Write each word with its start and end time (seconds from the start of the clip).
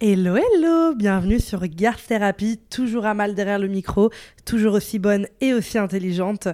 Hello, 0.00 0.34
hello, 0.34 0.92
bienvenue 0.96 1.38
sur 1.38 1.68
Garth 1.68 2.04
Therapy, 2.08 2.58
toujours 2.68 3.06
à 3.06 3.14
mal 3.14 3.36
derrière 3.36 3.60
le 3.60 3.68
micro, 3.68 4.10
toujours 4.44 4.74
aussi 4.74 4.98
bonne 4.98 5.28
et 5.40 5.54
aussi 5.54 5.78
intelligente. 5.78 6.48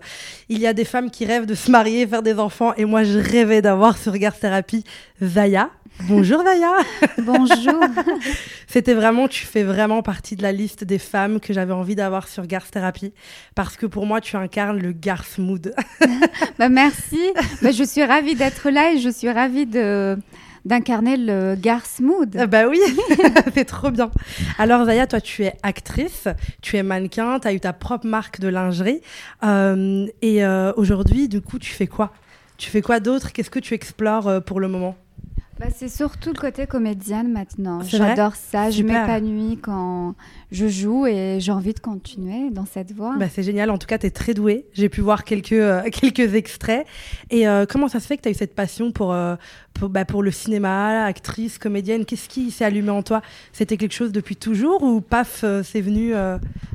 Il 0.51 0.59
y 0.59 0.67
a 0.67 0.74
des 0.74 0.85
femmes 0.85 1.11
qui 1.11 1.24
rêvent 1.24 1.46
de 1.46 1.54
se 1.54 1.71
marier, 1.71 2.06
faire 2.06 2.22
des 2.22 2.38
enfants, 2.38 2.74
et 2.74 2.84
moi 2.84 3.03
je 3.03 3.18
rêvais 3.18 3.62
d'avoir 3.62 3.96
sur 3.96 4.12
Garth 4.18 4.40
Therapy 4.40 4.84
Zaya. 5.22 5.71
Bonjour 6.03 6.45
Zaya. 6.45 6.71
Bonjour. 7.18 7.82
C'était 8.66 8.95
vraiment, 8.95 9.27
tu 9.27 9.46
fais 9.46 9.62
vraiment 9.62 10.02
partie 10.02 10.36
de 10.36 10.43
la 10.43 10.52
liste 10.52 10.84
des 10.84 10.98
femmes 10.98 11.41
que 11.41 11.54
j'avais 11.54 11.72
envie 11.72 11.96
d'avoir 11.96 12.29
sur 12.29 12.46
Garth 12.46 12.70
Therapy, 12.70 13.14
parce 13.54 13.79
que 13.79 13.86
pour 13.86 14.04
moi 14.04 14.20
tu 14.20 14.36
incarnes 14.36 14.79
le 14.79 14.93
Garth 14.93 15.38
Mood. 15.38 15.75
bah, 16.59 16.68
merci, 16.68 17.20
bah, 17.62 17.70
je 17.70 17.84
suis 17.84 18.04
ravie 18.04 18.34
d'être 18.34 18.68
là 18.68 18.93
et 18.93 18.98
je 18.98 19.09
suis 19.09 19.30
ravie 19.30 19.66
de 19.66 20.18
d'incarner 20.64 21.16
le 21.16 21.54
Garth 21.56 22.00
Mood. 22.00 22.36
Ah 22.38 22.46
bah 22.46 22.68
oui, 22.68 22.80
c'est 23.54 23.64
trop 23.64 23.90
bien. 23.90 24.10
Alors 24.59 24.84
Zaya, 24.84 25.06
toi 25.06 25.20
tu 25.20 25.45
es 25.45 25.55
actrice, 25.62 26.28
tu 26.62 26.77
es 26.77 26.82
mannequin, 26.82 27.38
tu 27.41 27.48
as 27.48 27.52
eu 27.52 27.60
ta 27.60 27.73
propre 27.73 28.06
marque 28.06 28.41
de 28.41 28.48
lingerie. 28.48 29.01
Euh, 29.45 30.06
et 30.23 30.45
euh, 30.45 30.73
aujourd'hui, 30.77 31.28
du 31.28 31.41
coup, 31.41 31.59
tu 31.59 31.73
fais 31.73 31.87
quoi? 31.87 32.12
Tu 32.56 32.70
fais 32.70 32.82
quoi 32.82 33.01
d'autre? 33.01 33.32
Qu'est-ce 33.32 33.51
que 33.51 33.59
tu 33.59 33.74
explores 33.74 34.28
euh, 34.28 34.41
pour 34.41 34.60
le 34.60 34.68
moment? 34.68 34.96
Bah, 35.60 35.66
c'est 35.77 35.91
surtout 35.91 36.30
le 36.30 36.41
côté 36.41 36.66
comédienne 36.66 37.30
maintenant. 37.30 37.82
J'adore 37.82 38.34
ça. 38.34 38.70
Je 38.70 38.82
m'épanouis 38.82 39.59
quand 39.60 40.15
je 40.51 40.68
joue 40.68 41.06
et 41.06 41.37
j'ai 41.38 41.52
envie 41.52 41.74
de 41.74 41.80
continuer 41.80 42.48
dans 42.51 42.65
cette 42.65 42.92
voie. 42.92 43.15
Bah, 43.18 43.27
c'est 43.30 43.42
génial. 43.42 43.68
En 43.68 43.77
tout 43.77 43.87
cas, 43.87 43.98
tu 43.98 44.06
es 44.06 44.10
très 44.10 44.32
douée. 44.32 44.65
J'ai 44.73 44.88
pu 44.88 45.02
voir 45.02 45.23
quelques, 45.24 45.52
euh, 45.52 45.82
quelques 45.92 46.34
extraits. 46.34 46.87
Et 47.29 47.46
euh, 47.46 47.66
comment 47.68 47.88
ça 47.88 48.01
se 48.01 48.06
fait 48.06 48.16
que 48.16 48.23
tu 48.23 48.29
as 48.29 48.32
eu 48.32 48.34
cette 48.34 48.54
passion 48.54 48.90
pour, 48.90 49.12
euh, 49.12 49.37
pour, 49.80 49.89
bah, 49.89 50.05
pour, 50.05 50.23
le 50.23 50.30
cinéma, 50.30 51.05
actrice, 51.05 51.59
comédienne 51.59 52.05
Qu'est-ce 52.05 52.29
qui 52.29 52.51
s'est 52.51 52.65
allumé 52.65 52.91
en 52.91 53.02
toi? 53.02 53.23
C'était 53.52 53.77
quelque 53.77 53.95
chose 53.95 54.12
depuis 54.12 54.37
toujours 54.37 54.83
ou 54.83 55.01
paf, 55.01 55.45
c'est 55.65 55.80
venu 55.80 56.12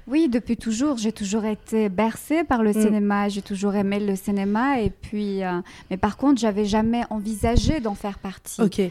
Oui, 0.08 0.28
depuis 0.28 0.58
toujours. 0.58 0.98
J'ai 0.98 1.12
toujours 1.12 1.46
été 1.46 1.88
bercée 1.90 2.44
par 2.44 2.64
le 2.64 2.72
mm. 2.72 2.82
cinéma. 2.82 3.30
J'ai 3.30 3.42
toujours 3.42 3.76
aimé 3.76 4.00
le 4.00 4.16
cinéma. 4.16 4.82
Et 4.82 4.90
puis, 4.90 5.42
mais 5.90 5.98
par 5.98 6.18
contre, 6.18 6.42
j'avais 6.42 6.66
jamais 6.66 7.04
envisagé 7.10 7.80
d'en 7.80 7.96
faire 7.96 8.20
partie. 8.20 8.62
Ok. 8.62 8.82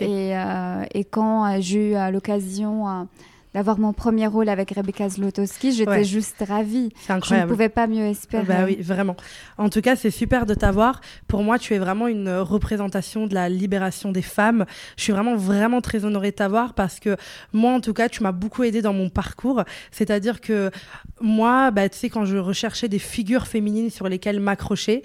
Et, 0.00 0.36
euh, 0.36 0.84
et, 0.92 1.04
quand 1.04 1.46
euh, 1.46 1.58
j'ai 1.60 1.90
eu 1.90 1.94
euh, 1.94 2.10
l'occasion 2.10 3.08
d'avoir 3.58 3.80
mon 3.80 3.92
premier 3.92 4.28
rôle 4.28 4.48
avec 4.48 4.70
Rebecca 4.70 5.08
Zlotowski, 5.08 5.72
j'étais 5.72 6.04
juste 6.04 6.44
ravie. 6.46 6.90
Je 7.08 7.34
ne 7.34 7.46
pouvais 7.46 7.68
pas 7.68 7.88
mieux 7.88 8.04
espérer. 8.04 8.44
Bah 8.44 8.64
oui, 8.64 8.76
vraiment. 8.80 9.16
En 9.56 9.68
tout 9.68 9.80
cas, 9.80 9.96
c'est 9.96 10.12
super 10.12 10.46
de 10.46 10.54
t'avoir. 10.54 11.00
Pour 11.26 11.42
moi, 11.42 11.58
tu 11.58 11.74
es 11.74 11.78
vraiment 11.78 12.06
une 12.06 12.30
représentation 12.30 13.26
de 13.26 13.34
la 13.34 13.48
libération 13.48 14.12
des 14.12 14.22
femmes. 14.22 14.64
Je 14.96 15.02
suis 15.02 15.12
vraiment, 15.12 15.34
vraiment 15.34 15.80
très 15.80 16.04
honorée 16.04 16.30
de 16.30 16.36
t'avoir 16.36 16.74
parce 16.74 17.00
que 17.00 17.16
moi, 17.52 17.72
en 17.72 17.80
tout 17.80 17.94
cas, 17.94 18.08
tu 18.08 18.22
m'as 18.22 18.30
beaucoup 18.30 18.62
aidé 18.62 18.80
dans 18.80 18.92
mon 18.92 19.08
parcours. 19.08 19.64
C'est-à-dire 19.90 20.40
que 20.40 20.70
moi, 21.20 21.72
bah, 21.72 21.88
tu 21.88 21.98
sais, 21.98 22.10
quand 22.10 22.26
je 22.26 22.36
recherchais 22.36 22.86
des 22.86 23.00
figures 23.00 23.48
féminines 23.48 23.90
sur 23.90 24.08
lesquelles 24.08 24.38
m'accrocher, 24.38 25.02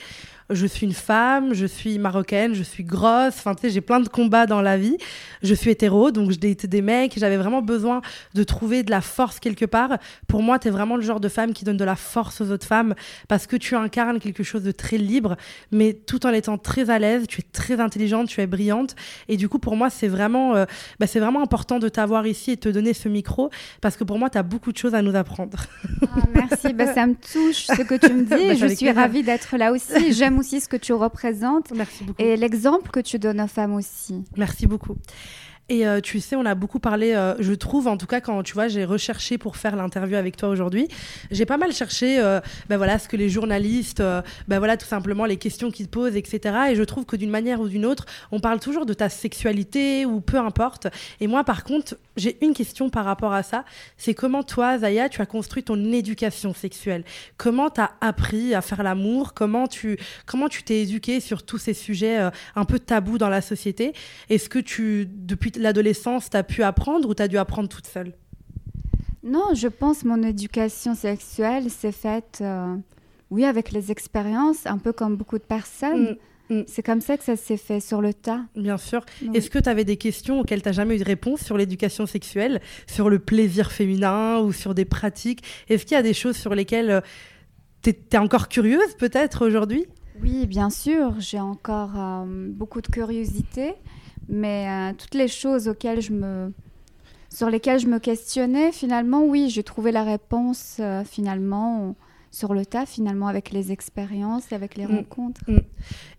je 0.50 0.66
suis 0.66 0.86
une 0.86 0.94
femme, 0.94 1.54
je 1.54 1.66
suis 1.66 2.00
marocaine, 2.00 2.54
je 2.54 2.64
suis 2.64 2.84
grosse, 2.84 3.36
enfin 3.38 3.56
tu 3.56 3.62
sais, 3.64 3.70
j'ai 3.70 3.82
plein 3.82 4.00
de 4.00 4.10
combats 4.10 4.46
dans 4.46 4.62
la 4.62 4.78
vie. 4.78 4.98
Je 5.42 5.54
suis 5.54 5.72
hétéro, 5.72 6.12
donc 6.12 6.32
je 6.32 6.38
date 6.38 6.66
des 6.66 6.82
mecs, 6.82 7.18
j'avais 7.18 7.38
vraiment 7.38 7.62
besoin 7.62 8.02
de 8.34 8.44
trouver 8.44 8.84
de 8.84 8.92
la 8.92 9.02
force 9.02 9.40
quelque 9.40 9.66
part. 9.66 9.98
Pour 10.28 10.42
moi, 10.44 10.60
tu 10.60 10.68
es 10.68 10.72
vraiment 10.72 10.96
le 10.96 11.02
genre 11.02 11.20
de 11.20 11.30
femme 11.30 11.54
qui 11.54 11.66
donne 11.66 11.78
de 11.78 11.86
la 11.86 11.96
force 11.96 12.42
aux 12.42 12.52
autres 12.52 12.68
femmes 12.68 12.96
parce 13.28 13.48
que 13.48 13.56
tu 13.56 13.76
incarnes 13.76 14.20
quelque 14.20 14.44
chose 14.44 14.64
de 14.64 14.72
très 14.72 14.98
libre, 14.98 15.36
mais 15.72 15.94
tout 15.94 16.26
en 16.26 16.32
étant 16.32 16.58
très 16.58 16.90
à 16.90 17.00
l'aise, 17.00 17.26
tu 17.28 17.42
es 17.42 17.46
très 17.52 17.80
intelligente, 17.80 18.28
tu 18.28 18.42
es 18.42 18.48
brillante. 18.48 18.96
Et 19.28 19.38
du 19.38 19.50
coup, 19.50 19.60
pour 19.60 19.76
moi, 19.76 19.90
c'est 19.90 20.08
vraiment, 20.08 20.56
euh, 20.56 20.66
bah, 21.00 21.08
c'est 21.08 21.20
vraiment 21.20 21.42
important 21.42 21.80
de 21.80 21.90
t'avoir 21.90 22.28
ici 22.28 22.52
et 22.52 22.56
de 22.56 22.62
te 22.62 22.70
donner 22.70 22.94
ce 22.94 23.10
micro 23.10 23.50
parce 23.82 23.98
que 23.98 24.04
pour 24.04 24.20
moi, 24.20 24.30
tu 24.30 24.38
as 24.38 24.44
beaucoup 24.44 24.72
de 24.72 24.78
choses 24.78 24.96
à 24.96 25.02
nous 25.02 25.16
apprendre. 25.16 25.58
Ah, 26.04 26.20
merci, 26.34 26.74
bah, 26.74 26.94
ça 26.94 27.08
me 27.08 27.16
touche 27.16 27.66
ce 27.68 27.82
que 27.82 27.96
tu 27.96 28.14
me 28.14 28.24
dis. 28.24 28.60
Bah, 28.60 28.68
je 28.68 28.76
suis 28.76 28.92
ravie 28.92 29.24
d'être 29.24 29.58
là 29.58 29.72
aussi. 29.72 30.14
J'aime 30.14 30.33
aussi 30.40 30.62
ce 30.62 30.68
que 30.68 30.78
tu 30.78 30.94
représentes. 30.94 31.72
Merci 31.76 32.04
beaucoup. 32.04 32.22
Et 32.22 32.36
l'exemple 32.36 32.90
que 32.92 33.00
tu 33.00 33.20
donnes 33.20 33.42
aux 33.42 33.48
femmes 33.48 33.74
aussi. 33.76 34.24
Merci 34.38 34.68
beaucoup. 34.68 34.96
Et 35.70 35.88
euh, 35.88 36.02
tu 36.02 36.20
sais, 36.20 36.36
on 36.36 36.46
a 36.46 36.56
beaucoup 36.56 36.80
parlé, 36.80 37.14
euh, 37.14 37.36
je 37.40 37.54
trouve, 37.54 37.88
en 37.88 37.96
tout 37.96 38.06
cas, 38.06 38.20
quand 38.20 38.44
tu 38.44 38.54
vois, 38.54 38.68
j'ai 38.68 38.84
recherché 38.84 39.38
pour 39.38 39.56
faire 39.56 39.78
l'interview 39.78 40.18
avec 40.18 40.36
toi 40.36 40.50
aujourd'hui, 40.50 40.90
j'ai 41.32 41.46
pas 41.46 41.58
mal 41.58 41.72
cherché 41.72 42.20
euh, 42.20 42.42
ben 42.68 42.76
voilà, 42.76 43.00
ce 43.00 43.08
que 43.08 43.16
les 43.16 43.30
journalistes, 43.30 44.04
ben 44.48 44.60
voilà, 44.60 44.76
tout 44.76 44.86
simplement 44.86 45.26
les 45.26 45.38
questions 45.38 45.72
qu'ils 45.72 45.88
posent, 45.88 46.18
etc. 46.18 46.56
Et 46.72 46.76
je 46.76 46.84
trouve 46.84 47.06
que 47.06 47.16
d'une 47.16 47.30
manière 47.30 47.62
ou 47.62 47.70
d'une 47.70 47.86
autre, 47.86 48.06
on 48.32 48.42
parle 48.42 48.60
toujours 48.60 48.86
de 48.86 48.94
ta 48.94 49.08
sexualité 49.08 50.06
ou 50.06 50.20
peu 50.20 50.38
importe. 50.38 50.88
Et 51.22 51.28
moi, 51.28 51.46
par 51.46 51.64
contre, 51.64 51.96
j'ai 52.16 52.44
une 52.46 52.54
question 52.54 52.90
par 52.90 53.06
rapport 53.06 53.34
à 53.34 53.44
ça. 53.44 53.66
C'est 53.98 54.14
comment 54.14 54.44
toi, 54.44 54.78
Zaya, 54.80 55.10
tu 55.10 55.22
as 55.22 55.26
construit 55.26 55.64
ton 55.64 55.92
éducation 55.92 56.54
sexuelle? 56.54 57.04
Comment 57.38 57.70
tu 57.70 57.82
as 57.82 57.92
appris 58.02 58.54
à 58.54 58.62
faire 58.62 58.84
l'amour? 58.84 59.34
Comment 59.34 59.68
tu 59.68 59.98
comment 60.26 60.50
tu 60.50 60.64
t'es 60.64 60.82
éduquée 60.82 61.20
sur 61.20 61.44
tous 61.44 61.58
ces 61.58 61.74
sujets 61.74 62.30
un 62.56 62.66
peu 62.66 62.80
tabous 62.80 63.18
dans 63.18 63.30
la 63.30 63.42
société? 63.42 63.94
Est-ce 64.30 64.50
que 64.50 64.60
tu, 64.60 65.08
depuis 65.10 65.52
l'adolescence, 65.56 66.30
tu 66.30 66.38
as 66.38 66.44
pu 66.44 66.64
apprendre 66.64 67.10
ou 67.10 67.16
tu 67.16 67.24
as 67.24 67.28
dû 67.28 67.38
apprendre 67.38 67.70
toute 67.70 67.88
seule? 67.88 68.14
Non, 69.24 69.54
je 69.54 69.70
pense 69.70 70.04
mon 70.04 70.22
éducation 70.22 70.96
sexuelle 70.96 71.70
s'est 71.70 71.94
faite, 71.94 72.40
euh, 72.42 72.76
oui, 73.30 73.46
avec 73.46 73.72
les 73.72 73.90
expériences, 73.90 74.66
un 74.66 74.78
peu 74.78 74.92
comme 74.92 75.16
beaucoup 75.16 75.38
de 75.38 75.44
personnes. 75.44 76.12
Mm, 76.12 76.18
mm. 76.50 76.62
C'est 76.68 76.84
comme 76.84 77.02
ça 77.02 77.18
que 77.18 77.24
ça 77.24 77.36
s'est 77.36 77.58
fait 77.58 77.80
sur 77.80 78.02
le 78.02 78.14
tas. 78.14 78.42
Bien 78.56 78.78
sûr. 78.78 79.06
Est-ce 79.34 79.50
que 79.50 79.60
tu 79.60 79.70
avais 79.70 79.86
des 79.86 79.98
questions 79.98 80.40
auxquelles 80.40 80.62
tu 80.62 80.70
n'as 80.70 80.74
jamais 80.74 80.96
eu 80.96 81.00
de 81.00 81.06
réponse 81.06 81.42
sur 81.42 81.58
l'éducation 81.58 82.06
sexuelle, 82.06 82.62
sur 82.88 83.10
le 83.10 83.20
plaisir 83.20 83.72
féminin 83.72 84.40
ou 84.40 84.52
sur 84.52 84.74
des 84.74 84.86
pratiques? 84.86 85.44
Est-ce 85.70 85.86
qu'il 85.86 85.96
y 85.96 86.00
a 86.00 86.04
des 86.04 86.14
choses 86.14 86.38
sur 86.38 86.56
lesquelles 86.56 86.90
euh, 86.90 87.02
tu 87.82 87.92
es, 87.92 88.18
encore 88.18 88.48
curieuse 88.50 88.96
peut-être 88.98 89.46
aujourd'hui? 89.46 89.86
Oui, 90.22 90.46
bien 90.48 90.70
sûr. 90.70 91.16
J'ai 91.20 91.40
encore 91.40 91.92
euh, 91.98 92.26
beaucoup 92.28 92.82
de 92.82 92.88
curiosité. 92.88 93.74
Mais 94.30 94.68
euh, 94.70 94.94
toutes 94.98 95.16
les 95.16 95.28
choses 95.28 95.68
auxquelles 95.68 96.02
je 96.02 96.14
me, 96.14 96.54
sur 97.30 97.50
lesquelles 97.50 97.80
je 97.80 97.88
me 97.88 98.00
questionnais, 98.00 98.72
finalement, 98.72 99.24
oui, 99.24 99.50
j'ai 99.50 99.64
trouvé 99.64 99.92
la 99.92 100.04
réponse 100.04 100.78
euh, 100.80 101.04
finalement 101.04 101.96
sur 102.34 102.54
le 102.54 102.66
tas, 102.66 102.86
finalement, 102.86 103.28
avec 103.28 103.52
les 103.52 103.72
expériences 103.72 104.52
et 104.52 104.56
avec 104.56 104.76
les 104.76 104.86
mm. 104.86 104.96
rencontres. 104.96 105.42
Mm. 105.48 105.58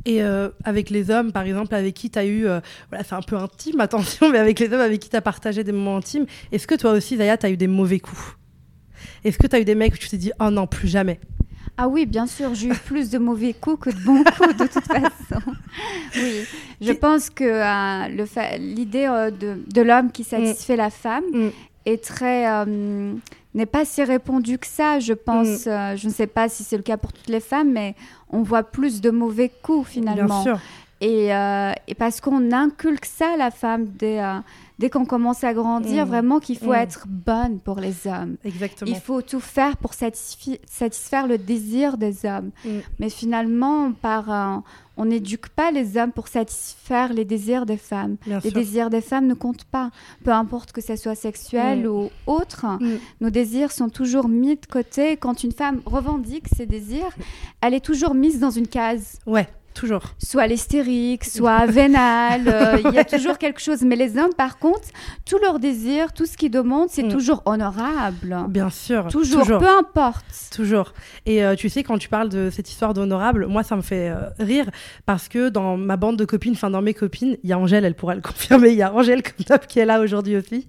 Et 0.05 0.23
euh, 0.23 0.49
avec 0.65 0.91
les 0.91 1.11
hommes, 1.11 1.33
par 1.33 1.43
exemple, 1.43 1.75
avec 1.75 1.95
qui 1.95 2.09
tu 2.09 2.19
as 2.19 2.27
eu, 2.27 2.47
voilà, 2.89 3.05
c'est 3.05 3.15
un 3.15 3.23
peu 3.23 3.37
intime, 3.37 3.81
attention, 3.81 4.31
mais 4.31 4.39
avec 4.39 4.61
les 4.61 4.73
hommes 4.73 4.81
avec 4.81 5.01
qui 5.01 5.11
tu 5.11 5.17
as 5.17 5.23
partagé 5.23 5.65
des 5.65 5.73
moments 5.73 5.97
intimes, 5.97 6.27
est-ce 6.53 6.67
que 6.67 6.75
toi 6.75 6.93
aussi, 6.93 7.17
Zaya, 7.17 7.37
tu 7.37 7.47
as 7.47 7.51
eu 7.51 7.57
des 7.57 7.67
mauvais 7.67 7.99
coups? 7.99 8.37
Est-ce 9.25 9.39
que 9.39 9.47
tu 9.47 9.57
as 9.57 9.61
eu 9.61 9.65
des 9.65 9.75
mecs 9.75 9.95
où 9.95 9.99
tu 9.99 10.09
t'es 10.09 10.17
dit, 10.17 10.33
oh 10.41 10.51
non, 10.51 10.67
plus 10.67 10.89
jamais? 10.89 11.19
Ah 11.77 11.89
oui, 11.89 12.07
bien 12.07 12.27
sûr, 12.27 12.55
j'ai 12.55 12.69
eu 12.69 12.75
plus 12.75 13.11
de 13.11 13.19
mauvais 13.19 13.53
coups 13.53 13.87
que 13.87 13.91
de 13.91 14.05
bons 14.05 14.23
coups 14.37 14.57
de 14.57 14.67
toute 14.67 14.85
façon. 14.85 15.43
oui, 16.17 16.45
je 16.81 16.93
pense 16.93 17.31
que 17.31 17.45
euh, 17.45 18.57
l'idée 18.59 19.07
euh, 19.07 19.31
de, 19.31 19.83
l'homme 19.83 20.13
qui 20.13 20.23
satisfait 20.23 20.77
la 20.77 20.91
femme 20.91 21.25
mm. 21.33 21.51
est 21.87 22.05
très 22.05 22.49
euh, 22.49 23.15
n'est 23.55 23.67
pas 23.67 23.85
si 23.85 24.03
répandue 24.03 24.59
que 24.59 24.67
ça. 24.67 24.99
Je 24.99 25.13
pense, 25.13 25.67
mm. 25.67 25.97
je 25.97 26.09
ne 26.09 26.13
sais 26.13 26.27
pas 26.27 26.49
si 26.49 26.65
c'est 26.65 26.77
le 26.77 26.83
cas 26.83 26.97
pour 26.97 27.13
toutes 27.13 27.29
les 27.29 27.41
femmes, 27.41 27.73
mais 27.73 27.95
on 28.31 28.43
voit 28.43 28.63
plus 28.63 29.01
de 29.01 29.11
mauvais 29.11 29.51
coups 29.63 29.89
finalement. 29.89 30.43
Bien 30.43 30.55
sûr. 30.55 30.61
Et, 31.01 31.29
et 31.87 31.95
parce 31.95 32.21
qu'on 32.21 32.53
inculque 32.53 33.05
ça 33.05 33.35
à 33.35 33.37
la 33.37 33.51
femme 33.51 33.87
des 33.87 34.21
dès 34.79 34.91
qu'on 34.91 35.05
commence 35.05 35.45
à 35.45 35.55
grandir, 35.55 36.05
mm. 36.05 36.09
vraiment 36.09 36.41
qu'il 36.41 36.59
faut 36.59 36.73
mm. 36.73 36.77
être 36.77 37.07
bonne 37.09 37.59
pour 37.61 37.79
les 37.79 38.07
hommes. 38.07 38.37
Exactement. 38.45 38.91
Il 38.91 39.01
faut 39.01 39.23
tout 39.23 39.41
faire 39.41 39.77
pour 39.77 39.95
satisfaire 39.95 41.27
le 41.27 41.39
désir 41.39 41.97
des 41.97 42.27
hommes. 42.27 42.51
Mm. 42.65 42.79
Mais 42.99 43.11
finalement, 43.11 43.93
par, 43.93 44.63
on 44.97 45.07
n'éduque 45.07 45.49
pas 45.49 45.71
les 45.71 45.97
hommes 45.97 46.13
pour 46.13 46.29
satisfaire 46.29 47.13
les 47.13 47.25
désirs 47.25 47.67
des 47.67 47.77
femmes. 47.77 48.17
les 48.27 48.51
désirs 48.51 48.91
des 48.91 49.01
femmes 49.01 49.27
ne 49.27 49.35
comptent 49.35 49.65
pas. 49.65 49.91
Peu 50.25 50.31
importe 50.33 50.73
que 50.73 50.81
ce 50.81 50.97
soit 50.97 51.15
sexuel 51.15 51.87
ou 51.89 52.11
autre, 52.27 52.67
nos 53.21 53.31
désirs 53.31 53.73
sont 53.73 53.89
toujours 53.89 54.29
mis 54.29 54.57
de 54.57 54.67
côté. 54.67 55.17
Quand 55.17 55.43
une 55.45 55.53
femme 55.53 55.81
revendique 55.87 56.47
ses 56.55 56.67
désirs, 56.67 57.15
elle 57.61 57.75
est 57.75 57.85
toujours 57.85 58.15
mise 58.15 58.39
dans 58.41 58.51
une 58.51 58.69
case. 58.69 59.19
Ouais. 59.27 59.49
Toujours. 59.75 60.03
Soit 60.23 60.47
l'hystérique, 60.47 61.25
soit 61.25 61.67
vénal, 61.67 62.43
euh, 62.47 62.79
il 62.85 62.95
y 62.95 62.99
a 62.99 63.05
toujours 63.05 63.39
quelque 63.39 63.61
chose. 63.61 63.83
Mais 63.83 63.97
les 63.97 64.17
hommes, 64.17 64.33
par 64.37 64.59
contre, 64.59 64.89
tout 65.27 65.39
leur 65.39 65.59
désir, 65.59 66.13
tout 66.13 66.27
ce 66.27 66.37
qu'ils 66.37 66.53
demandent, 66.53 66.89
c'est 66.91 67.03
mm. 67.03 67.09
toujours 67.09 67.43
honorable. 67.45 68.37
Bien 68.49 68.71
sûr. 68.71 69.09
Toujours, 69.09 69.47
peu 69.47 69.69
importe. 69.69 70.25
Toujours. 70.55 70.93
Et 71.27 71.45
euh, 71.45 71.57
tu 71.57 71.69
sais, 71.69 71.83
quand 71.83 71.99
tu 71.99 72.09
parles 72.09 72.29
de 72.29 72.51
cette 72.51 72.71
histoire 72.71 72.95
d'honorable, 72.95 73.47
moi, 73.47 73.65
ça 73.65 73.75
me 73.75 73.83
fait 73.83 74.11
euh, 74.11 74.29
rire 74.39 74.71
parce 75.07 75.29
que 75.29 75.49
dans 75.49 75.77
ma 75.77 75.97
bande 75.97 76.17
de 76.17 76.25
copines, 76.25 76.53
enfin 76.53 76.71
dans 76.71 76.83
mes 76.83 76.95
copines, 76.95 77.37
il 77.43 77.51
y 77.51 77.53
a 77.53 77.59
Angèle, 77.59 77.85
elle 77.85 77.97
pourra 77.97 78.15
le 78.15 78.21
confirmer, 78.23 78.71
il 78.71 78.77
y 78.77 78.83
a 78.83 78.95
Angèle 78.95 79.25
comme 79.25 79.45
top 79.45 79.67
qui 79.67 79.81
est 79.81 79.87
là 79.87 80.01
aujourd'hui 80.01 80.37
aussi. 80.37 80.69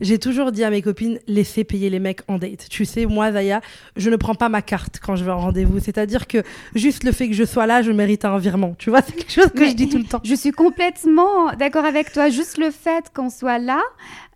J'ai 0.00 0.18
toujours 0.18 0.52
dit 0.52 0.64
à 0.64 0.70
mes 0.70 0.82
copines, 0.82 1.18
laissez 1.26 1.64
payer 1.64 1.90
les 1.90 1.98
mecs 1.98 2.20
en 2.28 2.38
date. 2.38 2.66
Tu 2.68 2.84
sais, 2.84 3.06
moi, 3.06 3.32
Zaya, 3.32 3.60
je 3.96 4.10
ne 4.10 4.16
prends 4.16 4.34
pas 4.34 4.48
ma 4.48 4.62
carte 4.62 4.98
quand 5.02 5.16
je 5.16 5.24
vais 5.24 5.30
en 5.30 5.40
rendez-vous. 5.40 5.78
C'est-à-dire 5.78 6.26
que 6.26 6.42
juste 6.74 7.04
le 7.04 7.12
fait 7.12 7.28
que 7.28 7.34
je 7.34 7.44
sois 7.44 7.66
là, 7.66 7.82
je 7.82 7.92
mérite 7.92 8.24
un 8.24 8.38
virement. 8.38 8.74
Tu 8.78 8.90
vois, 8.90 9.02
c'est 9.06 9.12
quelque 9.12 9.32
chose 9.32 9.50
que 9.54 9.66
je 9.66 9.74
dis 9.74 9.88
tout 9.88 9.98
le 9.98 10.04
temps. 10.04 10.20
Je 10.24 10.34
suis 10.34 10.52
complètement 10.52 11.52
d'accord 11.58 11.84
avec 11.84 12.12
toi. 12.12 12.28
Juste 12.30 12.58
le 12.58 12.70
fait 12.70 13.06
qu'on 13.14 13.30
soit 13.30 13.58
là, 13.58 13.80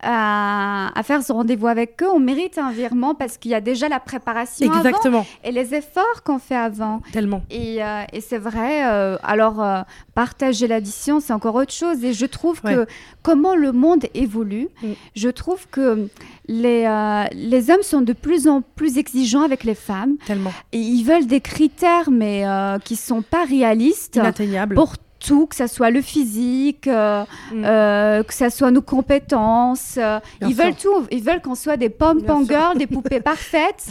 à, 0.02 1.02
faire 1.02 1.22
ce 1.22 1.32
rendez-vous 1.32 1.66
avec 1.66 2.02
eux, 2.02 2.10
on 2.10 2.20
mérite 2.20 2.58
un 2.58 2.70
virement 2.70 3.14
parce 3.14 3.36
qu'il 3.38 3.50
y 3.50 3.54
a 3.54 3.60
déjà 3.60 3.88
la 3.88 4.00
préparation 4.00 4.72
Exactement. 4.72 5.26
et 5.42 5.52
les 5.52 5.74
efforts 5.74 6.22
qu'on 6.24 6.38
fait 6.38 6.56
avant. 6.56 7.00
Tellement. 7.12 7.42
Et, 7.50 7.82
euh, 7.82 8.02
c'est 8.20 8.38
vrai. 8.38 8.86
Euh, 8.86 9.16
alors, 9.22 9.62
euh, 9.62 9.82
partager 10.14 10.66
l'addition, 10.66 11.20
c'est 11.20 11.32
encore 11.32 11.54
autre 11.54 11.72
chose. 11.72 12.04
Et 12.04 12.12
je 12.12 12.26
trouve 12.26 12.60
que 12.60 12.86
comment 13.22 13.54
le 13.54 13.72
monde 13.72 14.04
évolue, 14.14 14.68
mm. 14.82 14.92
je 15.16 15.28
trouve 15.28 15.66
que 15.68 16.08
les, 16.48 17.28
les 17.32 17.70
hommes 17.70 17.82
sont 17.82 18.02
de 18.02 18.12
plus 18.12 18.48
en 18.48 18.62
plus 18.62 18.98
exigeants 18.98 19.42
avec 19.42 19.64
les 19.64 19.74
femmes. 19.74 20.16
Tellement. 20.26 20.52
Et 20.72 20.78
ils 20.78 21.04
veulent 21.04 21.26
des 21.26 21.40
critères, 21.40 22.10
mais 22.10 22.44
qui 22.84 22.96
sont 22.96 23.22
pas 23.22 23.44
réalistes. 23.44 24.16
Inatteignables. 24.16 24.74
Pour 24.74 24.94
tout, 25.24 25.46
que 25.46 25.56
ce 25.56 25.66
soit 25.66 25.90
le 25.90 26.02
physique, 26.02 26.86
euh, 26.86 27.24
mm. 27.52 27.64
euh, 27.64 28.22
que 28.22 28.34
ce 28.34 28.48
soit 28.50 28.70
nos 28.70 28.82
compétences. 28.82 29.96
Euh, 29.98 30.20
ils 30.42 30.54
veulent 30.54 30.74
tout. 30.74 31.06
Ils 31.10 31.22
veulent 31.22 31.40
qu'on 31.40 31.54
soit 31.54 31.76
des 31.76 31.88
pom-pom 31.88 32.46
girls, 32.46 32.78
des 32.78 32.86
poupées 32.86 33.20
parfaites 33.32 33.88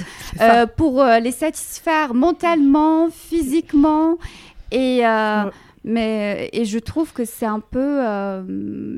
pour 0.77 1.03
les 1.03 1.31
satisfaire 1.31 2.13
mentalement, 2.13 3.09
physiquement. 3.09 4.17
Et, 4.71 5.01
mais, 5.85 6.49
et 6.53 6.65
je 6.65 6.79
trouve 6.79 7.11
que 7.13 7.25
c'est 7.25 7.45
un 7.45 7.59
peu. 7.59 7.99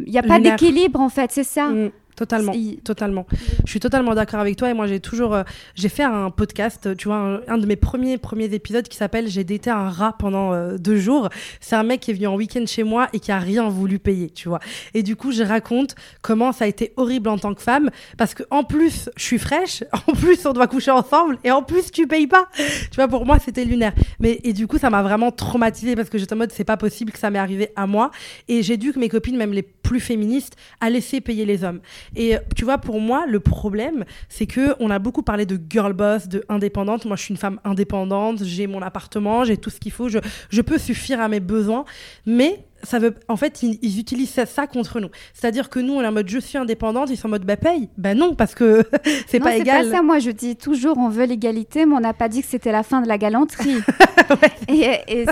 Il 0.06 0.12
n'y 0.12 0.20
a 0.20 0.24
pas 0.24 0.40
d'équilibre 0.40 1.00
en 1.00 1.10
fait, 1.10 1.32
c'est 1.32 1.44
ça. 1.44 1.68
Mm. 1.68 1.92
Totalement, 2.16 2.54
totalement. 2.84 3.28
Je 3.66 3.70
suis 3.70 3.80
totalement 3.82 4.16
d'accord 4.16 4.40
avec 4.40 4.56
toi 4.56 4.70
et 4.70 4.74
moi 4.74 4.88
j'ai 4.88 5.02
toujours, 5.02 5.34
euh, 5.34 5.44
j'ai 5.76 5.90
fait 5.90 6.04
un 6.04 6.30
podcast, 6.30 6.96
tu 6.96 7.10
vois, 7.10 7.42
un, 7.46 7.58
de 7.58 7.66
mes 7.66 7.76
premiers 7.76 8.18
premiers 8.18 8.54
épisodes 8.54 8.88
qui 8.88 8.96
s'appelle 8.96 9.28
J'ai 9.28 9.44
daté 9.44 9.70
un 9.70 9.90
rat 9.90 10.16
pendant 10.18 10.54
euh, 10.54 10.78
deux 10.78 10.98
jours. 10.98 11.30
C'est 11.60 11.76
un 11.76 11.84
mec 11.84 12.00
qui 12.00 12.12
est 12.12 12.14
venu 12.14 12.28
en 12.28 12.36
week-end 12.36 12.64
chez 12.68 12.84
moi 12.84 13.10
et 13.12 13.20
qui 13.20 13.34
a 13.34 13.40
rien 13.40 13.68
voulu 13.68 14.00
payer, 14.00 14.30
tu 14.30 14.48
vois. 14.48 14.60
Et 14.94 15.04
du 15.04 15.18
coup 15.18 15.34
je 15.34 15.44
raconte 15.44 15.96
comment 16.22 16.54
ça 16.54 16.66
a 16.66 16.68
été 16.68 16.94
horrible 16.96 17.28
en 17.28 17.38
tant 17.38 17.54
que 17.54 17.62
femme 17.62 17.90
parce 18.18 18.34
que 18.34 18.44
en 18.50 18.64
plus 18.64 19.10
je 19.18 19.24
suis 19.24 19.40
fraîche, 19.40 19.84
en 20.08 20.14
plus 20.14 20.46
on 20.46 20.54
doit 20.54 20.68
coucher 20.68 20.92
ensemble 20.92 21.38
et 21.44 21.52
en 21.52 21.64
plus 21.64 21.92
tu 21.92 22.08
payes 22.08 22.28
pas. 22.28 22.48
Tu 22.56 22.96
vois, 22.96 23.10
pour 23.10 23.26
moi 23.26 23.40
c'était 23.40 23.66
lunaire. 23.66 23.94
Mais 24.20 24.40
et 24.46 24.54
du 24.54 24.68
coup 24.68 24.78
ça 24.78 24.90
m'a 24.90 25.04
vraiment 25.04 25.32
traumatisée 25.32 25.98
parce 25.98 26.10
que 26.10 26.18
j'étais 26.18 26.34
en 26.34 26.38
mode 26.38 26.54
c'est 26.54 26.64
pas 26.64 26.78
possible 26.78 27.12
que 27.12 27.20
ça 27.20 27.30
m'est 27.30 27.40
arrivé 27.40 27.70
à 27.76 27.88
moi 27.88 28.12
et 28.48 28.64
j'ai 28.64 28.78
dû 28.78 28.94
que 28.94 29.00
mes 29.00 29.10
copines, 29.10 29.36
même 29.36 29.52
les 29.52 29.64
plus 29.64 30.00
féministes, 30.00 30.56
à 30.80 30.90
laisser 30.90 31.22
payer 31.22 31.46
les 31.46 31.64
hommes. 31.64 31.80
Et 32.16 32.36
tu 32.56 32.66
vois, 32.66 32.78
pour 32.78 33.00
moi, 33.00 33.26
le 33.28 33.40
problème, 33.40 34.06
c'est 34.30 34.48
que 34.48 34.76
on 34.80 34.90
a 34.90 35.00
beaucoup 35.00 35.24
parlé 35.24 35.46
de 35.46 35.60
girl 35.70 35.94
boss, 35.94 36.28
de 36.28 36.44
indépendante. 36.50 37.06
Moi, 37.06 37.16
je 37.16 37.24
suis 37.24 37.34
une 37.34 37.40
femme 37.40 37.60
indépendante, 37.64 38.44
j'ai 38.44 38.68
mon 38.68 38.82
appartement, 38.82 39.44
j'ai 39.44 39.58
tout 39.58 39.70
ce 39.70 39.80
qu'il 39.80 39.92
faut, 39.92 40.10
je, 40.10 40.20
je 40.50 40.62
peux 40.62 40.78
suffire 40.78 41.20
à 41.20 41.28
mes 41.28 41.40
besoins. 41.40 41.86
Mais 42.26 42.66
ça 42.86 43.00
veut, 43.00 43.16
en 43.28 43.36
fait, 43.36 43.64
ils, 43.64 44.00
utilisent 44.00 44.32
ça, 44.46 44.68
contre 44.68 45.00
nous. 45.00 45.10
C'est-à-dire 45.34 45.70
que 45.70 45.80
nous, 45.80 45.94
on 45.94 46.02
est 46.02 46.08
en 46.08 46.12
mode 46.12 46.30
je 46.30 46.40
suis 46.40 46.58
indépendante, 46.58 47.10
ils 47.10 47.18
sont 47.18 47.28
en 47.28 47.32
mode 47.32 47.46
bah 47.46 47.58
paye. 47.58 47.90
Ben 47.98 48.18
non, 48.18 48.36
parce 48.36 48.56
que 48.56 48.84
c'est 49.28 49.40
pas 49.40 49.56
égal. 49.56 49.86
C'est 49.86 49.92
pas 49.92 49.98
ça, 49.98 50.04
moi 50.04 50.20
je 50.20 50.32
dis 50.32 50.56
toujours 50.56 50.98
on 50.98 51.10
veut 51.10 51.26
l'égalité, 51.26 51.86
mais 51.86 51.96
on 51.96 52.00
n'a 52.00 52.14
pas 52.14 52.30
dit 52.30 52.42
que 52.42 52.48
c'était 52.48 52.72
la 52.72 52.84
fin 52.84 53.02
de 53.02 53.08
la 53.08 53.18
galanterie. 53.18 53.82
et, 54.68 55.26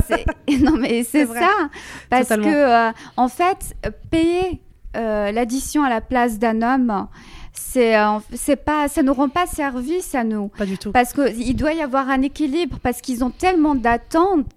non, 0.62 0.78
mais 0.78 1.04
c'est 1.04 1.26
ça. 1.26 1.52
Parce 2.10 2.30
que, 2.30 2.90
euh, 2.90 2.92
en 3.18 3.28
fait, 3.28 3.76
payer 4.10 4.62
euh, 4.96 5.32
l'addition 5.32 5.84
à 5.84 5.90
la 5.90 6.02
place 6.02 6.40
d'un 6.40 6.62
homme, 6.62 7.08
c'est 7.54 7.98
euh, 7.98 8.20
c'est 8.34 8.56
pas 8.56 8.88
ça 8.88 9.04
nous 9.04 9.14
rend 9.14 9.30
pas 9.30 9.46
service 9.46 10.16
à 10.16 10.24
nous. 10.24 10.50
Pas 10.50 10.66
du 10.66 10.78
tout. 10.78 10.92
Parce 10.92 11.14
que 11.14 11.34
il 11.36 11.56
doit 11.56 11.74
y 11.74 11.82
avoir 11.82 12.10
un 12.10 12.22
équilibre 12.22 12.78
parce 12.82 13.02
qu'ils 13.02 13.24
ont 13.24 13.30
tellement 13.30 13.76
d'attentes 13.76 14.48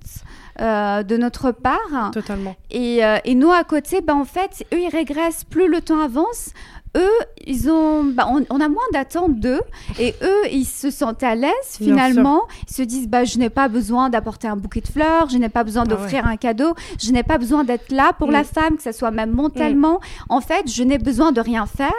euh, 0.61 1.03
de 1.03 1.17
notre 1.17 1.53
part. 1.53 2.11
Totalement. 2.13 2.57
Et, 2.71 3.01
et, 3.25 3.35
nous 3.35 3.53
à 3.53 3.65
côté 3.65 4.01
ben 4.01 4.15
en 4.15 4.25
fait 4.25 4.65
eux 4.73 4.81
ils 4.81 4.89
régressent. 4.89 5.45
Plus 5.45 5.69
le 5.69 5.81
temps 5.81 6.01
avance 6.01 6.51
eux, 6.97 7.19
ils 7.47 7.71
ont, 7.71 8.05
bah, 8.05 8.29
on, 8.29 8.61
a 8.61 8.69
moins 8.69 8.85
d'attentes 8.93 9.39
d'eux 9.39 9.61
et 10.01 10.15
eux, 10.23 10.43
ils 10.51 10.65
se 10.65 10.91
sentent 10.91 11.23
à 11.23 11.35
l'aise 11.35 11.53
finalement. 11.79 12.43
Ils 12.69 12.75
se 12.75 12.83
disent, 12.83 13.09
bah, 13.09 13.25
je 13.25 13.39
n'ai 13.39 13.51
pas 13.51 13.69
besoin 13.69 14.11
d'apporter 14.11 14.49
un 14.49 14.57
bouquet 14.57 14.81
de 14.81 14.89
fleurs, 14.89 15.29
je 15.29 15.39
n'ai 15.39 15.49
pas 15.49 15.63
besoin 15.63 15.85
ah 15.87 15.91
d'offrir 15.91 16.27
un 16.27 16.37
cadeau, 16.37 16.75
je 17.01 17.13
n'ai 17.13 17.23
pas 17.23 17.39
besoin 17.39 17.65
d'être 17.65 17.93
là 17.93 18.13
pour 18.13 18.31
la 18.31 18.43
mm. 18.43 18.47
femme, 18.47 18.77
que 18.77 18.83
ce 18.83 18.93
soit 18.93 19.11
même 19.11 19.31
mentalement. 19.31 19.95
Mm. 19.95 20.25
En 20.31 20.41
fait, 20.41 20.71
je 20.71 20.83
n'ai 20.83 20.99
besoin 20.99 21.33
de 21.33 21.41
rien 21.41 21.67
faire. 21.67 21.93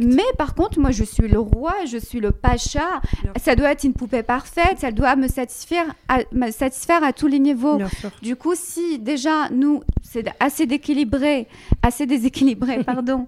Mais 0.00 0.22
par 0.38 0.54
contre, 0.54 0.78
moi, 0.78 0.90
je 0.90 1.04
suis 1.04 1.28
le 1.28 1.40
roi, 1.40 1.74
je 1.86 1.98
suis 1.98 2.20
le 2.20 2.30
pacha. 2.30 3.00
Ça 3.42 3.56
doit 3.56 3.72
être 3.72 3.84
une 3.84 3.94
poupée 3.94 4.22
parfaite, 4.22 4.78
ça 4.78 4.92
doit 4.92 5.16
me 5.16 5.28
satisfaire 5.28 5.86
à, 6.08 6.18
me 6.32 6.50
satisfaire 6.50 7.02
à 7.02 7.12
tous 7.12 7.26
les 7.26 7.38
niveaux. 7.38 7.78
Du 8.22 8.36
coup, 8.36 8.54
si 8.54 8.98
déjà 8.98 9.48
nous, 9.50 9.82
c'est 10.02 10.26
assez 10.40 10.66
déséquilibré, 10.66 11.48
assez 11.82 12.06
déséquilibré, 12.06 12.84
pardon, 12.86 13.26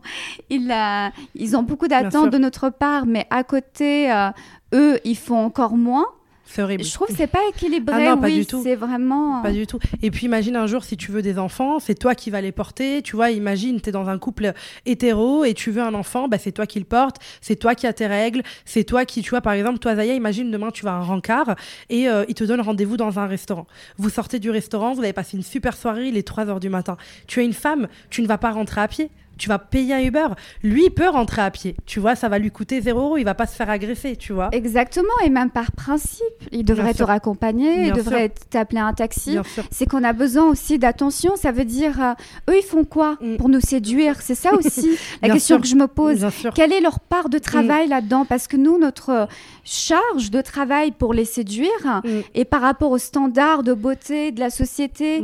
il 0.51 0.71
a 0.71 1.06
ils 1.35 1.57
ont 1.57 1.63
beaucoup 1.63 1.89
d'attentes 1.89 2.31
de 2.31 2.39
notre 2.39 2.71
part, 2.71 3.07
mais 3.07 3.27
à 3.31 3.45
côté, 3.45 4.11
euh, 4.11 4.31
eux, 4.75 5.01
ils 5.05 5.17
font 5.17 5.39
encore 5.39 5.77
moins. 5.77 6.07
C'est 6.47 6.63
horrible. 6.63 6.85
Je 6.85 6.95
trouve 6.95 7.09
que 7.09 7.15
c'est 7.15 7.27
pas 7.27 7.41
équilibré. 7.51 8.07
Ah 8.07 8.15
non, 8.15 8.21
pas 8.21 8.31
du 8.31 8.47
tout. 8.47 8.63
C'est 8.63 8.77
vraiment. 8.77 9.43
Pas 9.43 9.51
du 9.51 9.67
tout. 9.67 9.81
Et 10.01 10.13
puis 10.13 10.27
imagine 10.27 10.55
un 10.55 10.67
jour 10.67 10.85
si 10.85 10.97
tu 10.97 11.11
veux 11.11 11.21
des 11.21 11.39
enfants, 11.39 11.81
c'est 11.81 11.97
toi 11.97 12.15
qui 12.15 12.31
vas 12.31 12.41
les 12.41 12.53
porter. 12.53 13.03
Tu 13.03 13.17
vois, 13.17 13.31
imagine 13.31 13.81
tu 13.81 13.89
es 13.89 13.93
dans 13.93 14.09
un 14.09 14.19
couple 14.19 14.53
hétéro 14.87 15.45
et 15.45 15.55
tu 15.55 15.73
veux 15.73 15.83
un 15.83 15.95
enfant, 15.95 16.29
bah, 16.29 16.39
c'est 16.39 16.53
toi 16.53 16.67
qui 16.67 16.79
le 16.79 16.85
porte, 16.85 17.17
c'est 17.41 17.57
toi 17.57 17.75
qui 17.75 17.87
as 17.87 17.93
tes 17.93 18.07
règles, 18.07 18.43
c'est 18.65 18.85
toi 18.85 19.05
qui, 19.05 19.23
tu 19.23 19.31
vois, 19.31 19.41
par 19.41 19.55
exemple, 19.55 19.81
toi 19.81 19.97
Zaya, 19.97 20.15
imagine 20.15 20.51
demain 20.51 20.71
tu 20.71 20.85
vas 20.85 20.93
à 20.93 20.95
un 20.95 21.03
rencard 21.03 21.57
et 21.91 22.09
euh, 22.09 22.25
il 22.29 22.35
te 22.35 22.45
donne 22.45 22.61
rendez-vous 22.61 22.97
dans 22.97 23.19
un 23.19 23.27
restaurant. 23.27 23.67
Vous 23.99 24.09
sortez 24.09 24.39
du 24.39 24.51
restaurant, 24.51 24.95
vous 24.95 25.03
avez 25.03 25.13
passé 25.13 25.37
une 25.37 25.43
super 25.43 25.77
soirée, 25.77 26.09
il 26.09 26.17
est 26.17 26.27
3 26.27 26.49
heures 26.49 26.61
du 26.61 26.69
matin. 26.69 26.97
Tu 27.27 27.41
es 27.41 27.45
une 27.45 27.55
femme, 27.55 27.89
tu 28.09 28.23
ne 28.23 28.29
vas 28.29 28.39
pas 28.39 28.53
rentrer 28.53 28.81
à 28.81 28.89
pied 28.89 29.11
tu 29.39 29.49
vas 29.49 29.59
payer 29.59 29.95
un 29.95 30.01
Uber. 30.01 30.29
Lui, 30.63 30.87
il 30.87 30.91
peut 30.91 31.09
rentrer 31.09 31.43
à 31.43 31.51
pied. 31.51 31.77
Tu 31.87 32.01
vois, 32.01 32.15
ça 32.15 32.29
va 32.29 32.39
lui 32.39 32.51
coûter 32.51 32.81
0 32.81 33.01
euros. 33.01 33.17
Il 33.17 33.25
va 33.25 33.35
pas 33.35 33.47
se 33.47 33.55
faire 33.55 33.71
agresser, 33.71 34.17
tu 34.17 34.33
vois. 34.33 34.49
Exactement. 34.53 35.09
Et 35.25 35.31
même 35.31 35.51
par 35.51 35.73
principe, 35.73 36.25
il 36.53 36.65
devrait 36.65 36.95
te 36.95 37.03
raccompagner, 37.03 37.87
il 37.87 37.93
devrait 37.93 38.31
t'appeler 38.51 38.81
un 38.81 38.93
taxi. 38.93 39.39
C'est 39.71 39.87
qu'on 39.87 40.05
a 40.05 40.13
besoin 40.13 40.45
aussi 40.45 40.79
d'attention. 40.79 41.37
Ça 41.37 41.53
veut 41.53 41.65
dire, 41.65 42.03
euh, 42.03 42.53
eux, 42.53 42.59
ils 42.59 42.65
font 42.65 42.85
quoi 42.85 43.17
mm. 43.21 43.37
pour 43.37 43.49
nous 43.49 43.61
séduire? 43.61 44.21
C'est 44.21 44.35
ça 44.35 44.55
aussi 44.55 44.99
la 45.23 45.29
question 45.29 45.61
que 45.61 45.67
je 45.67 45.77
me 45.77 45.87
pose. 45.87 46.27
Quelle 46.55 46.73
est 46.73 46.81
leur 46.81 47.01
part 47.01 47.29
de 47.29 47.39
travail 47.39 47.87
mm. 47.87 47.91
là-dedans? 47.91 48.25
Parce 48.25 48.47
que 48.47 48.57
nous, 48.57 48.79
notre 48.79 49.29
charge 49.67 50.31
de 50.31 50.41
travail 50.41 50.93
pour 50.93 51.13
les 51.13 51.25
séduire 51.25 52.01
mm. 52.05 52.21
et 52.35 52.45
par 52.45 52.63
rapport 52.63 52.93
aux 52.93 52.99
standards 52.99 53.63
de 53.63 53.75
beauté 53.75 54.31
de 54.33 54.41
la 54.41 54.51
société, 54.51 55.23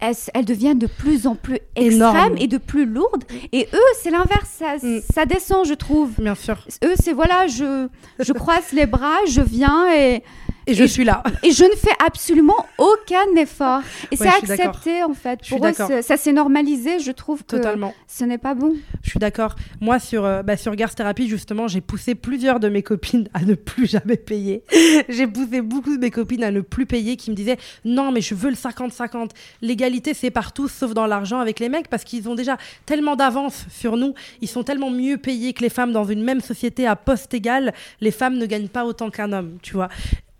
elles, 0.00 0.44
deviennent 0.44 0.78
de 0.78 0.88
plus 0.88 1.26
en 1.26 1.36
plus 1.36 1.60
extrêmes 1.76 2.36
et 2.38 2.48
de 2.48 2.58
plus 2.58 2.84
lourdes. 2.84 3.24
Et 3.52 3.68
eux, 3.72 3.92
c'est 4.02 4.10
l'inverse, 4.10 4.50
ça, 4.58 4.76
mm. 4.82 5.00
ça, 5.14 5.24
descend, 5.24 5.66
je 5.66 5.74
trouve. 5.74 6.10
Bien 6.18 6.34
sûr. 6.34 6.58
Eux, 6.84 6.94
c'est 7.00 7.12
voilà, 7.12 7.46
je, 7.46 7.88
je 8.18 8.32
croise 8.34 8.72
les 8.72 8.86
bras, 8.86 9.18
je 9.28 9.40
viens 9.40 9.90
et 9.94 10.22
et 10.66 10.74
je 10.74 10.84
suis 10.84 11.04
là. 11.04 11.22
Et 11.42 11.52
je 11.52 11.64
ne 11.64 11.76
fais 11.76 11.94
absolument 12.04 12.66
aucun 12.78 13.34
effort. 13.36 13.82
Et 14.10 14.16
c'est 14.16 14.26
accepté, 14.26 15.02
en 15.04 15.14
fait. 15.14 15.40
Pour 15.48 15.64
eux, 15.66 15.72
ça 15.72 16.16
s'est 16.16 16.32
normalisé. 16.32 16.98
Je 16.98 17.12
trouve 17.12 17.44
que 17.44 17.56
Totalement. 17.56 17.94
ce 18.08 18.24
n'est 18.24 18.38
pas 18.38 18.54
bon. 18.54 18.74
Je 19.02 19.10
suis 19.10 19.18
d'accord. 19.18 19.54
Moi, 19.80 19.98
sur, 19.98 20.24
euh, 20.24 20.42
bah, 20.42 20.56
sur 20.56 20.76
Girls 20.76 20.94
Therapy, 20.94 21.28
justement, 21.28 21.68
j'ai 21.68 21.80
poussé 21.80 22.14
plusieurs 22.14 22.58
de 22.58 22.68
mes 22.68 22.82
copines 22.82 23.28
à 23.32 23.42
ne 23.42 23.54
plus 23.54 23.86
jamais 23.86 24.16
payer. 24.16 24.64
j'ai 25.08 25.26
poussé 25.26 25.60
beaucoup 25.60 25.94
de 25.94 26.00
mes 26.00 26.10
copines 26.10 26.42
à 26.42 26.50
ne 26.50 26.60
plus 26.60 26.86
payer 26.86 27.16
qui 27.16 27.30
me 27.30 27.36
disaient 27.36 27.58
non, 27.84 28.10
mais 28.10 28.20
je 28.20 28.34
veux 28.34 28.50
le 28.50 28.56
50-50. 28.56 29.30
L'égalité, 29.62 30.14
c'est 30.14 30.30
partout, 30.30 30.68
sauf 30.68 30.94
dans 30.94 31.06
l'argent 31.06 31.38
avec 31.38 31.60
les 31.60 31.68
mecs, 31.68 31.88
parce 31.88 32.04
qu'ils 32.04 32.28
ont 32.28 32.34
déjà 32.34 32.56
tellement 32.86 33.14
d'avance 33.14 33.66
sur 33.70 33.96
nous. 33.96 34.14
Ils 34.40 34.48
sont 34.48 34.64
tellement 34.64 34.90
mieux 34.90 35.16
payés 35.16 35.52
que 35.52 35.62
les 35.62 35.70
femmes 35.70 35.92
dans 35.92 36.04
une 36.04 36.22
même 36.22 36.40
société 36.40 36.86
à 36.86 36.96
poste 36.96 37.32
égal. 37.34 37.72
Les 38.00 38.10
femmes 38.10 38.36
ne 38.36 38.46
gagnent 38.46 38.68
pas 38.68 38.84
autant 38.84 39.10
qu'un 39.10 39.32
homme, 39.32 39.58
tu 39.62 39.74
vois 39.74 39.88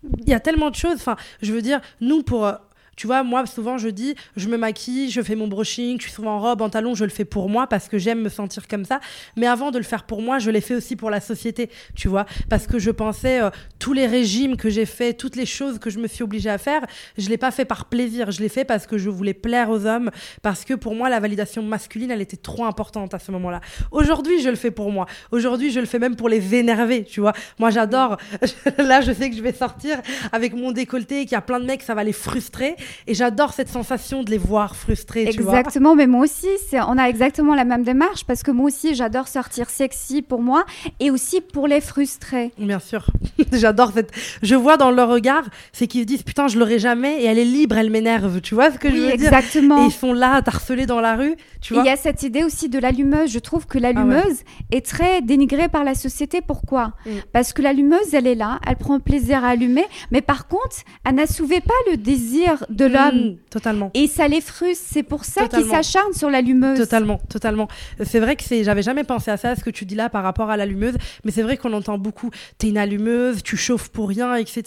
il 0.03 0.29
y 0.29 0.35
a 0.35 0.41
tellement 0.41 0.71
de 0.71 0.77
choses. 0.77 0.95
Enfin, 0.97 1.17
je 1.43 1.53
veux 1.53 1.63
dire, 1.63 1.81
nous, 2.01 2.23
pour, 2.23 2.47
euh, 2.47 2.55
tu 2.97 3.07
vois, 3.07 3.23
moi, 3.23 3.45
souvent, 3.47 3.79
je 3.79 3.89
dis, 3.89 4.15
je 4.37 4.49
me 4.49 4.57
maquille, 4.57 5.11
je 5.11 5.21
fais 5.21 5.35
mon 5.35 5.49
brushing, 5.49 5.99
je 5.99 6.05
suis 6.05 6.13
souvent 6.13 6.37
en 6.37 6.41
robe, 6.41 6.63
en 6.63 6.71
talons, 6.71 6.95
je 6.95 7.05
le 7.05 7.11
fais 7.11 7.25
pour 7.25 7.49
moi 7.49 7.67
parce 7.67 7.89
que 7.89 7.99
j'aime 7.99 8.23
me 8.23 8.29
sentir 8.29 8.67
comme 8.67 8.85
ça. 8.85 9.01
Mais 9.37 9.47
avant 9.47 9.71
de 9.71 9.79
le 9.79 9.85
faire 9.85 10.05
pour 10.05 10.23
moi, 10.23 10.39
je 10.39 10.51
l'ai 10.51 10.63
fait 10.63 10.75
aussi 10.75 10.97
pour 10.97 11.11
la 11.11 11.21
société, 11.21 11.71
tu 11.95 12.09
vois, 12.09 12.27
parce 12.49 12.67
que 12.67 12.79
je 12.79 12.91
pensais 12.91 13.43
euh, 13.43 13.51
tous 13.79 13.93
les 13.93 14.07
régimes 14.07 14.57
que 14.57 14.71
j'ai 14.71 14.87
fait, 14.87 15.13
toutes 15.13 15.37
les 15.37 15.47
choses 15.47 15.79
que 15.79 15.91
je 15.91 15.99
me 15.99 16.07
suis 16.07 16.25
obligée 16.25 16.51
à 16.51 16.59
faire, 16.59 16.87
je 17.19 17.29
l'ai 17.29 17.37
pas 17.37 17.51
fait 17.51 17.65
par 17.65 17.85
plaisir, 17.85 18.31
je 18.31 18.41
l'ai 18.41 18.49
fait 18.49 18.65
parce 18.65 18.87
que 18.87 18.97
je 18.97 19.11
voulais 19.11 19.35
plaire 19.35 19.71
aux 19.71 19.85
hommes, 19.85 20.11
parce 20.43 20.65
que 20.65 20.75
pour 20.75 20.95
moi, 20.95 21.11
la 21.11 21.21
validation 21.21 21.63
masculine, 21.63 22.11
elle 22.11 22.23
était 22.23 22.37
trop 22.37 22.65
importante 22.65 23.13
à 23.13 23.19
ce 23.19 23.31
moment-là. 23.33 23.61
Aujourd'hui, 23.91 24.41
je 24.41 24.49
le 24.49 24.57
fais 24.57 24.71
pour 24.71 24.91
moi. 24.91 25.07
Aujourd'hui, 25.31 25.71
je 25.71 25.81
le 25.81 25.87
fais 25.87 25.99
même 25.99 26.17
pour 26.17 26.29
les 26.29 26.55
énerver, 26.55 27.05
tu 27.05 27.21
vois. 27.21 27.35
Moi, 27.59 27.71
j'adore. 27.71 28.17
Là, 28.79 29.01
je 29.03 29.13
sais 29.13 29.29
que 29.29 29.37
je 29.37 29.43
vais 29.43 29.53
sortir 29.53 30.01
avec 30.33 30.55
mon 30.55 30.73
décolleté, 30.73 31.23
qu'il 31.23 31.33
y 31.33 31.37
a 31.37 31.43
plein 31.43 31.61
de 31.61 31.67
mecs, 31.67 31.83
ça 31.83 31.95
va 31.95 32.05
les 32.05 32.13
frustrer. 32.13 32.77
Et 33.07 33.15
j'adore 33.15 33.53
cette 33.53 33.69
sensation 33.69 34.23
de 34.23 34.31
les 34.31 34.39
voir 34.39 34.77
frustrés. 34.77 35.27
Exactement, 35.27 35.95
mais 35.95 36.07
moi 36.07 36.23
aussi, 36.23 36.49
on 36.73 36.99
a 36.99 37.09
exactement 37.09 37.55
la 37.55 37.65
même 37.65 37.83
démarche 37.83 38.25
parce 38.25 38.43
que 38.43 38.51
moi 38.51 38.67
aussi, 38.67 38.95
j'adore 38.95 39.29
sortir 39.29 39.71
sexy 39.71 40.23
pour 40.23 40.43
moi 40.43 40.65
et 41.01 41.11
aussi 41.11 41.41
pour 41.41 41.67
les 41.67 41.81
frustrer. 41.81 42.53
Bien 42.59 42.79
sûr, 42.79 43.07
j'adore 43.53 43.93
cette. 43.93 44.13
Je 44.43 44.55
vois 44.55 44.77
dans 44.77 44.91
leur 44.91 45.09
regard, 45.09 45.45
c'est 45.73 45.87
qu'ils 45.87 46.03
se 46.03 46.07
disent 46.07 46.23
putain, 46.23 46.49
je 46.49 46.59
l'aurai 46.59 46.79
jamais 46.79 47.23
et 47.23 47.25
elle 47.27 47.39
est 47.39 47.45
libre, 47.45 47.77
elle 47.77 47.91
m'énerve. 47.91 48.41
Tu 48.41 48.55
vois 48.55 48.71
ce 48.71 48.79
que 48.79 48.89
je 48.89 48.95
veux 48.95 49.07
dire? 49.07 49.15
Exactement. 49.15 49.83
Et 49.83 49.87
ils 49.87 49.93
sont 49.93 50.13
là, 50.13 50.43
harcelés 50.47 50.87
dans 50.87 51.01
la 51.01 51.17
rue. 51.17 51.37
Tu 51.61 51.75
vois 51.75 51.83
Il 51.83 51.87
y 51.87 51.91
a 51.91 51.97
cette 51.97 52.23
idée 52.23 52.45
aussi 52.45 52.69
de 52.69 52.79
l'allumeuse. 52.79 53.31
Je 53.31 53.39
trouve 53.39 53.67
que 53.67 53.79
l'allumeuse 53.79 54.43
ah 54.45 54.77
est 54.77 54.87
très 54.87 55.23
dénigrée 55.23 55.69
par 55.69 55.85
la 55.85 55.95
société. 55.95 56.41
Pourquoi? 56.41 56.93
Mm. 57.05 57.11
Parce 57.33 57.53
que 57.53 57.63
l'allumeuse, 57.63 58.15
elle 58.15 58.27
est 58.27 58.35
là, 58.35 58.61
elle 58.67 58.77
prend 58.77 59.01
plaisir 59.01 59.45
à 59.45 59.49
allumer, 59.49 59.85
mais 60.11 60.21
par 60.21 60.49
contre, 60.49 60.77
elle 61.05 61.17
n'assouvait 61.17 61.61
pas 61.61 61.75
le 61.91 61.97
désir 61.97 62.65
de 62.77 62.87
mm, 62.87 62.93
l'homme. 62.93 63.37
totalement. 63.51 63.91
Et 63.95 64.07
ça 64.07 64.29
les 64.29 64.41
frustre. 64.41 64.85
C'est 64.89 65.03
pour 65.03 65.25
ça 65.25 65.49
qu'ils 65.49 65.67
s'acharnent 65.67 66.13
sur 66.13 66.31
l'allumeuse. 66.31 66.79
Totalement, 66.79 67.19
totalement. 67.29 67.69
C'est 68.05 68.21
vrai 68.21 68.37
que 68.37 68.45
c'est. 68.45 68.65
J'avais 68.65 68.83
jamais 68.83 69.05
pensé 69.05 69.31
à 69.31 69.37
ça, 69.37 69.57
ce 69.57 69.65
que 69.65 69.71
tu 69.71 69.85
dis 69.85 69.95
là 69.95 70.09
par 70.09 70.23
rapport 70.23 70.51
à 70.51 70.57
l'allumeuse, 70.57 70.95
mais 71.25 71.31
c'est 71.31 71.43
vrai 71.43 71.57
qu'on 71.57 71.73
entend 71.73 71.99
beaucoup. 71.99 72.31
T'es 72.59 72.69
une 72.69 72.79
allumeuse, 72.79 73.43
tu 73.43 73.57
chauffes 73.57 73.89
pour 73.89 74.09
rien, 74.09 74.35
etc. 74.35 74.63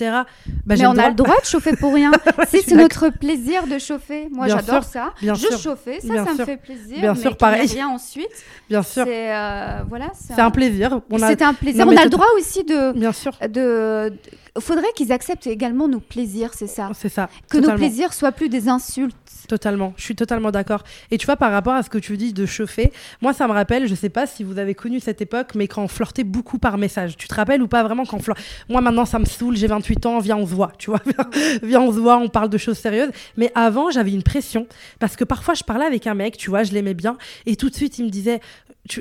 Bah, 0.66 0.76
mais 0.78 0.88
on 0.88 0.98
a 0.98 1.10
le 1.10 1.16
droit 1.16 1.40
de 1.40 1.46
chauffer 1.46 1.76
pour 1.76 1.94
rien. 1.94 2.12
c'est 2.50 2.72
notre 2.72 3.10
plaisir 3.10 3.68
de 3.68 3.78
chauffer. 3.78 4.28
Moi, 4.32 4.48
j'adore 4.48 4.84
ça. 4.84 5.14
Bien 5.22 5.34
je 5.34 5.56
chauffais, 5.58 6.00
ça, 6.02 6.26
ça 6.26 6.34
me 6.34 6.46
fait 6.46 6.58
plaisir. 6.58 7.00
Bien 7.00 7.16
sûr, 7.16 7.38
pareil. 7.38 7.68
Rien 7.68 7.90
ensuite. 7.90 8.28
Bien 8.70 8.84
sûr. 8.84 9.06
C'est 9.06 9.36
euh, 9.36 9.84
voilà. 9.88 10.12
C'est 10.14 10.40
un... 10.40 10.52
plaisir. 10.52 11.02
C'est 11.18 11.42
un 11.42 11.54
plaisir. 11.54 11.88
on 11.88 11.96
a 11.96 12.04
le 12.04 12.10
droit 12.10 12.28
aussi 12.38 12.64
de. 12.64 12.94
Bien 12.94 13.12
sûr. 13.12 13.34
De, 13.50 14.14
faudrait 14.60 14.92
qu'ils 14.96 15.12
acceptent 15.12 15.48
également 15.48 15.88
nos 15.88 16.00
plaisirs, 16.00 16.52
c'est 16.54 16.68
ça? 16.68 16.90
C'est 16.94 17.10
ça. 17.10 17.30
Que 17.50 17.58
nos 17.58 17.76
plaisirs 17.76 18.14
soient 18.14 18.32
plus 18.32 18.50
des 18.50 18.68
insultes. 18.68 19.16
Totalement, 19.48 19.94
je 19.98 20.04
suis 20.04 20.16
totalement 20.16 20.52
d'accord. 20.52 20.84
Et 21.12 21.18
tu 21.18 21.26
vois, 21.26 21.36
par 21.36 21.52
rapport 21.52 21.74
à 21.74 21.84
ce 21.84 21.90
que 21.90 21.98
tu 21.98 22.18
dis 22.18 22.34
de 22.34 22.46
chauffer, 22.46 22.92
moi, 23.22 23.34
ça 23.34 23.48
me 23.48 23.54
rappelle, 23.54 23.88
je 23.88 23.96
sais 23.96 24.10
pas 24.10 24.28
si 24.28 24.44
vous 24.44 24.60
avez 24.60 24.76
connu 24.76 25.00
cette 25.00 25.22
époque, 25.22 25.56
mais 25.56 25.68
quand 25.68 25.84
on 25.84 25.88
flirtait 25.88 26.24
beaucoup 26.24 26.60
par 26.60 26.78
message. 26.78 27.18
Tu 27.18 27.28
te 27.28 27.36
rappelles 27.36 27.62
ou 27.62 27.68
pas 27.68 27.84
vraiment 27.84 28.06
quand 28.06 28.18
on 28.18 28.34
Moi, 28.72 28.82
maintenant, 28.82 29.06
ça 29.06 29.20
me 29.20 29.26
saoule, 29.26 29.56
j'ai 29.56 29.68
28 29.68 30.06
ans, 30.06 30.20
viens, 30.20 30.38
on 30.38 30.46
se 30.46 30.54
voit, 30.54 30.72
tu 30.78 30.90
vois. 30.90 31.02
viens, 31.64 31.82
on 31.82 31.92
se 31.92 32.00
voit, 32.00 32.18
on 32.18 32.30
parle 32.30 32.50
de 32.50 32.58
choses 32.58 32.78
sérieuses. 32.78 33.12
Mais 33.38 33.52
avant, 33.56 33.92
j'avais 33.92 34.12
une 34.12 34.24
pression 34.24 34.68
parce 35.00 35.16
que 35.16 35.24
parfois, 35.24 35.54
je 35.54 35.64
parlais 35.64 35.86
avec 35.86 36.08
un 36.08 36.14
mec, 36.14 36.38
tu 36.38 36.50
vois, 36.50 36.64
je 36.64 36.72
l'aimais 36.72 36.94
bien, 36.94 37.18
et 37.46 37.56
tout 37.56 37.70
de 37.70 37.76
suite, 37.76 37.98
il 38.00 38.06
me 38.06 38.10
disait, 38.10 38.40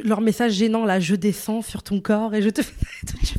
leur 0.05 0.21
message 0.21 0.53
gênant 0.53 0.85
là, 0.85 1.01
je 1.01 1.15
descends 1.15 1.63
sur 1.63 1.83
ton 1.83 2.01
corps 2.01 2.35
et 2.35 2.43
je 2.43 2.51
te. 2.51 2.61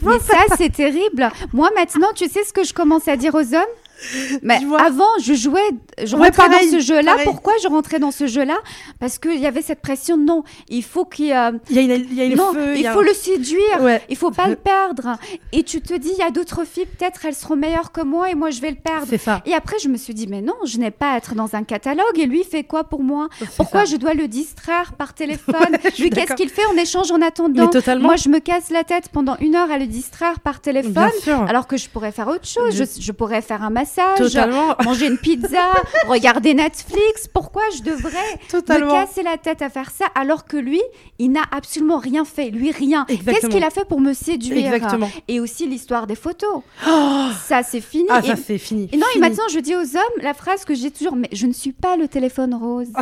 Mais 0.02 0.20
ça, 0.20 0.38
c'est 0.58 0.72
terrible. 0.72 1.30
Moi 1.54 1.70
maintenant, 1.76 1.99
tu 2.16 2.28
sais 2.28 2.44
ce 2.44 2.54
que 2.54 2.64
je 2.64 2.74
commence 2.74 3.08
à 3.08 3.18
dire 3.18 3.36
aux 3.36 3.54
hommes? 3.54 3.76
mais 4.42 4.60
avant, 4.78 5.18
je 5.22 5.34
jouais, 5.34 5.70
je 6.04 6.16
rentrais 6.16 6.50
dans 6.50 6.72
ce 6.72 6.80
jeu-là. 6.80 7.18
Pourquoi 7.24 7.54
je 7.62 7.68
rentrais 7.68 8.00
dans 8.00 8.12
ce 8.12 8.28
jeu-là? 8.28 8.58
Parce 9.00 9.18
qu'il 9.18 9.40
y 9.40 9.46
avait 9.46 9.62
cette 9.62 9.82
pression. 9.82 10.18
Non, 10.18 10.44
il 10.70 10.84
faut 10.84 11.06
qu'il 11.06 11.28
y 11.28 11.32
a. 11.34 11.52
Il 11.70 11.76
y 11.76 11.80
a, 11.80 11.82
une, 11.82 12.06
il 12.10 12.14
y 12.14 12.22
a 12.22 12.26
une 12.26 12.36
non, 12.36 12.54
feu, 12.54 12.78
il, 12.78 12.88
faut 12.88 13.02
le 13.02 13.14
séduire. 13.14 13.82
Ouais. 13.82 14.02
Il 14.10 14.16
faut 14.16 14.32
pas 14.32 14.48
le 14.48 14.56
perdre. 14.56 15.18
Et 15.52 15.64
tu 15.64 15.82
te 15.82 15.94
dis, 15.94 16.12
il 16.12 16.20
y 16.20 16.24
a 16.24 16.32
d'autres 16.32 16.66
filles, 16.66 16.86
peut-être 16.86 17.26
elles 17.26 17.36
seront 17.36 17.56
meilleures 17.56 17.92
que 17.92 18.02
moi 18.02 18.30
et 18.30 18.36
moi 18.36 18.50
je 18.50 18.62
vais 18.62 18.72
le 18.72 18.78
perdre. 18.78 19.08
Ça. 19.18 19.42
Et 19.46 19.54
après, 19.54 19.78
je 19.80 19.90
me 19.90 19.98
suis 19.98 20.14
dit, 20.14 20.28
mais 20.28 20.42
non, 20.42 20.56
je 20.66 20.78
n'ai 20.78 20.92
pas 20.92 21.14
à 21.14 21.18
être 21.18 21.36
dans 21.36 21.56
un 21.56 21.64
catalogue. 21.64 22.18
Et 22.18 22.26
lui, 22.26 22.42
il 22.42 22.46
fait 22.46 22.64
quoi 22.64 22.84
pour 22.84 23.04
moi? 23.04 23.28
Pourquoi 23.58 23.86
je 23.86 23.98
dois 23.98 24.14
le 24.14 24.28
distraire 24.28 24.94
par 24.94 25.14
téléphone? 25.14 25.78
Lui, 26.00 26.10
qu'est-ce 26.10 26.34
qu'il 26.34 26.50
fait? 26.50 26.62
On 26.74 26.78
échange 26.78 27.12
en 27.12 27.22
attendant. 27.22 27.68
Totalement. 27.68 28.08
Moi, 28.08 28.16
je 28.16 28.30
me 28.30 28.40
casse 28.40 28.70
la 28.70 28.84
tête 28.84 29.10
pendant 29.10 29.36
une 29.38 29.56
heure 29.56 29.72
à 29.72 29.78
le 29.78 29.88
distraire 29.88 30.40
par 30.40 30.62
téléphone, 30.62 31.12
alors 31.48 31.68
que 31.68 31.78
je 31.78 31.90
pourrais 31.90 32.12
faire 32.12 32.28
autre 32.28 32.48
chose. 32.48 32.76
Je, 32.76 32.84
je 33.02 33.12
pourrais 33.12 33.42
faire 33.42 33.64
un 33.64 33.70
massage 33.70 33.89
Totalement. 34.18 34.76
manger 34.84 35.08
une 35.08 35.18
pizza, 35.18 35.72
regarder 36.08 36.54
Netflix. 36.54 37.28
Pourquoi 37.32 37.64
je 37.76 37.84
devrais 37.84 38.40
me 38.54 38.92
casser 38.92 39.24
la 39.24 39.38
tête 39.38 39.62
à 39.62 39.70
faire 39.70 39.92
ça 39.92 40.06
alors 40.16 40.46
que 40.46 40.58
lui, 40.58 40.82
il 41.18 41.32
n'a 41.32 41.44
absolument 41.52 41.98
rien 41.98 42.26
fait. 42.26 42.50
Lui, 42.50 42.72
rien. 42.72 43.06
Qu'est-ce 43.06 43.48
qu'il 43.48 43.64
a 43.64 43.70
fait 43.70 43.86
pour 43.86 44.02
me 44.02 44.14
séduire 44.14 44.74
Exactement. 44.74 45.10
Et 45.28 45.40
aussi 45.40 45.68
l'histoire 45.68 46.08
des 46.08 46.16
photos. 46.16 46.62
Oh 46.88 47.28
ça, 47.48 47.64
c'est 47.64 47.82
fini. 47.82 48.08
Ah, 48.10 48.22
ça, 48.22 48.36
c'est 48.36 48.58
fini. 48.58 48.90
Et 48.92 48.98
non, 48.98 49.06
et 49.16 49.20
maintenant, 49.20 49.48
je 49.52 49.60
dis 49.60 49.76
aux 49.76 49.96
hommes 49.96 50.22
la 50.22 50.34
phrase 50.34 50.66
que 50.66 50.74
j'ai 50.74 50.92
toujours, 50.92 51.16
mais 51.16 51.30
je 51.32 51.46
ne 51.46 51.54
suis 51.54 51.72
pas 51.72 51.96
le 51.96 52.08
téléphone 52.08 52.54
rose. 52.54 52.90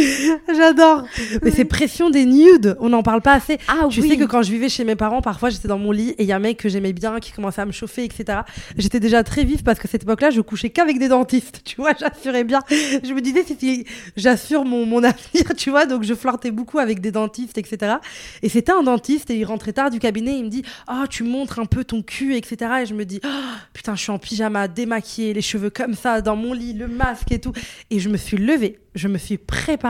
J'adore. 0.56 1.04
Mais 1.42 1.50
c'est 1.50 1.64
pression 1.64 2.10
des 2.10 2.24
nudes, 2.24 2.76
on 2.80 2.88
n'en 2.90 3.02
parle 3.02 3.22
pas 3.22 3.34
assez. 3.34 3.58
Ah, 3.68 3.86
tu 3.90 4.02
sais 4.02 4.16
que 4.16 4.24
quand 4.24 4.42
je 4.42 4.50
vivais 4.50 4.68
chez 4.68 4.84
mes 4.84 4.96
parents, 4.96 5.22
parfois 5.22 5.50
j'étais 5.50 5.68
dans 5.68 5.78
mon 5.78 5.92
lit 5.92 6.10
et 6.10 6.22
il 6.22 6.26
y 6.26 6.32
a 6.32 6.36
un 6.36 6.40
mec 6.40 6.58
que 6.58 6.68
j'aimais 6.68 6.92
bien 6.92 7.18
qui 7.20 7.32
commençait 7.32 7.60
à 7.60 7.66
me 7.66 7.72
chauffer, 7.72 8.04
etc. 8.04 8.40
J'étais 8.76 9.00
déjà 9.00 9.22
très 9.22 9.44
vive 9.44 9.62
parce 9.62 9.78
que 9.78 9.88
cette 9.88 10.02
époque-là, 10.02 10.30
je 10.30 10.40
couchais 10.40 10.70
qu'avec 10.70 10.98
des 10.98 11.08
dentistes, 11.08 11.60
tu 11.64 11.76
vois, 11.76 11.92
j'assurais 11.98 12.44
bien. 12.44 12.60
Je 12.70 13.12
me 13.12 13.20
disais, 13.20 13.44
si, 13.44 13.84
j'assure 14.16 14.64
mon, 14.64 14.86
mon 14.86 14.98
avenir, 15.04 15.54
tu 15.56 15.70
vois, 15.70 15.86
donc 15.86 16.02
je 16.02 16.14
flirtais 16.14 16.50
beaucoup 16.50 16.78
avec 16.78 17.00
des 17.00 17.10
dentistes, 17.10 17.58
etc. 17.58 17.96
Et 18.42 18.48
c'était 18.48 18.72
un 18.72 18.82
dentiste 18.82 19.30
et 19.30 19.36
il 19.36 19.44
rentrait 19.44 19.72
tard 19.72 19.90
du 19.90 19.98
cabinet, 19.98 20.36
il 20.38 20.44
me 20.44 20.50
dit, 20.50 20.62
oh, 20.90 21.04
tu 21.08 21.24
montres 21.24 21.58
un 21.58 21.66
peu 21.66 21.84
ton 21.84 22.02
cul, 22.02 22.36
etc. 22.36 22.72
Et 22.82 22.86
je 22.86 22.94
me 22.94 23.04
dis, 23.04 23.20
oh, 23.24 23.28
putain, 23.72 23.94
je 23.94 24.02
suis 24.02 24.12
en 24.12 24.18
pyjama, 24.18 24.68
démaquillée, 24.68 25.34
les 25.34 25.42
cheveux 25.42 25.70
comme 25.70 25.94
ça, 25.94 26.20
dans 26.20 26.36
mon 26.36 26.52
lit, 26.52 26.74
le 26.74 26.88
masque 26.88 27.32
et 27.32 27.38
tout. 27.38 27.52
Et 27.90 28.00
je 28.00 28.08
me 28.08 28.16
suis 28.16 28.36
levée, 28.36 28.78
je 28.94 29.08
me 29.08 29.18
suis 29.18 29.38
préparée 29.38 29.89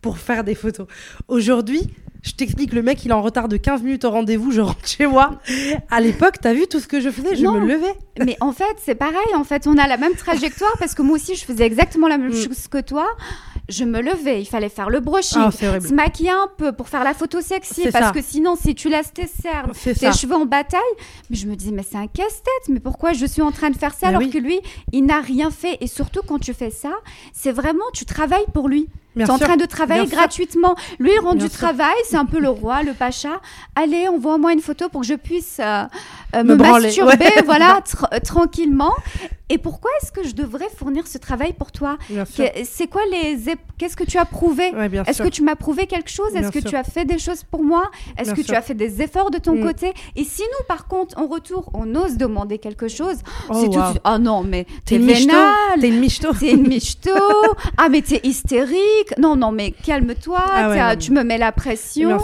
pour 0.00 0.18
faire 0.18 0.44
des 0.44 0.54
photos. 0.54 0.86
Aujourd'hui, 1.28 1.90
je 2.26 2.32
t'explique, 2.32 2.72
le 2.72 2.82
mec, 2.82 3.04
il 3.04 3.12
est 3.12 3.14
en 3.14 3.22
retard 3.22 3.46
de 3.46 3.56
15 3.56 3.82
minutes 3.82 4.04
au 4.04 4.10
rendez-vous, 4.10 4.50
je 4.50 4.60
rentre 4.60 4.86
chez 4.86 5.06
moi. 5.06 5.40
À 5.90 6.00
l'époque, 6.00 6.34
t'as 6.40 6.52
vu 6.52 6.66
tout 6.66 6.80
ce 6.80 6.88
que 6.88 7.00
je 7.00 7.10
faisais? 7.10 7.36
Je 7.36 7.46
me 7.46 7.60
levais. 7.60 7.94
Mais 8.24 8.36
en 8.40 8.52
fait, 8.52 8.64
c'est 8.84 8.96
pareil. 8.96 9.34
En 9.36 9.44
fait, 9.44 9.66
on 9.68 9.78
a 9.78 9.86
la 9.86 9.96
même 9.96 10.14
trajectoire 10.14 10.72
parce 10.78 10.94
que 10.94 11.02
moi 11.02 11.16
aussi, 11.16 11.36
je 11.36 11.44
faisais 11.44 11.64
exactement 11.64 12.08
la 12.08 12.18
même 12.18 12.32
mm. 12.32 12.34
chose 12.34 12.66
que 12.68 12.80
toi. 12.80 13.06
Je 13.68 13.84
me 13.84 14.00
levais, 14.00 14.40
il 14.40 14.46
fallait 14.46 14.68
faire 14.68 14.90
le 14.90 15.00
brushing, 15.00 15.42
ah, 15.44 15.50
se 15.50 15.92
maquiller 15.92 16.30
un 16.30 16.48
peu 16.56 16.70
pour 16.72 16.88
faire 16.88 17.02
la 17.02 17.14
photo 17.14 17.40
sexy. 17.40 17.88
Parce 17.92 18.12
que 18.12 18.22
sinon, 18.22 18.54
si 18.54 18.74
tu 18.74 18.88
laisses 18.88 19.12
tes 19.12 19.26
cernes, 19.26 19.72
tes 19.72 20.12
cheveux 20.12 20.36
en 20.36 20.46
bataille, 20.46 20.80
mais 21.30 21.36
je 21.36 21.46
me 21.46 21.56
dis, 21.56 21.72
mais 21.72 21.84
c'est 21.88 21.96
un 21.96 22.06
casse-tête. 22.06 22.68
Mais 22.68 22.80
pourquoi 22.80 23.12
je 23.12 23.26
suis 23.26 23.42
en 23.42 23.52
train 23.52 23.70
de 23.70 23.76
faire 23.76 23.94
ça 23.94 24.08
alors 24.08 24.22
que 24.22 24.38
lui, 24.38 24.60
il 24.92 25.04
n'a 25.04 25.20
rien 25.20 25.50
fait? 25.50 25.78
Et 25.80 25.86
surtout, 25.86 26.20
quand 26.26 26.38
tu 26.38 26.54
fais 26.54 26.70
ça, 26.70 26.92
c'est 27.32 27.52
vraiment, 27.52 27.84
tu 27.92 28.04
travailles 28.04 28.46
pour 28.52 28.68
lui. 28.68 28.88
Tu 29.16 29.22
es 29.22 29.30
en 29.30 29.38
train 29.38 29.56
de 29.56 29.64
travailler 29.64 30.06
gratuitement. 30.06 30.74
Lui, 30.98 31.10
il 31.14 31.20
rend 31.20 31.34
du 31.34 31.48
travail, 31.48 31.94
c'est 32.04 32.16
un 32.16 32.26
peu 32.26 32.38
le 32.38 32.48
roi, 32.48 32.82
le 32.82 32.92
pacha. 32.92 33.40
Allez, 33.74 34.08
envoie-moi 34.08 34.52
une 34.52 34.60
photo 34.60 34.88
pour 34.88 35.00
que 35.02 35.06
je 35.06 35.14
puisse 35.14 35.58
euh, 35.60 35.84
euh, 36.34 36.44
me, 36.44 36.56
masturber, 36.56 37.30
voilà, 37.44 37.80
tranquillement. 38.24 38.92
Et 39.48 39.58
pourquoi 39.58 39.90
est-ce 40.02 40.10
que 40.10 40.24
je 40.24 40.34
devrais 40.34 40.68
fournir 40.76 41.06
ce 41.06 41.18
travail 41.18 41.52
pour 41.52 41.70
toi? 41.70 41.98
C'est 42.64 42.88
quoi 42.88 43.02
les 43.10 43.38
Qu'est-ce 43.78 43.96
que 43.96 44.04
tu 44.04 44.18
as 44.18 44.24
prouvé? 44.24 44.72
Est-ce 45.06 45.22
que 45.22 45.28
tu 45.28 45.42
m'as 45.42 45.54
prouvé 45.54 45.86
quelque 45.86 46.10
chose? 46.10 46.34
Est-ce 46.34 46.50
que 46.50 46.58
tu 46.58 46.74
as 46.76 46.84
fait 46.84 47.04
des 47.04 47.18
choses 47.18 47.44
pour 47.44 47.62
moi? 47.62 47.90
Est-ce 48.18 48.34
que 48.34 48.40
tu 48.40 48.54
as 48.54 48.62
fait 48.62 48.74
des 48.74 49.02
efforts 49.02 49.30
de 49.30 49.38
ton 49.38 49.54
mm. 49.54 49.62
côté? 49.62 49.94
Et 50.16 50.24
si 50.24 50.42
nous, 50.42 50.66
par 50.66 50.88
contre, 50.88 51.18
en 51.18 51.26
retour, 51.26 51.70
on 51.74 51.94
ose 51.94 52.16
demander 52.16 52.58
quelque 52.58 52.88
chose, 52.88 53.16
oh, 53.48 53.54
c'est 53.60 53.70
tout. 53.70 54.00
Oh 54.04 54.18
non, 54.18 54.42
mais 54.42 54.66
t'es 54.84 54.98
vénale. 54.98 55.54
T'es 55.80 55.88
une 55.88 56.00
michto. 56.00 56.32
T'es 56.32 56.52
une 56.52 56.66
michto. 56.66 57.10
ah 57.76 57.88
mais 57.88 58.02
t'es 58.02 58.20
hystérique. 58.24 59.05
Non 59.18 59.36
non 59.36 59.52
mais 59.52 59.72
calme-toi. 59.72 60.42
Ah 60.46 60.96
tu 60.96 61.12
me 61.12 61.22
mets 61.22 61.38
la 61.38 61.52
pression. 61.52 62.18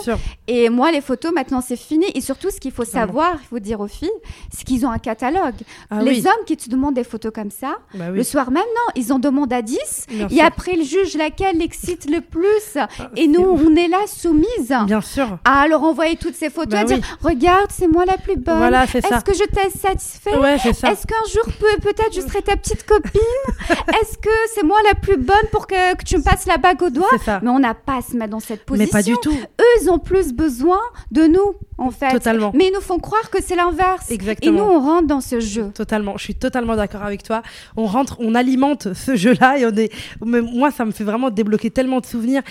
Et 0.49 0.69
moi, 0.69 0.91
les 0.91 1.01
photos, 1.01 1.33
maintenant, 1.33 1.61
c'est 1.61 1.77
fini. 1.77 2.07
Et 2.15 2.21
surtout, 2.21 2.51
ce 2.51 2.59
qu'il 2.59 2.73
faut 2.73 2.85
savoir, 2.85 3.37
il 3.43 3.47
faut 3.47 3.59
dire 3.59 3.81
aux 3.81 3.87
filles, 3.87 4.11
c'est 4.51 4.65
qu'ils 4.65 4.85
ont 4.85 4.91
un 4.91 4.99
catalogue. 4.99 5.55
Ah 5.91 6.03
les 6.03 6.27
hommes 6.27 6.45
qui 6.47 6.57
te 6.57 6.69
demandent 6.69 6.95
des 6.95 7.05
photos 7.05 7.33
comme 7.33 7.51
ça. 7.51 7.79
Bah 7.95 8.11
le 8.11 8.23
soir 8.23 8.51
même, 8.51 8.63
non, 8.63 8.93
ils 8.97 9.13
en 9.13 9.19
demandent 9.19 9.53
à 9.53 9.63
10. 9.63 10.07
et 10.31 10.41
après, 10.41 10.73
ils 10.75 10.85
jugent 10.85 11.17
laquelle 11.17 11.59
l'excite 11.59 12.11
le 12.11 12.21
plus. 12.21 12.77
Ah, 12.77 12.89
et 13.17 13.29
nous, 13.29 13.43
on 13.43 13.77
est 13.77 13.89
là 13.89 13.99
soumise. 14.07 14.75
Bien 14.87 15.01
sûr. 15.01 15.39
À 15.45 15.67
leur 15.69 15.83
envoyer 15.83 16.17
toutes 16.17 16.35
ces 16.35 16.51
photos, 16.51 16.73
bah 16.73 16.81
à 16.81 16.85
dire 16.85 16.99
Regarde, 17.23 17.71
c'est 17.71 17.89
moi 17.89 18.05
la 18.05 18.19
plus 18.19 18.37
bonne. 18.37 18.59
Voilà, 18.59 18.85
Est-ce 18.85 19.25
que 19.25 19.35
je 19.35 19.45
t'ai 19.45 19.71
satisfait 19.71 20.37
ouais, 20.37 20.57
Est-ce 20.57 21.07
qu'un 21.07 21.27
jour, 21.33 21.45
peut-être, 21.81 22.13
je 22.15 22.21
serai 22.21 22.43
ta 22.43 22.57
petite 22.57 22.85
copine 22.85 23.21
Est-ce 23.71 24.19
que 24.19 24.31
c'est 24.55 24.65
moi 24.65 24.79
la 24.89 24.95
plus 24.95 25.17
bonne 25.17 25.47
pour 25.51 25.67
que, 25.67 25.95
que, 25.97 26.05
tu 26.05 26.19
me 26.19 26.23
passes 26.23 26.47
la 26.47 26.59
bague 26.73 26.83
au 26.83 26.91
doigt 26.91 27.09
Mais 27.43 27.51
on 27.51 27.59
n'a 27.59 27.75
pas 27.75 27.99
à 27.99 28.03
se 28.03 28.17
mettre 28.17 28.31
dans 28.31 28.41
cette 28.41 28.65
position. 28.65 28.87
Mais 28.87 28.91
pas 28.91 29.03
du 29.03 29.15
tout. 29.23 29.33
Eux, 29.33 29.83
ils 29.83 29.91
ont 29.91 29.99
plus 29.99 30.33
besoin 30.33 30.81
de 31.11 31.27
nous 31.27 31.55
en 31.83 31.91
fait. 31.91 32.11
Totalement. 32.11 32.53
Mais 32.55 32.69
ils 32.69 32.73
nous 32.73 32.81
font 32.81 32.99
croire 32.99 33.31
que 33.31 33.43
c'est 33.43 33.57
l'inverse. 33.57 34.11
Exactement. 34.11 34.57
Et 34.57 34.61
nous, 34.61 34.65
on 34.65 34.81
rentre 34.81 35.09
dans 35.09 35.21
ce 35.21 35.41
jeu. 35.41 35.71
Totalement. 35.75 36.17
Je 36.17 36.25
suis 36.25 36.35
totalement 36.35 36.77
d'accord 36.77 37.03
avec 37.03 37.23
toi. 37.23 37.43
On 37.77 37.87
rentre, 37.87 38.17
on 38.21 38.35
alimente 38.35 38.95
ce 38.95 39.17
jeu-là 39.17 39.59
et 39.59 39.67
on 39.67 39.75
est. 39.77 39.93
moi, 40.23 40.71
ça 40.71 40.85
me 40.85 40.93
fait 40.93 41.05
vraiment 41.05 41.31
débloquer 41.31 41.71
tellement 41.71 42.01
de 42.01 42.07
souvenirs 42.07 42.43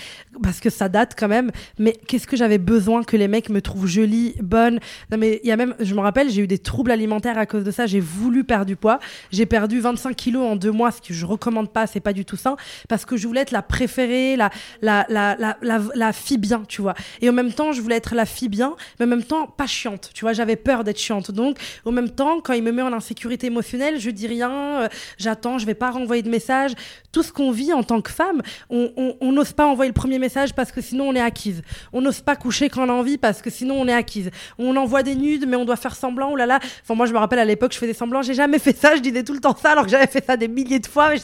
parce 0.42 0.60
que 0.60 0.70
ça 0.70 0.88
date 0.88 1.14
quand 1.18 1.28
même. 1.28 1.50
Mais 1.78 1.92
qu'est-ce 2.06 2.26
que 2.26 2.36
j'avais 2.36 2.58
besoin 2.58 3.02
que 3.02 3.16
les 3.16 3.28
mecs 3.28 3.48
me 3.48 3.62
trouvent 3.62 3.86
jolie, 3.86 4.34
bonne? 4.40 4.78
Non, 5.10 5.18
mais 5.18 5.40
il 5.42 5.48
y 5.48 5.52
a 5.52 5.56
même, 5.56 5.74
je 5.80 5.94
me 5.94 6.00
rappelle, 6.00 6.30
j'ai 6.30 6.42
eu 6.42 6.46
des 6.46 6.58
troubles 6.58 6.90
alimentaires 6.90 7.38
à 7.38 7.46
cause 7.46 7.64
de 7.64 7.70
ça. 7.70 7.86
J'ai 7.86 8.00
voulu 8.00 8.44
perdre 8.44 8.66
du 8.66 8.76
poids. 8.76 8.98
J'ai 9.30 9.46
perdu 9.46 9.80
25 9.80 10.14
kilos 10.14 10.44
en 10.44 10.56
deux 10.56 10.70
mois, 10.72 10.90
ce 10.90 11.00
que 11.00 11.14
je 11.14 11.26
recommande 11.26 11.70
pas. 11.72 11.86
C'est 11.86 12.00
pas 12.00 12.12
du 12.12 12.24
tout 12.24 12.36
ça. 12.36 12.56
Parce 12.88 13.04
que 13.04 13.16
je 13.16 13.26
voulais 13.26 13.40
être 13.40 13.50
la 13.50 13.62
préférée, 13.62 14.36
la, 14.36 14.50
la, 14.82 15.06
la, 15.08 15.36
la, 15.38 15.56
la, 15.94 16.12
fille 16.12 16.38
bien, 16.38 16.62
tu 16.68 16.82
vois. 16.82 16.94
Et 17.20 17.28
en 17.28 17.32
même 17.32 17.52
temps, 17.52 17.72
je 17.72 17.80
voulais 17.80 17.96
être 17.96 18.14
la 18.14 18.26
fille 18.26 18.48
bien, 18.48 18.74
mais 18.98 19.06
en 19.06 19.21
même 19.22 19.28
temps, 19.28 19.46
pas 19.46 19.66
chiante. 19.66 20.10
Tu 20.14 20.24
vois, 20.24 20.32
j'avais 20.32 20.56
peur 20.56 20.84
d'être 20.84 20.98
chiante. 20.98 21.30
Donc, 21.30 21.56
en 21.84 21.92
même 21.92 22.10
temps, 22.10 22.40
quand 22.40 22.52
il 22.52 22.62
me 22.62 22.72
met 22.72 22.82
en 22.82 22.92
insécurité 22.92 23.46
émotionnelle, 23.46 24.00
je 24.00 24.10
dis 24.10 24.26
rien, 24.26 24.82
euh, 24.82 24.88
j'attends, 25.18 25.58
je 25.58 25.66
vais 25.66 25.74
pas 25.74 25.90
renvoyer 25.90 26.22
de 26.22 26.30
message. 26.30 26.72
Tout 27.12 27.22
ce 27.22 27.32
qu'on 27.32 27.50
vit 27.50 27.72
en 27.72 27.82
tant 27.82 28.00
que 28.00 28.10
femme, 28.10 28.42
on 28.70 29.32
n'ose 29.32 29.52
pas 29.52 29.66
envoyer 29.66 29.88
le 29.88 29.94
premier 29.94 30.18
message 30.18 30.54
parce 30.54 30.72
que 30.72 30.80
sinon 30.80 31.08
on 31.08 31.14
est 31.14 31.20
acquise. 31.20 31.62
On 31.92 32.00
n'ose 32.00 32.20
pas 32.20 32.36
coucher 32.36 32.68
quand 32.68 32.86
on 32.86 32.88
a 32.88 32.92
envie 32.92 33.18
parce 33.18 33.42
que 33.42 33.50
sinon 33.50 33.80
on 33.80 33.86
est 33.86 33.92
acquise. 33.92 34.30
On 34.58 34.76
envoie 34.76 35.02
des 35.02 35.14
nudes, 35.14 35.46
mais 35.46 35.56
on 35.56 35.64
doit 35.64 35.76
faire 35.76 35.94
semblant. 35.94 36.30
Oh 36.32 36.36
là 36.36 36.46
là. 36.46 36.58
Enfin, 36.82 36.94
moi, 36.94 37.06
je 37.06 37.12
me 37.12 37.18
rappelle 37.18 37.38
à 37.38 37.44
l'époque, 37.44 37.72
je 37.72 37.78
faisais 37.78 37.92
semblant. 37.92 38.22
J'ai 38.22 38.34
jamais 38.34 38.58
fait 38.58 38.76
ça. 38.76 38.96
Je 38.96 39.00
disais 39.00 39.22
tout 39.22 39.34
le 39.34 39.40
temps 39.40 39.56
ça, 39.56 39.72
alors 39.72 39.84
que 39.84 39.90
j'avais 39.90 40.06
fait 40.06 40.24
ça 40.24 40.36
des 40.36 40.48
milliers 40.48 40.78
de 40.78 40.86
fois. 40.86 41.10
Mais 41.10 41.18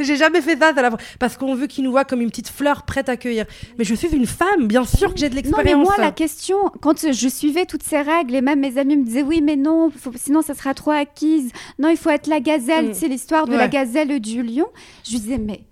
j'ai 0.00 0.16
jamais 0.16 0.40
fait 0.40 0.58
ça. 0.58 0.72
Parce 1.18 1.36
qu'on 1.36 1.54
veut 1.54 1.66
qu'ils 1.66 1.84
nous 1.84 1.90
voient 1.90 2.04
comme 2.04 2.20
une 2.20 2.30
petite 2.30 2.48
fleur 2.48 2.82
prête 2.82 3.08
à 3.08 3.12
accueillir. 3.12 3.46
Mais 3.78 3.84
je 3.84 3.94
suis 3.94 4.08
une 4.08 4.26
femme, 4.26 4.66
bien 4.66 4.84
sûr 4.84 5.14
que 5.14 5.20
j'ai 5.20 5.28
de 5.28 5.34
l'expérience. 5.34 5.72
Non, 5.72 5.78
mais 5.78 5.84
moi, 5.84 5.94
la 5.98 6.12
question, 6.12 6.56
quand 6.80 7.10
je 7.12 7.23
suivais 7.28 7.66
toutes 7.66 7.82
ces 7.82 8.00
règles, 8.00 8.34
et 8.34 8.40
même 8.40 8.60
mes 8.60 8.78
amis 8.78 8.96
me 8.96 9.04
disaient 9.04 9.22
oui, 9.22 9.40
mais 9.40 9.56
non, 9.56 9.90
sinon 10.16 10.42
ça 10.42 10.54
sera 10.54 10.74
trop 10.74 10.90
acquise. 10.90 11.50
Non, 11.78 11.88
il 11.88 11.96
faut 11.96 12.10
être 12.10 12.26
la 12.26 12.40
gazelle. 12.40 12.90
Mm. 12.90 12.94
C'est 12.94 13.08
l'histoire 13.08 13.46
de 13.46 13.56
la 13.56 13.68
gazelle 13.68 14.20
du 14.20 14.42
lion. 14.42 14.66
Je 15.04 15.16
disais, 15.16 15.38
mais 15.38 15.64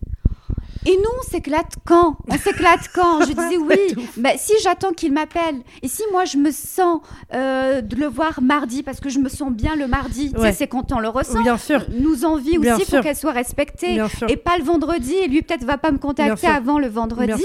et 0.85 0.97
nous, 0.97 1.11
on 1.19 1.23
s'éclate 1.23 1.75
quand? 1.85 2.17
On 2.29 2.37
s'éclate 2.37 2.89
quand? 2.93 3.21
Je 3.21 3.33
disais 3.33 3.57
oui. 3.97 4.07
Bah, 4.17 4.31
si 4.37 4.53
j'attends 4.63 4.93
qu'il 4.93 5.13
m'appelle, 5.13 5.63
et 5.81 5.89
si 5.89 6.03
moi 6.11 6.25
je 6.25 6.37
me 6.39 6.51
sens 6.51 7.01
euh, 7.33 7.81
de 7.81 7.95
le 7.95 8.07
voir 8.07 8.43
mardi, 8.43 8.83
parce 8.83 8.99
que 8.99 9.09
je 9.09 9.21
me 9.21 9.29
sens 9.29 9.53
bien 9.53 9.77
le 9.77 9.87
mardi, 9.87 10.33
c'est 10.53 10.67
quand 10.67 10.93
on 10.93 10.99
le 10.99 11.09
ressent. 11.09 11.43
Bien 11.43 11.59
sûr. 11.59 11.85
Nous 12.01 12.25
envie 12.25 12.59
aussi 12.59 12.85
pour 12.91 13.01
qu'elle 13.01 13.17
soit 13.17 13.33
respectée. 13.33 14.01
Et 14.29 14.37
pas 14.37 14.59
le 14.59 14.65
vendredi, 14.65 15.15
et 15.15 15.29
lui 15.29 15.43
peut-être 15.43 15.65
va 15.65 15.79
pas 15.79 15.93
me 15.93 15.99
contacter 15.99 16.47
avant 16.47 16.79
le 16.79 16.89
vendredi. 16.89 17.43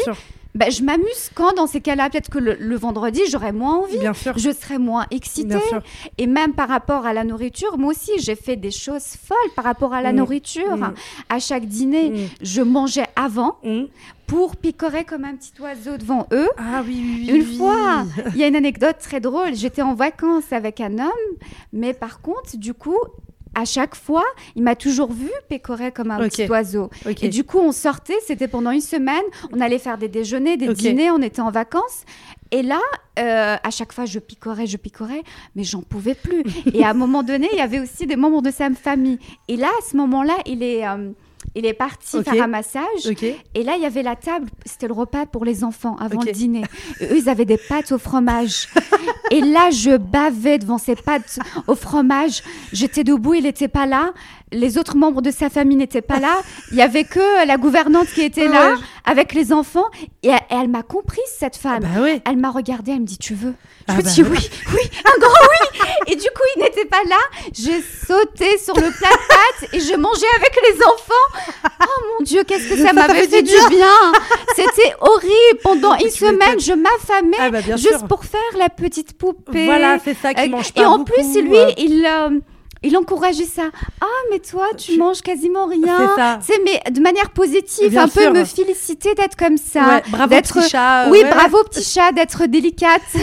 Bah, 0.57 0.71
je 0.71 0.81
m'amuse 0.81 1.29
quand 1.35 1.53
dans 1.53 1.67
ces 1.67 1.81
cas-là, 1.81 2.09
peut-être 2.09 2.31
que 2.31 2.39
le, 2.39 2.75
vendredi, 2.75 3.21
j'aurais 3.29 3.51
moins 3.51 3.77
envie, 3.77 3.99
Bien 3.99 4.15
sûr. 4.15 4.33
je 4.37 4.49
serais 4.49 4.79
moins 4.79 5.05
excitée. 5.11 5.59
Et 6.17 6.25
même 6.25 6.53
par 6.53 6.67
rapport 6.67 7.05
à 7.05 7.13
la 7.13 7.23
nourriture, 7.23 7.77
moi 7.77 7.91
aussi, 7.91 8.11
j'ai 8.17 8.35
fait 8.35 8.55
des 8.55 8.71
choses 8.71 9.05
folles 9.23 9.37
par 9.55 9.65
rapport 9.65 9.93
à 9.93 10.01
la 10.01 10.13
mm. 10.13 10.15
nourriture. 10.15 10.77
Mm. 10.77 10.93
À 11.29 11.39
chaque 11.39 11.65
dîner, 11.65 12.09
mm. 12.09 12.15
je 12.41 12.61
mangeais 12.63 13.05
avant 13.15 13.59
pour 14.25 14.55
picorer 14.55 15.05
comme 15.05 15.25
un 15.25 15.35
petit 15.35 15.53
oiseau 15.61 15.97
devant 15.97 16.27
eux. 16.33 16.49
Ah 16.57 16.81
oui, 16.85 17.27
oui, 17.29 17.35
Une 17.35 17.57
fois, 17.57 18.05
il 18.33 18.37
y 18.37 18.43
a 18.43 18.47
une 18.47 18.55
anecdote 18.55 18.97
très 18.99 19.19
drôle. 19.19 19.53
J'étais 19.53 19.83
en 19.83 19.93
vacances 19.93 20.51
avec 20.51 20.81
un 20.81 20.97
homme, 20.97 21.37
mais 21.71 21.93
par 21.93 22.19
contre, 22.21 22.57
du 22.57 22.73
coup, 22.73 22.97
à 23.57 23.65
chaque 23.65 23.95
fois, 23.95 24.23
il 24.55 24.61
m'a 24.61 24.75
toujours 24.75 25.11
vu 25.11 25.31
pécorer 25.49 25.91
comme 25.91 26.11
un 26.11 26.19
petit 26.29 26.47
oiseau. 26.47 26.91
Et 27.23 27.29
du 27.29 27.43
coup, 27.43 27.57
on 27.57 27.71
sortait, 27.71 28.17
c'était 28.25 28.47
pendant 28.47 28.69
une 28.69 28.81
semaine, 28.81 29.23
on 29.51 29.59
allait 29.59 29.79
faire 29.79 29.97
des 29.97 30.07
déjeuners, 30.07 30.57
des 30.57 30.73
dîners, 30.75 31.09
on 31.09 31.23
était 31.23 31.41
en 31.41 31.49
vacances. 31.49 32.03
Et 32.51 32.61
là, 32.61 32.79
euh, 33.17 33.55
à 33.61 33.71
chaque 33.71 33.93
fois, 33.93 34.05
je 34.05 34.19
picorais, 34.19 34.67
je 34.67 34.77
picorais, 34.77 35.23
mais 35.55 35.63
j'en 35.63 35.81
pouvais 35.81 36.13
plus. 36.13 36.43
Et 36.73 36.83
à 36.83 36.91
un 36.91 36.93
moment 36.93 37.23
donné, 37.23 37.49
il 37.51 37.57
y 37.57 37.61
avait 37.61 37.79
aussi 37.79 38.05
des 38.05 38.15
membres 38.15 38.43
de 38.43 38.51
sa 38.51 38.69
famille. 38.69 39.17
Et 39.47 39.57
là, 39.57 39.69
à 39.79 39.89
ce 39.89 39.97
moment-là, 39.97 40.35
il 40.45 40.61
est... 40.61 40.87
Euh, 40.87 41.09
il 41.55 41.65
est 41.65 41.73
parti 41.73 42.23
faire 42.23 42.43
un 42.43 42.47
massage. 42.47 42.83
Et 43.55 43.63
là, 43.63 43.75
il 43.75 43.81
y 43.81 43.85
avait 43.85 44.03
la 44.03 44.15
table. 44.15 44.47
C'était 44.65 44.87
le 44.87 44.93
repas 44.93 45.25
pour 45.25 45.45
les 45.45 45.63
enfants 45.63 45.95
avant 45.97 46.21
le 46.21 46.31
dîner. 46.31 46.63
eux, 47.01 47.17
ils 47.17 47.29
avaient 47.29 47.45
des 47.45 47.57
pâtes 47.57 47.91
au 47.91 47.97
fromage. 47.97 48.69
et 49.31 49.41
là, 49.41 49.69
je 49.71 49.97
bavais 49.97 50.59
devant 50.59 50.77
ces 50.77 50.95
pâtes 50.95 51.39
au 51.67 51.75
fromage. 51.75 52.43
J'étais 52.73 53.03
debout, 53.03 53.33
il 53.33 53.43
n'était 53.43 53.67
pas 53.67 53.85
là 53.85 54.13
les 54.51 54.77
autres 54.77 54.95
membres 54.95 55.21
de 55.21 55.31
sa 55.31 55.49
famille 55.49 55.77
n'étaient 55.77 56.01
pas 56.01 56.19
là. 56.19 56.41
Il 56.71 56.77
y 56.77 56.81
avait 56.81 57.03
que 57.03 57.45
la 57.45 57.57
gouvernante 57.57 58.07
qui 58.07 58.21
était 58.21 58.47
là 58.47 58.75
avec 59.05 59.33
les 59.33 59.51
enfants. 59.53 59.85
Et, 60.23 60.31
elle, 60.49 60.67
m'a 60.67 60.83
comprise, 60.83 61.23
cette 61.37 61.55
femme. 61.55 61.83
Ah 61.85 61.99
bah 61.99 62.07
elle 62.25 62.37
m'a 62.37 62.51
regardée, 62.51 62.91
elle 62.91 63.01
me 63.01 63.05
dit 63.05 63.17
Tu 63.17 63.33
veux? 63.33 63.53
Je 63.87 63.93
me 63.93 63.99
ah 63.99 64.01
dis 64.01 64.21
bah 64.23 64.29
Oui, 64.31 64.49
oui, 64.73 64.89
un 65.05 65.19
grand 65.19 65.29
oui 65.29 65.81
Et 66.07 66.15
du 66.15 66.27
coup, 66.27 66.43
il 66.55 66.63
n'était 66.63 66.85
pas 66.85 67.03
là. 67.07 67.19
J'ai 67.53 67.81
sauté 67.81 68.57
sur 68.57 68.75
le 68.75 68.91
plat 68.91 69.09
de 69.09 69.27
pâtes 69.27 69.73
et 69.73 69.79
je 69.79 69.95
mangeais 69.95 70.25
avec 70.35 70.57
les 70.69 70.83
enfants. 70.83 71.63
Oh 71.81 72.03
mon 72.17 72.23
Dieu, 72.25 72.43
qu'est-ce 72.43 72.69
que 72.69 72.77
ça 72.77 72.93
m'avait 72.93 73.27
fait, 73.27 73.41
du 73.41 73.51
bien, 73.69 74.11
C'était 74.55 74.93
horrible. 74.99 75.59
Pendant 75.63 75.95
une 75.95 76.09
semaine, 76.09 76.59
je 76.59 76.73
m'affamais 76.73 77.37
ah 77.39 77.49
bah, 77.49 77.61
juste 77.75 78.07
pour 78.07 78.25
faire 78.25 78.41
la 78.57 78.69
petite 78.69 79.17
poupée. 79.17 79.65
Voilà, 79.65 79.97
c'est 80.03 80.15
ça 80.15 80.33
qui 80.33 80.47
euh, 80.47 80.49
mange 80.49 80.73
pas 80.73 80.81
Et 80.81 80.85
en 80.85 81.03
plus, 81.03 81.41
lui, 81.41 81.57
euh. 81.57 81.71
il. 81.77 82.05
Euh, 82.05 82.39
il 82.83 82.97
encourageait 82.97 83.45
ça. 83.45 83.69
Ah, 84.01 84.05
mais 84.31 84.39
toi, 84.39 84.67
tu 84.77 84.97
manges 84.97 85.21
quasiment 85.21 85.65
rien. 85.67 86.39
C'est 86.41 86.61
mais 86.63 86.81
de 86.91 86.99
manière 86.99 87.31
positive, 87.31 87.97
un 87.97 88.07
peu 88.07 88.29
me 88.31 88.45
féliciter 88.45 89.13
d'être 89.15 89.35
comme 89.35 89.57
ça. 89.57 90.01
bravo 90.09 90.35
petit 90.35 90.69
chat. 90.69 91.09
Oui, 91.09 91.23
bravo 91.29 91.63
petit 91.63 91.83
chat, 91.83 92.11
d'être 92.11 92.45
délicate. 92.45 93.01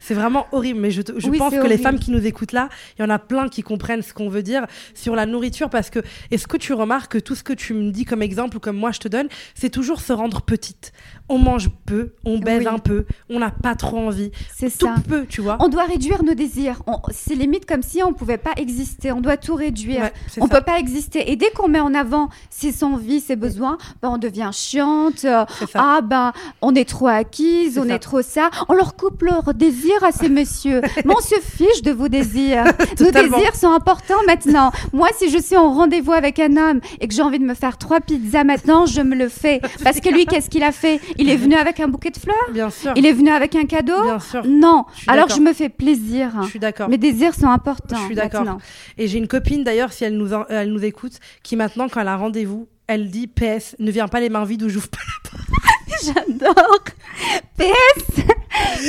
C'est 0.00 0.14
vraiment 0.14 0.46
horrible, 0.52 0.80
mais 0.80 0.90
je, 0.90 1.02
je 1.16 1.28
pense 1.30 1.54
que 1.54 1.66
les 1.66 1.78
femmes 1.78 1.98
qui 1.98 2.10
nous 2.10 2.24
écoutent 2.26 2.52
là, 2.52 2.68
il 2.98 3.02
y 3.02 3.04
en 3.04 3.10
a 3.10 3.18
plein 3.18 3.48
qui 3.48 3.62
comprennent 3.62 4.02
ce 4.02 4.14
qu'on 4.14 4.28
veut 4.28 4.42
dire 4.42 4.66
sur 4.94 5.14
la 5.14 5.26
nourriture 5.26 5.70
parce 5.70 5.90
que 5.90 6.00
est-ce 6.30 6.46
que 6.46 6.56
tu 6.56 6.72
remarques 6.72 7.12
que 7.12 7.18
tout 7.18 7.34
ce 7.34 7.42
que 7.42 7.52
tu 7.52 7.74
me 7.74 7.90
dis 7.90 8.04
comme 8.04 8.22
exemple 8.22 8.56
ou 8.56 8.60
comme 8.60 8.76
moi 8.76 8.92
je 8.92 9.00
te 9.00 9.08
donne, 9.08 9.28
c'est 9.54 9.70
toujours 9.70 10.00
se 10.00 10.12
rendre 10.12 10.42
petite 10.42 10.92
on 11.32 11.38
mange 11.38 11.70
peu, 11.86 12.12
on 12.24 12.38
baise 12.38 12.66
un 12.66 12.78
peu, 12.78 13.06
on 13.30 13.38
n'a 13.38 13.50
pas 13.50 13.74
trop 13.74 13.98
envie. 13.98 14.30
C'est 14.54 14.68
ça. 14.68 14.94
peu, 15.08 15.24
tu 15.26 15.40
vois. 15.40 15.56
On 15.60 15.68
doit 15.68 15.84
réduire 15.84 16.22
nos 16.22 16.34
désirs. 16.34 16.82
C'est 17.10 17.34
limite 17.34 17.64
comme 17.64 17.82
si 17.82 18.02
on 18.02 18.12
pouvait 18.12 18.38
pas 18.38 18.52
exister. 18.56 19.12
On 19.12 19.20
doit 19.20 19.38
tout 19.38 19.54
réduire. 19.54 20.10
on 20.38 20.44
ne 20.44 20.50
peut 20.50 20.60
pas 20.60 20.78
exister. 20.78 21.30
Et 21.30 21.36
dès 21.36 21.50
qu'on 21.50 21.68
met 21.68 21.80
en 21.80 21.94
avant 21.94 22.28
ses 22.50 22.84
envies, 22.84 23.20
ses 23.20 23.36
besoins, 23.36 23.78
ben, 24.02 24.10
on 24.10 24.18
devient 24.18 24.50
chiante. 24.52 25.24
Ah 25.74 26.00
ben, 26.02 26.32
on 26.60 26.74
est 26.74 26.88
trop 26.88 27.08
acquise, 27.08 27.78
on 27.78 27.88
est 27.88 27.98
trop 27.98 28.20
ça. 28.20 28.50
On 28.68 28.74
leur 28.74 28.96
coupe 28.96 29.22
leurs 29.22 29.54
à 30.02 30.12
ces 30.12 30.28
messieurs. 30.28 30.80
Mais 31.04 31.14
on 31.14 31.20
se 31.20 31.34
fiche 31.40 31.82
de 31.82 31.90
vos 31.90 32.08
désirs. 32.08 32.64
nos 33.00 33.10
désirs 33.10 33.54
sont 33.54 33.72
importants 33.72 34.22
maintenant. 34.26 34.70
Moi, 34.92 35.08
si 35.16 35.30
je 35.30 35.38
suis 35.38 35.56
en 35.56 35.72
rendez-vous 35.72 36.12
avec 36.12 36.38
un 36.38 36.56
homme 36.56 36.80
et 37.00 37.08
que 37.08 37.14
j'ai 37.14 37.22
envie 37.22 37.38
de 37.38 37.44
me 37.44 37.54
faire 37.54 37.78
trois 37.78 38.00
pizzas 38.00 38.44
maintenant, 38.44 38.86
je 38.86 39.00
me 39.00 39.14
le 39.14 39.28
fais. 39.28 39.60
Parce 39.84 40.00
que 40.00 40.08
lui, 40.08 40.26
qu'est-ce 40.26 40.50
qu'il 40.50 40.62
a 40.62 40.72
fait? 40.72 41.00
Il 41.18 41.28
est 41.28 41.36
venu 41.36 41.54
avec 41.54 41.80
un 41.80 41.88
bouquet 41.88 42.10
de 42.10 42.16
fleurs? 42.18 42.36
Bien 42.52 42.70
sûr. 42.70 42.92
Il 42.96 43.06
est 43.06 43.12
venu 43.12 43.30
avec 43.30 43.54
un 43.54 43.64
cadeau? 43.64 44.02
Bien 44.02 44.20
sûr. 44.20 44.44
Non. 44.46 44.84
Alors 45.06 45.28
je 45.28 45.40
me 45.40 45.52
fais 45.52 45.68
plaisir. 45.68 46.30
Je 46.42 46.48
suis 46.48 46.58
d'accord. 46.58 46.88
Mes 46.88 46.98
désirs 46.98 47.34
sont 47.34 47.48
importants. 47.48 47.96
Je 47.96 48.06
suis 48.06 48.14
d'accord. 48.14 48.58
Et 48.98 49.08
j'ai 49.08 49.18
une 49.18 49.28
copine 49.28 49.64
d'ailleurs, 49.64 49.92
si 49.92 50.04
elle 50.04 50.16
nous, 50.16 50.30
elle 50.48 50.72
nous 50.72 50.84
écoute, 50.84 51.14
qui 51.42 51.56
maintenant, 51.56 51.88
quand 51.88 52.00
elle 52.00 52.08
a 52.08 52.16
rendez-vous, 52.16 52.68
elle 52.86 53.10
dit 53.10 53.26
PS, 53.26 53.76
ne 53.78 53.90
viens 53.90 54.08
pas 54.08 54.20
les 54.20 54.28
mains 54.28 54.44
vides 54.44 54.62
ou 54.62 54.68
j'ouvre 54.68 54.88
pas 54.88 54.98
la 54.98 55.30
porte. 55.30 55.42
J'adore. 56.04 56.78
PS, 57.58 58.16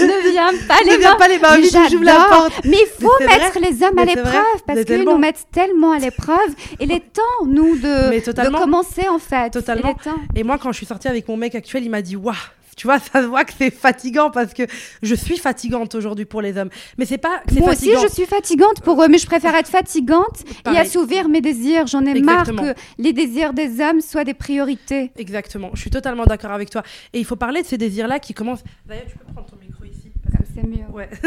ne 0.02 0.32
viens 0.32 0.52
pas 0.67 0.78
les, 0.86 0.97
mains, 0.97 1.15
pas 1.15 1.28
les 1.28 1.39
mains 1.39 1.58
vides 1.58 1.76
ou 1.76 1.89
j'ouvre 1.91 2.04
la 2.04 2.26
porte. 2.30 2.54
Mais 2.65 2.78
il 2.82 3.04
faut 3.04 3.12
mettre 3.19 3.60
les 3.60 3.84
hommes 3.84 3.97
à 3.97 4.06
l'épreuve 4.06 4.63
parce 4.65 4.84
qu'ils 4.84 5.04
nous 5.04 5.17
mettent 5.17 5.47
tellement 5.52 5.91
à 5.91 5.99
l'épreuve. 5.99 6.38
Il 6.80 6.91
est 6.91 7.13
temps, 7.13 7.45
nous, 7.45 7.76
de, 7.76 8.19
de 8.19 8.58
commencer 8.58 9.08
en 9.10 9.19
fait. 9.19 9.52
Totalement. 9.52 9.95
Et 10.36 10.43
moi, 10.43 10.58
quand 10.58 10.71
je 10.71 10.78
suis 10.78 10.86
sortie 10.86 11.08
avec 11.08 11.28
mon 11.28 11.38
mec 11.38 11.56
actuel, 11.56 11.84
il 11.84 11.89
m'a 11.89 12.02
dit 12.02 12.15
Waouh, 12.15 12.36
tu 12.76 12.88
vois, 12.88 13.00
ça 13.14 13.22
se 13.22 13.28
voit 13.28 13.46
que 13.46 13.54
c'est 13.58 13.72
fatigant 13.72 14.32
parce 14.32 14.54
que 14.54 14.64
je 15.02 15.16
suis 15.16 15.38
fatigante 15.38 15.96
aujourd'hui 15.96 16.26
pour 16.26 16.42
les 16.42 16.58
hommes. 16.58 16.70
Mais 16.98 17.06
c'est 17.06 17.18
pas. 17.18 17.42
Moi 17.60 17.72
aussi, 17.72 17.92
je 18.02 18.08
suis 18.08 18.26
fatigante 18.26 18.82
pour 18.82 19.02
eux, 19.04 19.08
mais 19.08 19.18
je 19.18 19.26
préfère 19.26 19.56
être 19.56 19.68
fatigante 19.68 20.44
et 20.72 20.78
assouvir 20.78 21.30
mes 21.30 21.42
désirs. 21.42 21.88
J'en 21.88 22.06
ai 22.06 22.20
marre 22.22 22.48
que 22.48 22.74
les 22.98 23.14
désirs 23.14 23.54
des 23.54 23.82
hommes 23.82 24.02
soient 24.02 24.24
des 24.24 24.34
priorités. 24.34 25.12
Exactement. 25.18 25.72
Je 25.74 25.82
suis 25.82 25.90
totalement 25.90 26.26
d'accord 26.26 26.52
avec 26.52 26.70
toi. 26.70 26.84
Et 27.14 27.20
il 27.20 27.26
faut 27.26 27.36
parler 27.36 27.62
de 27.62 27.68
ces 27.68 27.78
désirs-là 27.78 28.20
qui 28.20 28.34
commencent. 28.34 28.64
D'ailleurs, 28.86 29.06
tu 29.08 29.18
peux 29.18 29.26
prendre 29.34 29.48
ton 29.48 29.58
micro 29.58 29.84
ici. 29.86 30.12
C'est 30.54 30.68
mieux. 30.68 30.86
Ouais. 30.92 31.10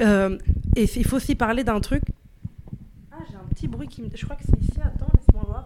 Euh, 0.00 0.38
et 0.76 0.84
il 0.84 1.04
faut 1.04 1.16
aussi 1.16 1.34
parler 1.34 1.64
d'un 1.64 1.80
truc. 1.80 2.02
Ah, 3.10 3.16
j'ai 3.28 3.36
un 3.36 3.48
petit 3.52 3.66
bruit 3.66 3.88
qui 3.88 4.02
me. 4.02 4.08
Je 4.14 4.24
crois 4.24 4.36
que 4.36 4.42
c'est 4.44 4.60
ici. 4.62 4.78
Attends, 4.80 5.06
laisse-moi 5.12 5.42
voir. 5.46 5.64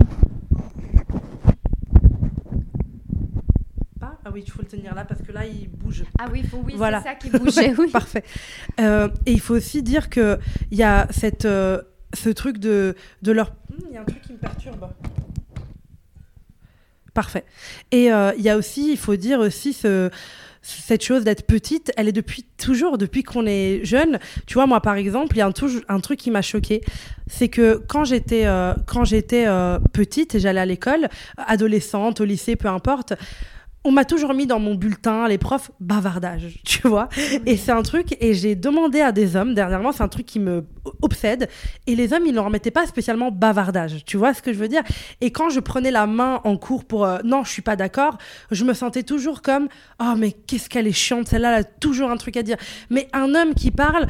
Ah 4.25 4.31
oui, 4.33 4.45
il 4.47 4.51
faut 4.51 4.63
le 4.63 4.69
tenir 4.69 4.95
là 4.95 5.05
parce 5.05 5.21
que 5.21 5.33
là, 5.33 5.45
il 5.45 5.69
bouge. 5.69 6.05
Ah 6.19 6.27
oui, 6.31 6.45
faut, 6.45 6.63
oui 6.65 6.75
voilà. 6.77 7.03
c'est 7.03 7.09
ça 7.09 7.15
qui 7.17 7.31
bougeait. 7.31 7.75
Oui. 7.79 7.91
Parfait. 7.91 8.23
Euh, 8.81 9.09
et 9.27 9.33
il 9.33 9.41
faut 9.41 9.55
aussi 9.55 9.83
dire 9.83 10.11
qu'il 10.11 10.39
y 10.71 10.85
a 10.85 11.09
cette, 11.11 11.45
euh, 11.45 11.83
ce 12.15 12.29
truc 12.29 12.59
de, 12.59 12.95
de 13.23 13.33
leur... 13.33 13.51
Hmm, 13.51 13.87
il 13.89 13.95
y 13.95 13.97
a 13.97 14.03
un 14.03 14.05
truc 14.05 14.23
qui 14.23 14.33
me 14.33 14.39
perturbe. 14.39 14.89
Parfait. 17.15 17.45
Et 17.91 18.13
euh, 18.13 18.33
il 18.39 18.45
y 18.45 18.49
a 18.49 18.57
aussi, 18.57 18.93
il 18.93 18.97
faut 18.97 19.17
dire 19.17 19.41
aussi 19.41 19.73
ce 19.73 20.11
cette 20.65 21.03
chose 21.03 21.25
d'être 21.25 21.45
petite, 21.45 21.91
elle 21.97 22.07
est 22.07 22.13
depuis 22.13 22.45
toujours, 22.57 22.97
depuis 22.97 23.25
qu'on 23.25 23.47
est 23.47 23.85
jeune. 23.85 24.21
Tu 24.47 24.55
vois, 24.55 24.69
moi, 24.69 24.81
par 24.81 24.95
exemple, 24.95 25.35
il 25.35 25.41
y 25.41 25.43
a 25.43 25.49
un, 25.49 25.53
un 25.89 25.99
truc 25.99 26.21
qui 26.21 26.31
m'a 26.31 26.41
choqué, 26.41 26.83
c'est 27.27 27.49
que 27.49 27.83
quand 27.89 28.05
j'étais 28.05 28.47
quand 28.87 29.03
j'étais 29.05 29.45
petite 29.93 30.37
et 30.37 30.39
j'allais 30.39 30.61
à 30.61 30.65
l'école, 30.65 31.09
adolescente, 31.37 32.21
au 32.21 32.25
lycée, 32.25 32.55
peu 32.55 32.69
importe, 32.69 33.15
on 33.85 33.91
m'a 33.91 34.05
toujours 34.05 34.33
mis 34.35 34.47
dans 34.47 34.59
mon 34.59 34.75
bulletin, 34.75 35.27
les 35.27 35.39
profs, 35.39 35.71
bavardage, 35.81 36.61
tu 36.65 36.87
vois. 36.87 37.09
Et 37.47 37.57
c'est 37.57 37.73
un 37.73 37.83
truc, 37.83 38.17
et 38.21 38.35
j'ai 38.35 38.55
demandé 38.55 39.01
à 39.01 39.13
des 39.13 39.37
hommes, 39.37 39.55
dernièrement, 39.55 39.93
c'est 39.93 40.03
un 40.03 40.09
truc 40.09 40.27
qui 40.27 40.39
me 40.39 40.65
obsède, 41.01 41.49
et 41.87 41.95
les 41.95 42.13
hommes, 42.13 42.25
ils 42.27 42.31
ne 42.31 42.37
leur 42.37 42.51
mettaient 42.51 42.71
pas 42.71 42.87
spécialement 42.87 43.31
bavardage, 43.31 44.05
tu 44.05 44.17
vois 44.17 44.35
ce 44.35 44.43
que 44.43 44.53
je 44.53 44.59
veux 44.59 44.69
dire 44.69 44.83
Et 45.21 45.31
quand 45.31 45.51
je 45.51 45.61
prenais 45.61 45.91
la 45.91 46.07
main 46.07 46.41
en 46.45 46.57
cours 46.57 46.85
pour 46.85 47.05
euh, 47.05 47.19
non, 47.25 47.45
je 47.45 47.51
suis 47.51 47.63
pas 47.63 47.77
d'accord, 47.77 48.19
je 48.51 48.65
me 48.65 48.75
sentais 48.75 49.03
toujours 49.03 49.43
comme, 49.43 49.69
oh, 50.01 50.15
mais 50.17 50.33
qu'est-ce 50.33 50.69
qu'elle 50.69 50.87
est 50.87 50.93
chiante, 50.93 51.29
celle-là, 51.29 51.53
elle 51.53 51.61
a 51.61 51.65
toujours 51.65 52.11
un 52.11 52.17
truc 52.17 52.37
à 52.37 52.43
dire. 52.43 52.57
Mais 52.91 53.09
un 53.13 53.35
homme 53.35 53.55
qui 53.55 53.71
parle, 53.71 54.07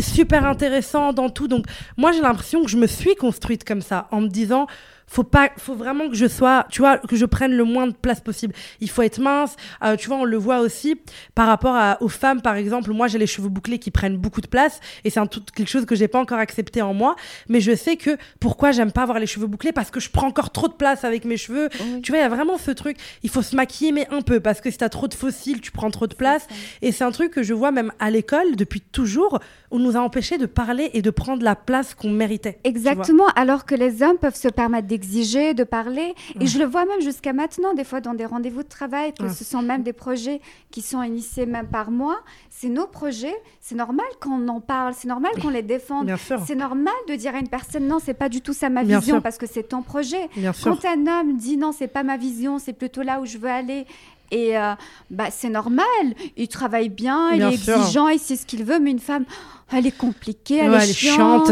super 0.00 0.46
intéressant 0.46 1.12
dans 1.12 1.30
tout. 1.30 1.48
Donc, 1.48 1.66
moi, 1.96 2.12
j'ai 2.12 2.20
l'impression 2.20 2.62
que 2.62 2.70
je 2.70 2.76
me 2.76 2.86
suis 2.86 3.14
construite 3.16 3.64
comme 3.64 3.82
ça, 3.82 4.08
en 4.10 4.20
me 4.20 4.28
disant, 4.28 4.66
faut 5.08 5.24
pas 5.24 5.50
faut 5.56 5.74
vraiment 5.74 6.08
que 6.08 6.14
je 6.14 6.26
sois 6.26 6.66
tu 6.70 6.82
vois 6.82 6.98
que 6.98 7.16
je 7.16 7.24
prenne 7.24 7.52
le 7.52 7.64
moins 7.64 7.86
de 7.86 7.92
place 7.92 8.20
possible. 8.20 8.54
Il 8.80 8.90
faut 8.90 9.02
être 9.02 9.18
mince. 9.18 9.56
Euh, 9.82 9.96
tu 9.96 10.08
vois 10.08 10.18
on 10.18 10.24
le 10.24 10.36
voit 10.36 10.60
aussi 10.60 11.00
par 11.34 11.46
rapport 11.46 11.74
à, 11.74 12.00
aux 12.00 12.08
femmes 12.08 12.42
par 12.42 12.56
exemple. 12.56 12.92
Moi 12.92 13.08
j'ai 13.08 13.18
les 13.18 13.26
cheveux 13.26 13.48
bouclés 13.48 13.78
qui 13.78 13.90
prennent 13.90 14.16
beaucoup 14.16 14.40
de 14.40 14.46
place 14.46 14.80
et 15.04 15.10
c'est 15.10 15.20
un 15.20 15.26
tout 15.26 15.42
quelque 15.54 15.68
chose 15.68 15.86
que 15.86 15.94
j'ai 15.94 16.08
pas 16.08 16.20
encore 16.20 16.38
accepté 16.38 16.82
en 16.82 16.94
moi. 16.94 17.16
Mais 17.48 17.60
je 17.60 17.74
sais 17.74 17.96
que 17.96 18.16
pourquoi 18.38 18.70
j'aime 18.70 18.92
pas 18.92 19.02
avoir 19.02 19.18
les 19.18 19.26
cheveux 19.26 19.46
bouclés? 19.46 19.72
Parce 19.72 19.90
que 19.90 20.00
je 20.00 20.10
prends 20.10 20.26
encore 20.26 20.50
trop 20.50 20.68
de 20.68 20.74
place 20.74 21.04
avec 21.04 21.24
mes 21.24 21.36
cheveux. 21.36 21.68
Tu 22.02 22.12
vois 22.12 22.18
il 22.18 22.22
y 22.22 22.24
a 22.24 22.28
vraiment 22.28 22.58
ce 22.58 22.70
truc. 22.70 22.98
Il 23.22 23.30
faut 23.30 23.42
se 23.42 23.56
maquiller 23.56 23.92
mais 23.92 24.06
un 24.10 24.20
peu. 24.20 24.40
Parce 24.40 24.60
que 24.60 24.70
si 24.70 24.78
t'as 24.78 24.88
trop 24.90 25.08
de 25.08 25.14
fossiles 25.14 25.60
tu 25.60 25.72
prends 25.72 25.90
trop 25.90 26.06
de 26.06 26.14
place. 26.14 26.46
et 26.82 26.92
c'est 26.92 27.04
un 27.04 27.10
truc 27.10 27.32
que 27.32 27.42
je 27.42 27.54
vois 27.54 27.70
même 27.70 27.92
à 27.98 28.10
l'école 28.10 28.56
depuis 28.56 28.80
toujours 28.80 29.40
on 29.70 29.78
nous 29.78 29.96
a 29.96 30.00
empêché 30.00 30.38
de 30.38 30.46
parler 30.46 30.90
et 30.94 31.02
de 31.02 31.10
prendre 31.10 31.42
la 31.42 31.54
place 31.54 31.94
qu'on 31.94 32.10
méritait 32.10 32.58
exactement. 32.64 33.26
Alors 33.36 33.64
que 33.66 33.74
les 33.74 34.02
hommes 34.02 34.18
peuvent 34.18 34.36
se 34.36 34.48
permettre 34.48 34.88
exiger, 34.98 35.54
de 35.54 35.64
parler. 35.64 36.14
Et 36.40 36.46
je 36.46 36.58
le 36.58 36.64
vois 36.64 36.84
même 36.84 37.00
jusqu'à 37.00 37.32
maintenant, 37.32 37.72
des 37.74 37.84
fois 37.84 38.00
dans 38.00 38.14
des 38.14 38.26
rendez-vous 38.26 38.62
de 38.62 38.68
travail, 38.68 39.12
que 39.14 39.28
ce 39.28 39.44
sont 39.44 39.62
même 39.62 39.82
des 39.82 39.92
projets 39.92 40.40
qui 40.70 40.82
sont 40.82 41.02
initiés 41.02 41.46
même 41.46 41.68
par 41.68 41.90
moi. 41.90 42.16
C'est 42.50 42.68
nos 42.68 42.86
projets. 42.86 43.36
C'est 43.60 43.76
normal 43.76 44.06
qu'on 44.20 44.48
en 44.48 44.60
parle. 44.60 44.94
C'est 44.94 45.08
normal 45.08 45.32
qu'on 45.40 45.50
les 45.50 45.62
défende. 45.62 46.10
C'est 46.46 46.56
normal 46.56 46.94
de 47.08 47.14
dire 47.14 47.34
à 47.34 47.38
une 47.38 47.48
personne 47.48 47.86
non, 47.86 47.98
c'est 48.04 48.14
pas 48.14 48.28
du 48.28 48.40
tout 48.40 48.52
ça 48.52 48.68
ma 48.68 48.82
vision 48.82 49.20
parce 49.20 49.38
que 49.38 49.46
c'est 49.46 49.68
ton 49.74 49.82
projet. 49.82 50.28
Quand 50.64 50.84
un 50.84 51.06
homme 51.06 51.36
dit 51.36 51.56
non, 51.56 51.72
c'est 51.72 51.88
pas 51.88 52.02
ma 52.02 52.16
vision, 52.16 52.58
c'est 52.58 52.72
plutôt 52.72 53.02
là 53.02 53.20
où 53.20 53.26
je 53.26 53.38
veux 53.38 53.50
aller 53.50 53.86
et 54.30 54.58
euh, 54.58 54.74
bah, 55.10 55.26
c'est 55.30 55.48
normal, 55.48 55.86
il 56.36 56.48
travaille 56.48 56.88
bien, 56.88 57.32
il 57.32 57.42
est 57.42 57.54
exigeant, 57.54 58.08
il 58.08 58.18
sait 58.18 58.36
ce 58.36 58.46
qu'il 58.46 58.64
veut, 58.64 58.78
mais 58.78 58.90
une 58.90 58.98
femme, 58.98 59.24
elle 59.72 59.86
est 59.86 59.96
compliquée, 59.96 60.58
elle, 60.58 60.74
est, 60.74 60.92
chiante, 60.92 61.50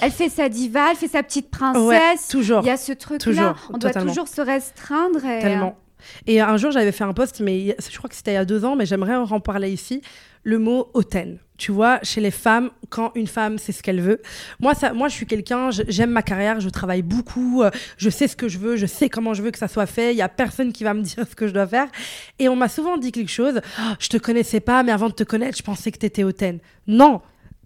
elle 0.00 0.10
fait 0.10 0.28
sa 0.28 0.48
diva, 0.48 0.90
elle 0.90 0.96
fait 0.96 1.08
sa 1.08 1.22
petite 1.22 1.50
princesse. 1.50 2.28
toujours. 2.28 2.60
Il 2.62 2.66
y 2.66 2.70
a 2.70 2.76
ce 2.76 2.92
truc-là. 2.92 3.54
On 3.72 3.78
doit 3.78 3.92
toujours 3.92 4.28
se 4.28 4.40
restreindre. 4.40 5.24
Et, 5.24 5.40
Tellement. 5.40 5.76
Et 6.26 6.40
un 6.40 6.56
jour, 6.56 6.70
j'avais 6.70 6.92
fait 6.92 7.04
un 7.04 7.12
post, 7.12 7.40
mais 7.40 7.76
je 7.78 7.96
crois 7.98 8.08
que 8.08 8.16
c'était 8.16 8.32
il 8.32 8.34
y 8.34 8.38
a 8.38 8.44
deux 8.44 8.64
ans, 8.64 8.76
mais 8.76 8.86
j'aimerais 8.86 9.16
en 9.16 9.40
parler 9.40 9.70
ici. 9.70 10.02
Le 10.44 10.58
mot 10.58 10.88
hautaine. 10.94 11.38
Tu 11.58 11.72
vois, 11.72 11.98
chez 12.04 12.20
les 12.20 12.30
femmes, 12.30 12.70
quand 12.88 13.10
une 13.16 13.26
femme 13.26 13.58
sait 13.58 13.72
ce 13.72 13.82
qu'elle 13.82 14.00
veut. 14.00 14.22
Moi, 14.60 14.74
ça, 14.74 14.92
moi, 14.92 15.08
je 15.08 15.14
suis 15.14 15.26
quelqu'un, 15.26 15.70
j'aime 15.70 16.10
ma 16.10 16.22
carrière, 16.22 16.60
je 16.60 16.68
travaille 16.68 17.02
beaucoup, 17.02 17.64
euh, 17.64 17.70
je 17.96 18.08
sais 18.10 18.28
ce 18.28 18.36
que 18.36 18.46
je 18.46 18.58
veux, 18.58 18.76
je 18.76 18.86
sais 18.86 19.08
comment 19.08 19.34
je 19.34 19.42
veux 19.42 19.50
que 19.50 19.58
ça 19.58 19.66
soit 19.66 19.86
fait. 19.86 20.14
Il 20.14 20.16
y 20.16 20.22
a 20.22 20.28
personne 20.28 20.72
qui 20.72 20.84
va 20.84 20.94
me 20.94 21.02
dire 21.02 21.26
ce 21.28 21.34
que 21.34 21.48
je 21.48 21.52
dois 21.52 21.66
faire. 21.66 21.88
Et 22.38 22.48
on 22.48 22.54
m'a 22.54 22.68
souvent 22.68 22.96
dit 22.96 23.10
quelque 23.10 23.32
chose. 23.32 23.60
Oh, 23.80 23.92
je 23.98 24.08
te 24.08 24.16
connaissais 24.16 24.60
pas, 24.60 24.84
mais 24.84 24.92
avant 24.92 25.08
de 25.08 25.14
te 25.14 25.24
connaître, 25.24 25.58
je 25.58 25.64
pensais 25.64 25.90
que 25.90 25.98
tu 25.98 26.06
étais 26.06 26.22
hautaine. 26.22 26.60
Non, 26.86 27.20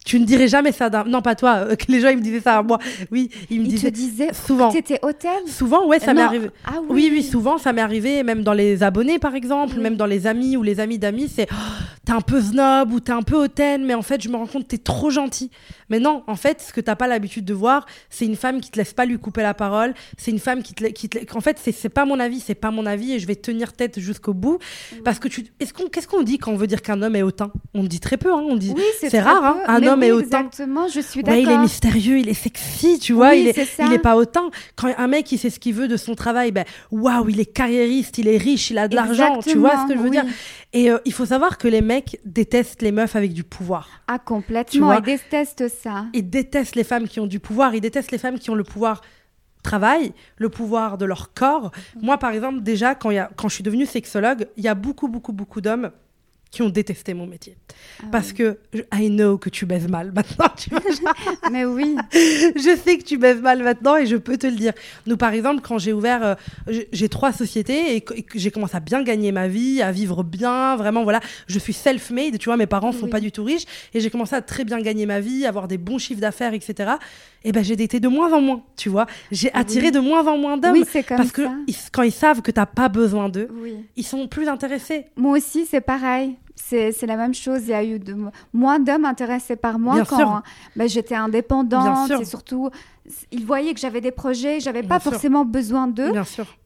tu 0.05 0.19
ne 0.19 0.25
dirais 0.25 0.49
jamais 0.49 0.73
ça 0.73 0.91
d'un. 0.91 1.05
Non, 1.05 1.23
pas 1.23 1.35
toi. 1.35 1.67
Euh, 1.69 1.77
que 1.77 1.91
les 1.91 2.01
gens 2.01 2.09
ils 2.09 2.17
me 2.17 2.23
disaient 2.23 2.41
ça 2.41 2.59
à 2.59 2.62
moi. 2.62 2.79
Oui, 3.11 3.31
ils 3.51 3.61
me 3.61 3.67
disaient. 3.67 3.91
te 3.91 3.95
disaient 3.95 4.33
souvent. 4.33 4.71
T'étais 4.71 4.99
hôtel. 5.03 5.31
Souvent, 5.47 5.87
ouais, 5.87 6.01
ça 6.01 6.12
m'est 6.12 6.23
arrivé. 6.23 6.51
Ah, 6.65 6.81
oui. 6.88 7.09
oui. 7.12 7.23
souvent, 7.23 7.59
ça 7.59 7.73
m'est 7.73 7.83
arrivé, 7.83 8.23
même 8.23 8.43
dans 8.43 8.53
les 8.53 8.83
abonnés, 8.83 9.19
par 9.19 9.35
exemple, 9.35 9.79
même 9.79 9.97
dans 9.97 10.07
les 10.07 10.27
amis 10.27 10.57
ou 10.57 10.62
les 10.62 10.81
amis 10.81 10.99
d'amis, 10.99 11.31
c'est 11.33 11.47
oh, 11.53 11.55
t'es 12.05 12.12
un 12.12 12.21
peu 12.21 12.41
snob 12.41 12.93
ou 12.93 13.01
t'es 13.01 13.12
un 13.12 13.23
peu 13.23 13.37
hautaine, 13.37 13.85
mais 13.85 13.95
en 13.95 14.03
fait, 14.03 14.21
je 14.23 14.29
me 14.29 14.37
rends 14.37 14.47
compte 14.47 14.67
t'es 14.67 14.79
trop 14.79 15.11
gentil. 15.11 15.51
Mais 15.88 16.01
non, 16.01 16.25
en 16.27 16.37
fait, 16.37 16.61
ce 16.61 16.73
que 16.73 16.81
t'as 16.81 16.97
pas 16.97 17.07
l'habitude 17.07 17.45
de 17.45 17.55
voir, 17.55 17.87
c'est 18.11 18.25
une 18.25 18.37
femme 18.37 18.61
qui 18.61 18.71
te 18.71 18.79
laisse 18.79 18.95
pas 18.95 19.05
lui 19.05 19.19
couper 19.19 19.43
la 19.43 19.55
parole. 19.55 19.95
C'est 20.17 20.31
une 20.31 20.38
femme 20.38 20.62
qui 20.62 20.75
te, 20.75 20.85
qui 20.87 21.09
te... 21.09 21.19
en 21.37 21.41
fait, 21.41 21.61
c'est 21.61 21.88
pas 21.88 22.05
mon 22.05 22.19
avis, 22.19 22.41
c'est 22.41 22.55
pas 22.55 22.71
mon 22.71 22.87
avis, 22.87 23.12
et 23.12 23.19
je 23.19 23.27
vais 23.27 23.37
tenir 23.37 23.73
tête 23.73 24.01
jusqu'au 24.01 24.35
bout, 24.35 24.59
parce 25.05 25.19
que 25.19 25.29
tu. 25.29 25.47
Est-ce 25.61 25.73
qu'on, 25.73 25.88
qu'est-ce 25.88 26.09
qu'on 26.09 26.23
dit 26.23 26.38
quand 26.38 26.51
on 26.51 26.57
veut 26.57 26.67
dire 26.67 26.83
qu'un 26.83 27.03
homme 27.03 27.15
est 27.15 27.23
hautain? 27.23 27.53
On 27.75 27.85
dit 27.85 28.01
très 28.01 28.17
peu, 28.17 28.33
hein. 28.33 28.43
On 28.49 28.57
dit. 28.57 28.75
c'est 29.01 29.21
rare, 29.21 29.45
hein, 29.45 29.57
un 29.67 29.83
homme 29.87 29.91
est 30.00 30.12
hautain. 30.12 30.46
Exactement, 30.46 30.88
je 30.88 31.00
suis 31.00 31.22
d'accord. 31.22 31.40
il 31.40 31.50
est 31.50 31.59
mystérieux, 31.59 32.18
il 32.18 32.28
est 32.28 32.35
sexy, 32.35 32.98
tu 32.98 33.12
vois. 33.12 33.35
il, 33.35 33.48
est, 33.48 33.78
il 33.81 33.92
est 33.92 33.98
pas 33.98 34.16
autant. 34.16 34.50
Quand 34.76 34.92
un 34.96 35.07
mec, 35.09 35.31
il 35.33 35.38
sait 35.38 35.50
ce 35.50 35.59
qu'il 35.59 35.74
veut 35.74 35.88
de 35.88 35.96
son 35.96 36.14
travail, 36.14 36.52
ben, 36.52 36.64
waouh, 36.90 37.28
il 37.28 37.40
est 37.40 37.52
carriériste, 37.52 38.18
il 38.18 38.28
est 38.28 38.37
riche, 38.37 38.70
il 38.70 38.78
a 38.78 38.88
de 38.88 38.94
l'argent, 38.94 39.40
tu 39.40 39.59
vois 39.59 39.83
ce 39.83 39.92
que 39.92 39.98
je 39.98 40.02
veux 40.02 40.11
dire? 40.11 40.24
Et 40.72 40.90
euh, 40.90 40.98
il 41.05 41.12
faut 41.12 41.26
savoir 41.26 41.59
que 41.59 41.68
les 41.68 41.83
mecs 41.83 42.20
détestent 42.24 42.81
les 42.81 42.92
meufs 42.92 43.16
avec 43.16 43.35
du 43.35 43.44
pouvoir. 43.44 43.88
Ah, 44.09 44.18
complètement. 44.18 44.94
Ils 44.94 45.02
détestent 45.02 45.68
ça. 45.68 46.07
Ils 46.14 46.28
détestent 46.28 46.76
les 46.76 46.85
femmes 46.85 47.09
qui 47.09 47.20
ont 47.20 47.26
du 47.26 47.40
pouvoir. 47.40 47.74
Ils 47.74 47.81
détestent 47.81 48.12
les 48.12 48.18
femmes 48.18 48.38
qui 48.38 48.48
ont 48.50 48.55
le 48.55 48.64
pouvoir 48.64 49.02
travail, 49.62 50.12
le 50.37 50.48
pouvoir 50.48 50.98
de 50.98 51.05
leur 51.05 51.33
corps. 51.33 51.70
Moi, 52.00 52.18
par 52.18 52.33
exemple, 52.33 52.62
déjà, 52.62 52.94
quand, 52.94 53.11
y 53.11 53.18
a, 53.18 53.31
quand 53.37 53.48
je 53.48 53.55
suis 53.55 53.64
devenue 53.64 53.87
sexologue, 53.87 54.48
il 54.57 54.64
y 54.64 54.68
a 54.68 54.74
beaucoup, 54.74 55.09
beaucoup, 55.09 55.33
beaucoup 55.33 55.61
d'hommes 55.61 55.90
qui 56.53 56.61
ont 56.61 56.69
détesté 56.69 57.15
mon 57.15 57.27
métier. 57.27 57.57
Ah 58.03 58.07
Parce 58.12 58.35
que 58.35 58.59
I 58.95 59.09
know 59.09 59.38
que 59.38 59.49
tu 59.49 59.65
baises 59.65 59.88
mal 59.88 60.12
maintenant. 60.12 60.51
Tu 60.57 60.69
vois, 60.69 60.81
Mais 61.51 61.65
oui. 61.65 61.97
je 62.12 62.79
sais 62.85 62.99
que 62.99 63.05
tu 63.05 63.17
baises 63.17 63.41
mal 63.41 63.62
maintenant 63.62 63.97
et 63.97 64.05
je 64.05 64.17
peux 64.17 64.37
te 64.37 64.47
le 64.47 64.55
dire. 64.55 64.75
Nous, 65.07 65.17
par 65.17 65.33
exemple, 65.33 65.62
quand 65.62 65.79
j'ai 65.79 65.95
ouvert, 65.95 66.37
euh, 66.69 66.83
j'ai 66.93 67.09
trois 67.09 67.33
sociétés 67.33 67.97
et 67.97 68.05
j'ai 68.35 68.51
commencé 68.51 68.77
à 68.77 68.81
bien 68.81 69.03
gagner 69.03 69.33
ma 69.33 69.49
vie, 69.49 69.81
à 69.81 69.91
vivre 69.93 70.23
bien, 70.23 70.77
vraiment, 70.77 71.05
voilà. 71.05 71.21
Je 71.47 71.59
suis 71.59 71.73
self-made, 71.73 72.37
tu 72.38 72.51
vois, 72.51 72.59
mes 72.59 72.67
parents 72.67 72.93
sont 72.93 73.09
pas 73.09 73.21
du 73.21 73.33
tout 73.33 73.45
riches 73.45 73.65
et 73.95 74.01
j'ai 74.01 74.11
commencé 74.11 74.37
à 74.37 74.43
très 74.43 74.65
bien 74.65 74.81
gagner 74.83 75.07
ma 75.07 75.21
vie, 75.21 75.47
avoir 75.47 75.69
des 75.69 75.79
bons 75.79 75.99
chiffres 75.99 76.21
d'affaires, 76.21 76.53
etc. 76.53 76.93
Et 77.45 77.53
ben 77.53 77.65
j'ai 77.65 77.77
daté 77.77 77.99
de 77.99 78.09
moins 78.09 78.31
en 78.33 78.43
moins, 78.43 78.62
tu 78.77 78.91
vois. 78.91 79.07
J'ai 79.31 79.53
attiré 79.55 79.91
de 79.91 80.01
moins 80.01 80.27
en 80.27 80.37
moins 80.37 80.59
d'hommes. 80.59 80.73
Oui, 80.73 80.85
c'est 80.88 81.03
comme 81.03 81.17
parce 81.17 81.33
que 81.33 81.43
quand 81.93 82.03
ils 82.03 82.12
savent 82.12 82.43
que 82.43 82.51
tu 82.51 82.61
n'as 82.61 82.67
pas 82.67 82.91
besoin 82.91 83.31
d'eux, 83.31 83.49
ils 83.97 84.05
sont 84.05 84.29
plus 84.29 84.49
intéressés. 84.49 85.07
Moi 85.17 85.38
aussi, 85.38 85.65
c'est 85.65 85.81
pareil 85.81 86.37
c'est 86.55 87.07
la 87.07 87.17
même 87.17 87.35
chose. 87.35 87.62
Il 87.62 87.71
y 87.71 87.75
a 87.75 87.85
eu 87.85 87.99
de, 87.99 88.17
moins 88.53 88.79
d'hommes 88.79 89.05
intéressés 89.05 89.57
par 89.57 89.79
moi 89.79 90.05
quand 90.05 90.43
ben, 90.77 90.88
j'étais 90.88 91.15
indépendante. 91.15 92.11
Et 92.11 92.25
surtout, 92.25 92.71
ils 93.31 93.45
voyaient 93.45 93.75
que 93.75 93.81
j'avais 93.81 94.01
des 94.01 94.11
projets, 94.11 94.61
j'avais 94.61 94.83
pas 94.83 95.01
forcément 95.01 95.45
besoin 95.45 95.88
d'eux. 95.88 96.12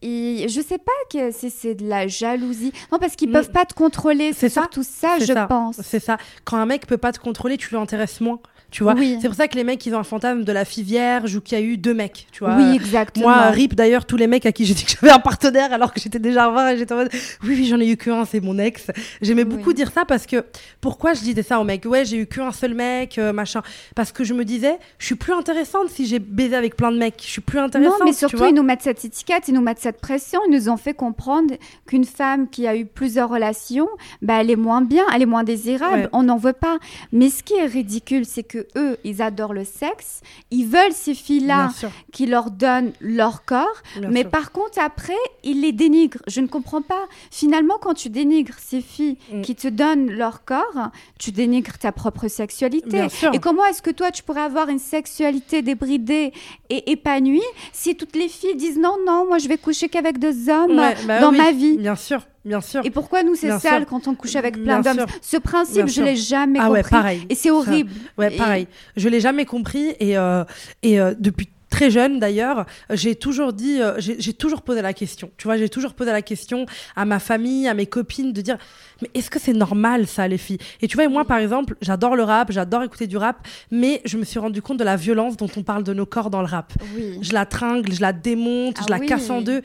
Et 0.02 0.46
je 0.48 0.60
sais 0.60 0.78
pas 0.78 0.92
que 1.12 1.30
si 1.30 1.50
c'est 1.50 1.74
de 1.74 1.88
la 1.88 2.06
jalousie. 2.06 2.72
Non, 2.92 2.98
parce 2.98 3.16
qu'ils 3.16 3.30
peuvent 3.30 3.52
pas 3.52 3.64
te 3.64 3.74
contrôler. 3.74 4.32
C'est 4.32 4.48
surtout 4.48 4.82
ça, 4.82 5.18
je 5.18 5.46
pense. 5.46 5.80
C'est 5.82 6.00
ça. 6.00 6.18
Quand 6.44 6.58
un 6.58 6.66
mec 6.66 6.86
peut 6.86 6.98
pas 6.98 7.12
te 7.12 7.18
contrôler, 7.18 7.56
tu 7.56 7.70
lui 7.70 7.76
intéresses 7.76 8.20
moins 8.20 8.40
tu 8.70 8.82
vois. 8.82 8.94
C'est 9.20 9.28
pour 9.28 9.36
ça 9.36 9.48
que 9.48 9.56
les 9.56 9.64
mecs, 9.64 9.84
ils 9.86 9.94
ont 9.94 9.98
un 9.98 10.04
fantasme 10.04 10.44
de 10.44 10.52
la 10.52 10.64
fille 10.64 10.82
vierge 10.82 11.36
ou 11.36 11.40
qu'il 11.40 11.58
y 11.58 11.60
a 11.60 11.64
eu 11.64 11.76
deux 11.76 11.94
mecs, 11.94 12.26
tu 12.32 12.40
vois. 12.40 12.56
Oui, 12.56 12.74
exactement. 12.74 13.26
Moi, 13.28 13.50
RIP 13.50 13.74
d'ailleurs, 13.74 14.04
tous 14.04 14.16
les 14.16 14.26
mecs 14.26 14.44
à 14.44 14.52
qui 14.52 14.64
j'ai 14.64 14.74
dit 14.74 14.84
que 14.84 14.92
j'avais 15.00 15.12
un 15.12 15.18
partenaire 15.18 15.72
alors 15.72 15.92
que 15.92 16.00
j'étais 16.00 16.18
déjà 16.18 16.46
à 16.46 16.72
et 16.72 16.78
j'étais 16.78 16.92
en 16.92 16.98
mode, 16.98 17.10
oui, 17.44 17.54
oui, 17.56 17.66
j'en 17.66 17.80
ai 17.80 17.88
eu 17.88 17.96
qu'un, 17.96 18.24
c'est 18.24 18.40
mon 18.40 18.58
ex. 18.58 18.90
J'aimais 19.22 19.44
beaucoup 19.44 19.72
dire 19.72 19.90
ça 19.92 20.04
parce 20.04 20.26
que, 20.26 20.44
pourquoi 20.80 21.14
je 21.14 21.20
disais 21.20 21.42
ça 21.42 21.60
aux 21.60 21.64
mecs 21.64 21.84
Ouais, 21.84 22.04
j'ai 22.04 22.18
eu 22.18 22.26
qu'un 22.26 22.52
seul 22.52 22.74
mec, 22.74 23.18
euh, 23.18 23.32
machin. 23.32 23.62
Parce 23.94 24.12
que 24.12 24.24
je 24.24 24.34
me 24.34 24.44
disais, 24.44 24.78
je 24.98 25.06
suis 25.06 25.14
plus 25.14 25.32
intéressante 25.32 25.88
si 25.88 26.06
j'ai 26.06 26.18
baisé 26.18 26.56
avec 26.56 26.76
plein 26.76 26.90
de 26.90 26.98
mecs. 26.98 27.22
Je 27.22 27.30
suis 27.30 27.40
plus 27.40 27.58
intéressante. 27.58 28.00
Non, 28.00 28.04
mais 28.04 28.12
surtout, 28.12 28.46
ils 28.46 28.54
nous 28.54 28.62
mettent 28.62 28.82
cette 28.82 29.04
étiquette, 29.04 29.48
ils 29.48 29.54
nous 29.54 29.62
mettent 29.62 29.78
cette 29.78 30.00
pression, 30.00 30.40
ils 30.48 30.52
nous 30.52 30.68
ont 30.68 30.76
fait 30.76 30.94
comprendre 30.94 31.54
qu'une 31.86 32.04
femme 32.04 32.48
qui 32.48 32.66
a 32.66 32.76
eu 32.76 32.84
plusieurs 32.84 33.28
relations, 33.28 33.88
bah, 34.22 34.40
elle 34.40 34.50
est 34.50 34.56
moins 34.56 34.82
bien, 34.82 35.04
elle 35.14 35.22
est 35.22 35.26
moins 35.26 35.44
désirable. 35.44 36.08
On 36.12 36.24
n'en 36.24 36.36
veut 36.36 36.52
pas. 36.52 36.78
Mais 37.12 37.30
ce 37.30 37.42
qui 37.42 37.54
est 37.54 37.66
ridicule, 37.66 38.24
c'est 38.26 38.42
que 38.42 38.65
eux, 38.76 38.96
ils 39.04 39.22
adorent 39.22 39.54
le 39.54 39.64
sexe, 39.64 40.20
ils 40.50 40.66
veulent 40.66 40.92
ces 40.92 41.14
filles-là 41.14 41.70
qui 42.12 42.26
leur 42.26 42.50
donnent 42.50 42.92
leur 43.00 43.44
corps, 43.44 43.82
mais 44.10 44.24
par 44.24 44.52
contre, 44.52 44.78
après, 44.78 45.14
ils 45.44 45.60
les 45.60 45.72
dénigrent. 45.72 46.22
Je 46.26 46.40
ne 46.40 46.46
comprends 46.46 46.82
pas. 46.82 47.06
Finalement, 47.30 47.78
quand 47.80 47.94
tu 47.94 48.10
dénigres 48.10 48.58
ces 48.58 48.80
filles 48.80 49.16
mm. 49.32 49.42
qui 49.42 49.54
te 49.54 49.68
donnent 49.68 50.10
leur 50.10 50.44
corps, 50.44 50.90
tu 51.18 51.32
dénigres 51.32 51.78
ta 51.78 51.92
propre 51.92 52.28
sexualité. 52.28 53.06
Et 53.32 53.38
comment 53.38 53.64
est-ce 53.66 53.82
que 53.82 53.90
toi, 53.90 54.10
tu 54.10 54.22
pourrais 54.22 54.42
avoir 54.42 54.68
une 54.68 54.78
sexualité 54.78 55.62
débridée 55.62 56.32
et 56.70 56.90
épanouie 56.90 57.42
si 57.72 57.96
toutes 57.96 58.16
les 58.16 58.28
filles 58.28 58.56
disent 58.56 58.78
non, 58.78 58.96
non, 59.06 59.26
moi, 59.26 59.38
je 59.38 59.48
vais 59.48 59.58
coucher 59.58 59.88
qu'avec 59.88 60.18
deux 60.18 60.48
hommes 60.48 60.76
bah 60.76 61.20
dans 61.20 61.32
ma 61.32 61.52
vie? 61.52 61.76
Bien 61.76 61.96
sûr. 61.96 62.22
Bien 62.46 62.60
sûr. 62.60 62.80
Et 62.84 62.90
pourquoi 62.90 63.24
nous 63.24 63.34
c'est 63.34 63.58
sale 63.58 63.86
quand 63.86 64.06
on 64.06 64.14
couche 64.14 64.36
avec 64.36 64.62
plein 64.62 64.80
d'hommes 64.80 65.04
Ce 65.20 65.36
principe, 65.36 65.88
je 65.88 66.00
l'ai 66.00 66.16
jamais 66.16 66.60
ah 66.62 66.66
compris. 66.66 66.82
Ouais, 66.82 66.88
pareil. 66.88 67.26
Et 67.28 67.34
c'est 67.34 67.50
horrible. 67.50 67.90
Ouais, 68.16 68.30
pareil. 68.30 68.68
Je 68.96 69.08
l'ai 69.08 69.20
jamais 69.20 69.44
compris 69.44 69.94
et 69.98 70.16
euh, 70.16 70.44
et 70.82 71.00
euh, 71.00 71.14
depuis 71.18 71.48
très 71.68 71.90
jeune 71.90 72.20
d'ailleurs, 72.20 72.64
j'ai 72.90 73.16
toujours 73.16 73.52
dit, 73.52 73.82
euh, 73.82 73.94
j'ai 73.98 74.32
toujours 74.32 74.62
posé 74.62 74.80
la 74.80 74.92
question. 74.92 75.30
Tu 75.36 75.48
vois, 75.48 75.56
j'ai 75.56 75.68
toujours 75.68 75.94
posé 75.94 76.12
la 76.12 76.22
question 76.22 76.66
à 76.94 77.04
ma 77.04 77.18
famille, 77.18 77.66
à 77.66 77.74
mes 77.74 77.86
copines, 77.86 78.32
de 78.32 78.40
dire, 78.40 78.56
mais 79.02 79.10
est-ce 79.14 79.28
que 79.28 79.40
c'est 79.40 79.52
normal 79.52 80.06
ça, 80.06 80.28
les 80.28 80.38
filles? 80.38 80.58
Et 80.80 80.86
tu 80.86 80.96
vois, 80.96 81.08
moi 81.08 81.24
par 81.24 81.38
exemple, 81.38 81.76
j'adore 81.82 82.14
le 82.14 82.22
rap, 82.22 82.52
j'adore 82.52 82.84
écouter 82.84 83.08
du 83.08 83.16
rap, 83.16 83.46
mais 83.72 84.00
je 84.04 84.16
me 84.16 84.24
suis 84.24 84.38
rendu 84.38 84.62
compte 84.62 84.78
de 84.78 84.84
la 84.84 84.96
violence 84.96 85.36
dont 85.36 85.50
on 85.56 85.64
parle 85.64 85.82
de 85.82 85.92
nos 85.92 86.06
corps 86.06 86.30
dans 86.30 86.40
le 86.40 86.48
rap. 86.48 86.72
Je 87.20 87.32
la 87.32 87.44
tringle, 87.44 87.92
je 87.92 88.00
la 88.00 88.12
démonte, 88.12 88.78
je 88.78 88.84
ah 88.86 88.98
la 88.98 89.00
casse 89.00 89.28
en 89.30 89.40
deux 89.40 89.62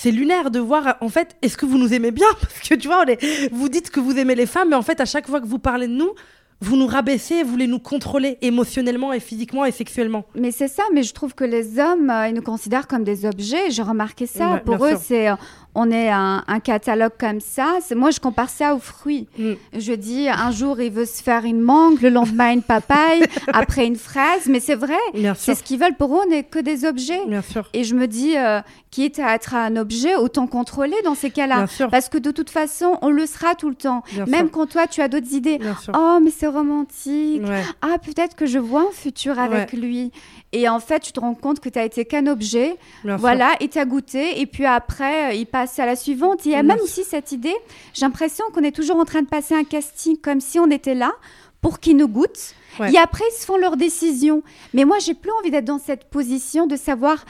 c'est 0.00 0.12
lunaire 0.12 0.52
de 0.52 0.60
voir, 0.60 0.96
en 1.00 1.08
fait, 1.08 1.36
est-ce 1.42 1.56
que 1.56 1.66
vous 1.66 1.76
nous 1.76 1.92
aimez 1.92 2.12
bien? 2.12 2.28
Parce 2.40 2.68
que 2.68 2.74
tu 2.76 2.86
vois, 2.86 3.04
vous 3.50 3.68
dites 3.68 3.90
que 3.90 3.98
vous 3.98 4.16
aimez 4.16 4.36
les 4.36 4.46
femmes, 4.46 4.68
mais 4.70 4.76
en 4.76 4.82
fait, 4.82 5.00
à 5.00 5.04
chaque 5.04 5.26
fois 5.26 5.40
que 5.40 5.46
vous 5.46 5.58
parlez 5.58 5.88
de 5.88 5.92
nous, 5.92 6.12
vous 6.60 6.76
nous 6.76 6.86
rabaissez, 6.86 7.42
vous 7.42 7.50
voulez 7.50 7.66
nous 7.66 7.80
contrôler 7.80 8.38
émotionnellement 8.40 9.12
et 9.12 9.20
physiquement 9.20 9.64
et 9.64 9.72
sexuellement. 9.72 10.24
Mais 10.36 10.52
c'est 10.52 10.68
ça, 10.68 10.84
mais 10.92 11.02
je 11.02 11.12
trouve 11.14 11.34
que 11.34 11.44
les 11.44 11.80
hommes, 11.80 12.10
euh, 12.10 12.28
ils 12.28 12.34
nous 12.34 12.42
considèrent 12.42 12.86
comme 12.86 13.04
des 13.04 13.26
objets. 13.26 13.70
J'ai 13.70 13.82
remarqué 13.82 14.26
ça. 14.26 14.60
Pour 14.64 14.84
eux, 14.84 14.94
c'est 15.00 15.28
euh, 15.28 15.34
on 15.74 15.90
est 15.92 16.10
un, 16.10 16.42
catalogue 16.62 17.12
comme 17.18 17.40
ça. 17.40 17.78
Moi, 17.94 18.10
je 18.10 18.18
compare 18.18 18.50
ça 18.50 18.74
aux 18.74 18.80
fruits. 18.80 19.28
Mm. 19.38 19.52
Je 19.78 19.92
dis, 19.92 20.28
un 20.28 20.50
jour, 20.50 20.80
il 20.80 20.90
veut 20.90 21.04
se 21.04 21.22
faire 21.22 21.44
une 21.44 21.60
mangue, 21.60 22.00
le 22.00 22.08
lendemain, 22.08 22.52
une 22.52 22.62
papaye, 22.62 23.22
après 23.52 23.86
une 23.86 23.96
fraise. 23.96 24.46
Mais 24.48 24.58
c'est 24.58 24.74
vrai, 24.74 24.98
c'est 25.36 25.54
ce 25.54 25.62
qu'ils 25.62 25.78
veulent. 25.78 25.96
Pour 25.96 26.16
eux, 26.16 26.22
on 26.26 26.30
n'est 26.30 26.42
que 26.42 26.58
des 26.58 26.84
objets. 26.84 27.24
Bien 27.26 27.42
sûr. 27.42 27.68
Et 27.72 27.84
je 27.84 27.94
me 27.94 28.08
dis, 28.08 28.36
euh, 28.36 28.60
quitte 28.90 29.18
à 29.18 29.34
être 29.34 29.54
un 29.54 29.76
objet, 29.76 30.14
autant 30.16 30.46
contrôler 30.46 30.96
dans 31.04 31.14
ces 31.14 31.30
cas-là. 31.30 31.66
Parce 31.90 32.08
que 32.08 32.18
de 32.18 32.30
toute 32.30 32.50
façon, 32.50 32.98
on 33.02 33.10
le 33.10 33.26
sera 33.26 33.54
tout 33.54 33.68
le 33.68 33.74
temps. 33.74 34.02
Même 34.26 34.50
quand 34.50 34.66
toi, 34.66 34.86
tu 34.86 35.00
as 35.02 35.08
d'autres 35.08 35.32
idées. 35.34 35.58
Oh, 35.94 36.18
mais 36.22 36.30
c'est 36.30 36.46
romantique. 36.46 37.42
Ah, 37.82 37.98
peut-être 37.98 38.36
que 38.36 38.46
je 38.46 38.58
vois 38.58 38.82
un 38.82 38.92
futur 38.92 39.38
avec 39.38 39.72
lui. 39.72 40.12
Et 40.52 40.68
en 40.68 40.80
fait, 40.80 41.00
tu 41.00 41.12
te 41.12 41.20
rends 41.20 41.34
compte 41.34 41.60
que 41.60 41.68
tu 41.68 41.78
as 41.78 41.84
été 41.84 42.04
qu'un 42.04 42.26
objet. 42.26 42.76
voilà, 43.04 43.50
et 43.60 43.68
tu 43.68 43.78
as 43.78 43.84
goûté. 43.84 44.40
Et 44.40 44.46
puis 44.46 44.64
après, 44.64 45.30
euh, 45.30 45.34
il 45.34 45.46
passe 45.46 45.78
à 45.78 45.86
la 45.86 45.96
suivante. 45.96 46.46
Il 46.46 46.52
y 46.52 46.54
a 46.54 46.62
même 46.62 46.78
aussi 46.82 47.04
cette 47.04 47.32
idée, 47.32 47.54
j'ai 47.92 48.06
l'impression 48.06 48.44
qu'on 48.54 48.62
est 48.62 48.74
toujours 48.74 48.96
en 48.96 49.04
train 49.04 49.22
de 49.22 49.26
passer 49.26 49.54
un 49.54 49.64
casting 49.64 50.16
comme 50.16 50.40
si 50.40 50.58
on 50.58 50.70
était 50.70 50.94
là 50.94 51.12
pour 51.60 51.80
qu'ils 51.80 51.96
nous 51.96 52.08
Et 52.86 52.98
après, 52.98 53.24
ils 53.30 53.40
se 53.40 53.44
font 53.44 53.56
leurs 53.56 53.76
décisions. 53.76 54.42
Mais 54.74 54.84
moi, 54.84 54.98
j'ai 54.98 55.14
plus 55.14 55.30
envie 55.40 55.50
d'être 55.50 55.64
dans 55.64 55.78
cette 55.78 56.04
position 56.04 56.66
de 56.66 56.76
savoir 56.76 57.24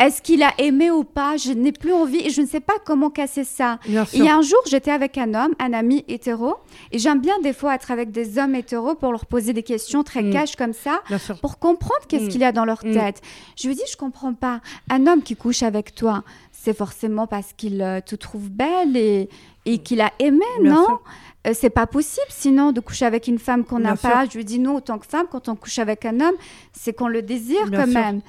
est-ce 0.00 0.22
qu'il 0.22 0.42
a 0.42 0.52
aimé 0.58 0.90
ou 0.90 1.04
pas. 1.04 1.36
Je 1.36 1.52
n'ai 1.52 1.72
plus 1.72 1.92
envie 1.92 2.26
et 2.26 2.30
je 2.30 2.40
ne 2.40 2.46
sais 2.46 2.60
pas 2.60 2.74
comment 2.84 3.10
casser 3.10 3.44
ça. 3.44 3.78
Il 3.86 4.24
y 4.24 4.28
a 4.28 4.36
un 4.36 4.42
jour, 4.42 4.60
j'étais 4.66 4.90
avec 4.90 5.18
un 5.18 5.34
homme, 5.34 5.54
un 5.58 5.72
ami 5.72 6.04
hétéro, 6.08 6.56
et 6.92 6.98
j'aime 6.98 7.20
bien 7.20 7.38
des 7.42 7.52
fois 7.52 7.74
être 7.74 7.90
avec 7.90 8.10
des 8.10 8.38
hommes 8.38 8.54
hétéros 8.54 8.94
pour 8.94 9.12
leur 9.12 9.26
poser 9.26 9.52
des 9.52 9.62
questions 9.62 10.02
très 10.02 10.22
mm. 10.22 10.32
cash 10.32 10.56
comme 10.56 10.72
ça, 10.72 11.02
pour 11.40 11.58
comprendre 11.58 12.02
qu'est-ce 12.08 12.24
mm. 12.24 12.28
qu'il 12.28 12.40
y 12.40 12.44
a 12.44 12.52
dans 12.52 12.64
leur 12.64 12.84
mm. 12.84 12.92
tête. 12.92 13.22
Je 13.56 13.68
lui 13.68 13.74
dis, 13.74 13.82
je 13.90 13.96
comprends 13.96 14.34
pas. 14.34 14.60
Un 14.90 15.06
homme 15.06 15.22
qui 15.22 15.36
couche 15.36 15.62
avec 15.62 15.94
toi, 15.94 16.24
c'est 16.52 16.76
forcément 16.76 17.26
parce 17.26 17.52
qu'il 17.52 17.82
euh, 17.82 18.00
te 18.00 18.14
trouve 18.14 18.48
belle 18.48 18.96
et, 18.96 19.28
et 19.66 19.78
qu'il 19.78 20.00
a 20.00 20.12
aimé, 20.18 20.44
non 20.62 20.98
euh, 21.46 21.52
c'est 21.54 21.70
pas 21.70 21.86
possible 21.86 22.26
sinon 22.28 22.72
de 22.72 22.80
coucher 22.80 23.04
avec 23.04 23.28
une 23.28 23.38
femme 23.38 23.64
qu'on 23.64 23.78
n'a 23.78 23.96
pas. 23.96 24.24
Je 24.30 24.36
lui 24.36 24.44
dis 24.44 24.58
non, 24.58 24.76
autant 24.76 24.98
que 24.98 25.06
femme, 25.06 25.26
quand 25.30 25.48
on 25.48 25.56
couche 25.56 25.78
avec 25.78 26.04
un 26.04 26.20
homme, 26.20 26.34
c'est 26.72 26.92
qu'on 26.94 27.08
le 27.08 27.22
désire 27.22 27.70
quand 27.70 27.86
même. 27.86 28.20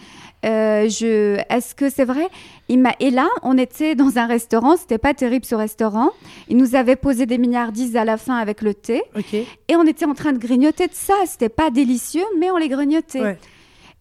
Euh, 0.45 0.87
je... 0.89 1.39
Est-ce 1.49 1.73
que 1.73 1.89
c'est 1.89 2.05
vrai? 2.05 2.27
Il 2.69 2.79
m'a... 2.79 2.93
Et 2.99 3.09
là, 3.09 3.27
on 3.41 3.57
était 3.57 3.95
dans 3.95 4.17
un 4.17 4.27
restaurant, 4.27 4.75
c'était 4.77 4.99
pas 4.99 5.13
terrible 5.13 5.45
ce 5.45 5.55
restaurant. 5.55 6.11
Il 6.49 6.57
nous 6.57 6.75
avait 6.75 6.95
posé 6.95 7.25
des 7.25 7.37
milliardises 7.37 7.95
à 7.95 8.05
la 8.05 8.17
fin 8.17 8.35
avec 8.35 8.61
le 8.61 8.73
thé. 8.73 9.01
Et 9.67 9.75
on 9.75 9.85
était 9.87 10.05
en 10.05 10.13
train 10.13 10.33
de 10.33 10.37
grignoter 10.37 10.87
de 10.87 10.93
ça. 10.93 11.15
C'était 11.25 11.49
pas 11.49 11.71
délicieux, 11.71 12.25
mais 12.37 12.51
on 12.51 12.57
les 12.57 12.69
grignotait. 12.69 13.37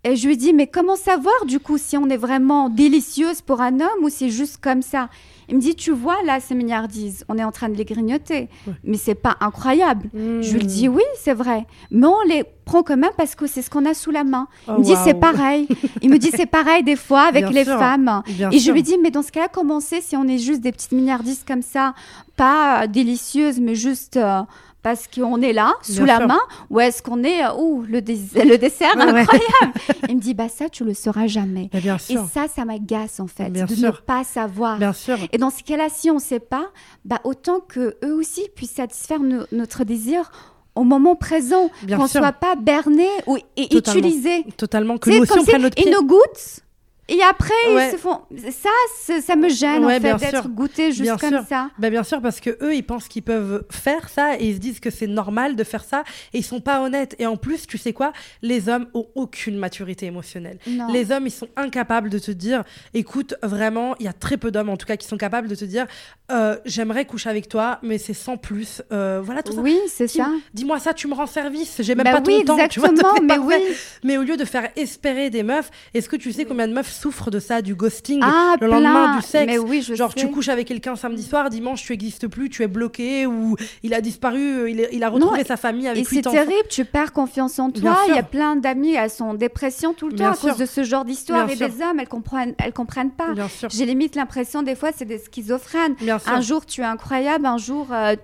Et 0.07 0.17
je 0.17 0.29
lui 0.29 0.37
dis, 0.37 0.53
mais 0.53 0.67
comment 0.67 0.97
savoir 0.97 1.47
du 1.47 1.59
coup 1.59 1.79
si 1.79 1.97
on 1.97 2.09
est 2.11 2.19
vraiment 2.19 2.69
délicieuse 2.69 3.41
pour 3.41 3.63
un 3.63 3.81
homme 3.81 4.03
ou 4.03 4.11
c'est 4.11 4.29
juste 4.29 4.59
comme 4.61 4.83
ça? 4.83 5.09
Il 5.49 5.57
me 5.57 5.61
dit, 5.61 5.75
tu 5.75 5.93
vois, 5.93 6.23
là, 6.25 6.41
ces 6.41 6.55
milliardises, 6.55 7.25
on 7.29 7.39
est 7.39 7.45
en 7.45 7.53
train 7.53 7.69
de 7.69 7.75
les 7.75 7.85
grignoter, 7.85 8.49
mais 8.83 8.97
c'est 8.97 9.15
pas 9.15 9.37
incroyable. 9.41 10.09
Je 10.15 10.57
lui 10.57 10.65
dis, 10.65 10.89
oui, 10.89 11.03
c'est 11.19 11.35
vrai, 11.35 11.67
mais 11.91 12.07
on 12.07 12.23
les 12.29 12.45
prend 12.65 12.83
quand 12.83 12.97
même 12.97 13.11
parce 13.17 13.35
que 13.35 13.47
c'est 13.47 13.63
ce 13.63 13.69
qu'on 13.71 13.85
a 13.85 13.95
sous 13.95 14.11
la 14.11 14.25
main. 14.25 14.47
il 14.69 14.75
me 14.75 14.83
dit, 14.83 14.93
oh, 14.95 15.01
c'est 15.05 15.15
pareil. 15.15 15.69
il 16.03 16.11
me 16.11 16.19
dit, 16.19 16.31
c'est 16.35 16.47
pareil 16.47 16.83
des 16.83 16.97
fois 16.97 17.23
avec 17.23 17.51
les 17.51 17.65
femmes. 17.65 18.23
et 18.53 18.59
je 18.59 18.73
lui 18.73 18.83
dis, 18.83 18.97
mais 19.03 19.11
dans 19.11 19.23
ce 19.23 19.33
cas-là, 19.33 19.49
comment 19.53 19.81
c'est 19.81 20.03
si 20.03 20.17
on 20.17 20.27
est 20.29 20.39
juste 20.39 20.61
des 20.61 20.73
petites 20.73 20.93
milliardises 20.93 21.45
comme 21.47 21.63
ça, 21.63 21.95
pas 22.37 22.87
délicieuses, 22.87 23.61
mais 23.61 23.75
juste 23.75 24.17
euh, 24.17 24.41
parce 24.85 25.09
qu'on 25.09 25.41
est 25.41 25.55
là, 25.55 25.73
sous 25.83 26.05
la 26.05 26.27
main, 26.27 26.39
ou 26.69 26.79
est-ce 26.79 27.03
qu'on 27.03 27.25
est, 27.25 27.41
oh, 27.57 27.83
le, 27.89 28.01
le 28.01 28.57
dessert 28.59 28.93
incroyable 28.93 29.73
Il 30.11 30.17
me 30.17 30.21
dit, 30.21 30.35
bah 30.35 30.51
ça, 30.51 30.69
tu 30.69 30.85
le 30.85 30.93
sauras 30.93 31.27
jamais. 31.27 31.71
Bien 31.73 31.97
sûr. 31.97 32.21
Et 32.21 32.27
ça, 32.33 32.49
ça 32.55 32.67
m'agace 32.67 33.19
en 33.19 33.27
fait, 33.27 33.49
de 33.49 33.61
ne 33.61 33.91
pas 33.91 34.25
savoir. 34.25 34.79
Bien 34.79 34.93
sûr. 34.93 35.17
Et 35.33 35.39
dans 35.39 35.49
ce 35.49 35.63
cas-là, 35.63 35.87
si 35.89 36.11
on 36.11 36.17
ne 36.17 36.21
sait 36.21 36.39
pas, 36.39 36.67
bah 37.07 37.21
autant 37.25 37.61
que 37.61 37.97
eux 38.05 38.13
aussi 38.13 38.43
puissent 38.55 38.75
satisfaire 38.75 39.21
notre 39.53 39.85
désir 39.85 40.31
au 40.75 40.85
moment 40.85 41.17
présent, 41.17 41.71
qu'on 41.89 42.03
ne 42.03 42.09
soit 42.09 42.33
pas 42.33 42.55
berné 42.55 43.09
ou 43.27 43.39
et 43.57 43.75
utilisé. 43.75 44.45
Totalement, 44.59 44.99
que 44.99 45.09
nous 45.09 45.23
aussi 45.23 45.59
notre 45.59 45.81
Et 45.81 45.91
nos 45.91 46.03
gouttes 46.03 46.64
et 47.09 47.23
après, 47.23 47.53
ils 47.69 47.91
se 47.93 47.97
font... 47.97 48.23
ça, 48.51 49.21
ça 49.21 49.37
me 49.37 49.49
gêne 49.49 49.85
en 49.85 49.89
fait 49.89 50.17
d'être 50.17 50.49
goûté 50.49 50.93
juste 50.93 51.19
comme 51.21 51.45
ça. 51.47 51.71
Ben, 51.79 51.91
bien 51.91 52.03
sûr, 52.03 52.21
parce 52.23 52.41
que 52.41 52.57
eux, 52.63 52.75
ils 52.75 52.83
pensent 52.83 53.09
qu'ils 53.09 53.23
peuvent 53.23 53.65
faire 53.71 54.09
ça 54.09 54.37
et 54.39 54.49
ils 54.49 54.55
se 54.55 54.61
disent 54.61 54.81
que 54.81 54.91
c'est 54.91 55.07
normal 55.07 55.57
de 55.57 55.65
faire 55.65 55.85
ça 55.85 56.05
et 56.33 56.39
ils 56.39 56.45
sont 56.45 56.61
pas 56.61 56.81
honnêtes. 56.81 57.15
Et 57.19 57.27
en 57.27 57.37
plus, 57.37 57.67
tu 57.67 57.79
sais 57.79 57.93
quoi? 57.93 58.13
Les 58.43 58.69
hommes 58.69 58.87
ont 58.95 59.07
aucune 59.15 59.57
maturité 59.57 60.07
émotionnelle. 60.07 60.59
Les 60.93 61.13
hommes, 61.13 61.27
ils 61.27 61.33
sont 61.33 61.49
incapables 61.57 62.11
de 62.11 62.19
te 62.19 62.31
dire, 62.31 62.65
écoute, 62.95 63.35
vraiment, 63.43 63.95
il 63.99 64.07
y 64.07 64.09
a 64.09 64.13
très 64.13 64.37
peu 64.37 64.51
d'hommes 64.51 64.69
en 64.69 64.77
tout 64.77 64.87
cas 64.87 64.97
qui 64.97 65.07
sont 65.07 65.17
capables 65.17 65.49
de 65.49 65.55
te 65.55 65.65
dire, 65.65 65.87
euh, 66.31 66.57
j'aimerais 66.65 67.05
coucher 67.05 67.29
avec 67.29 67.49
toi, 67.49 67.79
mais 67.83 67.99
c'est 67.99 68.15
sans 68.15 68.37
plus. 68.37 68.83
Euh, 68.93 69.21
voilà 69.23 69.43
tout 69.43 69.53
ça. 69.53 69.61
Oui, 69.61 69.79
c'est 69.89 70.09
ça. 70.09 70.31
Dis-moi 70.55 70.79
ça, 70.79 70.95
tu 70.95 71.07
me 71.07 71.15
rends 71.15 71.27
service. 71.27 71.77
J'ai 71.81 71.95
même 71.95 72.05
bah 72.05 72.13
pas 72.13 72.21
ton 72.23 72.45
temps. 72.45 72.69
Tu 72.69 72.81
vois, 72.81 72.91
mais 73.23 73.39
oui. 73.39 73.57
Mais 74.03 74.17
au 74.17 74.23
lieu 74.23 74.37
de 74.37 74.45
faire 74.45 74.71
espérer 74.77 75.29
des 75.29 75.43
meufs, 75.43 75.71
est-ce 75.93 76.09
que 76.09 76.17
tu 76.17 76.33
sais 76.33 76.45
combien 76.45 76.67
de 76.67 76.73
meufs 76.73 76.94
souffre 76.95 77.31
de 77.31 77.39
ça, 77.39 77.63
du 77.63 77.75
ghosting, 77.75 78.21
ah, 78.23 78.57
le 78.61 78.69
lendemain 78.69 79.17
du 79.17 79.23
sexe. 79.23 79.59
oui, 79.67 79.83
Genre, 79.83 80.15
tu 80.15 80.29
couches 80.31 80.49
avec 80.49 80.69
quelqu'un 80.69 80.97
samedi 80.97 81.23
soir, 81.23 81.51
dimanche, 81.51 81.83
tu 81.83 81.93
n'existes 81.93 82.29
plus, 82.29 82.49
tu 82.49 82.63
es 82.63 82.69
bloqué, 82.69 83.27
ou 83.27 83.57
il 83.83 83.95
a 83.95 84.01
disparu, 84.01 84.71
il, 84.71 85.05
a 85.05 85.09
retrouvé 85.09 85.45
sa 85.45 85.57
famille 85.57 85.89
avec 85.89 86.03
Et 86.03 86.05
c'est 86.05 86.23
terrible, 86.23 86.69
tu 86.69 86.85
perds 86.85 87.13
confiance 87.13 87.59
en 87.59 87.71
toi. 87.71 87.99
Il 88.09 88.15
y 88.15 88.19
a 88.19 88.23
plein 88.23 88.57
d'amis, 88.57 88.95
elles 88.95 89.11
sont 89.11 89.25
en 89.25 89.35
dépression 89.35 89.95
tout 89.95 90.09
le 90.09 90.17
temps 90.17 90.33
à 90.33 90.37
cause 90.37 90.57
de 90.57 90.67
ce 90.67 90.83
genre 90.83 91.05
d'histoire. 91.05 91.49
Et 91.51 91.57
des 91.57 91.83
hommes, 91.83 92.01
elles 92.01 92.09
comprennent, 92.09 92.55
elles 92.59 92.73
comprennent 92.73 93.13
pas. 93.13 93.35
J'ai 93.69 93.87
limite 93.87 94.17
l'impression, 94.17 94.63
des 94.63 94.75
fois, 94.75 94.91
c'est 94.95 95.05
des 95.05 95.19
schizophrènes. 95.19 95.97
Un 96.27 96.41
jour, 96.41 96.67
tu 96.67 96.81
es 96.81 96.85
incroyable, 96.85 97.47
un 97.47 97.59
jour, 97.59 97.89
euh, 97.93 98.17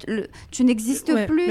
tu 0.50 0.64
n'existes 0.64 1.26
plus. 1.26 1.50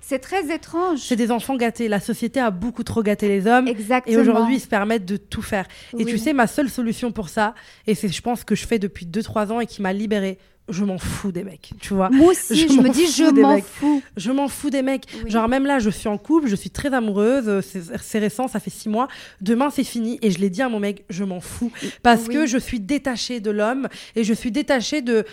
C'est 0.00 0.18
très 0.18 0.54
étrange. 0.54 1.00
C'est 1.00 1.16
des 1.16 1.30
enfants 1.30 1.56
gâtés. 1.56 1.88
La 1.88 2.00
société 2.00 2.40
a 2.40 2.50
beaucoup 2.50 2.84
trop 2.84 3.02
gâté 3.02 3.28
les 3.28 3.46
hommes. 3.46 3.68
Exactement. 3.68 4.16
Et 4.16 4.20
aujourd'hui, 4.20 4.56
ils 4.56 4.60
se 4.60 4.66
permettent 4.66 5.04
de 5.04 5.16
tout 5.16 5.42
faire. 5.42 5.66
Et 5.98 6.04
tu 6.04 6.18
sais, 6.18 6.32
ma 6.32 6.46
seule 6.54 6.70
solution 6.70 7.12
pour 7.12 7.28
ça, 7.28 7.54
et 7.86 7.94
c'est, 7.94 8.08
je 8.08 8.22
pense, 8.22 8.44
que 8.44 8.54
je 8.54 8.66
fais 8.66 8.78
depuis 8.78 9.06
2-3 9.06 9.52
ans 9.52 9.60
et 9.60 9.66
qui 9.66 9.82
m'a 9.82 9.92
libérée. 9.92 10.38
Je 10.70 10.82
m'en 10.82 10.96
fous 10.96 11.30
des 11.30 11.44
mecs, 11.44 11.72
tu 11.78 11.92
vois. 11.92 12.08
Moi 12.08 12.30
aussi, 12.32 12.56
je, 12.56 12.80
me 12.80 12.88
dis, 12.88 13.06
je 13.06 13.24
m'en 13.38 13.60
fous. 13.60 14.02
Je 14.16 14.32
m'en 14.32 14.48
fous 14.48 14.70
des 14.70 14.80
mecs. 14.80 15.04
Genre, 15.26 15.46
même 15.46 15.66
là, 15.66 15.78
je 15.78 15.90
suis 15.90 16.08
en 16.08 16.16
couple, 16.16 16.48
je 16.48 16.56
suis 16.56 16.70
très 16.70 16.94
amoureuse, 16.94 17.44
euh, 17.48 17.60
c'est, 17.60 18.18
récent, 18.18 18.48
ça 18.48 18.60
fait 18.60 18.70
6 18.70 18.88
mois. 18.88 19.08
Demain, 19.42 19.68
c'est 19.68 19.84
fini. 19.84 20.18
Et 20.22 20.30
je 20.30 20.38
l'ai 20.38 20.48
dit 20.48 20.62
à 20.62 20.70
mon 20.70 20.80
mec, 20.80 21.04
je 21.10 21.22
m'en 21.22 21.40
fous. 21.40 21.70
Parce 22.02 22.28
que 22.28 22.46
je 22.46 22.56
suis 22.56 22.80
détachée 22.80 23.40
de 23.40 23.50
l'homme 23.50 23.88
et 24.16 24.24
je 24.24 24.32
suis 24.32 24.50
détachée 24.50 25.02
de. 25.02 25.26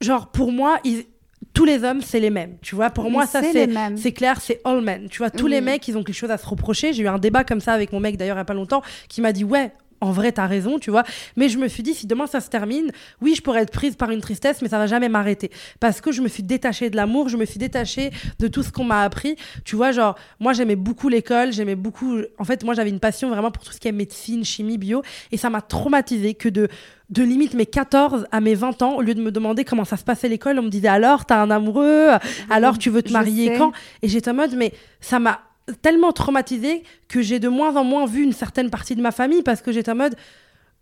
Genre, 0.00 0.28
pour 0.28 0.50
moi, 0.50 0.80
tous 1.52 1.64
les 1.64 1.84
hommes, 1.84 2.00
c'est 2.00 2.20
les 2.20 2.30
mêmes. 2.30 2.56
Tu 2.62 2.74
vois, 2.74 2.90
pour 2.90 3.10
moi, 3.10 3.26
ça, 3.26 3.42
c'est, 3.42 3.68
c'est 3.96 4.12
clair, 4.12 4.40
c'est 4.40 4.60
all 4.64 4.80
men. 4.80 5.08
Tu 5.08 5.18
vois, 5.18 5.30
tous 5.30 5.46
les 5.46 5.60
mecs, 5.60 5.86
ils 5.88 5.96
ont 5.96 6.02
quelque 6.02 6.16
chose 6.16 6.30
à 6.30 6.38
se 6.38 6.46
reprocher. 6.46 6.92
J'ai 6.92 7.02
eu 7.02 7.08
un 7.08 7.18
débat 7.18 7.44
comme 7.44 7.60
ça 7.60 7.72
avec 7.72 7.92
mon 7.92 8.00
mec, 8.00 8.16
d'ailleurs, 8.16 8.36
il 8.36 8.38
n'y 8.38 8.42
a 8.42 8.46
pas 8.46 8.54
longtemps, 8.54 8.82
qui 9.08 9.20
m'a 9.20 9.32
dit 9.32 9.44
Ouais, 9.44 9.72
en 10.00 10.12
vrai, 10.12 10.32
t'as 10.32 10.46
raison, 10.46 10.78
tu 10.78 10.90
vois. 10.90 11.04
Mais 11.36 11.48
je 11.48 11.58
me 11.58 11.68
suis 11.68 11.82
dit, 11.82 11.94
si 11.94 12.06
demain 12.06 12.26
ça 12.26 12.40
se 12.40 12.48
termine, 12.48 12.90
oui, 13.20 13.34
je 13.34 13.42
pourrais 13.42 13.62
être 13.62 13.72
prise 13.72 13.96
par 13.96 14.10
une 14.10 14.20
tristesse, 14.20 14.62
mais 14.62 14.68
ça 14.68 14.78
va 14.78 14.86
jamais 14.86 15.08
m'arrêter. 15.08 15.50
Parce 15.78 16.00
que 16.00 16.12
je 16.12 16.22
me 16.22 16.28
suis 16.28 16.42
détachée 16.42 16.90
de 16.90 16.96
l'amour, 16.96 17.28
je 17.28 17.36
me 17.36 17.44
suis 17.44 17.58
détachée 17.58 18.10
de 18.38 18.48
tout 18.48 18.62
ce 18.62 18.72
qu'on 18.72 18.84
m'a 18.84 19.02
appris. 19.02 19.36
Tu 19.64 19.76
vois, 19.76 19.92
genre, 19.92 20.16
moi, 20.38 20.52
j'aimais 20.52 20.76
beaucoup 20.76 21.08
l'école, 21.08 21.52
j'aimais 21.52 21.76
beaucoup. 21.76 22.18
En 22.38 22.44
fait, 22.44 22.64
moi, 22.64 22.74
j'avais 22.74 22.90
une 22.90 23.00
passion 23.00 23.28
vraiment 23.28 23.50
pour 23.50 23.62
tout 23.62 23.72
ce 23.72 23.80
qui 23.80 23.88
est 23.88 23.92
médecine, 23.92 24.44
chimie, 24.44 24.78
bio. 24.78 25.02
Et 25.32 25.36
ça 25.36 25.50
m'a 25.50 25.60
traumatisée 25.60 26.34
que 26.34 26.48
de 26.48 26.68
de 27.10 27.24
limite 27.24 27.54
mes 27.54 27.66
14 27.66 28.26
à 28.30 28.40
mes 28.40 28.54
20 28.54 28.82
ans, 28.82 28.94
au 28.94 29.02
lieu 29.02 29.14
de 29.14 29.20
me 29.20 29.32
demander 29.32 29.64
comment 29.64 29.84
ça 29.84 29.96
se 29.96 30.04
passait 30.04 30.28
l'école, 30.28 30.58
on 30.60 30.62
me 30.62 30.68
disait 30.68 30.88
alors, 30.88 31.26
t'as 31.26 31.42
un 31.42 31.50
amoureux, 31.50 32.10
alors 32.48 32.78
tu 32.78 32.88
veux 32.88 33.02
te 33.02 33.12
marier 33.12 33.54
quand? 33.58 33.72
Et 34.02 34.08
j'étais 34.08 34.30
en 34.30 34.34
mode, 34.34 34.54
mais 34.54 34.72
ça 35.00 35.18
m'a 35.18 35.40
tellement 35.82 36.12
traumatisée 36.12 36.82
que 37.08 37.22
j'ai 37.22 37.38
de 37.38 37.48
moins 37.48 37.76
en 37.76 37.84
moins 37.84 38.06
vu 38.06 38.22
une 38.22 38.32
certaine 38.32 38.70
partie 38.70 38.94
de 38.94 39.02
ma 39.02 39.10
famille 39.10 39.42
parce 39.42 39.62
que 39.62 39.72
j'étais 39.72 39.92
en 39.92 39.96
mode 39.96 40.16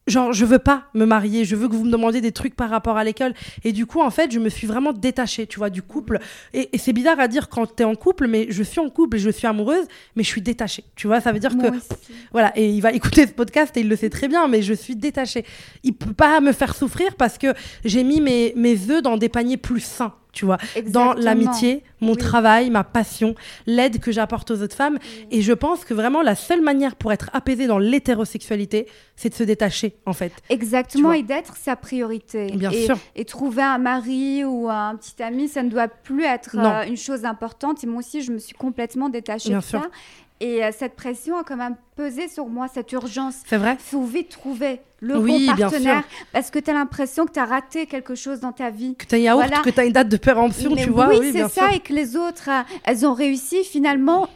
genre 0.09 0.33
je 0.33 0.45
veux 0.45 0.59
pas 0.59 0.85
me 0.95 1.05
marier, 1.05 1.45
je 1.45 1.55
veux 1.55 1.69
que 1.69 1.75
vous 1.75 1.85
me 1.85 1.91
demandiez 1.91 2.21
des 2.21 2.33
trucs 2.33 2.57
par 2.57 2.71
rapport 2.71 2.97
à 2.97 3.05
l'école. 3.05 3.35
Et 3.65 3.73
du 3.73 3.87
coup 3.87 4.01
en 4.01 4.11
fait 4.11 4.33
je 4.33 4.39
me 4.39 4.49
suis 4.49 4.67
vraiment 4.67 4.93
détachée 4.93 5.47
tu 5.47 5.59
vois 5.59 5.71
du 5.71 5.83
couple. 5.83 6.19
Et, 6.55 6.71
c'est 6.79 6.93
bizarre 6.93 7.21
à 7.21 7.29
dire 7.29 7.49
quand 7.49 7.77
tu 7.77 7.83
es 7.83 7.85
en 7.85 7.95
couple 7.95 8.27
mais 8.27 8.47
je 8.51 8.63
suis 8.63 8.81
en 8.81 8.89
couple 8.89 9.17
et 9.17 9.21
je 9.21 9.31
suis 9.31 9.47
amoureuse 9.47 9.87
mais 10.17 10.23
je 10.23 10.29
suis 10.29 10.43
détachée 10.43 10.85
tu 10.97 11.07
vois. 11.07 11.21
Ça 11.21 11.33
veut 11.33 11.41
dire 11.41 11.57
que 11.57 11.67
voilà 12.33 12.53
et 12.57 12.69
il 12.69 12.81
va 12.81 12.93
écouter 12.93 13.27
ce 13.27 13.33
podcast 13.33 13.77
et 13.77 13.81
il 13.81 13.89
le 13.89 13.97
sait 13.97 14.11
très 14.11 14.29
bien 14.29 14.49
mais 14.49 14.63
je 14.63 14.75
suis 14.75 14.97
détachée. 14.97 15.45
Il 15.83 15.95
peut 15.95 16.15
pas 16.15 16.41
me 16.41 16.53
faire 16.53 16.75
souffrir 16.75 17.15
parce 17.17 17.39
que 17.39 17.49
j'ai 17.85 18.05
mis 18.05 18.21
mes 18.21 18.53
mes 18.57 18.91
œufs 18.91 19.03
dans 19.03 19.17
des 19.17 19.29
paniers 19.29 19.57
plus 19.57 19.81
sains 19.81 20.15
tu 20.33 20.45
vois, 20.45 20.59
dans 20.89 21.15
l'amitié, 21.15 21.83
mon 22.01 22.15
travail, 22.15 22.71
ma 22.71 22.85
passion, 22.85 23.35
l'aide 23.67 23.99
que 23.99 24.13
j'apporte 24.13 24.51
aux 24.51 24.63
autres 24.63 24.77
femmes. 24.77 24.99
Et 25.31 25.43
je 25.43 25.53
pense 25.53 25.85
que 25.85 25.95
vraiment 25.95 26.23
la 26.23 26.35
seule 26.35 26.61
manière 26.61 26.97
pour 26.97 27.13
être 27.13 27.31
apaisé 27.33 27.67
dans 27.67 27.79
l'hétérosexualité, 27.79 28.87
c'est 29.17 29.31
de 29.31 29.35
se 29.35 29.43
détacher, 29.43 29.97
en 30.07 30.13
fait. 30.13 30.33
Exactement, 30.49 31.13
et 31.13 31.23
d'être 31.23 31.57
sa 31.57 31.77
priorité. 31.77 32.53
Bien 32.53 32.71
et, 32.71 32.85
sûr. 32.87 32.97
Et 33.17 33.25
trouver 33.25 33.63
un 33.63 33.79
mari 33.79 34.45
ou 34.45 34.69
un 34.69 34.97
petit 34.97 35.23
ami, 35.23 35.49
ça 35.49 35.63
ne 35.63 35.71
doit 35.71 35.89
plus 35.89 36.25
être 36.25 36.57
euh, 36.57 36.87
une 36.87 36.97
chose 36.97 37.25
importante. 37.25 37.83
Et 37.83 37.87
moi 37.87 38.01
aussi, 38.01 38.23
je 38.23 38.31
me 38.31 38.39
suis 38.39 38.55
complètement 38.55 39.09
détachée 39.09 39.55
de 39.55 39.61
ça. 39.61 39.83
Et 40.41 40.65
euh, 40.65 40.71
cette 40.77 40.95
pression 40.95 41.37
a 41.37 41.45
quand 41.45 41.57
même 41.57 41.77
pesé 41.97 42.29
sur 42.29 42.47
moi, 42.47 42.69
cette 42.73 42.93
urgence. 42.93 43.35
C'est 43.47 43.57
vrai? 43.57 43.77
Il 43.79 43.83
faut 43.83 44.05
vite 44.05 44.29
trouver 44.29 44.81
le 45.01 45.19
bon 45.19 45.57
partenaire 45.57 46.05
parce 46.33 46.51
que 46.51 46.59
tu 46.59 46.71
as 46.71 46.75
l'impression 46.75 47.27
que 47.27 47.33
tu 47.33 47.41
as 47.41 47.45
raté 47.45 47.87
quelque 47.87 48.15
chose 48.15 48.41
dans 48.41 48.53
ta 48.53 48.71
vie. 48.71 48.95
Que 48.97 49.05
tu 49.05 49.15
as 49.17 49.19
yaourt, 49.19 49.63
que 49.63 49.71
tu 49.71 49.81
as 49.81 49.85
une 49.85 49.93
date 49.93 50.09
de 50.09 50.17
péremption, 50.17 50.75
tu 50.77 50.91
vois? 50.91 51.09
Oui, 51.09 51.31
c'est 51.33 51.49
ça, 51.49 51.73
et 51.73 51.81
que 51.81 51.93
les 51.93 52.17
autres, 52.17 52.49
euh, 52.49 52.63
elles 52.85 53.05
ont 53.05 53.15
réussi 53.15 53.65
finalement 53.65 54.29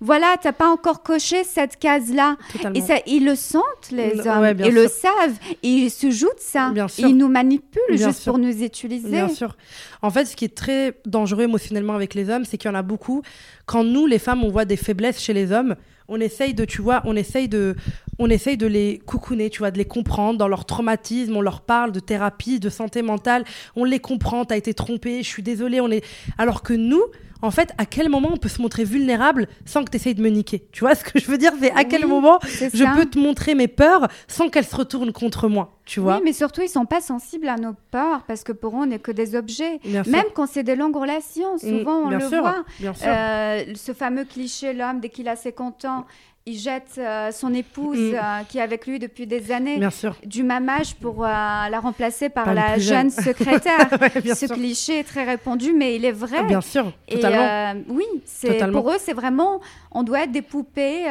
voilà, 0.00 0.36
tu 0.40 0.46
n'as 0.46 0.52
pas 0.52 0.68
encore 0.68 1.02
coché 1.02 1.44
cette 1.44 1.78
case-là. 1.78 2.36
Et 2.74 2.80
ça, 2.80 2.96
ils 3.06 3.24
le 3.24 3.34
sentent, 3.34 3.90
les 3.90 4.26
hommes. 4.26 4.54
ils 4.64 4.74
le 4.74 4.88
savent. 4.88 5.38
Ils 5.62 5.90
se 5.90 6.10
jouent 6.10 6.26
de 6.26 6.40
ça. 6.40 6.72
Ils 6.98 7.16
nous 7.16 7.28
manipulent 7.28 7.96
juste 7.96 8.24
pour 8.24 8.38
nous 8.38 8.62
utiliser. 8.62 9.08
Bien 9.08 9.28
sûr. 9.28 9.56
En 10.02 10.10
fait, 10.10 10.26
ce 10.26 10.36
qui 10.36 10.44
est 10.44 10.54
très 10.54 10.98
dangereux 11.06 11.44
émotionnellement 11.44 11.94
avec 11.94 12.14
les 12.14 12.28
hommes, 12.28 12.44
c'est 12.44 12.58
qu'il 12.58 12.70
y 12.70 12.72
en 12.72 12.76
a 12.76 12.82
beaucoup. 12.82 13.22
Quand 13.64 13.84
nous, 13.84 14.06
les 14.06 14.18
femmes, 14.18 14.44
on 14.44 14.50
voit 14.50 14.64
des 14.64 14.76
faiblesses 14.76 15.20
chez 15.20 15.32
les 15.32 15.50
hommes, 15.52 15.76
on 16.08 16.20
essaye 16.20 16.54
de, 16.54 16.64
tu 16.64 16.82
vois, 16.82 17.02
on 17.04 17.16
essaye 17.16 17.48
de, 17.48 17.74
on 18.18 18.30
essaye 18.30 18.56
de 18.56 18.66
les 18.66 19.00
coucouner, 19.06 19.50
tu 19.50 19.58
vois, 19.58 19.70
de 19.70 19.78
les 19.78 19.84
comprendre 19.84 20.38
dans 20.38 20.46
leur 20.46 20.64
traumatisme. 20.64 21.36
On 21.36 21.40
leur 21.40 21.62
parle 21.62 21.90
de 21.90 22.00
thérapie, 22.00 22.60
de 22.60 22.68
santé 22.68 23.02
mentale. 23.02 23.44
On 23.74 23.84
les 23.84 23.98
comprend. 23.98 24.44
T'as 24.44 24.56
été 24.56 24.74
trompé. 24.74 25.22
Je 25.22 25.28
suis 25.28 25.42
désolée. 25.42 25.80
On 25.80 25.90
est. 25.90 26.04
Alors 26.38 26.62
que 26.62 26.74
nous, 26.74 27.02
en 27.42 27.50
fait, 27.50 27.72
à 27.78 27.86
quel 27.86 28.08
moment 28.08 28.30
on 28.32 28.36
peut 28.36 28.48
se 28.48 28.62
montrer 28.62 28.84
vulnérable 28.84 29.48
sans 29.64 29.84
que 29.84 29.90
tu 29.90 29.96
essayes 29.96 30.14
de 30.14 30.22
me 30.22 30.28
niquer? 30.28 30.66
Tu 30.72 30.80
vois 30.80 30.94
ce 30.94 31.04
que 31.04 31.18
je 31.18 31.26
veux 31.26 31.38
dire? 31.38 31.52
C'est 31.60 31.72
à 31.72 31.84
quel 31.84 32.06
moment 32.06 32.38
je 32.42 32.96
peux 32.96 33.06
te 33.06 33.18
montrer 33.18 33.54
mes 33.54 33.68
peurs 33.68 34.08
sans 34.28 34.48
qu'elles 34.48 34.64
se 34.64 34.76
retournent 34.76 35.12
contre 35.12 35.48
moi? 35.48 35.72
Tu 35.84 36.00
vois? 36.00 36.16
Oui, 36.16 36.22
mais 36.24 36.32
surtout, 36.32 36.62
ils 36.62 36.68
sont 36.68 36.86
pas 36.86 37.00
sensibles 37.00 37.48
à 37.48 37.56
nos 37.56 37.74
peurs 37.90 38.24
parce 38.24 38.42
que 38.42 38.52
pour 38.52 38.74
eux, 38.74 38.82
on 38.82 38.86
n'est 38.86 38.98
que 38.98 39.12
des 39.12 39.36
objets. 39.36 39.80
Même 39.84 40.26
quand 40.34 40.46
c'est 40.46 40.64
des 40.64 40.76
longues 40.76 40.96
relations, 40.96 41.54
mm, 41.56 41.58
souvent 41.58 41.96
on 41.98 42.10
le 42.10 42.18
voit. 42.18 42.64
Euh, 42.82 43.64
ce 43.74 43.92
fameux 43.92 44.24
cliché, 44.24 44.72
l'homme, 44.72 45.00
dès 45.00 45.10
qu'il 45.10 45.28
a 45.28 45.36
ses 45.36 45.52
contents, 45.52 46.06
il 46.48 46.58
jette 46.58 46.92
euh, 46.98 47.32
son 47.32 47.52
épouse 47.52 47.98
mm. 47.98 48.14
euh, 48.14 48.42
qui 48.48 48.58
est 48.58 48.62
avec 48.62 48.86
lui 48.86 49.00
depuis 49.00 49.26
des 49.26 49.50
années 49.50 49.80
du 50.24 50.44
mamage 50.44 50.94
pour 50.94 51.24
euh, 51.24 51.28
la 51.28 51.80
remplacer 51.80 52.28
par, 52.28 52.54
la 52.54 52.78
jeune 52.78 53.10
secrétaire. 53.26 53.88
Ce 53.90 54.52
cliché 54.52 55.00
est 55.00 55.04
très 55.04 55.24
répandu, 55.24 55.72
mais 55.72 55.96
il 55.96 56.04
est 56.04 56.12
vrai. 56.12 56.44
bien 56.44 56.60
sûr, 56.60 56.92
totalement. 57.10 57.74
Et, 57.74 57.92
oui, 57.92 58.04
c'est 58.24 58.70
pour 58.70 58.90
eux, 58.90 58.96
c'est 59.00 59.12
vraiment, 59.12 59.60
on 59.90 60.04
doit 60.04 60.22
être 60.22 60.30
des 60.30 60.42
poupées 60.42 61.06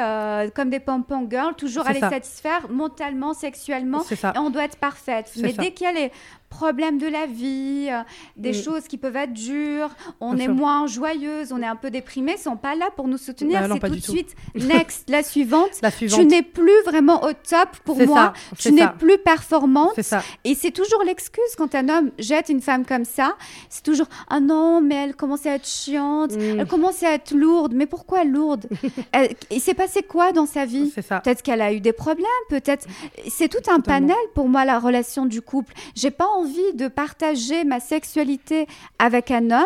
comme 0.55 0.69
des 0.69 0.79
pompon 0.79 1.27
girls, 1.29 1.55
toujours 1.55 1.85
à 1.85 1.91
les 1.91 1.99
satisfaire 1.99 2.69
mentalement, 2.69 3.33
sexuellement, 3.33 4.03
et 4.09 4.37
on 4.37 4.49
doit 4.49 4.63
être 4.63 4.77
parfaite. 4.77 5.31
Mais 5.41 5.51
dès 5.51 5.71
qu'il 5.71 5.85
y 5.85 5.89
a 5.89 5.93
les 5.93 6.11
problèmes 6.55 6.97
de 6.97 7.07
la 7.07 7.25
vie, 7.25 7.89
euh, 7.91 8.01
des 8.37 8.51
mm. 8.51 8.63
choses 8.63 8.87
qui 8.87 8.97
peuvent 8.97 9.15
être 9.17 9.33
dures, 9.33 9.89
on 10.21 10.37
est 10.37 10.47
moins 10.47 10.87
joyeuse, 10.87 11.51
on 11.51 11.61
est 11.61 11.65
un 11.67 11.75
peu 11.75 11.91
déprimée, 11.91 12.35
ils 12.37 12.41
sont 12.41 12.55
pas 12.55 12.75
là 12.75 12.87
pour 12.95 13.09
nous 13.09 13.17
soutenir. 13.17 13.59
Bah 13.59 13.67
c'est 13.73 13.89
tout 13.89 13.95
de 13.95 13.99
suite 13.99 14.35
next, 14.55 15.09
la 15.09 15.21
suivante. 15.21 15.71
la 15.81 15.91
suivante. 15.91 16.19
Tu 16.19 16.25
n'es 16.25 16.43
plus 16.43 16.81
vraiment 16.85 17.23
au 17.23 17.33
top 17.33 17.69
pour 17.83 17.99
moi. 18.05 18.31
tu 18.57 18.71
n'es 18.71 18.87
plus 18.97 19.17
performante. 19.17 20.01
Ça. 20.01 20.23
Et 20.45 20.55
c'est 20.55 20.71
toujours 20.71 21.03
l'excuse 21.05 21.55
quand 21.57 21.75
un 21.75 21.89
homme 21.89 22.11
jette 22.19 22.47
une 22.47 22.61
femme 22.61 22.85
comme 22.85 23.05
ça. 23.05 23.35
C'est 23.69 23.83
toujours 23.83 24.07
ah 24.29 24.39
non, 24.39 24.79
mais 24.79 24.95
elle 24.95 25.15
commence 25.15 25.45
à 25.45 25.55
être 25.55 25.67
chiante, 25.67 26.31
mm. 26.31 26.59
elle 26.59 26.67
commence 26.67 27.03
à 27.03 27.11
être 27.11 27.31
lourde. 27.31 27.73
Mais 27.75 27.85
pourquoi 27.85 28.23
lourde 28.23 28.67
Il 29.51 29.59
s'est 29.59 29.73
passé 29.73 30.03
quoi 30.03 30.31
dans 30.31 30.45
sa 30.45 30.65
vie? 30.65 30.89
Peut-être 30.95 31.41
qu'elle 31.41 31.61
a 31.61 31.73
eu 31.73 31.81
des 31.81 31.93
problèmes. 31.93 32.25
Peut-être 32.49 32.87
c'est 33.27 33.49
tout 33.49 33.69
un 33.69 33.81
panel 33.81 34.15
pour 34.33 34.47
moi 34.47 34.63
la 34.63 34.79
relation 34.79 35.25
du 35.25 35.41
couple. 35.41 35.73
J'ai 35.95 36.11
pas 36.11 36.27
envie 36.27 36.44
de 36.73 36.87
partager 36.87 37.63
ma 37.63 37.79
sexualité 37.79 38.67
avec 38.99 39.31
un 39.31 39.51
homme 39.51 39.65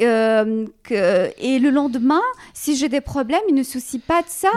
euh, 0.00 0.66
que, 0.82 1.30
et 1.38 1.60
le 1.60 1.70
lendemain, 1.70 2.22
si 2.52 2.74
j'ai 2.74 2.88
des 2.88 3.00
problèmes, 3.00 3.42
il 3.48 3.54
ne 3.54 3.62
soucie 3.62 4.00
pas 4.00 4.22
de 4.22 4.28
ça. 4.28 4.50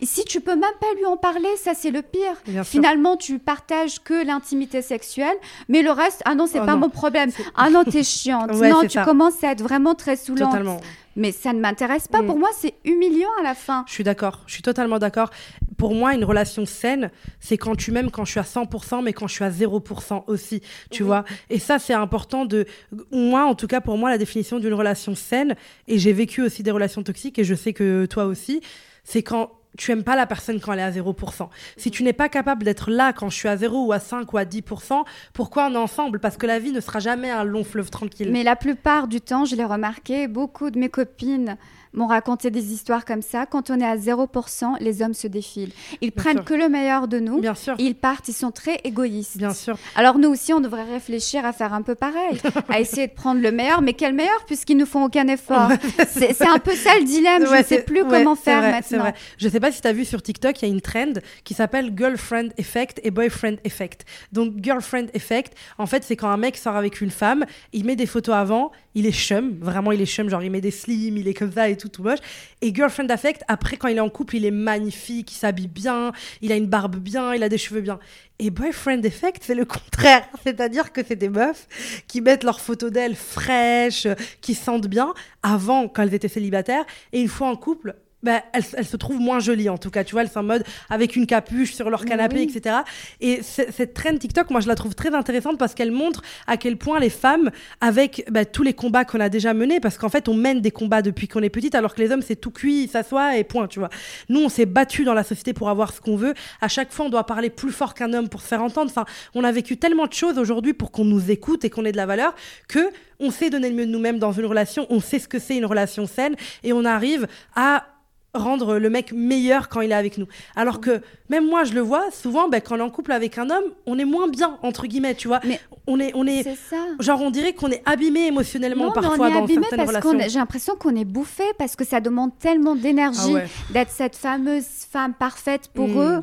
Et 0.00 0.06
si 0.06 0.24
tu 0.24 0.40
peux 0.40 0.54
même 0.54 0.70
pas 0.80 0.86
lui 0.96 1.04
en 1.04 1.16
parler, 1.16 1.48
ça 1.56 1.72
c'est 1.74 1.90
le 1.90 2.02
pire. 2.02 2.64
Finalement, 2.64 3.16
tu 3.16 3.38
partages 3.38 4.02
que 4.02 4.24
l'intimité 4.24 4.82
sexuelle, 4.82 5.36
mais 5.68 5.82
le 5.82 5.90
reste, 5.90 6.22
ah 6.24 6.34
non, 6.34 6.46
c'est 6.46 6.60
oh 6.60 6.66
pas 6.66 6.76
mon 6.76 6.90
problème. 6.90 7.30
Ah 7.56 7.70
non, 7.70 7.82
t'es 7.84 8.04
chiante. 8.04 8.52
non, 8.54 8.82
tu 8.88 9.02
commences 9.02 9.42
à 9.42 9.52
être 9.52 9.62
vraiment 9.62 9.94
très 9.94 10.16
saoulante. 10.16 10.52
Totalement. 10.52 10.80
Mais 11.16 11.32
ça 11.32 11.52
ne 11.52 11.60
m'intéresse 11.60 12.08
pas. 12.08 12.22
Mm. 12.22 12.26
Pour 12.26 12.38
moi, 12.38 12.48
c'est 12.56 12.74
humiliant 12.84 13.28
à 13.40 13.42
la 13.42 13.54
fin. 13.54 13.84
Je 13.86 13.92
suis 13.92 14.04
d'accord. 14.04 14.42
Je 14.46 14.54
suis 14.54 14.62
totalement 14.62 14.98
d'accord. 14.98 15.30
Pour 15.76 15.94
moi, 15.94 16.14
une 16.14 16.24
relation 16.24 16.66
saine, 16.66 17.10
c'est 17.40 17.58
quand 17.58 17.76
tu 17.76 17.92
m'aimes 17.92 18.10
quand 18.10 18.24
je 18.24 18.32
suis 18.32 18.40
à 18.40 18.44
100%, 18.44 19.02
mais 19.02 19.12
quand 19.12 19.26
je 19.26 19.34
suis 19.34 19.44
à 19.44 19.50
0% 19.50 20.24
aussi. 20.26 20.62
Tu 20.90 21.02
vois 21.02 21.24
Et 21.50 21.58
ça, 21.58 21.78
c'est 21.78 21.94
important 21.94 22.44
de. 22.44 22.66
Moi, 23.10 23.44
en 23.44 23.54
tout 23.54 23.66
cas, 23.66 23.80
pour 23.80 23.98
moi, 23.98 24.10
la 24.10 24.18
définition 24.18 24.58
d'une 24.58 24.74
relation 24.74 25.14
saine, 25.14 25.56
et 25.88 25.98
j'ai 25.98 26.12
vécu 26.12 26.42
aussi 26.42 26.62
des 26.62 26.70
relations 26.70 27.02
toxiques, 27.02 27.38
et 27.38 27.44
je 27.44 27.54
sais 27.54 27.72
que 27.72 28.06
toi 28.06 28.24
aussi, 28.24 28.60
c'est 29.04 29.22
quand 29.22 29.50
tu 29.76 29.92
aimes 29.92 30.04
pas 30.04 30.16
la 30.16 30.26
personne 30.26 30.60
quand 30.60 30.72
elle 30.72 30.78
est 30.78 30.82
à 30.82 30.90
0%. 30.90 31.48
Si 31.76 31.90
tu 31.90 32.02
n'es 32.02 32.12
pas 32.12 32.28
capable 32.28 32.64
d'être 32.64 32.90
là 32.90 33.12
quand 33.12 33.28
je 33.28 33.36
suis 33.36 33.48
à 33.48 33.56
0 33.56 33.86
ou 33.86 33.92
à 33.92 34.00
5 34.00 34.32
ou 34.32 34.38
à 34.38 34.44
10%, 34.44 35.04
pourquoi 35.32 35.66
on 35.66 35.74
est 35.74 35.78
ensemble? 35.78 36.20
Parce 36.20 36.36
que 36.36 36.46
la 36.46 36.58
vie 36.58 36.72
ne 36.72 36.80
sera 36.80 37.00
jamais 37.00 37.30
un 37.30 37.44
long 37.44 37.64
fleuve 37.64 37.90
tranquille. 37.90 38.30
Mais 38.30 38.42
la 38.42 38.56
plupart 38.56 39.08
du 39.08 39.20
temps, 39.20 39.44
je 39.44 39.56
l'ai 39.56 39.64
remarqué, 39.64 40.28
beaucoup 40.28 40.70
de 40.70 40.78
mes 40.78 40.88
copines 40.88 41.56
m'ont 41.94 42.06
raconté 42.06 42.50
des 42.50 42.72
histoires 42.72 43.04
comme 43.04 43.22
ça. 43.22 43.46
Quand 43.46 43.70
on 43.70 43.80
est 43.80 43.84
à 43.84 43.96
0%, 43.96 44.76
les 44.80 45.02
hommes 45.02 45.14
se 45.14 45.26
défilent. 45.26 45.72
Ils 46.00 46.12
prennent 46.12 46.42
que 46.42 46.54
le 46.54 46.68
meilleur 46.68 47.08
de 47.08 47.18
nous. 47.18 47.40
Bien 47.40 47.54
sûr. 47.54 47.74
Ils 47.78 47.94
partent, 47.94 48.28
ils 48.28 48.34
sont 48.34 48.50
très 48.50 48.80
égoïstes. 48.84 49.38
Bien 49.38 49.54
sûr. 49.54 49.76
Alors 49.94 50.18
nous 50.18 50.28
aussi, 50.28 50.52
on 50.52 50.60
devrait 50.60 50.84
réfléchir 50.84 51.44
à 51.44 51.52
faire 51.52 51.72
un 51.72 51.82
peu 51.82 51.94
pareil, 51.94 52.40
à 52.68 52.80
essayer 52.80 53.06
de 53.06 53.12
prendre 53.12 53.40
le 53.40 53.52
meilleur. 53.52 53.80
Mais 53.82 53.94
quel 53.94 54.12
meilleur 54.12 54.44
puisqu'ils 54.46 54.76
ne 54.76 54.84
font 54.84 55.04
aucun 55.04 55.28
effort? 55.28 55.70
C'est 56.08 56.42
un 56.42 56.58
peu 56.58 56.74
ça 56.74 56.98
le 56.98 57.04
dilemme. 57.04 57.46
je 57.50 57.54
ne 57.54 57.62
sais 57.62 57.82
plus 57.82 58.04
comment 58.04 58.34
faire 58.34 58.60
maintenant. 58.60 58.98
Vrai. 58.98 59.14
Je 59.38 59.46
ne 59.46 59.52
sais 59.52 59.60
pas 59.64 59.72
si 59.72 59.80
tu 59.80 59.88
as 59.88 59.94
vu 59.94 60.04
sur 60.04 60.22
TikTok, 60.22 60.60
il 60.60 60.68
y 60.68 60.70
a 60.70 60.74
une 60.74 60.82
trend 60.82 61.14
qui 61.42 61.54
s'appelle 61.54 61.94
Girlfriend 61.96 62.50
Effect 62.58 63.00
et 63.02 63.10
Boyfriend 63.10 63.56
Effect. 63.64 64.04
Donc 64.30 64.62
Girlfriend 64.62 65.06
Effect, 65.14 65.54
en 65.78 65.86
fait, 65.86 66.04
c'est 66.04 66.16
quand 66.16 66.28
un 66.28 66.36
mec 66.36 66.58
sort 66.58 66.76
avec 66.76 67.00
une 67.00 67.08
femme, 67.08 67.46
il 67.72 67.86
met 67.86 67.96
des 67.96 68.04
photos 68.04 68.34
avant, 68.34 68.72
il 68.94 69.06
est 69.06 69.12
chum, 69.12 69.56
vraiment 69.60 69.90
il 69.90 70.02
est 70.02 70.06
chum, 70.06 70.28
genre 70.28 70.42
il 70.42 70.50
met 70.50 70.60
des 70.60 70.70
slims, 70.70 71.16
il 71.16 71.26
est 71.28 71.32
comme 71.32 71.50
ça 71.50 71.70
et 71.70 71.78
tout, 71.78 71.88
tout 71.88 72.02
moche. 72.02 72.18
Et 72.60 72.74
Girlfriend 72.74 73.08
Affect, 73.08 73.42
après 73.48 73.78
quand 73.78 73.88
il 73.88 73.96
est 73.96 74.00
en 74.00 74.10
couple, 74.10 74.36
il 74.36 74.44
est 74.44 74.50
magnifique, 74.50 75.32
il 75.32 75.36
s'habille 75.36 75.68
bien, 75.68 76.12
il 76.42 76.52
a 76.52 76.56
une 76.56 76.66
barbe 76.66 76.96
bien, 76.96 77.34
il 77.34 77.42
a 77.42 77.48
des 77.48 77.56
cheveux 77.56 77.80
bien. 77.80 77.98
Et 78.38 78.50
Boyfriend 78.50 79.00
Effect, 79.02 79.44
c'est 79.46 79.54
le 79.54 79.64
contraire. 79.64 80.28
C'est-à-dire 80.44 80.92
que 80.92 81.00
c'est 81.02 81.16
des 81.16 81.30
meufs 81.30 81.68
qui 82.06 82.20
mettent 82.20 82.44
leurs 82.44 82.60
photos 82.60 82.92
d'elles 82.92 83.16
fraîches, 83.16 84.08
qui 84.42 84.54
sentent 84.54 84.88
bien, 84.88 85.14
avant, 85.42 85.88
quand 85.88 86.02
elles 86.02 86.12
étaient 86.12 86.28
célibataires, 86.28 86.84
et 87.14 87.22
une 87.22 87.28
fois 87.28 87.48
en 87.48 87.56
couple, 87.56 87.96
bah, 88.24 88.42
elles, 88.52 88.86
se 88.86 88.96
trouvent 88.96 89.20
moins 89.20 89.38
jolies 89.38 89.68
en 89.68 89.78
tout 89.78 89.90
cas. 89.90 90.02
Tu 90.04 90.12
vois, 90.12 90.22
elles 90.22 90.30
sont 90.30 90.40
en 90.40 90.44
mode 90.44 90.64
avec 90.90 91.16
une 91.16 91.26
capuche 91.26 91.74
sur 91.74 91.90
leur 91.90 92.04
canapé, 92.04 92.42
etc. 92.42 92.76
Et 93.20 93.42
cette 93.42 93.94
trend 93.94 94.16
TikTok, 94.16 94.50
moi, 94.50 94.60
je 94.60 94.68
la 94.68 94.74
trouve 94.74 94.94
très 94.94 95.14
intéressante 95.14 95.58
parce 95.58 95.74
qu'elle 95.74 95.92
montre 95.92 96.22
à 96.46 96.56
quel 96.56 96.76
point 96.76 96.98
les 96.98 97.10
femmes, 97.10 97.50
avec 97.80 98.24
bah, 98.30 98.44
tous 98.44 98.62
les 98.62 98.72
combats 98.72 99.04
qu'on 99.04 99.20
a 99.20 99.28
déjà 99.28 99.54
menés, 99.54 99.80
parce 99.80 99.98
qu'en 99.98 100.08
fait, 100.08 100.28
on 100.28 100.34
mène 100.34 100.60
des 100.60 100.70
combats 100.70 101.02
depuis 101.02 101.28
qu'on 101.28 101.42
est 101.42 101.50
petite, 101.50 101.74
alors 101.74 101.94
que 101.94 102.00
les 102.00 102.10
hommes, 102.10 102.22
c'est 102.22 102.36
tout 102.36 102.50
cuit, 102.50 102.84
ils 102.84 102.88
s'assoient 102.88 103.36
et 103.36 103.44
point, 103.44 103.68
tu 103.68 103.78
vois. 103.78 103.90
Nous, 104.28 104.40
on 104.40 104.48
s'est 104.48 104.66
battu 104.66 105.04
dans 105.04 105.14
la 105.14 105.24
société 105.24 105.52
pour 105.52 105.68
avoir 105.68 105.92
ce 105.92 106.00
qu'on 106.00 106.16
veut. 106.16 106.34
À 106.60 106.68
chaque 106.68 106.92
fois, 106.92 107.06
on 107.06 107.10
doit 107.10 107.26
parler 107.26 107.50
plus 107.50 107.72
fort 107.72 107.94
qu'un 107.94 108.12
homme 108.12 108.28
pour 108.28 108.40
se 108.40 108.46
faire 108.46 108.62
entendre. 108.62 108.90
Enfin, 108.90 109.04
on 109.34 109.44
a 109.44 109.52
vécu 109.52 109.76
tellement 109.76 110.06
de 110.06 110.12
choses 110.12 110.38
aujourd'hui 110.38 110.72
pour 110.72 110.90
qu'on 110.90 111.04
nous 111.04 111.30
écoute 111.30 111.64
et 111.64 111.70
qu'on 111.70 111.84
ait 111.84 111.92
de 111.92 111.96
la 111.96 112.06
valeur 112.06 112.34
que 112.68 112.90
on 113.20 113.30
sait 113.30 113.50
donner 113.50 113.70
le 113.70 113.76
mieux 113.76 113.86
de 113.86 113.90
nous-mêmes 113.90 114.18
dans 114.18 114.32
une 114.32 114.46
relation, 114.46 114.86
on 114.90 115.00
sait 115.00 115.18
ce 115.18 115.28
que 115.28 115.38
c'est 115.38 115.56
une 115.56 115.66
relation 115.66 116.06
saine 116.06 116.34
et 116.62 116.72
on 116.72 116.84
arrive 116.84 117.26
à 117.54 117.86
rendre 118.34 118.78
le 118.78 118.90
mec 118.90 119.12
meilleur 119.12 119.68
quand 119.68 119.80
il 119.80 119.92
est 119.92 119.94
avec 119.94 120.18
nous. 120.18 120.26
Alors 120.56 120.80
que 120.80 121.00
même 121.30 121.46
moi, 121.46 121.64
je 121.64 121.72
le 121.72 121.80
vois 121.80 122.10
souvent, 122.10 122.48
ben, 122.48 122.60
quand 122.60 122.76
on 122.76 122.78
est 122.78 122.82
en 122.82 122.90
couple 122.90 123.12
avec 123.12 123.38
un 123.38 123.48
homme, 123.50 123.64
on 123.86 123.98
est 123.98 124.04
moins 124.04 124.28
bien 124.28 124.58
entre 124.62 124.86
guillemets, 124.86 125.14
tu 125.14 125.28
vois. 125.28 125.40
Mais 125.44 125.60
on 125.86 126.00
est, 126.00 126.12
on 126.14 126.26
est, 126.26 126.42
ça. 126.56 126.76
genre 127.00 127.20
on 127.22 127.30
dirait 127.30 127.52
qu'on 127.52 127.70
est 127.70 127.82
abîmé 127.86 128.26
émotionnellement 128.26 128.92
parfois 128.92 129.30
dans 129.30 129.46
certaines 129.46 129.86
relations. 129.86 130.18
J'ai 130.28 130.38
l'impression 130.38 130.76
qu'on 130.76 130.96
est 130.96 131.04
bouffé 131.04 131.44
parce 131.58 131.76
que 131.76 131.84
ça 131.84 132.00
demande 132.00 132.38
tellement 132.38 132.74
d'énergie 132.74 133.36
ah 133.36 133.72
d'être 133.72 133.90
cette 133.90 134.16
fameuse 134.16 134.64
femme 134.90 135.14
parfaite 135.14 135.68
pour 135.74 135.88
hmm. 135.88 136.00
eux 136.00 136.22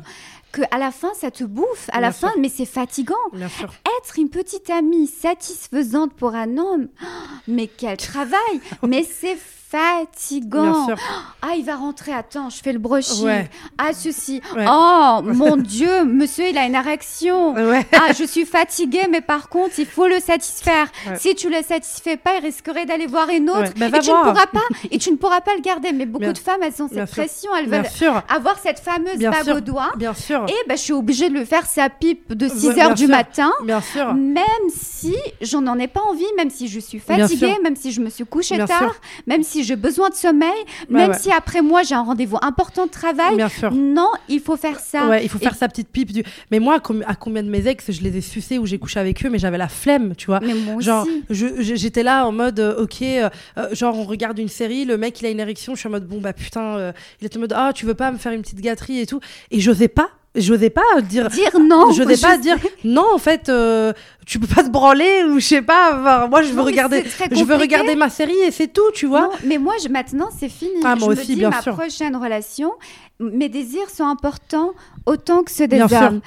que 0.52 0.62
à 0.70 0.78
la 0.78 0.90
fin 0.90 1.12
ça 1.14 1.30
te 1.30 1.44
bouffe 1.44 1.88
à 1.92 2.00
la 2.00 2.12
fin 2.12 2.30
mais 2.38 2.50
c'est 2.50 2.66
fatigant 2.66 3.14
être 3.34 4.18
une 4.18 4.28
petite 4.28 4.68
amie 4.70 5.06
satisfaisante 5.06 6.12
pour 6.12 6.34
un 6.34 6.58
homme 6.58 6.88
mais 7.48 7.66
quel 7.66 7.96
travail 7.96 8.60
mais 8.86 9.02
c'est 9.02 9.38
fatigant. 9.72 10.88
Ah, 11.44 11.56
il 11.56 11.64
va 11.64 11.74
rentrer, 11.74 12.12
attends, 12.12 12.50
je 12.50 12.62
fais 12.62 12.72
le 12.72 12.78
brushing. 12.78 13.48
Ah, 13.76 13.92
ceci. 13.92 14.40
Oh, 14.56 15.20
mon 15.24 15.56
Dieu, 15.56 16.04
monsieur, 16.04 16.46
il 16.48 16.56
a 16.56 16.66
une 16.66 16.76
érection. 16.76 17.56
Ah, 17.92 18.12
je 18.16 18.22
suis 18.22 18.44
fatiguée, 18.44 19.08
mais 19.10 19.20
par 19.20 19.48
contre, 19.48 19.74
il 19.78 19.86
faut 19.86 20.06
le 20.06 20.20
satisfaire. 20.20 20.86
Si 21.16 21.34
tu 21.34 21.50
le 21.50 21.60
satisfais 21.62 22.16
pas, 22.16 22.36
il 22.38 22.44
risquerait 22.44 22.86
d'aller 22.86 23.08
voir 23.08 23.28
une 23.28 23.50
autre. 23.50 23.72
Bah, 23.76 23.86
et 23.88 23.98
tu 23.98 24.10
ne 24.10 24.22
pourras 24.22 24.46
pas, 24.46 24.60
et 24.92 24.98
tu 24.98 25.10
ne 25.10 25.16
pourras 25.16 25.40
pas 25.40 25.56
le 25.56 25.62
garder. 25.62 25.90
Mais 25.90 26.06
beaucoup 26.06 26.32
de 26.32 26.38
femmes, 26.38 26.62
elles 26.62 26.80
ont 26.80 26.88
cette 26.88 27.10
pression, 27.10 27.50
elles 27.56 27.68
veulent 27.68 27.90
avoir 28.28 28.60
cette 28.60 28.78
fameuse 28.78 29.18
bague 29.18 29.56
au 29.56 29.60
doigt. 29.60 29.90
Bien 29.96 30.14
sûr. 30.14 30.46
Et 30.48 30.68
bah, 30.68 30.76
je 30.76 30.82
suis 30.82 30.92
obligée 30.92 31.28
de 31.28 31.34
le 31.34 31.44
faire 31.44 31.66
sa 31.66 31.90
pipe 31.90 32.34
de 32.34 32.46
6 32.46 32.78
heures 32.78 32.94
du 32.94 33.08
matin. 33.08 33.50
Bien 33.64 33.80
sûr. 33.80 34.14
Même 34.14 34.44
si 34.72 35.16
j'en 35.40 35.66
en 35.66 35.76
ai 35.80 35.88
pas 35.88 36.02
envie, 36.02 36.24
même 36.36 36.50
si 36.50 36.68
je 36.68 36.78
suis 36.78 37.00
fatiguée, 37.00 37.56
même 37.64 37.74
si 37.74 37.90
je 37.90 38.00
me 38.00 38.10
suis 38.10 38.24
couchée 38.24 38.58
tard, 38.64 38.94
même 39.26 39.42
si 39.42 39.61
j'ai 39.62 39.76
besoin 39.76 40.08
de 40.10 40.14
sommeil, 40.14 40.50
même 40.88 41.14
si 41.14 41.30
après 41.30 41.62
moi 41.62 41.82
j'ai 41.82 41.94
un 41.94 42.02
rendez-vous 42.02 42.38
important 42.42 42.86
de 42.86 42.90
travail. 42.90 43.36
Bien 43.36 43.48
sûr. 43.48 43.72
Non, 43.72 44.10
il 44.28 44.40
faut 44.40 44.56
faire 44.56 44.80
ça. 44.80 45.08
Ouais, 45.08 45.24
il 45.24 45.28
faut 45.28 45.38
faire 45.38 45.54
sa 45.54 45.68
petite 45.68 45.88
pipe. 45.88 46.12
Du... 46.12 46.22
Mais 46.50 46.58
moi, 46.58 46.80
à 47.06 47.14
combien 47.14 47.42
de 47.42 47.48
mes 47.48 47.66
ex, 47.66 47.90
je 47.90 48.02
les 48.02 48.16
ai 48.16 48.20
sucés 48.20 48.58
ou 48.58 48.66
j'ai 48.66 48.78
couché 48.78 49.00
avec 49.00 49.24
eux, 49.24 49.30
mais 49.30 49.38
j'avais 49.38 49.58
la 49.58 49.68
flemme, 49.68 50.14
tu 50.16 50.26
vois. 50.26 50.40
Mais 50.40 50.54
moi 50.54 50.80
genre, 50.80 51.06
j'étais 51.30 52.02
là 52.02 52.26
en 52.26 52.32
mode, 52.32 52.60
euh, 52.60 52.82
ok, 52.82 53.02
euh, 53.02 53.30
euh, 53.58 53.74
genre 53.74 53.96
on 53.96 54.04
regarde 54.04 54.38
une 54.38 54.48
série, 54.48 54.84
le 54.84 54.96
mec 54.96 55.20
il 55.20 55.26
a 55.26 55.30
une 55.30 55.40
érection, 55.40 55.74
je 55.74 55.80
suis 55.80 55.88
en 55.88 55.92
mode, 55.92 56.06
bon 56.06 56.20
bah 56.20 56.32
putain, 56.32 56.92
il 57.20 57.24
est 57.24 57.36
en 57.36 57.40
mode, 57.40 57.52
ah 57.54 57.68
oh, 57.70 57.72
tu 57.72 57.86
veux 57.86 57.94
pas 57.94 58.10
me 58.10 58.18
faire 58.18 58.32
une 58.32 58.42
petite 58.42 58.60
gâterie 58.60 59.00
et 59.00 59.06
tout. 59.06 59.20
Et 59.50 59.60
j'osais 59.60 59.88
pas 59.88 60.10
j'osais 60.34 60.70
pas 60.70 60.82
dire 61.02 61.28
dire 61.28 61.58
non 61.60 61.92
je 61.92 62.02
n'osais 62.02 62.20
pas 62.20 62.38
dire 62.38 62.56
non 62.84 63.06
en 63.14 63.18
fait 63.18 63.48
euh, 63.48 63.92
tu 64.26 64.38
peux 64.38 64.46
pas 64.46 64.62
te 64.62 64.70
branler 64.70 65.24
ou 65.24 65.38
je 65.40 65.46
sais 65.46 65.62
pas 65.62 66.26
moi 66.28 66.42
je 66.42 66.52
veux 66.52 66.62
regarder 66.62 67.04
je 67.30 67.44
veux 67.44 67.56
regarder 67.56 67.94
ma 67.94 68.08
série 68.08 68.38
et 68.46 68.50
c'est 68.50 68.68
tout 68.68 68.90
tu 68.94 69.06
vois. 69.06 69.30
Mais 69.44 69.58
moi 69.58 69.74
je, 69.82 69.88
maintenant 69.88 70.30
c'est 70.38 70.48
fini. 70.48 70.80
Ah, 70.84 70.96
moi 70.96 71.14
je 71.14 71.20
aussi 71.20 71.30
me 71.30 71.34
dis, 71.34 71.36
bien 71.36 71.50
ma 71.50 71.60
sûr. 71.62 71.74
prochaine 71.74 72.16
relation 72.16 72.72
mes 73.20 73.48
désirs 73.48 73.90
sont 73.90 74.06
importants 74.06 74.72
autant 75.06 75.42
que 75.42 75.50
ceux 75.50 75.68
des 75.68 75.80
hommes 75.80 76.20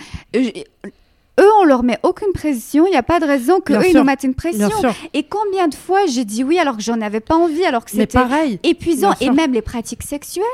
eux, 1.39 1.49
on 1.61 1.65
leur 1.65 1.83
met 1.83 1.99
aucune 2.03 2.31
pression. 2.33 2.88
Il 2.88 2.91
n'y 2.91 2.95
a 2.95 3.03
pas 3.03 3.19
de 3.19 3.25
raison 3.25 3.59
qu'eux, 3.59 3.79
ils 3.88 3.95
nous 3.95 4.03
mettent 4.03 4.23
une 4.23 4.36
pression. 4.36 4.69
Et 5.13 5.23
combien 5.23 5.67
de 5.67 5.75
fois 5.75 6.05
j'ai 6.07 6.25
dit 6.25 6.43
oui 6.43 6.59
alors 6.59 6.77
que 6.77 6.83
j'en 6.83 7.01
avais 7.01 7.19
pas 7.19 7.36
envie, 7.36 7.65
alors 7.65 7.86
que 7.86 7.91
c'était 7.91 8.59
épuisant. 8.63 9.13
Et 9.21 9.29
même 9.29 9.53
les 9.53 9.61
pratiques 9.61 10.03
sexuelles. 10.03 10.45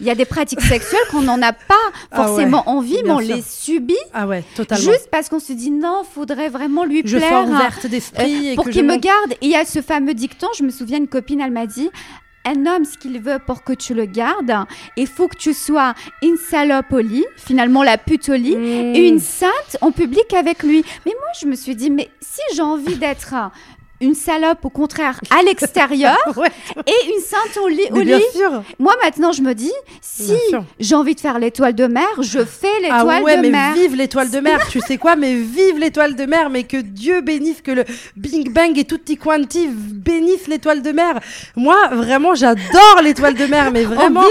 Il 0.00 0.06
y 0.06 0.10
a 0.10 0.14
des 0.14 0.24
pratiques 0.24 0.60
sexuelles 0.60 1.00
qu'on 1.10 1.22
n'en 1.22 1.40
a 1.42 1.52
pas 1.52 1.74
ah 2.10 2.24
forcément 2.24 2.68
envie, 2.68 2.98
mais 3.04 3.10
on 3.10 3.18
les 3.18 3.42
subit. 3.42 3.94
Ah 4.12 4.26
ouais, 4.26 4.44
totalement. 4.54 4.84
Juste 4.84 5.08
parce 5.10 5.28
qu'on 5.28 5.38
se 5.38 5.52
dit 5.52 5.70
non, 5.70 6.02
faudrait 6.04 6.48
vraiment 6.48 6.84
lui 6.84 7.02
je 7.04 7.16
plaire. 7.16 7.46
d'esprit. 7.84 8.52
Euh, 8.52 8.54
pour 8.54 8.68
qu'il 8.68 8.84
me 8.84 8.96
garde. 8.96 9.32
Et 9.32 9.46
il 9.46 9.50
y 9.50 9.56
a 9.56 9.64
ce 9.64 9.82
fameux 9.82 10.14
dicton, 10.14 10.48
je 10.56 10.64
me 10.64 10.70
souviens, 10.70 10.98
une 10.98 11.08
copine, 11.08 11.40
elle 11.40 11.50
m'a 11.50 11.66
dit 11.66 11.90
un 12.44 12.66
homme, 12.66 12.84
ce 12.84 12.98
qu'il 12.98 13.20
veut 13.20 13.38
pour 13.38 13.64
que 13.64 13.72
tu 13.72 13.94
le 13.94 14.04
gardes, 14.06 14.54
il 14.96 15.06
faut 15.06 15.28
que 15.28 15.36
tu 15.36 15.54
sois 15.54 15.94
une 16.22 16.36
salope 16.36 16.92
au 16.92 17.00
lit, 17.00 17.24
finalement 17.36 17.82
la 17.82 17.98
pute 17.98 18.28
au 18.28 18.34
lit, 18.34 18.54
et 18.54 18.56
mmh. 18.56 19.14
une 19.14 19.20
sainte 19.20 19.76
en 19.80 19.90
public 19.90 20.32
avec 20.34 20.62
lui. 20.62 20.84
Mais 21.06 21.12
moi, 21.12 21.28
je 21.40 21.46
me 21.46 21.54
suis 21.54 21.74
dit, 21.74 21.90
mais 21.90 22.10
si 22.20 22.40
j'ai 22.54 22.62
envie 22.62 22.96
d'être 22.96 23.34
une 24.00 24.14
salope 24.14 24.64
au 24.64 24.70
contraire 24.70 25.20
à 25.30 25.42
l'extérieur 25.42 26.18
et 26.86 27.12
une 27.14 27.22
sainte 27.22 27.62
au 27.62 27.68
lit. 27.68 27.88
bien 28.04 28.18
sûr. 28.34 28.62
Moi 28.78 28.94
maintenant 29.02 29.32
je 29.32 29.42
me 29.42 29.54
dis 29.54 29.72
si 30.00 30.34
j'ai 30.80 30.94
envie 30.94 31.14
de 31.14 31.20
faire 31.20 31.38
l'étoile 31.38 31.74
de 31.74 31.86
mer, 31.86 32.08
je 32.20 32.44
fais 32.44 32.66
ah 32.66 32.80
l'étoile 32.82 33.20
ah 33.20 33.22
ouais, 33.22 33.36
de 33.36 33.42
mais 33.42 33.50
mer. 33.50 33.74
Vive 33.74 33.94
l'étoile 33.94 34.30
de 34.30 34.40
mer, 34.40 34.66
tu 34.68 34.80
sais 34.80 34.98
quoi 34.98 35.16
Mais 35.16 35.34
vive 35.34 35.78
l'étoile 35.78 36.16
de 36.16 36.26
mer, 36.26 36.50
mais 36.50 36.64
que 36.64 36.76
Dieu 36.76 37.20
bénisse 37.20 37.62
que 37.62 37.70
le 37.70 37.84
Bing 38.16 38.52
Bang 38.52 38.76
et 38.76 38.84
tutti 38.84 39.16
quanti 39.16 39.68
bénissent 39.68 40.48
l'étoile 40.48 40.82
de 40.82 40.90
mer. 40.90 41.20
Moi 41.56 41.76
vraiment 41.92 42.34
j'adore 42.34 43.00
l'étoile 43.02 43.34
de 43.34 43.46
mer, 43.46 43.70
mais 43.70 43.84
vraiment 43.84 44.24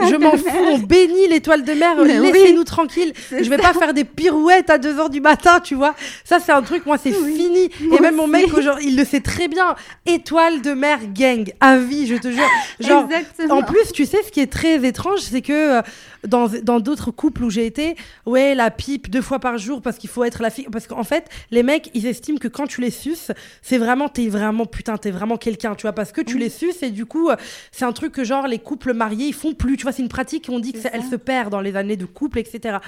je 0.00 0.16
m'en 0.16 0.32
fous. 0.32 0.66
On 0.72 0.78
bénit 0.78 1.28
l'étoile 1.28 1.64
de 1.64 1.72
mer. 1.72 2.02
Laissez-nous 2.02 2.64
tranquilles. 2.64 3.12
Je 3.30 3.48
vais 3.50 3.58
pas 3.58 3.74
faire 3.74 3.92
des 3.92 4.04
pirouettes 4.04 4.70
à 4.70 4.78
2 4.78 4.94
h 4.94 5.10
du 5.10 5.20
matin, 5.20 5.60
tu 5.60 5.74
vois. 5.74 5.94
Ça 6.24 6.38
c'est 6.40 6.52
un 6.52 6.62
truc 6.62 6.86
moi 6.86 6.96
c'est 7.02 7.12
fini. 7.12 7.70
et 7.92 8.00
même 8.00 8.16
mon 8.16 8.26
mec 8.26 8.52
aujourd'hui 8.56 8.93
il 8.94 8.98
le 8.98 9.04
sait 9.04 9.20
très 9.20 9.48
bien. 9.48 9.74
Étoile 10.06 10.62
de 10.62 10.72
mer 10.72 11.00
gang, 11.12 11.52
à 11.60 11.78
vie, 11.78 12.06
je 12.06 12.14
te 12.14 12.30
jure. 12.30 12.48
Genre, 12.80 13.08
en 13.50 13.62
plus, 13.62 13.90
tu 13.92 14.06
sais, 14.06 14.22
ce 14.22 14.30
qui 14.30 14.40
est 14.40 14.50
très 14.50 14.86
étrange, 14.86 15.20
c'est 15.20 15.42
que 15.42 15.78
euh, 15.78 15.82
dans 16.26 16.80
d'autres 16.80 17.10
couples 17.10 17.42
où 17.42 17.50
j'ai 17.50 17.66
été, 17.66 17.96
ouais, 18.24 18.54
la 18.54 18.70
pipe 18.70 19.10
deux 19.10 19.20
fois 19.20 19.40
par 19.40 19.58
jour 19.58 19.82
parce 19.82 19.98
qu'il 19.98 20.08
faut 20.08 20.22
être 20.22 20.42
la 20.42 20.50
fille. 20.50 20.68
Parce 20.70 20.86
qu'en 20.86 21.02
fait, 21.02 21.28
les 21.50 21.64
mecs, 21.64 21.90
ils 21.94 22.06
estiment 22.06 22.38
que 22.38 22.48
quand 22.48 22.68
tu 22.68 22.80
les 22.80 22.90
suces, 22.90 23.32
c'est 23.62 23.78
vraiment, 23.78 24.08
t'es 24.08 24.28
vraiment, 24.28 24.64
putain, 24.64 24.96
t'es 24.96 25.10
vraiment 25.10 25.36
quelqu'un, 25.36 25.74
tu 25.74 25.82
vois, 25.82 25.92
parce 25.92 26.12
que 26.12 26.20
tu 26.20 26.38
les 26.38 26.48
suces 26.48 26.82
et 26.82 26.90
du 26.90 27.04
coup, 27.04 27.30
euh, 27.30 27.36
c'est 27.72 27.84
un 27.84 27.92
truc 27.92 28.12
que 28.12 28.22
genre 28.22 28.46
les 28.46 28.60
couples 28.60 28.94
mariés, 28.94 29.26
ils 29.26 29.34
font 29.34 29.54
plus, 29.54 29.76
tu 29.76 29.82
vois, 29.82 29.92
c'est 29.92 30.02
une 30.02 30.08
pratique, 30.08 30.46
on 30.48 30.60
dit 30.60 30.72
qu'elle 30.72 31.02
se 31.02 31.16
perd 31.16 31.50
dans 31.50 31.60
les 31.60 31.74
années 31.74 31.96
de 31.96 32.06
couple, 32.06 32.38
etc. 32.38 32.78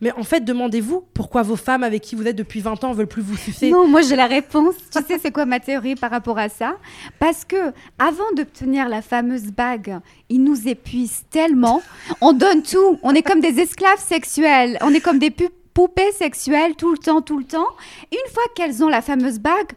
Mais 0.00 0.12
en 0.12 0.22
fait, 0.22 0.40
demandez-vous 0.40 1.04
pourquoi 1.12 1.42
vos 1.42 1.56
femmes 1.56 1.82
avec 1.82 2.02
qui 2.02 2.14
vous 2.14 2.26
êtes 2.26 2.36
depuis 2.36 2.60
20 2.60 2.84
ans 2.84 2.92
veulent 2.92 3.06
plus 3.06 3.22
vous 3.22 3.36
sucer. 3.36 3.70
Non, 3.70 3.86
moi 3.86 4.02
j'ai 4.02 4.16
la 4.16 4.26
réponse. 4.26 4.74
tu 4.92 5.02
sais, 5.02 5.18
c'est 5.20 5.32
quoi 5.32 5.46
ma 5.46 5.60
théorie 5.60 5.96
par 5.96 6.10
rapport 6.10 6.38
à 6.38 6.48
ça? 6.48 6.76
Parce 7.18 7.44
que 7.44 7.72
avant 7.98 8.30
d'obtenir 8.36 8.88
la 8.88 9.02
fameuse 9.02 9.50
bague, 9.50 9.98
ils 10.28 10.42
nous 10.42 10.68
épuisent 10.68 11.24
tellement. 11.30 11.82
On 12.20 12.32
donne 12.32 12.62
tout. 12.62 12.98
On 13.02 13.14
est 13.14 13.22
comme 13.22 13.40
des 13.40 13.58
esclaves 13.60 14.00
sexuels. 14.00 14.78
On 14.82 14.94
est 14.94 15.00
comme 15.00 15.18
des 15.18 15.30
poupées 15.78 16.12
sexuelles 16.12 16.74
tout 16.76 16.92
le 16.92 16.98
temps, 16.98 17.22
tout 17.22 17.38
le 17.38 17.44
temps. 17.44 17.68
Une 18.12 18.32
fois 18.32 18.42
qu'elles 18.54 18.82
ont 18.82 18.88
la 18.88 19.02
fameuse 19.02 19.38
bague, 19.38 19.72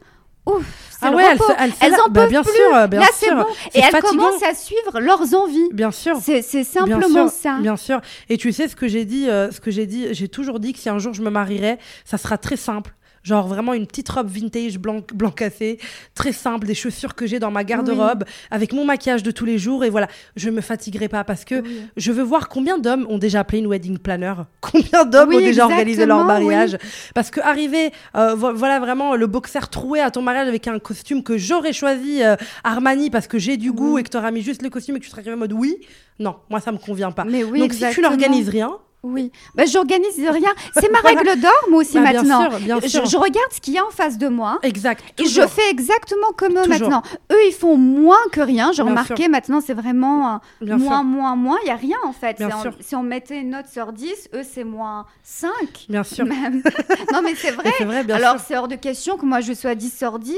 Ouf, 0.47 0.65
ah 1.03 1.11
ouais, 1.11 1.23
elles, 1.59 1.71
elles, 1.81 1.93
en 1.93 2.09
bah, 2.09 2.21
peuvent 2.21 2.29
bien 2.29 2.43
plus. 2.43 2.51
Sûr, 2.51 2.87
bien 2.87 2.99
Là, 2.99 3.07
c'est 3.13 3.33
bon. 3.33 3.45
Et 3.73 3.79
elles 3.79 4.01
commencent 4.01 4.43
à 4.43 4.55
suivre 4.55 4.99
leurs 4.99 5.35
envies. 5.35 5.69
Bien 5.71 5.91
sûr. 5.91 6.17
C'est 6.21 6.41
simplement 6.63 7.27
ça. 7.27 7.57
Bien 7.59 7.77
sûr. 7.77 8.01
Et 8.29 8.37
tu 8.37 8.51
sais 8.51 8.67
ce 8.67 8.75
que 8.75 8.87
j'ai 8.87 9.05
dit, 9.05 9.29
euh, 9.29 9.51
ce 9.51 9.59
que 9.59 9.71
j'ai 9.71 9.85
dit, 9.85 10.13
j'ai 10.13 10.27
toujours 10.27 10.59
dit 10.59 10.73
que 10.73 10.79
si 10.79 10.89
un 10.89 10.99
jour 10.99 11.13
je 11.13 11.21
me 11.21 11.29
marierais, 11.29 11.77
ça 12.05 12.17
sera 12.17 12.37
très 12.37 12.57
simple. 12.57 12.93
Genre 13.23 13.47
vraiment 13.47 13.73
une 13.73 13.85
petite 13.85 14.09
robe 14.09 14.27
vintage 14.27 14.79
blanc, 14.79 15.01
blanc 15.13 15.31
cassé, 15.31 15.79
très 16.15 16.31
simple, 16.31 16.65
des 16.65 16.73
chaussures 16.73 17.13
que 17.13 17.27
j'ai 17.27 17.39
dans 17.39 17.51
ma 17.51 17.63
garde-robe, 17.63 18.23
avec 18.49 18.73
mon 18.73 18.83
maquillage 18.85 19.23
de 19.23 19.31
tous 19.31 19.45
les 19.45 19.57
jours. 19.57 19.83
Et 19.83 19.89
voilà, 19.89 20.07
je 20.35 20.49
me 20.49 20.61
fatiguerai 20.61 21.07
pas 21.07 21.23
parce 21.23 21.45
que 21.45 21.63
je 21.97 22.11
veux 22.11 22.23
voir 22.23 22.49
combien 22.49 22.77
d'hommes 22.77 23.05
ont 23.09 23.17
déjà 23.17 23.41
appelé 23.41 23.59
une 23.59 23.67
wedding 23.67 23.97
planner, 23.99 24.33
combien 24.61 25.05
d'hommes 25.05 25.33
ont 25.33 25.39
déjà 25.39 25.65
organisé 25.65 26.05
leur 26.05 26.23
mariage. 26.25 26.77
Parce 27.13 27.29
que 27.29 27.39
arriver, 27.41 27.91
euh, 28.15 28.35
voilà 28.35 28.79
vraiment 28.79 29.15
le 29.15 29.27
boxer 29.27 29.69
troué 29.69 29.99
à 29.99 30.11
ton 30.11 30.21
mariage 30.21 30.47
avec 30.47 30.67
un 30.67 30.79
costume 30.79 31.23
que 31.23 31.37
j'aurais 31.37 31.73
choisi 31.73 32.23
euh, 32.23 32.35
Armani 32.63 33.09
parce 33.09 33.27
que 33.27 33.37
j'ai 33.37 33.57
du 33.57 33.71
goût 33.71 33.97
et 33.97 34.03
que 34.03 34.09
tu 34.09 34.17
auras 34.17 34.31
mis 34.31 34.41
juste 34.41 34.61
le 34.61 34.69
costume 34.69 34.95
et 34.95 34.99
que 34.99 35.05
tu 35.05 35.11
serais 35.11 35.21
arrivé 35.21 35.35
en 35.35 35.39
mode 35.39 35.53
oui, 35.53 35.77
non, 36.19 36.37
moi 36.49 36.59
ça 36.59 36.71
me 36.71 36.77
convient 36.77 37.11
pas. 37.11 37.25
Mais 37.25 37.43
oui, 37.43 37.59
Donc 37.59 37.73
si 37.73 37.83
tu 37.91 38.01
n'organises 38.01 38.49
rien, 38.49 38.77
oui, 39.03 39.31
bah, 39.55 39.65
j'organise 39.65 40.19
rien. 40.27 40.51
C'est 40.75 40.91
ma 40.91 40.99
règle 40.99 41.39
d'or, 41.41 41.51
moi 41.71 41.81
aussi, 41.81 41.95
bah, 41.95 42.13
maintenant. 42.13 42.49
Bien 42.59 42.79
sûr, 42.81 43.05
Je, 43.07 43.17
regarde 43.17 43.51
ce 43.51 43.59
qu'il 43.59 43.73
y 43.73 43.79
a 43.79 43.85
en 43.85 43.89
face 43.89 44.19
de 44.19 44.27
moi. 44.27 44.59
Exact. 44.61 45.03
Et 45.19 45.25
je 45.25 45.41
fais 45.47 45.69
exactement 45.71 46.31
comme 46.37 46.57
eux 46.57 46.67
maintenant. 46.67 47.01
Eux, 47.31 47.47
ils 47.47 47.53
font 47.53 47.77
moins 47.77 48.21
que 48.31 48.41
rien. 48.41 48.71
J'ai 48.73 48.83
remarqué, 48.83 49.27
maintenant, 49.27 49.59
c'est 49.59 49.73
vraiment 49.73 50.39
euh, 50.61 50.77
moins, 50.77 51.01
moins, 51.03 51.35
moins. 51.35 51.57
Il 51.63 51.65
n'y 51.65 51.71
a 51.71 51.75
rien, 51.75 51.97
en 52.05 52.13
fait. 52.13 52.41
si 52.79 52.95
on 52.95 53.01
mettait 53.01 53.39
une 53.39 53.51
note 53.51 53.67
sur 53.67 53.91
10, 53.91 54.29
eux, 54.35 54.43
c'est 54.43 54.63
moins 54.63 55.05
5. 55.23 55.51
Bien 55.89 56.03
sûr. 56.03 56.25
Même. 56.25 56.61
non, 57.13 57.21
mais 57.23 57.33
c'est 57.33 57.51
vrai. 57.51 57.71
vrai 57.83 58.11
Alors, 58.11 58.35
c'est 58.39 58.55
hors 58.55 58.67
de 58.67 58.75
question 58.75 59.17
que 59.17 59.25
moi, 59.25 59.41
je 59.41 59.53
sois 59.53 59.73
10 59.73 59.97
sur 59.97 60.19
10. 60.19 60.35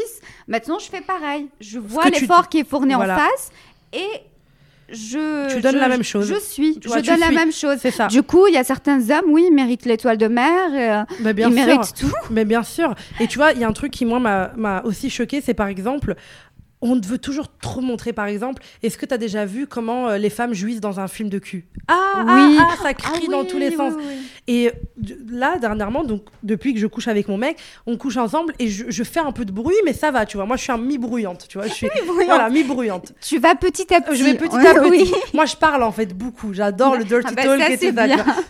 Maintenant, 0.47 0.79
je 0.79 0.85
fais 0.85 1.01
pareil. 1.01 1.49
Je 1.59 1.79
vois 1.79 2.05
l'effort 2.09 2.47
qui 2.47 2.59
est 2.59 2.69
fourni 2.69 2.95
en 2.95 3.01
face. 3.01 3.51
Et 3.91 4.07
je. 4.93 5.53
Tu 5.53 5.61
donnes 5.61 5.77
la 5.77 5.89
même 5.89 6.03
chose. 6.03 6.27
Je 6.27 6.39
suis. 6.39 6.79
je 6.81 7.01
donne 7.01 7.19
la 7.19 7.31
même 7.31 7.51
chose. 7.51 7.77
C'est 7.79 7.91
ça. 7.91 8.07
Du 8.07 8.23
coup, 8.23 8.47
il 8.47 8.53
y 8.53 8.57
a 8.57 8.63
certains 8.63 8.99
hommes, 9.09 9.29
oui, 9.29 9.45
ils 9.49 9.53
méritent 9.53 9.85
l'étoile 9.85 10.17
de 10.17 10.27
mer. 10.27 10.69
Euh, 10.73 11.15
bah, 11.21 11.33
bien 11.33 11.49
ils 11.49 11.55
méritent 11.55 11.93
tout. 11.99 12.11
Mais 12.29 12.45
bien 12.45 12.63
sûr. 12.63 12.93
Et 13.19 13.27
tu 13.27 13.37
vois, 13.37 13.51
il 13.51 13.59
y 13.59 13.63
a 13.63 13.67
un 13.67 13.73
truc 13.73 13.91
qui, 13.91 14.05
moi, 14.05 14.19
m'a 14.19 14.81
aussi 14.83 15.09
choqué, 15.09 15.41
c'est 15.41 15.53
par 15.53 15.67
exemple, 15.67 16.15
on 16.83 16.99
veut 16.99 17.17
toujours 17.17 17.47
trop 17.61 17.81
montrer, 17.81 18.11
par 18.11 18.25
exemple, 18.25 18.61
est-ce 18.83 18.97
que 18.97 19.05
tu 19.05 19.13
as 19.13 19.17
déjà 19.17 19.45
vu 19.45 19.67
comment 19.67 20.09
euh, 20.09 20.17
les 20.17 20.29
femmes 20.29 20.53
jouissent 20.53 20.81
dans 20.81 20.99
un 20.99 21.07
film 21.07 21.29
de 21.29 21.39
cul? 21.39 21.65
Ah, 21.87 21.93
ah, 22.15 22.23
oui. 22.27 22.57
ah, 22.59 22.75
ça 22.81 22.93
crie 22.93 23.25
ah 23.27 23.31
dans 23.31 23.45
tous 23.45 23.57
les 23.57 23.71
sens. 23.71 23.93
Et 24.47 24.71
là, 25.29 25.57
dernièrement, 25.57 26.03
donc 26.03 26.23
depuis 26.43 26.73
que 26.73 26.79
je 26.79 26.87
couche 26.87 27.07
avec 27.07 27.29
mon 27.29 27.37
mec, 27.37 27.57
on 27.87 27.97
couche 27.97 28.17
ensemble 28.17 28.53
et 28.59 28.67
je, 28.67 29.03
fais 29.03 29.21
un 29.21 29.31
peu 29.31 29.45
de 29.45 29.53
bruit, 29.53 29.75
mais 29.85 29.93
ça 29.93 30.11
va, 30.11 30.25
tu 30.25 30.35
vois. 30.35 30.45
Moi, 30.45 30.57
je 30.57 30.63
suis 30.63 30.71
un 30.71 30.77
mi-bruyante, 30.77 31.47
tu 31.47 31.57
vois. 31.57 31.67
Je 31.67 31.73
suis 31.73 31.87
voilà, 32.25 32.49
mi-bruyante. 32.49 33.13
Tu 33.21 33.39
vas 33.39 33.55
petit 33.55 33.93
à 33.93 34.01
petit. 34.01 34.17
Je 34.17 34.23
vais 34.25 34.33
petit 34.35 34.55
à 34.55 34.73
petit. 34.73 35.13
Moi, 35.33 35.45
je 35.45 35.55
parle 35.55 35.83
en 35.83 35.93
fait 35.93 36.13
beaucoup. 36.13 36.53
J'adore 36.53 36.97
le 36.97 37.05
dirty 37.05 37.33
bah, 37.35 37.43
talk 37.43 37.69
et 37.69 37.77
tout 37.77 37.95
ça. 37.95 38.05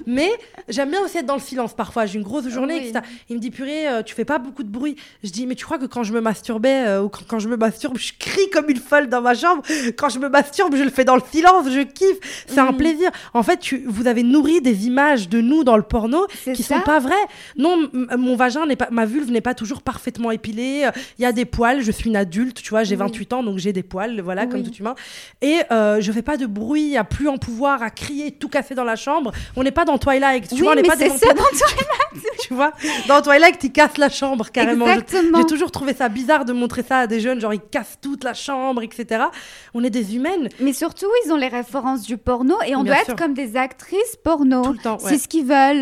Mais 0.07 0.31
j'aime 0.67 0.89
bien 0.89 1.01
aussi 1.01 1.19
être 1.19 1.27
dans 1.27 1.35
le 1.35 1.41
silence 1.41 1.75
parfois. 1.75 2.07
J'ai 2.07 2.17
une 2.17 2.23
grosse 2.23 2.47
journée, 2.49 2.77
etc. 2.77 3.05
Il 3.29 3.35
me 3.35 3.41
dit, 3.41 3.51
purée, 3.51 3.87
euh, 3.87 4.01
tu 4.01 4.15
fais 4.15 4.25
pas 4.25 4.39
beaucoup 4.39 4.63
de 4.63 4.69
bruit. 4.69 4.95
Je 5.23 5.29
dis, 5.29 5.45
mais 5.45 5.53
tu 5.53 5.63
crois 5.63 5.77
que 5.77 5.85
quand 5.85 6.01
je 6.01 6.13
me 6.13 6.21
masturbais 6.21 6.87
euh, 6.87 7.03
ou 7.03 7.09
quand, 7.09 7.21
quand 7.27 7.39
je 7.39 7.49
me 7.49 7.57
masturbe, 7.57 7.97
je 7.97 8.13
crie 8.17 8.49
comme 8.51 8.67
une 8.69 8.77
folle 8.77 9.09
dans 9.09 9.21
ma 9.21 9.35
chambre? 9.35 9.61
Quand 9.95 10.09
je 10.09 10.17
me 10.17 10.27
masturbe, 10.27 10.75
je 10.75 10.83
le 10.83 10.89
fais 10.89 11.05
dans 11.05 11.15
le 11.15 11.21
silence, 11.31 11.67
je 11.69 11.81
kiffe. 11.81 12.45
C'est 12.47 12.59
un 12.59 12.73
plaisir. 12.73 13.11
En 13.35 13.43
fait, 13.43 13.57
tu, 13.57 13.83
vous 13.87 14.07
avez 14.07 14.23
nourri 14.23 14.59
des 14.59 14.87
images 14.87 15.29
de 15.29 15.39
nous 15.39 15.63
dans 15.63 15.77
le 15.77 15.82
porno 15.83 16.27
qui 16.53 16.63
sont 16.63 16.81
pas 16.81 16.99
vraies. 16.99 17.13
Non, 17.57 17.89
mon 18.17 18.35
vagin 18.35 18.65
n'est 18.65 18.75
pas, 18.75 18.87
ma 18.91 19.05
vulve 19.05 19.31
n'est 19.31 19.41
pas 19.41 19.53
toujours 19.53 19.81
parfaitement 19.81 20.31
épilée. 20.31 20.89
Il 21.19 21.21
y 21.21 21.25
a 21.25 21.31
des 21.31 21.45
poils. 21.45 21.81
Je 21.81 21.91
suis 21.91 22.09
une 22.09 22.15
adulte, 22.15 22.61
tu 22.61 22.69
vois, 22.69 22.83
j'ai 22.83 22.95
28 22.95 23.33
ans, 23.33 23.43
donc 23.43 23.57
j'ai 23.57 23.73
des 23.73 23.83
poils, 23.83 24.19
voilà, 24.21 24.45
comme 24.45 24.63
tout 24.63 24.73
humain. 24.73 24.95
Et 25.41 25.59
euh, 25.71 26.01
je 26.01 26.11
fais 26.11 26.21
pas 26.21 26.37
de 26.37 26.45
bruit, 26.45 26.97
à 26.97 27.03
plus 27.03 27.27
en 27.27 27.37
pouvoir, 27.37 27.83
à 27.83 27.89
crier, 27.89 28.31
tout 28.31 28.49
casser 28.49 28.75
dans 28.75 28.83
la 28.83 28.95
chambre. 28.95 29.31
On 29.55 29.63
n'est 29.63 29.71
pas 29.71 29.85
dans 29.85 29.97
Twilight, 29.97 30.47
tu 30.49 30.63
vois, 30.63 30.73
on 30.73 30.75
n'est 30.75 30.83
pas 30.83 30.95
des 30.95 31.09
ça 31.09 31.33
dans 31.33 31.43
Twilight. 31.43 32.27
tu 32.41 32.53
vois, 32.53 32.71
dans 33.07 33.21
Twilight, 33.21 33.63
ils 33.63 33.71
cassent 33.71 33.97
la 33.97 34.09
chambre 34.09 34.49
carrément. 34.51 34.85
J'ai 34.87 35.45
toujours 35.45 35.71
trouvé 35.71 35.93
ça 35.93 36.09
bizarre 36.09 36.45
de 36.45 36.53
montrer 36.53 36.83
ça 36.83 36.99
à 36.99 37.07
des 37.07 37.19
jeunes, 37.19 37.39
genre 37.39 37.53
ils 37.53 37.61
cassent 37.61 37.97
toute 38.01 38.23
la 38.23 38.33
chambre, 38.33 38.81
etc. 38.83 39.25
On 39.73 39.83
est 39.83 39.89
des 39.89 40.15
humaines. 40.15 40.49
Mais 40.59 40.73
surtout, 40.73 41.07
ils 41.25 41.31
ont 41.31 41.37
les 41.37 41.47
références 41.47 42.01
du 42.03 42.17
porno 42.17 42.55
et 42.65 42.75
on 42.75 42.83
doit 42.83 42.97
être 42.97 43.15
comme 43.15 43.33
des 43.33 43.55
actrices 43.57 44.15
porno. 44.23 44.63
Tout 44.63 44.73
le 44.73 44.79
temps. 44.79 44.97
C'est 44.99 45.17
ce 45.17 45.27
qu'ils 45.27 45.45
veulent. 45.45 45.72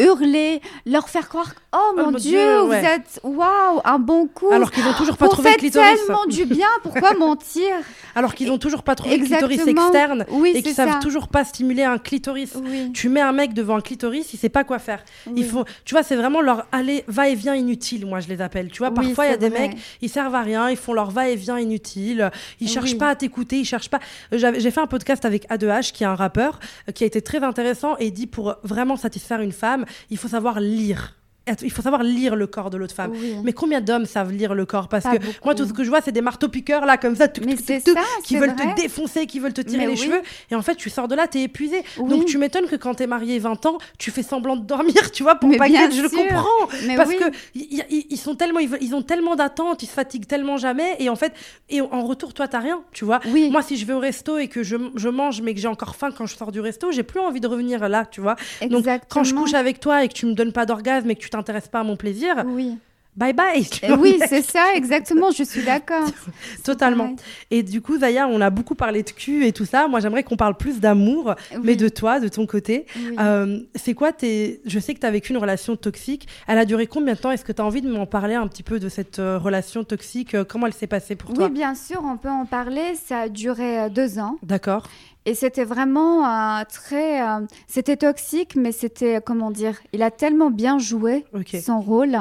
Hurler, 0.00 0.60
leur 0.86 1.08
faire 1.08 1.28
croire 1.28 1.54
Oh, 1.74 1.78
oh 1.92 1.96
mon, 1.96 2.12
Dieu, 2.12 2.60
vous 2.60 2.72
êtes 2.72 3.20
waouh, 3.22 3.80
un 3.84 3.98
bon 3.98 4.26
coup. 4.26 4.50
Alors 4.50 4.70
qu'ils 4.70 4.84
n'ont 4.84 4.94
toujours 4.94 5.18
pas 5.18 5.28
trouvé 5.28 5.50
le 5.50 5.56
clitoris. 5.56 5.98
tellement 6.06 6.24
du 6.24 6.46
bien, 6.46 6.66
pourquoi 6.82 7.12
mentir? 7.18 7.68
Alors 8.14 8.34
qu'ils 8.34 8.48
n'ont 8.48 8.56
toujours 8.56 8.82
pas 8.82 8.94
trouvé 8.94 9.18
le 9.18 9.26
clitoris 9.26 9.66
externe 9.66 10.24
et 10.46 10.62
qu'ils 10.62 10.74
savent 10.74 10.98
toujours 11.00 11.28
pas 11.28 11.44
stimuler 11.44 11.84
un 11.84 11.98
clitoris. 11.98 12.54
Tu 12.94 13.08
mets 13.10 13.20
un 13.20 13.32
mec 13.32 13.52
devant 13.52 13.76
un 13.76 13.80
clitoris, 13.82 14.32
il 14.32 14.38
sait 14.38 14.48
pas 14.48 14.64
quoi 14.64 14.78
faire. 14.78 15.04
Il 15.36 15.44
faut, 15.44 15.64
tu 15.84 15.94
vois, 15.94 16.02
c'est 16.02 16.16
vraiment 16.16 16.40
leur 16.40 16.66
aller 16.72 17.04
va-et-vient 17.06 17.54
inutile, 17.54 18.06
moi 18.06 18.20
je 18.20 18.28
les 18.28 18.40
appelle. 18.40 18.70
Tu 18.70 18.78
vois, 18.78 18.92
parfois 18.92 19.26
il 19.26 19.30
y 19.30 19.34
a 19.34 19.36
des 19.36 19.50
mecs, 19.50 19.76
ils 20.00 20.08
servent 20.08 20.34
à 20.34 20.42
rien, 20.42 20.70
ils 20.70 20.76
font 20.76 20.94
leur 20.94 21.10
va-et-vient 21.10 21.58
inutile, 21.58 22.30
ils 22.60 22.68
cherchent 22.68 22.96
pas 22.96 23.08
à 23.10 23.14
t'écouter, 23.14 23.58
ils 23.58 23.64
cherchent 23.66 23.90
pas. 23.90 24.00
J'ai 24.32 24.70
fait 24.70 24.80
un 24.80 24.86
podcast 24.86 25.24
avec 25.24 25.48
A2H, 25.50 25.92
qui 25.92 26.04
est 26.04 26.06
un 26.06 26.14
rappeur, 26.14 26.60
euh, 26.88 26.92
qui 26.92 27.04
a 27.04 27.06
été 27.06 27.20
très 27.20 27.42
intéressant 27.42 27.96
et 27.98 28.10
dit 28.10 28.26
pour 28.26 28.56
vraiment 28.62 28.96
satisfaire 28.96 29.37
une 29.40 29.52
femme, 29.52 29.84
il 30.10 30.18
faut 30.18 30.28
savoir 30.28 30.60
lire 30.60 31.17
il 31.62 31.70
faut 31.70 31.82
savoir 31.82 32.02
lire 32.02 32.36
le 32.36 32.46
corps 32.46 32.70
de 32.70 32.76
l'autre 32.76 32.94
femme. 32.94 33.12
Mais 33.44 33.52
combien 33.52 33.80
d'hommes 33.80 34.06
savent 34.06 34.32
lire 34.32 34.54
le 34.54 34.66
corps? 34.66 34.88
Parce 34.88 35.04
que 35.04 35.18
moi, 35.44 35.54
tout 35.54 35.66
ce 35.66 35.72
que 35.72 35.84
je 35.84 35.88
vois, 35.88 36.00
c'est 36.00 36.12
des 36.12 36.20
marteaux-piqueurs, 36.20 36.84
là, 36.84 36.96
comme 36.96 37.16
ça, 37.16 37.28
qui 37.28 38.36
veulent 38.36 38.56
te 38.56 38.76
défoncer, 38.80 39.26
qui 39.26 39.40
veulent 39.40 39.52
te 39.52 39.60
tirer 39.60 39.86
les 39.86 39.96
cheveux. 39.96 40.22
Et 40.50 40.54
en 40.54 40.62
fait, 40.62 40.74
tu 40.76 40.90
sors 40.90 41.08
de 41.08 41.14
là, 41.14 41.26
t'es 41.26 41.42
épuisé. 41.42 41.82
Donc, 41.98 42.26
tu 42.26 42.38
m'étonnes 42.38 42.66
que 42.66 42.76
quand 42.76 42.94
t'es 42.94 43.06
marié 43.06 43.38
20 43.38 43.66
ans, 43.66 43.78
tu 43.98 44.10
fais 44.10 44.22
semblant 44.22 44.56
de 44.56 44.64
dormir, 44.64 45.10
tu 45.12 45.22
vois, 45.22 45.36
pour 45.36 45.56
pas 45.56 45.68
que 45.68 45.94
je 45.94 46.02
le 46.02 46.08
comprends. 46.08 46.96
parce 46.96 47.12
que 47.12 47.24
ils 47.54 48.16
sont 48.18 48.34
tellement, 48.34 48.60
ils, 48.60 48.94
ont 48.94 49.02
tellement 49.02 49.36
d'attentes, 49.36 49.82
ils 49.82 49.86
se 49.86 49.92
fatiguent 49.92 50.26
tellement 50.26 50.56
jamais. 50.56 50.96
Et 50.98 51.08
en 51.08 51.16
fait, 51.16 51.32
et 51.68 51.80
en 51.80 52.04
retour, 52.04 52.34
toi, 52.34 52.48
t'as 52.48 52.60
rien, 52.60 52.82
tu 52.92 53.04
vois. 53.04 53.20
Moi, 53.50 53.62
si 53.62 53.76
je 53.76 53.86
vais 53.86 53.92
au 53.92 54.00
resto 54.00 54.38
et 54.38 54.48
que 54.48 54.62
je, 54.62 54.76
je 54.94 55.08
mange, 55.08 55.40
mais 55.42 55.54
que 55.54 55.60
j'ai 55.60 55.68
encore 55.68 55.96
faim 55.96 56.10
quand 56.16 56.26
je 56.26 56.36
sors 56.36 56.52
du 56.52 56.60
resto, 56.60 56.92
j'ai 56.92 57.02
plus 57.02 57.20
envie 57.20 57.40
de 57.40 57.46
revenir 57.46 57.88
là, 57.88 58.04
tu 58.06 58.20
vois. 58.20 58.36
Donc, 58.68 58.86
quand 59.08 59.24
je 59.24 59.34
couche 59.34 59.54
avec 59.54 59.80
toi 59.80 60.04
et 60.04 60.08
que 60.08 60.14
tu 60.14 60.26
me 60.26 60.34
donnes 60.34 60.52
pas 60.52 60.66
d'orgasme 60.66 61.10
et 61.10 61.14
que 61.14 61.20
tu 61.20 61.30
t'intéresse 61.38 61.68
pas 61.68 61.80
à 61.80 61.84
mon 61.84 61.96
plaisir, 61.96 62.44
oui. 62.46 62.76
bye 63.16 63.32
bye. 63.32 63.66
Oui, 63.98 64.18
c'est 64.28 64.42
ça, 64.42 64.74
exactement, 64.74 65.30
je 65.30 65.42
suis 65.42 65.62
d'accord. 65.64 66.08
Totalement. 66.64 67.14
Et 67.50 67.62
du 67.62 67.80
coup, 67.80 67.98
Zaya, 67.98 68.28
on 68.28 68.40
a 68.40 68.50
beaucoup 68.50 68.74
parlé 68.74 69.02
de 69.02 69.10
cul 69.10 69.46
et 69.46 69.52
tout 69.52 69.64
ça. 69.64 69.88
Moi, 69.88 70.00
j'aimerais 70.00 70.22
qu'on 70.22 70.36
parle 70.36 70.56
plus 70.56 70.80
d'amour, 70.80 71.34
mais 71.62 71.76
de 71.76 71.88
toi, 71.88 72.20
de 72.20 72.28
ton 72.28 72.46
côté. 72.46 72.86
Euh, 73.18 73.60
c'est 73.74 73.94
quoi 73.94 74.12
tes... 74.12 74.60
Je 74.66 74.78
sais 74.78 74.94
que 74.94 75.00
tu 75.00 75.06
as 75.06 75.10
vécu 75.10 75.32
une 75.32 75.38
relation 75.38 75.76
toxique. 75.76 76.28
Elle 76.46 76.58
a 76.58 76.64
duré 76.64 76.86
combien 76.86 77.14
de 77.14 77.18
temps? 77.18 77.30
Est-ce 77.30 77.44
que 77.44 77.52
tu 77.52 77.62
as 77.62 77.64
envie 77.64 77.82
de 77.82 77.90
m'en 77.90 78.06
parler 78.06 78.34
un 78.34 78.46
petit 78.46 78.62
peu 78.62 78.78
de 78.78 78.88
cette 78.88 79.18
euh, 79.18 79.38
relation 79.38 79.84
toxique? 79.84 80.36
Comment 80.44 80.66
elle 80.66 80.74
s'est 80.74 80.86
passée 80.86 81.16
pour 81.16 81.32
toi? 81.32 81.46
Oui, 81.46 81.50
bien 81.52 81.74
sûr, 81.74 82.02
on 82.04 82.16
peut 82.16 82.28
en 82.30 82.46
parler. 82.46 82.94
Ça 82.94 83.20
a 83.20 83.28
duré 83.28 83.80
euh, 83.80 83.88
deux 83.88 84.18
ans. 84.18 84.36
D'accord. 84.42 84.86
Et 85.28 85.34
c'était 85.34 85.64
vraiment 85.64 86.24
euh, 86.24 86.62
très. 86.72 87.20
Euh, 87.20 87.40
c'était 87.66 87.98
toxique, 87.98 88.56
mais 88.56 88.72
c'était, 88.72 89.20
comment 89.22 89.50
dire, 89.50 89.74
il 89.92 90.02
a 90.02 90.10
tellement 90.10 90.50
bien 90.50 90.78
joué 90.78 91.26
son 91.62 91.80
rôle 91.80 92.16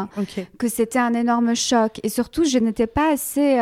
que 0.58 0.68
c'était 0.68 1.00
un 1.00 1.14
énorme 1.14 1.56
choc. 1.56 2.02
Et 2.04 2.10
surtout, 2.10 2.44
je 2.44 2.58
n'étais 2.58 2.86
pas 2.86 3.14
assez. 3.14 3.62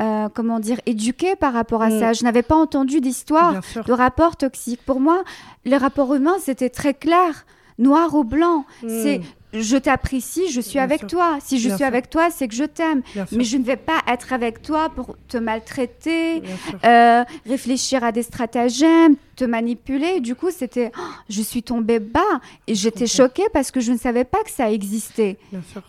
Euh, 0.00 0.28
comment 0.34 0.58
dire, 0.58 0.80
éduquée 0.86 1.36
par 1.36 1.52
rapport 1.52 1.82
à 1.82 1.90
mm. 1.90 2.00
ça. 2.00 2.12
Je 2.12 2.24
n'avais 2.24 2.42
pas 2.42 2.56
entendu 2.56 3.00
d'histoire 3.00 3.60
de 3.86 3.92
rapport 3.92 4.36
toxique. 4.36 4.80
Pour 4.84 4.98
moi, 4.98 5.22
les 5.64 5.76
rapports 5.76 6.12
humains, 6.14 6.38
c'était 6.40 6.70
très 6.70 6.94
clair 6.94 7.44
noir 7.78 8.14
ou 8.14 8.24
blanc. 8.24 8.64
Mm. 8.82 8.88
C'est 8.88 9.20
je 9.52 9.76
t'apprécie, 9.76 10.50
je 10.50 10.60
suis 10.60 10.78
avec 10.78 11.06
toi. 11.06 11.38
Si 11.40 11.58
je 11.58 11.74
suis 11.74 11.84
avec 11.84 12.10
toi, 12.10 12.30
c'est 12.30 12.48
que 12.48 12.54
je 12.54 12.64
t'aime. 12.64 13.02
Mais 13.32 13.44
je 13.44 13.56
ne 13.56 13.64
vais 13.64 13.76
pas 13.76 14.00
être 14.06 14.32
avec 14.32 14.62
toi 14.62 14.90
pour 14.94 15.16
te 15.28 15.36
maltraiter, 15.36 16.42
euh, 16.84 17.24
réfléchir 17.46 18.04
à 18.04 18.12
des 18.12 18.22
stratagèmes, 18.22 19.16
te 19.40 19.44
manipuler. 19.46 20.20
Du 20.20 20.34
coup, 20.34 20.50
c'était, 20.50 20.92
oh, 20.98 21.02
je 21.30 21.40
suis 21.40 21.62
tombée 21.62 21.98
bas 21.98 22.20
et 22.66 22.74
j'étais 22.74 23.06
choquée 23.06 23.46
parce 23.54 23.70
que 23.70 23.80
je 23.80 23.90
ne 23.90 23.96
savais 23.96 24.24
pas 24.24 24.42
que 24.44 24.50
ça 24.50 24.70
existait. 24.70 25.38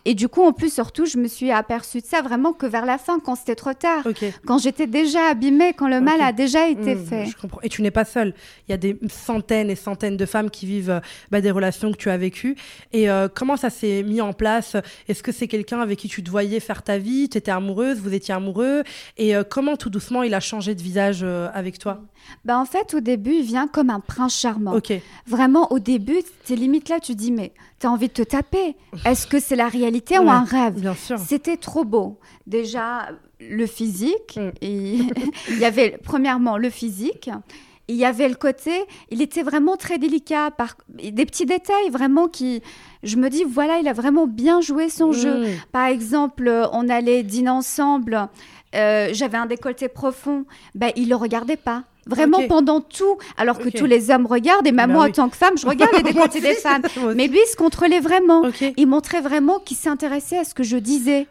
Et 0.05 0.13
du 0.13 0.29
coup, 0.29 0.41
en 0.41 0.53
plus, 0.53 0.73
surtout, 0.73 1.05
je 1.05 1.17
me 1.17 1.27
suis 1.27 1.51
aperçue 1.51 1.99
de 1.99 2.05
ça 2.05 2.21
vraiment 2.21 2.53
que 2.53 2.65
vers 2.65 2.85
la 2.85 2.97
fin, 2.97 3.19
quand 3.19 3.35
c'était 3.35 3.55
trop 3.55 3.73
tard, 3.73 4.03
quand 4.45 4.57
j'étais 4.57 4.87
déjà 4.87 5.27
abîmée, 5.29 5.73
quand 5.73 5.89
le 5.89 5.99
mal 5.99 6.21
a 6.21 6.31
déjà 6.31 6.69
été 6.69 6.95
hmm, 6.95 7.05
fait. 7.05 7.25
Je 7.25 7.35
comprends. 7.35 7.59
Et 7.61 7.67
tu 7.67 7.81
n'es 7.81 7.91
pas 7.91 8.05
seule. 8.05 8.33
Il 8.67 8.71
y 8.71 8.73
a 8.73 8.77
des 8.77 8.97
centaines 9.09 9.69
et 9.69 9.75
centaines 9.75 10.15
de 10.15 10.25
femmes 10.25 10.49
qui 10.49 10.65
vivent 10.65 10.89
euh, 10.89 10.99
bah, 11.29 11.41
des 11.41 11.51
relations 11.51 11.91
que 11.91 11.97
tu 11.97 12.09
as 12.09 12.17
vécues. 12.17 12.55
Et 12.93 13.09
euh, 13.09 13.27
comment 13.27 13.57
ça 13.57 13.69
s'est 13.69 14.03
mis 14.03 14.21
en 14.21 14.31
place? 14.31 14.77
Est-ce 15.09 15.23
que 15.23 15.33
c'est 15.33 15.49
quelqu'un 15.49 15.81
avec 15.81 15.99
qui 15.99 16.07
tu 16.07 16.23
te 16.23 16.29
voyais 16.29 16.61
faire 16.61 16.83
ta 16.83 16.97
vie? 16.97 17.27
Tu 17.27 17.37
étais 17.37 17.51
amoureuse 17.51 17.99
Vous 17.99 18.13
étiez 18.13 18.33
amoureux 18.33 18.83
Et 19.17 19.35
euh, 19.35 19.43
comment 19.43 19.75
tout 19.75 19.89
doucement 19.89 20.23
il 20.23 20.33
a 20.33 20.39
changé 20.39 20.73
de 20.73 20.81
visage 20.81 21.23
avec 21.53 21.79
toi? 21.79 22.01
Bah 22.45 22.57
en 22.57 22.65
fait, 22.65 22.93
au 22.93 22.99
début, 22.99 23.33
il 23.33 23.43
vient 23.43 23.67
comme 23.67 23.89
un 23.89 23.99
prince 23.99 24.35
charmant. 24.35 24.75
Vraiment, 25.27 25.71
au 25.71 25.79
début, 25.79 26.19
tes 26.45 26.55
limites 26.55 26.89
là, 26.89 26.99
tu 26.99 27.15
dis, 27.15 27.31
mais 27.31 27.53
tu 27.79 27.87
as 27.87 27.91
envie 27.91 28.07
de 28.07 28.13
te 28.13 28.21
taper. 28.21 28.75
Est-ce 29.05 29.27
que 29.27 29.39
c'est 29.39 29.55
la 29.55 29.67
réalité 29.67 30.17
ou 30.19 30.29
un 30.29 30.43
rêve 30.43 30.79
Bien 30.79 30.95
sûr. 30.95 31.19
C'était 31.19 31.57
trop 31.57 31.83
beau. 31.83 32.19
Déjà, 32.47 33.09
le 33.39 33.65
physique. 33.65 34.37
Mm. 34.37 34.51
Et 34.61 34.99
il 35.49 35.59
y 35.59 35.65
avait, 35.65 35.97
premièrement, 36.03 36.57
le 36.57 36.69
physique. 36.69 37.29
Il 37.87 37.97
y 37.97 38.05
avait 38.05 38.29
le 38.29 38.35
côté, 38.35 38.71
il 39.09 39.21
était 39.21 39.43
vraiment 39.43 39.75
très 39.75 39.97
délicat, 39.97 40.49
par 40.51 40.77
des 40.87 41.25
petits 41.25 41.45
détails 41.45 41.89
vraiment 41.89 42.29
qui, 42.29 42.61
je 43.03 43.17
me 43.17 43.29
dis, 43.29 43.43
voilà, 43.43 43.79
il 43.79 43.87
a 43.87 43.93
vraiment 43.93 44.27
bien 44.27 44.61
joué 44.61 44.87
son 44.87 45.09
mm. 45.09 45.13
jeu. 45.13 45.45
Par 45.73 45.87
exemple, 45.87 46.69
on 46.71 46.87
allait 46.87 47.23
dîner 47.23 47.49
ensemble, 47.49 48.29
euh, 48.75 49.09
j'avais 49.11 49.37
un 49.37 49.45
décolleté 49.45 49.89
profond, 49.89 50.45
ben, 50.73 50.91
il 50.95 51.09
le 51.09 51.15
regardait 51.15 51.57
pas. 51.57 51.83
Vraiment 52.07 52.39
pendant 52.47 52.81
tout, 52.81 53.17
alors 53.37 53.59
que 53.59 53.69
tous 53.69 53.85
les 53.85 54.09
hommes 54.09 54.25
regardent, 54.25 54.65
et 54.65 54.71
même 54.71 54.87
bah 54.87 54.93
moi 54.93 55.05
en 55.05 55.11
tant 55.11 55.29
que 55.29 55.37
femme, 55.37 55.57
je 55.57 55.67
regarde 55.67 55.91
les 55.95 56.03
décolletés 56.03 56.41
des 56.41 56.53
femmes. 56.55 56.81
Mais 57.15 57.27
lui, 57.27 57.39
il 57.45 57.49
se 57.49 57.55
contrôlait 57.55 57.99
vraiment. 57.99 58.43
Il 58.77 58.87
montrait 58.87 59.21
vraiment 59.21 59.59
qu'il 59.59 59.77
s'intéressait 59.77 60.39
à 60.39 60.43
ce 60.43 60.53
que 60.53 60.63
je 60.63 60.77
disais. 60.77 61.27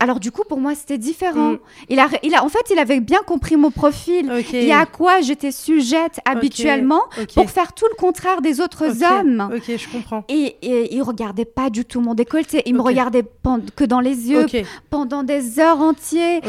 Alors 0.00 0.20
du 0.20 0.30
coup, 0.30 0.42
pour 0.48 0.60
moi, 0.60 0.74
c'était 0.74 0.98
différent. 0.98 1.52
Mm. 1.52 1.58
Il, 1.88 1.98
a, 1.98 2.08
il 2.22 2.34
a, 2.34 2.44
en 2.44 2.48
fait, 2.48 2.70
il 2.70 2.78
avait 2.78 3.00
bien 3.00 3.20
compris 3.26 3.56
mon 3.56 3.70
profil 3.70 4.30
et 4.52 4.72
à 4.72 4.86
quoi 4.86 5.20
j'étais 5.20 5.50
sujette 5.52 6.20
habituellement 6.24 7.02
pour 7.34 7.50
faire 7.50 7.72
tout 7.72 7.86
le 7.90 7.96
contraire 7.96 8.42
des 8.42 8.60
autres 8.60 9.02
hommes. 9.02 9.50
Ok, 9.54 9.76
je 9.76 9.88
comprends. 9.88 10.24
Et, 10.28 10.56
et, 10.62 10.94
il 10.94 11.02
regardait 11.02 11.44
pas 11.44 11.70
du 11.70 11.84
tout 11.84 12.00
mon 12.00 12.14
décolleté. 12.14 12.62
Il 12.66 12.74
me 12.74 12.82
regardait 12.82 13.24
que 13.76 13.84
dans 13.84 14.00
les 14.00 14.30
yeux 14.30 14.46
pendant 14.90 15.22
des 15.22 15.58
heures 15.58 15.80
entières. 15.80 16.40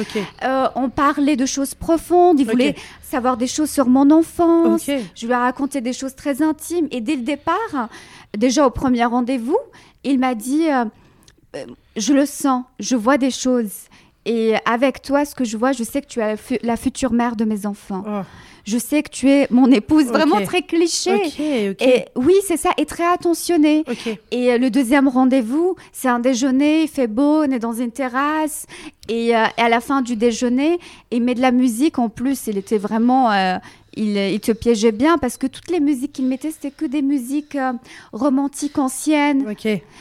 Euh, 0.44 0.68
on 0.76 0.90
parlait 0.90 1.36
de 1.36 1.46
choses 1.46 1.76
profondes. 1.76 2.40
Il 2.40 2.48
voulait 2.48 2.76
savoir 3.14 3.38
des 3.38 3.46
choses 3.46 3.70
sur 3.70 3.88
mon 3.88 4.10
enfance. 4.10 4.88
Je 4.88 5.26
lui 5.26 5.34
ai 5.34 5.36
raconté 5.36 5.82
des 5.82 5.94
choses 5.94 6.16
très 6.16 6.42
intimes. 6.42 6.88
Et 6.90 7.00
dès 7.00 7.16
le 7.16 7.22
départ, 7.22 7.90
déjà 8.36 8.66
au 8.66 8.72
premier 8.72 9.06
rendez-vous, 9.06 9.60
il 10.04 10.18
m'a 10.18 10.34
dit 10.34 10.68
euh, 10.68 10.86
euh, 11.56 11.66
Je 11.96 12.14
le 12.14 12.26
sens, 12.26 12.64
je 12.80 12.96
vois 12.96 13.20
des 13.20 13.30
choses. 13.30 13.74
Et 14.26 14.56
avec 14.66 15.04
toi, 15.04 15.26
ce 15.26 15.36
que 15.36 15.44
je 15.44 15.58
vois, 15.58 15.74
je 15.74 15.84
sais 15.84 16.02
que 16.02 16.08
tu 16.08 16.22
es 16.22 16.36
la, 16.64 16.78
future 16.78 17.14
mère 17.14 17.36
de 17.36 17.46
mes 17.46 17.68
enfants. 17.68 18.04
Oh 18.08 18.22
je 18.66 18.78
sais 18.78 19.04
que 19.04 19.10
tu 19.10 19.30
es 19.30 19.48
mon 19.50 19.70
épouse, 19.72 20.06
vraiment 20.06 20.42
très 20.42 20.62
cliché. 20.62 21.22
Et 21.80 22.06
oui, 22.16 22.34
c'est 22.46 22.58
ça, 22.58 22.70
et 22.78 22.86
très 22.86 23.06
attentionnée. 23.06 23.84
Et 24.32 24.52
euh, 24.52 24.58
le 24.58 24.70
deuxième 24.70 25.08
rendez-vous, 25.08 25.76
c'est 25.92 26.08
un 26.08 26.20
déjeuner, 26.20 26.84
il 26.84 26.88
fait 26.88 27.08
beau, 27.08 27.44
on 27.44 27.52
est 27.52 27.60
dans 27.60 27.74
une 27.74 27.92
terrasse. 27.92 28.66
Et, 29.10 29.36
euh, 29.36 29.44
à 29.58 29.70
la 29.70 29.82
fin 29.82 30.02
du 30.02 30.16
déjeuner, 30.16 30.80
il 31.12 31.24
met 31.24 31.36
de 31.36 31.42
la 31.42 31.52
musique. 31.52 32.00
En 32.00 32.08
plus, 32.08 32.48
il 32.48 32.58
était 32.58 32.78
vraiment, 32.78 33.32
euh, 33.32 33.58
il, 33.98 34.40
te 34.40 34.54
piégeait 34.54 34.94
bien 34.94 35.18
parce 35.18 35.36
que 35.38 35.48
toutes 35.48 35.70
les 35.70 35.82
musiques 35.82 36.14
qu'il 36.14 36.26
mettait, 36.26 36.52
c'était 36.52 36.72
que 36.72 36.86
des 36.86 37.02
musiques 37.02 37.58
romantiques 38.14 38.78
anciennes, 38.78 39.46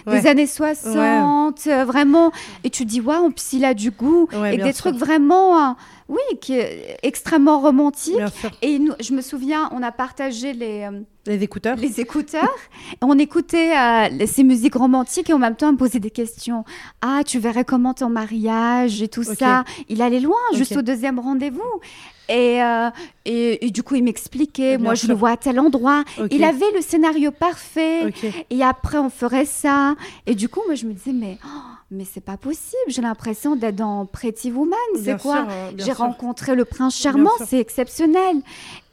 des 0.07 0.27
années 0.29 0.47
60, 0.47 1.67
vraiment. 1.85 2.31
Et 2.63 2.71
tu 2.71 2.85
dis, 2.85 3.01
waouh, 3.01 3.25
wow, 3.25 3.33
il 3.53 3.65
a 3.65 3.75
du 3.75 3.91
goût. 3.91 4.29
et 4.53 4.57
des 4.57 4.73
trucs 4.73 4.97
vraiment 4.97 5.75
oui, 6.09 6.21
qui 6.41 6.55
est 6.55 6.99
extrêmement 7.03 7.61
romantique. 7.61 8.17
Et 8.61 8.79
nous, 8.79 8.93
je 9.01 9.13
me 9.13 9.21
souviens, 9.21 9.69
on 9.73 9.83
a 9.83 9.93
partagé 9.93 10.53
les. 10.53 10.83
Euh, 10.83 11.01
les 11.27 11.43
écouteurs. 11.43 11.77
Les 11.77 12.01
écouteurs. 12.01 12.55
on 13.01 13.19
écoutait 13.19 13.77
euh, 13.77 14.27
ces 14.27 14.43
musiques 14.43 14.75
romantiques 14.75 15.31
et 15.31 15.33
en 15.33 15.39
même 15.39 15.55
temps, 15.55 15.69
on 15.69 15.73
me 15.73 15.79
posait 15.79 16.01
des 16.01 16.11
questions. 16.11 16.65
Ah, 17.01 17.23
tu 17.25 17.39
verrais 17.39 17.65
comment 17.65 17.95
ton 17.95 18.09
mariage 18.09 19.03
et 19.03 19.09
tout 19.09 19.23
ça. 19.23 19.65
Il 19.89 20.03
allait 20.03 20.21
loin, 20.21 20.39
juste 20.55 20.77
au 20.77 20.83
deuxième 20.83 21.19
rendez-vous. 21.19 21.81
Et, 22.29 22.63
euh, 22.63 22.91
et, 23.25 23.71
du 23.71 23.83
coup, 23.83 23.95
il 23.95 24.05
m'expliquait, 24.05 24.79
moi 24.79 24.95
je 24.95 25.07
le 25.07 25.15
vois 25.15 25.31
à 25.31 25.37
tel 25.37 25.61
endroit. 25.61 26.05
Il 26.31 26.45
avait 26.45 26.71
le 26.75 26.81
scénario 26.81 27.31
parfait. 27.31 28.13
Et 28.51 28.63
après, 28.63 28.99
on 28.99 29.11
ferait 29.11 29.45
ça. 29.45 29.95
Et 30.27 30.35
du 30.35 30.49
coup, 30.49 30.61
moi, 30.67 30.75
je 30.75 30.87
me 30.87 30.93
disais, 30.93 31.13
mais, 31.13 31.39
oh, 31.45 31.72
mais 31.93 32.05
c'est 32.11 32.24
pas 32.24 32.36
possible. 32.36 32.82
J'ai 32.88 33.03
l'impression 33.03 33.55
d'être 33.55 33.76
dans 33.76 34.07
Pretty 34.07 34.51
Woman. 34.51 34.78
C'est 35.03 35.20
quoi 35.20 35.47
euh, 35.49 35.70
J'ai 35.76 35.93
rencontré 35.93 36.55
le 36.55 36.64
prince 36.64 36.97
charmant, 36.97 37.30
c'est 37.47 37.59
exceptionnel. 37.59 38.36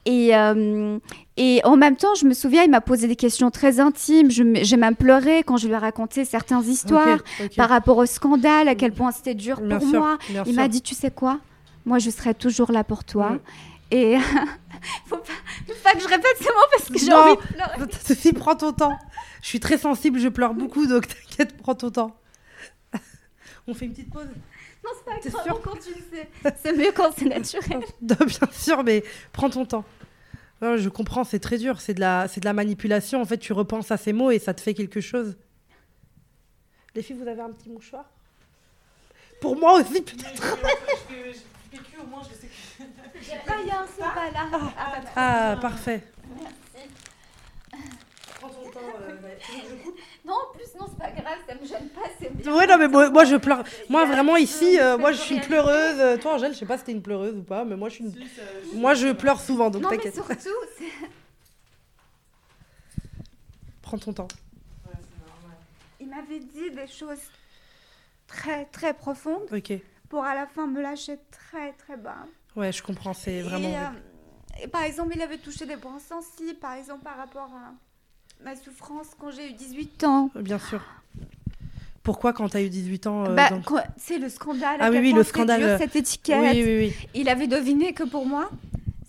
Et, 0.05 0.35
euh, 0.35 0.97
et 1.37 1.61
en 1.63 1.77
même 1.77 1.95
temps, 1.95 2.15
je 2.15 2.25
me 2.25 2.33
souviens, 2.33 2.63
il 2.63 2.71
m'a 2.71 2.81
posé 2.81 3.07
des 3.07 3.15
questions 3.15 3.51
très 3.51 3.79
intimes. 3.79 4.29
J'ai 4.29 4.77
même 4.77 4.95
pleuré 4.95 5.43
quand 5.43 5.57
je 5.57 5.67
lui 5.67 5.73
ai 5.73 5.77
raconté 5.77 6.25
certaines 6.25 6.63
histoires 6.63 7.19
par 7.55 7.69
rapport 7.69 7.97
au 7.97 8.05
scandale, 8.05 8.67
à 8.67 8.75
quel 8.75 8.91
point 8.91 9.11
c'était 9.11 9.35
dur 9.35 9.61
pour 9.61 9.85
moi. 9.87 10.17
Il 10.45 10.55
m'a 10.55 10.67
dit, 10.67 10.81
tu 10.81 10.93
sais 10.95 11.11
quoi? 11.11 11.39
Moi, 11.85 11.99
je 11.99 12.09
serai 12.09 12.33
toujours 12.33 12.71
là 12.71 12.83
pour 12.83 13.03
toi. 13.03 13.37
Et 13.91 14.17
faut 15.05 15.17
pas, 15.17 15.23
faut 15.67 15.73
pas 15.83 15.93
que 15.93 15.99
je 15.99 16.07
répète 16.07 16.35
ces 16.37 16.45
mots 16.45 16.69
parce 16.71 16.89
que 16.89 16.99
j'ai 16.99 17.11
envie 17.11 17.37
de 17.37 17.41
pleurer. 17.41 17.91
Sophie, 18.05 18.33
prends 18.33 18.55
ton 18.55 18.71
temps. 18.71 18.99
Je 19.41 19.47
suis 19.47 19.59
très 19.59 19.77
sensible, 19.77 20.19
je 20.19 20.27
pleure 20.27 20.53
beaucoup, 20.53 20.85
donc 20.85 21.07
t'inquiète, 21.29 21.57
prends 21.57 21.73
ton 21.73 21.89
temps. 21.89 22.18
On 23.70 23.74
fait 23.76 23.86
une 23.86 23.91
petite 23.91 24.09
pause 24.11 24.28
Non, 24.84 24.89
c'est 25.22 25.32
pas 25.32 25.43
grave 25.43 25.80
tu 25.84 25.93
le 25.93 26.17
sais. 26.17 26.53
C'est 26.61 26.76
mieux 26.76 26.91
quand 26.91 27.11
c'est 27.15 27.26
naturel. 27.26 27.84
bien 28.01 28.51
sûr, 28.51 28.84
mais 28.84 29.03
prends 29.32 29.49
ton 29.49 29.65
temps. 29.65 29.86
je 30.61 30.89
comprends, 30.89 31.24
c'est 31.24 31.39
très 31.39 31.57
dur. 31.57 31.80
C'est 31.80 31.93
de, 31.93 31.99
la, 31.99 32.28
de 32.28 32.45
la 32.45 32.53
manipulation. 32.53 33.22
En 33.22 33.26
fait, 33.26 33.38
tu 33.38 33.53
repenses 33.53 33.91
à 33.91 33.97
ces 33.97 34.13
mots 34.13 34.32
et 34.32 34.39
ça 34.39 34.53
te 34.53 34.61
fait 34.61 34.74
quelque 34.74 35.01
chose. 35.01 35.38
Les 36.95 37.03
filles, 37.03 37.17
vous 37.17 37.28
avez 37.28 37.41
un 37.41 37.51
petit 37.51 37.70
mouchoir? 37.70 38.05
Pour 39.39 39.55
moi 39.55 39.80
aussi, 39.80 40.01
peut-être 40.01 40.57
au 42.01 42.07
moins 42.07 42.22
je 42.24 42.36
sais 42.36 42.47
que. 42.47 43.63
Rien, 43.63 43.86
c'est 43.93 44.01
pas 44.01 44.32
là. 44.32 44.49
Ah, 44.51 44.72
ah, 44.78 45.51
ah 45.53 45.57
parfait. 45.61 46.03
Prends 48.39 48.49
ton 48.49 48.69
temps. 48.69 48.79
Euh, 49.01 49.15
non, 50.25 50.33
en 50.33 50.53
plus, 50.53 50.67
non, 50.79 50.85
c'est 50.89 50.97
pas 50.97 51.11
grave, 51.11 51.37
ça 51.47 51.55
me 51.55 51.65
gêne 51.65 51.89
pas, 51.89 52.09
c'est 52.19 52.33
bien. 52.33 52.55
Ouais, 52.55 52.67
non, 52.67 52.77
mais 52.77 52.87
moi, 52.87 53.25
je 53.25 53.35
pleure. 53.35 53.63
Moi, 53.89 54.05
vraiment, 54.05 54.37
ici, 54.37 54.79
euh, 54.79 54.97
moi, 54.97 55.11
je 55.11 55.17
suis 55.17 55.35
une 55.35 55.41
pleureuse. 55.41 56.19
Toi, 56.19 56.35
Angèle, 56.35 56.53
je 56.53 56.59
sais 56.59 56.65
pas 56.65 56.77
si 56.77 56.85
t'es 56.85 56.91
une 56.93 57.01
pleureuse 57.01 57.35
ou 57.35 57.43
pas, 57.43 57.65
mais 57.65 57.75
moi, 57.75 57.89
je 57.89 57.95
suis 57.95 58.03
une... 58.05 58.13
Moi, 58.75 58.93
je 58.93 59.11
pleure 59.11 59.39
souvent, 59.39 59.69
donc 59.69 59.83
t'inquiète. 59.83 60.15
Non, 60.15 60.23
mais 60.29 60.39
surtout, 60.39 60.57
Prends 63.81 63.97
ton 63.97 64.13
temps. 64.13 64.27
Il 65.99 66.07
m'avait 66.07 66.39
dit 66.39 66.71
des 66.71 66.87
choses 66.87 67.19
très, 68.27 68.65
très 68.65 68.93
profondes. 68.93 69.47
Ok 69.51 69.73
pour 70.09 70.25
à 70.25 70.35
la 70.35 70.47
fin 70.47 70.67
me 70.67 70.81
lâcher 70.81 71.19
très 71.31 71.71
très 71.73 71.95
bas. 71.95 72.25
Ouais, 72.55 72.71
je 72.71 72.83
comprends, 72.83 73.13
c'est 73.13 73.41
vraiment. 73.41 73.69
Et, 73.69 74.63
euh, 74.63 74.67
par 74.67 74.83
exemple, 74.83 75.13
il 75.15 75.21
avait 75.21 75.37
touché 75.37 75.65
des 75.65 75.77
points 75.77 75.99
sensibles, 75.99 76.59
par 76.59 76.73
exemple 76.73 77.03
par 77.03 77.15
rapport 77.15 77.49
à 77.53 77.73
ma 78.43 78.55
souffrance 78.55 79.07
quand 79.19 79.31
j'ai 79.31 79.49
eu 79.49 79.53
18 79.53 80.03
ans. 80.05 80.31
Bien 80.35 80.59
sûr. 80.59 80.81
Pourquoi 82.03 82.33
quand 82.33 82.49
tu 82.49 82.57
as 82.57 82.61
eu 82.61 82.69
18 82.69 83.07
ans 83.07 83.25
euh, 83.27 83.35
bah, 83.35 83.49
C'est 83.97 84.17
le 84.17 84.29
scandale. 84.29 84.77
Ah 84.79 84.89
oui, 84.89 84.99
oui, 84.99 85.13
le 85.13 85.23
scandale. 85.23 85.77
cette 85.77 85.95
étiquette. 85.95 86.39
Oui, 86.41 86.63
oui, 86.63 86.77
oui. 86.77 87.07
Il 87.13 87.29
avait 87.29 87.47
deviné 87.47 87.93
que 87.93 88.03
pour 88.03 88.25
moi, 88.25 88.49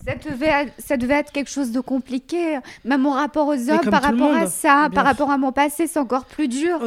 ça 0.04 0.14
devait, 0.14 0.72
ça 0.78 0.96
devait 0.96 1.14
être 1.14 1.32
quelque 1.32 1.50
chose 1.50 1.70
de 1.72 1.80
compliqué. 1.80 2.58
Même 2.84 3.02
mon 3.02 3.10
rapport 3.10 3.46
aux 3.48 3.70
hommes, 3.70 3.90
par 3.90 4.02
rapport 4.02 4.34
à 4.34 4.46
ça, 4.46 4.88
par 4.94 5.04
rapport 5.04 5.30
à 5.30 5.38
mon 5.38 5.52
passé, 5.52 5.86
c'est 5.86 5.98
encore 5.98 6.24
plus 6.24 6.48
dur. 6.48 6.80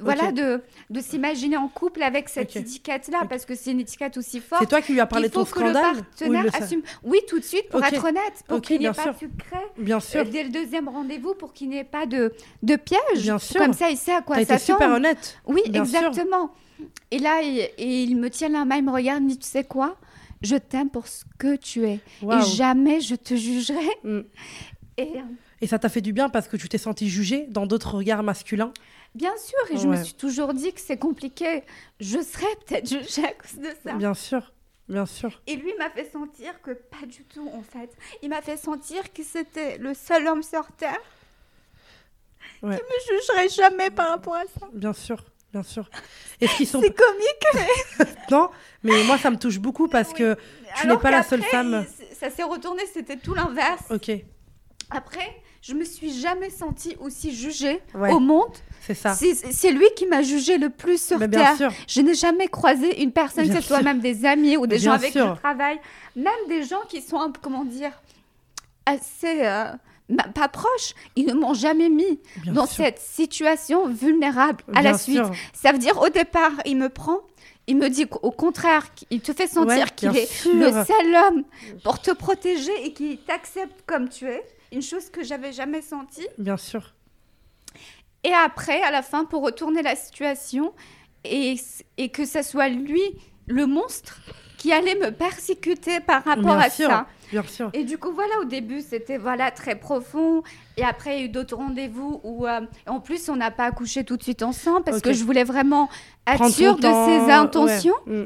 Voilà, 0.00 0.32
de, 0.32 0.62
de 0.90 1.00
s'imaginer 1.00 1.56
en 1.56 1.68
couple 1.68 2.02
avec 2.02 2.28
cette 2.28 2.54
étiquette-là, 2.56 3.26
parce 3.28 3.44
que 3.44 3.54
c'est 3.54 3.70
une 3.70 3.80
étiquette 3.80 4.16
aussi 4.16 4.40
forte. 4.40 4.62
C'est 4.62 4.68
toi 4.68 4.82
qui 4.82 4.92
lui 4.92 5.00
as 5.00 5.06
parlé 5.06 5.28
de 5.28 5.32
ton 5.34 5.44
scandale 5.44 6.04
assume. 6.60 6.82
Oui, 7.02 7.18
tout 7.28 7.38
de 7.38 7.44
suite, 7.44 7.68
pour 7.68 7.84
être 7.84 8.04
honnête, 8.04 8.42
pour 8.46 8.60
qu'il 8.60 8.80
n'y 8.80 8.86
ait 8.86 8.92
pas 8.92 9.06
de 9.06 9.14
secret. 9.14 9.66
Bien 9.78 10.00
sûr. 10.00 10.24
dès 10.24 10.44
le 10.44 10.50
deuxième 10.50 10.88
rendez-vous, 10.88 11.34
pour 11.34 11.52
qu'il 11.52 11.68
n'y 11.68 11.78
ait 11.78 11.84
pas 11.84 12.06
de, 12.06 12.32
de 12.62 12.76
piège. 12.76 13.22
Bien 13.22 13.38
sûr. 13.38 13.60
Comme 13.60 13.72
ça, 13.72 13.90
il 13.90 13.96
sait 13.96 14.14
à 14.14 14.22
quoi 14.22 14.36
ça 14.36 14.42
été 14.42 14.58
super 14.58 14.90
honnête. 14.90 15.38
Oui, 15.46 15.62
exactement. 15.64 16.50
Et 17.10 17.18
là, 17.18 17.40
il, 17.42 17.68
il 17.78 18.16
me 18.16 18.28
tient 18.28 18.48
la 18.48 18.64
main, 18.64 18.76
il 18.76 18.84
me 18.84 18.90
regarde, 18.92 19.20
il 19.20 19.24
me 19.24 19.30
dit, 19.30 19.38
tu 19.38 19.46
sais 19.46 19.64
quoi? 19.64 19.96
Je 20.42 20.56
t'aime 20.56 20.90
pour 20.90 21.06
ce 21.06 21.24
que 21.38 21.56
tu 21.56 21.86
es. 21.86 22.00
Et 22.22 22.42
jamais 22.56 23.00
je 23.00 23.14
te 23.14 23.34
jugerai. 23.34 23.88
Mm. 24.04 24.20
Et, 24.98 25.02
euh, 25.02 25.22
et, 25.60 25.66
ça 25.66 25.78
t'a 25.78 25.88
fait 25.88 26.00
du 26.00 26.12
bien 26.12 26.28
parce 26.28 26.48
que 26.48 26.56
tu 26.56 26.68
t'es 26.68 26.78
sentie 26.78 27.08
jugée 27.08 27.46
dans 27.48 27.66
d'autres 27.66 27.96
regards 27.96 28.22
masculins? 28.22 28.72
Bien 29.14 29.36
sûr, 29.36 29.58
et 29.70 29.78
je 29.78 29.88
me 29.88 30.02
suis 30.02 30.14
toujours 30.14 30.54
dit 30.54 30.72
que 30.72 30.80
c'est 30.80 30.98
compliqué. 30.98 31.62
Je 32.00 32.20
serais 32.20 32.46
peut-être 32.66 32.88
jugée 32.88 33.24
à 33.24 33.32
cause 33.32 33.58
de 33.60 33.70
ça. 33.82 33.94
Bien 33.94 34.14
sûr. 34.14 34.52
Bien 34.88 35.06
sûr. 35.06 35.42
Et 35.46 35.56
lui 35.56 35.72
m'a 35.78 35.90
fait 35.90 36.10
sentir 36.10 36.60
que 36.62 36.70
pas 36.70 37.04
du 37.06 37.24
tout, 37.24 37.48
en 37.52 37.62
fait. 37.62 37.90
Il 38.22 38.28
m'a 38.28 38.40
fait 38.40 38.56
sentir 38.56 39.12
que 39.12 39.22
c'était 39.22 39.78
le 39.78 39.94
seul 39.94 40.26
homme 40.28 40.42
sur 40.42 40.66
Terre 40.72 41.00
qui 42.60 42.66
me 42.66 43.18
jugerait 43.18 43.48
jamais 43.48 43.90
par 43.90 44.08
rapport 44.10 44.36
à 44.36 44.44
ça. 44.44 44.68
Bien 44.72 44.92
sûr 44.92 45.24
bien 45.56 45.62
sûr. 45.62 45.88
Est-ce 46.40 46.56
qu'ils 46.56 46.66
sont... 46.66 46.82
C'est 46.82 46.94
comique. 46.94 48.10
non, 48.30 48.50
mais 48.82 49.04
moi 49.04 49.16
ça 49.16 49.30
me 49.30 49.38
touche 49.38 49.58
beaucoup 49.58 49.88
parce 49.88 50.12
que 50.12 50.36
tu 50.78 50.86
n'es 50.86 50.96
pas 50.98 51.10
la 51.10 51.22
seule 51.22 51.42
femme. 51.42 51.86
Ça 52.18 52.30
s'est 52.30 52.42
retourné, 52.42 52.82
c'était 52.92 53.16
tout 53.16 53.34
l'inverse. 53.34 53.84
Ok. 53.90 54.10
Après, 54.90 55.42
je 55.62 55.72
me 55.72 55.84
suis 55.84 56.12
jamais 56.12 56.50
sentie 56.50 56.94
aussi 57.00 57.34
jugée 57.34 57.80
au 57.94 58.20
monde. 58.20 58.54
C'est 58.82 58.94
ça. 58.94 59.14
C'est 59.14 59.72
lui 59.72 59.86
qui 59.96 60.06
m'a 60.06 60.22
jugée 60.22 60.58
le 60.58 60.68
plus 60.68 61.02
sur 61.02 61.18
mais 61.18 61.28
bien 61.28 61.56
Sûr. 61.56 61.72
Je 61.88 62.02
n'ai 62.02 62.14
jamais 62.14 62.48
croisé 62.48 63.02
une 63.02 63.12
personne, 63.12 63.48
que 63.48 63.54
ce 63.54 63.62
soit 63.62 63.82
même 63.82 64.00
des 64.00 64.26
amis 64.26 64.58
ou 64.58 64.66
des 64.66 64.78
gens 64.78 64.92
avec 64.92 65.12
qui 65.12 65.18
je 65.18 65.34
travaille, 65.36 65.80
même 66.14 66.32
des 66.48 66.64
gens 66.64 66.82
qui 66.88 67.00
sont, 67.00 67.32
comment 67.40 67.64
dire, 67.64 67.92
assez. 68.84 69.46
Euh, 69.46 69.72
pas 70.34 70.48
proche, 70.48 70.94
ils 71.16 71.26
ne 71.26 71.34
m'ont 71.34 71.54
jamais 71.54 71.88
mis 71.88 72.20
dans 72.46 72.66
cette 72.66 72.98
situation 72.98 73.88
vulnérable 73.88 74.64
à 74.74 74.82
la 74.82 74.96
suite. 74.96 75.22
Ça 75.52 75.72
veut 75.72 75.78
dire 75.78 76.00
au 76.00 76.08
départ, 76.08 76.52
il 76.64 76.76
me 76.76 76.88
prend, 76.88 77.20
il 77.66 77.76
me 77.76 77.88
dit 77.88 78.06
qu'au 78.06 78.30
contraire, 78.30 78.86
il 79.10 79.20
te 79.20 79.32
fait 79.32 79.48
sentir 79.48 79.94
qu'il 79.94 80.16
est 80.16 80.44
le 80.44 80.70
seul 80.70 81.14
homme 81.14 81.44
pour 81.82 82.00
te 82.00 82.12
protéger 82.12 82.72
et 82.84 82.92
qu'il 82.92 83.18
t'accepte 83.18 83.82
comme 83.86 84.08
tu 84.08 84.26
es, 84.26 84.44
une 84.72 84.82
chose 84.82 85.10
que 85.10 85.24
j'avais 85.24 85.52
jamais 85.52 85.82
sentie. 85.82 86.26
Bien 86.38 86.56
sûr. 86.56 86.94
Et 88.24 88.32
après, 88.32 88.82
à 88.82 88.90
la 88.90 89.02
fin, 89.02 89.24
pour 89.24 89.42
retourner 89.42 89.82
la 89.82 89.94
situation 89.94 90.72
et, 91.24 91.56
et 91.96 92.08
que 92.08 92.24
ce 92.24 92.42
soit 92.42 92.68
lui 92.68 93.02
le 93.46 93.66
monstre 93.66 94.20
qui 94.58 94.72
allait 94.72 94.96
me 94.96 95.10
persécuter 95.10 96.00
par 96.00 96.24
rapport 96.24 96.58
à 96.58 96.70
ça. 96.70 97.06
Bien 97.30 97.42
sûr. 97.42 97.70
Et 97.72 97.84
du 97.84 97.98
coup, 97.98 98.12
voilà, 98.12 98.40
au 98.40 98.44
début, 98.44 98.80
c'était 98.80 99.18
voilà 99.18 99.50
très 99.50 99.74
profond. 99.74 100.42
Et 100.76 100.84
après, 100.84 101.16
il 101.16 101.20
y 101.20 101.22
a 101.22 101.24
eu 101.26 101.28
d'autres 101.28 101.56
rendez-vous 101.56 102.20
où, 102.22 102.46
euh, 102.46 102.60
en 102.86 103.00
plus, 103.00 103.28
on 103.28 103.36
n'a 103.36 103.50
pas 103.50 103.64
accouché 103.64 104.04
tout 104.04 104.16
de 104.16 104.22
suite 104.22 104.42
ensemble 104.42 104.84
parce 104.84 105.00
que 105.00 105.12
je 105.12 105.24
voulais 105.24 105.44
vraiment 105.44 105.88
être 106.26 106.48
sûre 106.50 106.76
de 106.76 106.82
ses 106.82 107.30
intentions. 107.30 107.94
Mm. 108.06 108.24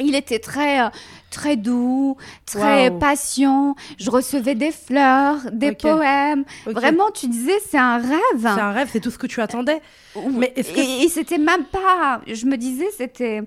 Il 0.00 0.14
était 0.14 0.38
très, 0.38 0.80
euh, 0.80 0.88
très 1.30 1.56
doux, 1.56 2.16
très 2.46 2.90
patient. 2.90 3.76
Je 3.98 4.10
recevais 4.10 4.54
des 4.54 4.72
fleurs, 4.72 5.38
des 5.52 5.72
poèmes. 5.72 6.44
Vraiment, 6.66 7.10
tu 7.10 7.28
disais, 7.28 7.58
c'est 7.68 7.78
un 7.78 7.98
rêve. 7.98 8.18
C'est 8.40 8.46
un 8.46 8.72
rêve, 8.72 8.88
c'est 8.90 9.00
tout 9.00 9.10
ce 9.10 9.18
que 9.18 9.26
tu 9.26 9.40
attendais. 9.40 9.82
Mais 10.30 10.52
est-ce 10.56 10.72
que... 10.72 11.04
Et, 11.04 11.08
c'était 11.08 11.38
même 11.38 11.64
pas. 11.64 12.22
Je 12.26 12.46
me 12.46 12.56
disais, 12.56 12.88
c'était. 12.96 13.42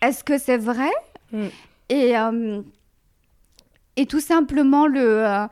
Est-ce 0.00 0.22
que 0.22 0.38
c'est 0.38 0.58
vrai? 0.58 0.90
Mm. 1.32 1.46
Et 1.88 2.16
euh, 2.16 2.62
et 3.96 4.06
tout 4.06 4.20
simplement 4.20 4.86
le. 4.86 5.26
Euh, 5.26 5.46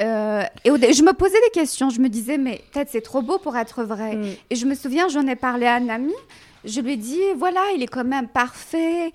euh, 0.00 0.42
et 0.64 0.92
je 0.92 1.02
me 1.02 1.12
posais 1.12 1.40
des 1.46 1.50
questions. 1.52 1.90
Je 1.90 2.00
me 2.00 2.08
disais, 2.08 2.38
mais 2.38 2.62
peut-être 2.72 2.90
c'est 2.90 3.00
trop 3.00 3.22
beau 3.22 3.38
pour 3.38 3.56
être 3.56 3.82
vrai. 3.82 4.16
Mm. 4.16 4.24
Et 4.50 4.56
je 4.56 4.66
me 4.66 4.74
souviens, 4.74 5.08
j'en 5.08 5.26
ai 5.26 5.36
parlé 5.36 5.66
à 5.66 5.74
un 5.74 5.88
ami. 5.88 6.14
Je 6.64 6.80
lui 6.80 6.92
ai 6.92 6.96
dit, 6.96 7.20
voilà, 7.36 7.60
il 7.74 7.82
est 7.82 7.88
quand 7.88 8.04
même 8.04 8.28
parfait. 8.28 9.12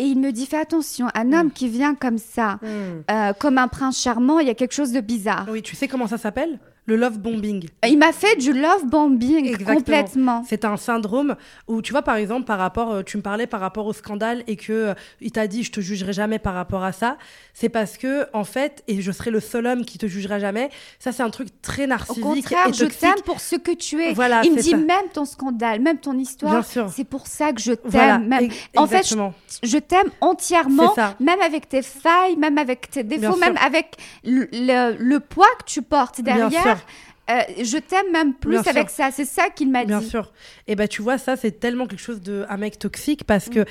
Et 0.00 0.04
il 0.04 0.18
me 0.18 0.30
dit, 0.30 0.46
fais 0.46 0.58
attention, 0.58 1.08
un 1.14 1.24
mm. 1.24 1.34
homme 1.34 1.50
qui 1.50 1.68
vient 1.68 1.94
comme 1.94 2.18
ça, 2.18 2.58
mm. 2.62 2.66
euh, 3.10 3.32
comme 3.32 3.58
un 3.58 3.68
prince 3.68 4.00
charmant, 4.00 4.38
il 4.38 4.46
y 4.46 4.50
a 4.50 4.54
quelque 4.54 4.74
chose 4.74 4.92
de 4.92 5.00
bizarre. 5.00 5.46
Oui, 5.50 5.62
tu 5.62 5.74
sais 5.74 5.88
comment 5.88 6.06
ça 6.06 6.18
s'appelle? 6.18 6.58
Le 6.88 6.96
love 6.96 7.18
bombing. 7.18 7.68
Il 7.86 7.98
m'a 7.98 8.12
fait 8.12 8.34
du 8.36 8.54
love 8.54 8.86
bombing 8.86 9.62
complètement. 9.62 10.42
C'est 10.48 10.64
un 10.64 10.78
syndrome 10.78 11.36
où 11.66 11.82
tu 11.82 11.92
vois 11.92 12.00
par 12.00 12.16
exemple 12.16 12.46
par 12.46 12.58
rapport, 12.58 12.90
euh, 12.92 13.02
tu 13.02 13.18
me 13.18 13.22
parlais 13.22 13.46
par 13.46 13.60
rapport 13.60 13.84
au 13.84 13.92
scandale 13.92 14.42
et 14.46 14.56
que 14.56 14.72
euh, 14.72 14.94
il 15.20 15.30
t'a 15.30 15.46
dit 15.48 15.64
je 15.64 15.70
te 15.70 15.82
jugerai 15.82 16.14
jamais 16.14 16.38
par 16.38 16.54
rapport 16.54 16.82
à 16.82 16.92
ça. 16.92 17.18
C'est 17.52 17.68
parce 17.68 17.98
que 17.98 18.26
en 18.32 18.44
fait 18.44 18.84
et 18.88 19.02
je 19.02 19.12
serai 19.12 19.30
le 19.30 19.40
seul 19.40 19.66
homme 19.66 19.84
qui 19.84 19.98
te 19.98 20.06
jugera 20.06 20.38
jamais. 20.38 20.70
Ça 20.98 21.12
c'est 21.12 21.22
un 21.22 21.28
truc 21.28 21.48
très 21.60 21.86
narcissique. 21.86 22.24
Au 22.24 22.32
contraire, 22.34 22.72
je 22.72 22.86
t'aime 22.86 23.20
pour 23.22 23.40
ce 23.40 23.56
que 23.56 23.72
tu 23.72 24.02
es. 24.02 24.14
Voilà, 24.14 24.40
il 24.44 24.54
me 24.54 24.62
dit 24.62 24.74
même 24.74 25.10
ton 25.12 25.26
scandale, 25.26 25.82
même 25.82 25.98
ton 25.98 26.16
histoire. 26.18 26.64
C'est 26.64 27.04
pour 27.04 27.26
ça 27.26 27.52
que 27.52 27.60
je 27.60 27.72
t'aime. 27.72 28.32
en 28.76 28.86
fait, 28.86 29.14
je, 29.62 29.76
t'aime 29.76 30.08
entièrement, 30.22 30.94
même 31.20 31.40
avec 31.44 31.68
tes 31.68 31.82
failles, 31.82 32.36
même 32.36 32.56
avec 32.56 32.90
tes 32.90 33.02
défauts, 33.02 33.36
même 33.36 33.58
avec 33.58 33.96
le, 34.24 35.18
poids 35.18 35.46
que 35.58 35.64
tu 35.66 35.82
portes 35.82 36.22
derrière. 36.22 36.77
Euh, 37.30 37.40
je 37.62 37.76
t'aime 37.76 38.10
même 38.10 38.34
plus 38.34 38.56
avec 38.66 38.88
ça. 38.88 39.10
C'est 39.10 39.26
ça 39.26 39.50
qu'il 39.50 39.70
m'a 39.70 39.80
dit. 39.80 39.88
Bien 39.88 40.00
sûr. 40.00 40.32
Et 40.66 40.76
ben 40.76 40.88
tu 40.88 41.02
vois, 41.02 41.18
ça, 41.18 41.36
c'est 41.36 41.60
tellement 41.60 41.86
quelque 41.86 42.00
chose 42.00 42.22
de 42.22 42.46
un 42.48 42.56
mec 42.56 42.78
toxique 42.78 43.24
parce 43.24 43.48
mm. 43.48 43.54
que 43.54 43.64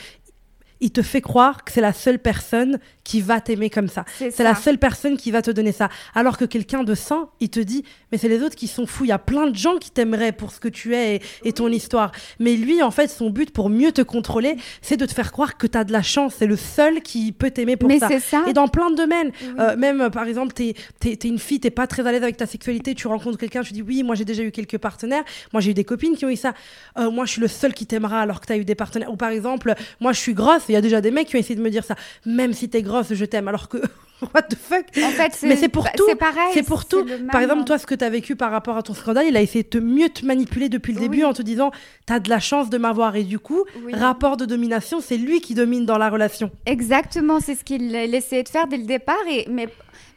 il 0.80 0.92
te 0.92 1.02
fait 1.02 1.22
croire 1.22 1.64
que 1.64 1.72
c'est 1.72 1.82
la 1.82 1.94
seule 1.94 2.20
personne 2.20 2.80
qui 3.08 3.22
va 3.22 3.40
t'aimer 3.40 3.70
comme 3.70 3.88
ça. 3.88 4.04
C'est 4.18 4.44
la 4.44 4.54
seule 4.54 4.78
personne 4.78 5.16
qui 5.16 5.32
va 5.32 5.42
te 5.42 5.50
donner 5.50 5.72
ça. 5.72 5.88
Alors 6.14 6.38
que 6.38 6.44
quelqu'un 6.44 6.84
de 6.84 6.94
sain, 6.94 7.30
il 7.40 7.50
te 7.50 7.62
dit, 7.62 7.86
mais 8.12 8.18
c'est 8.18 8.28
les 8.28 8.42
autres 8.42 8.58
qui 8.58 8.68
sont 8.68 8.86
fous. 8.86 9.06
Il 9.06 9.08
y 9.08 9.14
a 9.14 9.18
plein 9.18 9.48
de 9.48 9.56
gens 9.56 9.78
qui 9.78 9.92
t'aimeraient 9.92 10.34
pour 10.34 10.52
ce 10.52 10.60
que 10.60 10.68
tu 10.68 10.94
es 10.94 11.22
et, 11.46 11.54
ton 11.54 11.70
histoire. 11.70 12.12
Mais 12.40 12.58
lui, 12.58 12.84
en 12.84 12.92
fait, 12.92 13.08
son 13.08 13.30
but 13.30 13.52
pour 13.52 13.70
mieux 13.70 13.94
te 13.94 14.02
contrôler, 14.02 14.58
c'est 14.82 14.98
de 14.98 15.06
te 15.06 15.14
faire 15.14 15.32
croire 15.32 15.58
que 15.58 15.68
tu 15.68 15.78
as 15.78 15.86
de 15.86 15.94
la 15.94 16.02
chance. 16.02 16.36
C'est 16.38 16.48
le 16.48 16.58
seul 16.58 17.02
qui 17.02 17.32
peut 17.32 17.50
t'aimer 17.50 17.78
pour 17.78 17.90
ça. 17.98 18.10
ça. 18.20 18.44
Et 18.46 18.52
dans 18.52 18.68
plein 18.68 18.92
de 18.92 18.98
domaines. 18.98 19.32
Euh, 19.58 19.78
même, 19.78 20.10
par 20.10 20.28
exemple, 20.28 20.54
tu 20.54 20.74
es, 21.10 21.14
une 21.24 21.40
fille, 21.40 21.62
tu 21.62 21.72
pas 21.72 21.88
très 21.88 22.06
à 22.06 22.12
l'aise 22.12 22.24
avec 22.24 22.36
ta 22.36 22.46
sexualité, 22.46 22.94
tu 22.94 23.08
rencontres 23.08 23.38
quelqu'un, 23.38 23.62
tu 23.62 23.72
dis, 23.72 23.82
oui, 23.82 24.04
moi 24.04 24.16
j'ai 24.16 24.26
déjà 24.26 24.44
eu 24.44 24.52
quelques 24.52 24.80
partenaires. 24.80 25.24
Moi 25.54 25.62
j'ai 25.62 25.72
eu 25.72 25.74
des 25.74 25.86
copines 25.86 26.18
qui 26.18 26.26
ont 26.26 26.30
eu 26.30 26.36
ça. 26.36 26.54
Euh, 26.98 27.10
moi 27.10 27.24
je 27.24 27.32
suis 27.32 27.42
le 27.42 27.48
seul 27.48 27.74
qui 27.74 27.86
t'aimera 27.86 28.20
alors 28.20 28.42
que 28.42 28.48
tu 28.48 28.52
as 28.52 28.58
eu 28.58 28.66
des 28.66 28.76
partenaires. 28.76 29.12
Ou 29.12 29.16
par 29.16 29.30
exemple, 29.30 29.74
moi 30.02 30.12
je 30.12 30.20
suis 30.20 30.34
grosse. 30.34 30.64
Il 30.68 30.74
y 30.74 30.76
a 30.76 30.82
déjà 30.82 31.00
des 31.00 31.12
mecs 31.12 31.30
qui 31.30 31.38
ont 31.38 31.40
essayé 31.40 31.56
de 31.56 31.62
me 31.62 31.70
dire 31.70 31.86
ça. 31.86 31.96
Même 32.26 32.52
si 32.52 32.70
tu 32.70 32.78
es 32.78 32.82
je 33.04 33.26
t'aime. 33.26 33.48
Alors 33.48 33.70
que 33.70 33.78
what 34.34 34.44
the 34.44 34.56
fuck? 34.56 34.86
En 34.98 35.10
fait, 35.10 35.38
mais 35.44 35.56
c'est 35.56 35.70
pour 35.70 35.92
tout. 35.92 36.04
C'est 36.08 36.16
pareil. 36.16 36.52
C'est 36.54 36.64
pour 36.64 36.86
tout. 36.86 37.06
Par 37.32 37.42
exemple, 37.42 37.64
toi, 37.66 37.78
ce 37.78 37.86
que 37.86 37.96
tu 37.96 38.04
as 38.04 38.10
vécu 38.10 38.36
par 38.36 38.52
rapport 38.52 38.78
à 38.78 38.84
ton 38.84 38.94
scandale, 38.94 39.28
il 39.28 39.38
a 39.38 39.42
essayé 39.42 39.66
de 39.70 39.80
mieux 39.80 40.10
te 40.10 40.26
manipuler 40.26 40.70
depuis 40.70 40.94
le 40.94 41.00
début 41.00 41.24
en 41.24 41.34
te 41.34 41.42
disant 41.42 41.72
tu 42.06 42.14
as 42.14 42.20
de 42.20 42.30
la 42.30 42.40
chance 42.40 42.70
de 42.70 42.78
m'avoir 42.78 43.16
et 43.16 43.24
du 43.24 43.40
coup, 43.40 43.64
rapport 43.94 44.38
de 44.38 44.46
domination, 44.46 45.02
c'est 45.02 45.18
lui 45.18 45.42
qui 45.42 45.54
domine 45.54 45.86
dans 45.86 45.98
la 45.98 46.10
relation. 46.10 46.52
Exactement, 46.66 47.40
c'est 47.40 47.56
ce 47.56 47.64
qu'il 47.64 47.96
essayait 47.96 48.44
de 48.44 48.50
faire 48.50 48.68
dès 48.68 48.78
le 48.78 48.86
départ 48.86 49.16
et 49.30 49.48
mais 49.50 49.70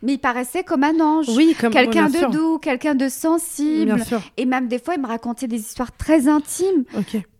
mais 0.03 0.14
il 0.14 0.18
paraissait 0.18 0.64
comme 0.64 0.85
un 0.85 0.99
ange. 1.01 1.28
Oui, 1.28 1.55
comme 1.59 1.72
quelqu'un 1.72 2.09
de 2.09 2.31
doux, 2.31 2.59
quelqu'un 2.59 2.95
de 2.95 3.09
sensible. 3.09 3.95
Bien 3.95 4.05
sûr. 4.05 4.20
Et 4.37 4.47
même 4.47 4.68
des 4.68 4.78
fois, 4.78 4.95
il 4.95 5.03
me 5.03 5.07
racontait 5.07 5.47
des 5.47 5.59
histoires 5.59 5.97
très 5.97 6.28
intimes. 6.28 6.85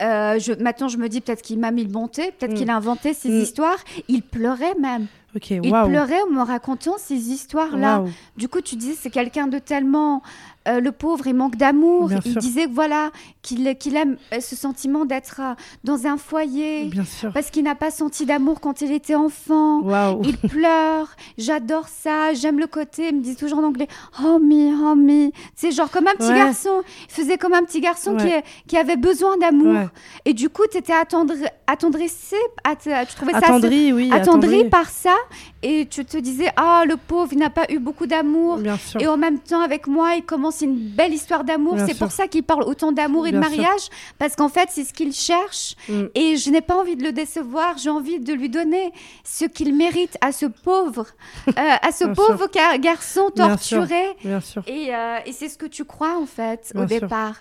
Euh, 0.03 0.38
je, 0.38 0.53
maintenant, 0.62 0.88
je 0.88 0.99
me 0.99 1.09
dis 1.09 1.20
peut-être 1.20 1.43
qu'il 1.43 1.59
m'a 1.59 1.70
mis 1.70 1.84
le 1.84 1.91
bonté, 1.91 2.32
peut-être 2.38 2.53
mm. 2.53 2.55
qu'il 2.55 2.70
a 2.70 2.76
inventé 2.76 3.14
ces 3.14 3.30
mm. 3.30 3.41
histoires. 3.41 3.78
Il 4.09 4.22
pleurait 4.22 4.74
même. 4.80 5.07
il 5.34 5.61
pleurait 5.61 6.22
en 6.28 6.32
me 6.32 6.43
racontant 6.43 6.97
ces 6.99 7.30
histoires-là. 7.30 8.05
Du 8.36 8.49
coup, 8.49 8.61
tu 8.61 8.76
dis, 8.76 8.95
c'est 8.95 9.11
quelqu'un 9.11 9.47
de 9.47 9.59
tellement 9.59 10.22
euh, 10.68 10.78
le 10.78 10.92
pauvre, 10.92 11.26
il 11.26 11.34
manque 11.34 11.56
d'amour. 11.56 12.11
Il 12.24 12.34
disait 12.36 12.66
voilà 12.66 13.11
qu'il 13.40 13.66
aime 13.66 14.18
euh, 14.34 14.40
ce 14.40 14.54
sentiment 14.54 15.06
d'être 15.06 15.40
euh, 15.40 15.54
dans 15.84 16.06
un 16.06 16.18
foyer, 16.18 16.90
parce 17.32 17.50
qu'il 17.50 17.64
n'a 17.64 17.74
pas 17.74 17.90
senti 17.90 18.26
d'amour 18.26 18.61
quand 18.61 18.82
il 18.82 18.92
était 18.92 19.14
enfant. 19.14 19.80
Il 20.22 20.36
pleure. 20.36 21.08
J'adore 21.38 21.88
ça. 21.88 22.34
J'aime 22.34 22.58
le 22.58 22.66
côté. 22.66 23.08
Il 23.08 23.16
me 23.16 23.22
dit 23.22 23.36
toujours 23.36 23.61
en 23.61 23.64
anglais, 23.64 23.88
oh 24.22 24.38
me, 24.38 24.92
oh 24.92 24.94
me. 24.94 25.30
C'est 25.54 25.72
genre 25.72 25.90
comme 25.90 26.06
un 26.06 26.14
petit 26.14 26.32
garçon. 26.32 26.82
Il 27.08 27.12
faisait 27.14 27.38
comme 27.38 27.54
un 27.54 27.64
petit 27.64 27.80
garçon 27.80 28.16
qui, 28.16 28.28
qui, 28.66 28.76
avait 28.76 28.96
besoin 28.96 29.38
d'amour. 29.38 29.88
Et 30.26 30.34
du 30.34 30.50
coup, 30.50 30.64
tu 30.70 30.76
étais 30.76 30.92
attendri, 30.92 31.44
attendrissé, 31.66 32.36
tu 32.82 33.14
trouvais 33.16 33.34
attendri, 33.34 33.88
ça 33.88 33.94
oui, 33.94 34.11
attendri, 34.12 34.68
par 34.68 34.88
ça, 34.90 35.14
et 35.62 35.86
tu 35.86 36.04
te 36.04 36.16
disais 36.16 36.50
ah 36.56 36.84
le 36.86 36.96
pauvre, 36.96 37.32
il 37.32 37.38
n'a 37.38 37.50
pas 37.50 37.64
eu 37.70 37.78
beaucoup 37.78 38.06
d'amour. 38.06 38.58
Et 38.98 39.06
en 39.06 39.16
même 39.16 39.38
temps, 39.38 39.61
avec 39.61 39.86
moi, 39.86 40.14
il 40.16 40.24
commence 40.24 40.59
c'est 40.61 40.66
une 40.66 40.76
belle 40.76 41.12
histoire 41.12 41.44
d'amour. 41.44 41.76
C'est 41.86 41.98
pour 41.98 42.12
ça 42.12 42.28
qu'il 42.28 42.42
parle 42.42 42.62
autant 42.64 42.92
d'amour 42.92 43.26
et 43.26 43.32
de 43.32 43.38
mariage, 43.38 43.88
parce 44.18 44.36
qu'en 44.36 44.48
fait, 44.48 44.68
c'est 44.70 44.84
ce 44.84 44.92
qu'il 44.92 45.12
cherche. 45.12 45.74
Mm. 45.88 46.04
Et 46.14 46.36
je 46.36 46.50
n'ai 46.50 46.61
pas 46.61 46.76
envie 46.76 46.96
de 46.96 47.02
le 47.02 47.12
décevoir, 47.12 47.78
j'ai 47.78 47.90
envie 47.90 48.20
de 48.20 48.32
lui 48.32 48.48
donner 48.48 48.92
ce 49.24 49.46
qu'il 49.46 49.74
mérite 49.74 50.16
à 50.20 50.32
ce 50.32 50.46
pauvre, 50.46 51.06
euh, 51.48 51.52
à 51.56 51.92
ce 51.92 52.04
pauvre 52.04 52.48
garçon 52.78 53.30
torturé. 53.34 54.04
Bien 54.24 54.40
sûr. 54.40 54.62
Et, 54.66 54.94
euh, 54.94 55.18
et 55.24 55.32
c'est 55.32 55.48
ce 55.48 55.56
que 55.56 55.66
tu 55.66 55.84
crois, 55.84 56.18
en 56.18 56.26
fait, 56.26 56.72
au 56.74 56.84
départ. 56.84 57.36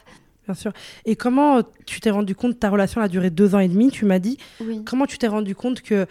Bien 0.46 0.56
sûr. 0.56 0.72
Et 1.06 1.16
comment 1.16 1.62
tu 1.86 2.00
t'es 2.00 2.10
rendu 2.10 2.36
compte, 2.36 2.60
ta 2.60 2.70
relation 2.70 3.02
a 3.02 3.08
duré 3.08 3.30
deux 3.30 3.54
ans 3.54 3.60
et 3.60 3.68
demi, 3.68 3.92
tu 3.92 4.06
m'as 4.06 4.20
dit. 4.20 4.38
Comment 4.86 5.06
tu 5.06 5.18
t'es 5.18 5.28
rendu 5.28 5.56
compte 5.56 5.82
que 5.82 6.08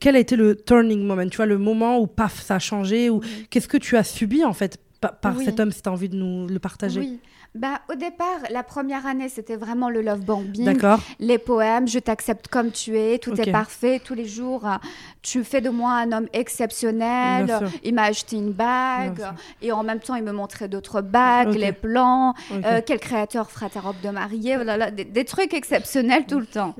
quel 0.00 0.16
a 0.16 0.18
été 0.18 0.36
le 0.36 0.56
turning 0.56 1.04
moment 1.04 1.28
Tu 1.28 1.36
vois, 1.36 1.46
le 1.46 1.58
moment 1.58 1.98
où 1.98 2.06
paf, 2.06 2.42
ça 2.42 2.56
a 2.56 2.58
changé 2.58 3.10
ou 3.10 3.20
qu'est-ce 3.50 3.68
que 3.68 3.76
tu 3.76 3.96
as 3.96 4.04
subi 4.04 4.44
en 4.44 4.52
fait 4.52 4.78
par 5.08 5.38
cet 5.40 5.60
homme 5.60 5.72
si 5.72 5.82
tu 5.82 5.88
as 5.88 5.92
envie 5.92 6.08
de 6.08 6.16
nous 6.16 6.46
le 6.46 6.58
partager 6.58 7.00
Oui. 7.00 7.20
Bah, 7.56 7.80
au 7.90 7.94
départ, 7.94 8.40
la 8.50 8.62
première 8.62 9.06
année, 9.06 9.30
c'était 9.30 9.56
vraiment 9.56 9.88
le 9.88 10.02
love 10.02 10.20
bombing. 10.20 10.64
D'accord. 10.64 11.00
Les 11.18 11.38
poèmes, 11.38 11.88
je 11.88 11.98
t'accepte 11.98 12.48
comme 12.48 12.70
tu 12.70 12.98
es, 12.98 13.18
tout 13.18 13.40
est 13.40 13.50
parfait. 13.50 13.98
Tous 14.04 14.12
les 14.12 14.26
jours, 14.26 14.66
euh, 14.66 14.76
tu 15.22 15.42
fais 15.42 15.62
de 15.62 15.70
moi 15.70 15.92
un 15.92 16.12
homme 16.12 16.26
exceptionnel. 16.34 17.70
Il 17.82 17.94
m'a 17.94 18.04
acheté 18.04 18.36
une 18.36 18.52
bague 18.52 19.24
et 19.62 19.72
en 19.72 19.82
même 19.82 20.00
temps, 20.00 20.16
il 20.16 20.24
me 20.24 20.32
montrait 20.32 20.68
d'autres 20.68 21.00
bagues, 21.00 21.54
les 21.54 21.72
plans. 21.72 22.34
Euh, 22.52 22.82
quel 22.84 23.00
créateur 23.00 23.50
fera 23.50 23.70
ta 23.70 23.80
robe 23.80 24.00
de 24.02 24.10
mariée? 24.10 24.56
Voilà, 24.56 24.90
des, 24.90 25.04
des, 25.04 25.24
trucs 25.24 25.54
exceptionnels 25.54 26.26
tout 26.26 26.40
le 26.40 26.46
temps. 26.46 26.74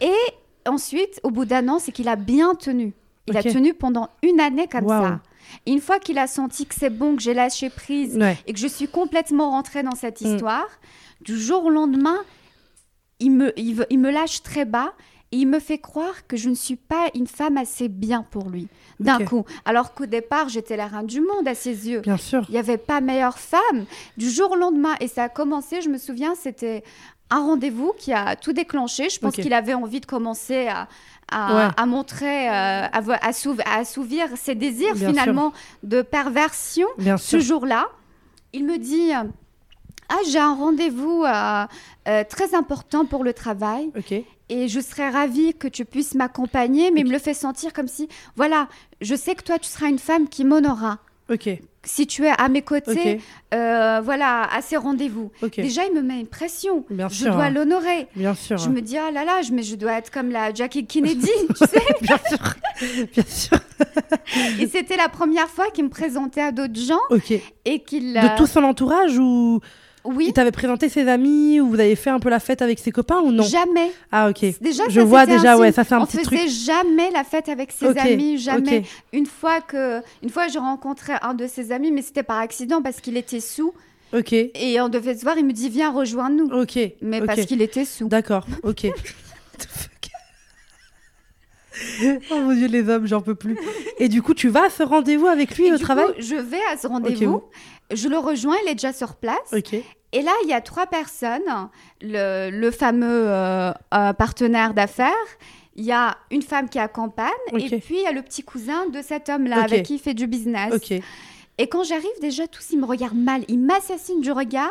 Et 0.00 0.10
ensuite, 0.66 1.20
au 1.22 1.30
bout 1.30 1.44
d'un 1.44 1.68
an, 1.68 1.78
c'est 1.78 1.92
qu'il 1.92 2.08
a 2.08 2.16
bien 2.16 2.56
tenu. 2.56 2.92
Il 3.28 3.36
a 3.36 3.42
tenu 3.42 3.72
pendant 3.72 4.08
une 4.22 4.40
année 4.40 4.66
comme 4.66 4.88
ça. 4.88 5.20
Une 5.66 5.80
fois 5.80 5.98
qu'il 5.98 6.18
a 6.18 6.26
senti 6.26 6.66
que 6.66 6.74
c'est 6.74 6.90
bon, 6.90 7.16
que 7.16 7.22
j'ai 7.22 7.34
lâché 7.34 7.70
prise 7.70 8.18
et 8.46 8.52
que 8.52 8.58
je 8.58 8.66
suis 8.66 8.88
complètement 8.88 9.50
rentrée 9.50 9.82
dans 9.82 9.94
cette 9.94 10.20
mm. 10.20 10.26
histoire, 10.26 10.68
du 11.20 11.38
jour 11.38 11.64
au 11.64 11.70
lendemain, 11.70 12.18
il 13.20 13.30
me, 13.30 13.58
il, 13.58 13.98
me 13.98 14.10
lâche 14.10 14.42
très 14.42 14.64
bas 14.64 14.92
et 15.30 15.36
il 15.36 15.46
me 15.46 15.60
fait 15.60 15.78
croire 15.78 16.26
que 16.26 16.36
je 16.36 16.48
ne 16.48 16.54
suis 16.54 16.76
pas 16.76 17.08
une 17.14 17.26
femme 17.26 17.56
assez 17.56 17.88
bien 17.88 18.22
pour 18.22 18.50
lui, 18.50 18.68
d'un 19.00 19.24
coup. 19.24 19.44
Alors 19.64 19.94
qu'au 19.94 20.06
départ, 20.06 20.48
j'étais 20.48 20.76
la 20.76 20.88
reine 20.88 21.06
du 21.06 21.20
monde 21.20 21.46
à 21.46 21.54
ses 21.54 21.88
yeux. 21.88 22.00
Bien 22.00 22.18
sûr. 22.18 22.44
Il 22.48 22.52
n'y 22.52 22.58
avait 22.58 22.76
pas 22.76 23.00
meilleure 23.00 23.38
femme. 23.38 23.86
Du 24.18 24.28
jour 24.28 24.50
au 24.50 24.56
lendemain, 24.56 24.94
et 25.00 25.08
ça 25.08 25.24
a 25.24 25.28
commencé, 25.30 25.80
je 25.80 25.88
me 25.88 25.96
souviens, 25.96 26.34
c'était 26.34 26.84
un 27.32 27.44
rendez-vous 27.44 27.92
qui 27.98 28.12
a 28.12 28.36
tout 28.36 28.52
déclenché. 28.52 29.08
Je 29.08 29.18
pense 29.18 29.34
qu'il 29.34 29.54
avait 29.54 29.74
envie 29.74 30.00
de 30.00 30.06
commencer 30.06 30.68
à, 30.68 30.88
à, 31.28 31.86
montrer, 31.86 32.48
euh, 32.48 32.86
à, 32.92 33.28
assouvir 33.78 34.26
ses 34.36 34.54
désirs 34.54 34.96
finalement 34.96 35.52
de 35.82 36.02
perversion 36.02 36.86
ce 37.18 37.40
jour-là. 37.40 37.88
Il 38.52 38.66
me 38.66 38.78
dit 38.78 39.12
Ah, 39.12 40.18
j'ai 40.28 40.38
un 40.38 40.54
rendez-vous 40.54 41.24
euh, 41.24 41.64
euh, 42.08 42.24
très 42.28 42.54
important 42.54 43.06
pour 43.06 43.24
le 43.24 43.32
travail. 43.32 43.90
Et 44.48 44.68
je 44.68 44.80
serais 44.80 45.08
ravie 45.08 45.54
que 45.54 45.66
tu 45.66 45.86
puisses 45.86 46.14
m'accompagner, 46.14 46.90
mais 46.90 47.00
il 47.00 47.06
me 47.06 47.12
le 47.12 47.18
fait 47.18 47.32
sentir 47.32 47.72
comme 47.72 47.88
si, 47.88 48.08
voilà, 48.36 48.68
je 49.00 49.14
sais 49.14 49.34
que 49.34 49.42
toi, 49.42 49.58
tu 49.58 49.66
seras 49.66 49.88
une 49.88 49.98
femme 49.98 50.28
qui 50.28 50.44
m'honorera. 50.44 50.98
Ok 51.30 51.48
si 51.84 52.06
tu 52.06 52.24
es 52.24 52.32
à 52.36 52.48
mes 52.48 52.62
côtés, 52.62 53.20
euh, 53.54 54.00
voilà, 54.02 54.48
à 54.52 54.62
ces 54.62 54.76
rendez-vous. 54.76 55.30
Déjà, 55.56 55.84
il 55.84 55.94
me 55.94 56.02
met 56.02 56.20
une 56.20 56.26
pression. 56.26 56.84
Bien 56.90 57.08
je 57.08 57.28
dois 57.28 57.50
l'honorer. 57.50 58.06
Bien 58.14 58.34
sûr. 58.34 58.56
Je 58.58 58.68
me 58.68 58.80
dis, 58.80 58.96
ah 58.96 59.10
là 59.10 59.24
là, 59.24 59.40
mais 59.52 59.62
je 59.62 59.74
dois 59.74 59.92
être 59.94 60.10
comme 60.10 60.30
la 60.30 60.54
Jackie 60.54 60.86
Kennedy, 60.86 61.30
tu 61.48 61.66
sais. 61.66 61.82
Bien 62.00 62.18
sûr. 62.28 63.06
Bien 63.12 63.24
sûr. 63.26 63.58
et 64.60 64.66
c'était 64.66 64.96
la 64.96 65.08
première 65.08 65.48
fois 65.48 65.70
qu'il 65.70 65.84
me 65.84 65.90
présentait 65.90 66.42
à 66.42 66.52
d'autres 66.52 66.80
gens. 66.80 67.00
Et 67.64 67.80
qu'il. 67.80 68.14
De 68.14 68.36
tout 68.36 68.46
son 68.46 68.62
entourage 68.62 69.18
ou 69.18 69.60
oui. 70.04 70.26
Il 70.28 70.32
t'avait 70.32 70.50
présenté 70.50 70.88
ses 70.88 71.08
amis 71.08 71.60
ou 71.60 71.68
vous 71.68 71.80
avez 71.80 71.96
fait 71.96 72.10
un 72.10 72.18
peu 72.18 72.28
la 72.28 72.40
fête 72.40 72.62
avec 72.62 72.78
ses 72.78 72.90
copains 72.90 73.20
ou 73.20 73.30
non? 73.30 73.44
Jamais. 73.44 73.92
Ah 74.10 74.28
ok. 74.28 74.44
Déjà, 74.60 74.84
je 74.88 75.00
vois 75.00 75.26
déjà, 75.26 75.56
ouais, 75.56 75.72
ça 75.72 75.84
c'est 75.84 75.94
un 75.94 76.04
petit 76.04 76.18
truc. 76.18 76.38
On 76.38 76.42
faisait 76.42 76.48
jamais 76.48 77.10
la 77.10 77.24
fête 77.24 77.48
avec 77.48 77.72
ses 77.72 77.96
amis, 77.98 78.38
jamais. 78.38 78.82
Une 79.12 79.26
fois 79.26 79.60
que, 79.60 80.00
une 80.22 80.30
fois, 80.30 80.48
je 80.48 80.58
rencontrais 80.58 81.18
un 81.22 81.34
de 81.34 81.46
ses 81.46 81.72
amis, 81.72 81.90
mais 81.90 82.02
c'était 82.02 82.22
par 82.22 82.38
accident 82.38 82.82
parce 82.82 83.00
qu'il 83.00 83.16
était 83.16 83.40
sous. 83.40 83.72
Ok. 84.12 84.32
Et 84.32 84.80
on 84.80 84.88
devait 84.88 85.16
se 85.16 85.22
voir. 85.22 85.38
Il 85.38 85.46
me 85.46 85.52
dit 85.52 85.68
viens 85.68 85.90
rejoindre 85.90 86.36
nous. 86.36 86.52
Ok. 86.52 86.78
Mais 87.00 87.22
parce 87.22 87.46
qu'il 87.46 87.62
était 87.62 87.84
sous. 87.84 88.08
D'accord. 88.08 88.46
Ok. 88.62 88.86
oh 92.30 92.36
mon 92.36 92.54
dieu, 92.54 92.68
les 92.68 92.88
hommes, 92.88 93.06
j'en 93.06 93.20
peux 93.20 93.34
plus. 93.34 93.56
Et 93.98 94.08
du 94.08 94.22
coup, 94.22 94.34
tu 94.34 94.48
vas 94.48 94.64
à 94.64 94.70
ce 94.70 94.82
rendez-vous 94.82 95.26
avec 95.26 95.56
lui 95.56 95.72
au 95.72 95.78
travail? 95.78 96.06
Je 96.18 96.34
vais 96.34 96.60
à 96.72 96.76
ce 96.76 96.86
rendez-vous. 96.86 97.42
Je 97.92 98.08
le 98.08 98.18
rejoins, 98.18 98.56
il 98.64 98.70
est 98.70 98.74
déjà 98.74 98.92
sur 98.92 99.16
place. 99.16 99.52
Et 100.14 100.20
là, 100.20 100.32
il 100.44 100.48
y 100.48 100.52
a 100.52 100.60
trois 100.60 100.86
personnes. 100.86 101.68
Le, 102.00 102.70
fameux 102.70 103.28
euh, 103.28 103.72
euh, 103.94 104.12
partenaire 104.12 104.74
d'affaires, 104.74 105.12
il 105.74 105.84
y 105.84 105.92
a 105.92 106.16
une 106.30 106.42
femme 106.42 106.68
qui 106.68 106.78
accompagne, 106.78 107.30
et 107.58 107.78
puis 107.78 107.96
il 107.96 108.02
y 108.02 108.06
a 108.06 108.12
le 108.12 108.22
petit 108.22 108.42
cousin 108.42 108.88
de 108.88 109.00
cet 109.00 109.28
homme-là 109.30 109.62
avec 109.62 109.84
qui 109.84 109.94
il 109.94 109.98
fait 109.98 110.14
du 110.14 110.26
business. 110.26 110.72
Et 111.58 111.66
quand 111.66 111.84
j'arrive, 111.84 112.08
déjà, 112.22 112.46
tous, 112.48 112.70
ils 112.70 112.78
me 112.78 112.86
regardent 112.86 113.18
mal. 113.18 113.44
Ils 113.46 113.58
m'assassinent 113.58 114.22
du 114.22 114.32
regard. 114.32 114.70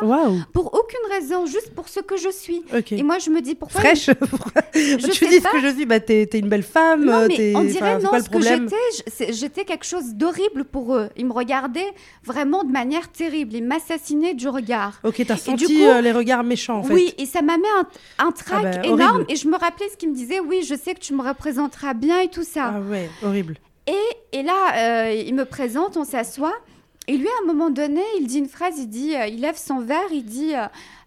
Pour 0.52 0.74
aucune 0.74 1.12
raison, 1.12 1.46
juste 1.46 1.72
pour 1.74 1.88
ce 1.88 2.00
que 2.00 2.16
je 2.16 2.30
suis. 2.30 2.62
Et 2.90 3.02
moi, 3.04 3.18
je 3.18 3.30
me 3.30 3.40
dis 3.40 3.54
pourquoi. 3.54 3.80
Fraîche 3.80 4.06
je 4.74 5.10
Tu 5.10 5.26
dis 5.28 5.40
ce 5.40 5.52
que 5.52 5.60
je 5.60 5.74
suis, 5.74 5.86
bah, 5.86 6.00
t'es 6.00 6.22
es 6.22 6.38
une 6.38 6.48
belle 6.48 6.64
femme. 6.64 7.04
Non, 7.04 7.28
mais 7.28 7.54
on 7.54 7.62
dirait 7.62 7.98
non, 8.00 8.10
ce 8.20 8.28
que 8.28 8.40
j'étais, 8.40 9.32
j'étais 9.32 9.64
quelque 9.64 9.86
chose 9.86 10.14
d'horrible 10.14 10.64
pour 10.64 10.96
eux. 10.96 11.08
Ils 11.16 11.26
me 11.26 11.32
regardaient 11.32 11.92
vraiment 12.24 12.64
de 12.64 12.72
manière 12.72 13.08
terrible. 13.10 13.54
Ils 13.54 13.64
m'assassinaient 13.64 14.34
du 14.34 14.48
regard. 14.48 15.00
Ok, 15.04 15.22
t'as 15.26 15.36
senti 15.36 15.86
euh, 15.86 16.00
les 16.00 16.12
regards 16.12 16.42
méchants, 16.42 16.78
en 16.78 16.82
fait. 16.82 16.94
Oui, 16.94 17.14
et 17.16 17.26
ça 17.26 17.42
m'a 17.42 17.58
mis 17.58 17.64
un, 17.78 18.26
un 18.26 18.32
trac 18.32 18.64
ah 18.66 18.78
bah, 18.78 18.86
énorme. 18.86 19.24
Et 19.28 19.36
je 19.36 19.46
me 19.46 19.56
rappelais 19.56 19.88
ce 19.88 19.96
qu'ils 19.96 20.10
me 20.10 20.14
disaient 20.14 20.40
oui, 20.40 20.64
je 20.68 20.74
sais 20.74 20.94
que 20.94 21.00
tu 21.00 21.14
me 21.14 21.22
représenteras 21.22 21.94
bien 21.94 22.20
et 22.20 22.28
tout 22.28 22.44
ça. 22.44 22.74
Ah 22.76 22.80
ouais, 22.80 23.08
horrible. 23.22 23.56
Et, 23.86 24.38
et 24.38 24.42
là, 24.42 25.06
euh, 25.06 25.12
il 25.12 25.34
me 25.34 25.44
présente, 25.44 25.96
on 25.96 26.04
s'assoit. 26.04 26.54
Et 27.08 27.16
lui, 27.16 27.26
à 27.26 27.42
un 27.42 27.46
moment 27.46 27.70
donné, 27.70 28.02
il 28.20 28.26
dit 28.26 28.38
une 28.38 28.48
phrase, 28.48 28.78
il 28.78 28.88
dit, 28.88 29.16
euh, 29.16 29.26
il 29.26 29.40
lève 29.40 29.56
son 29.56 29.80
verre, 29.80 30.12
il 30.12 30.24
dit, 30.24 30.52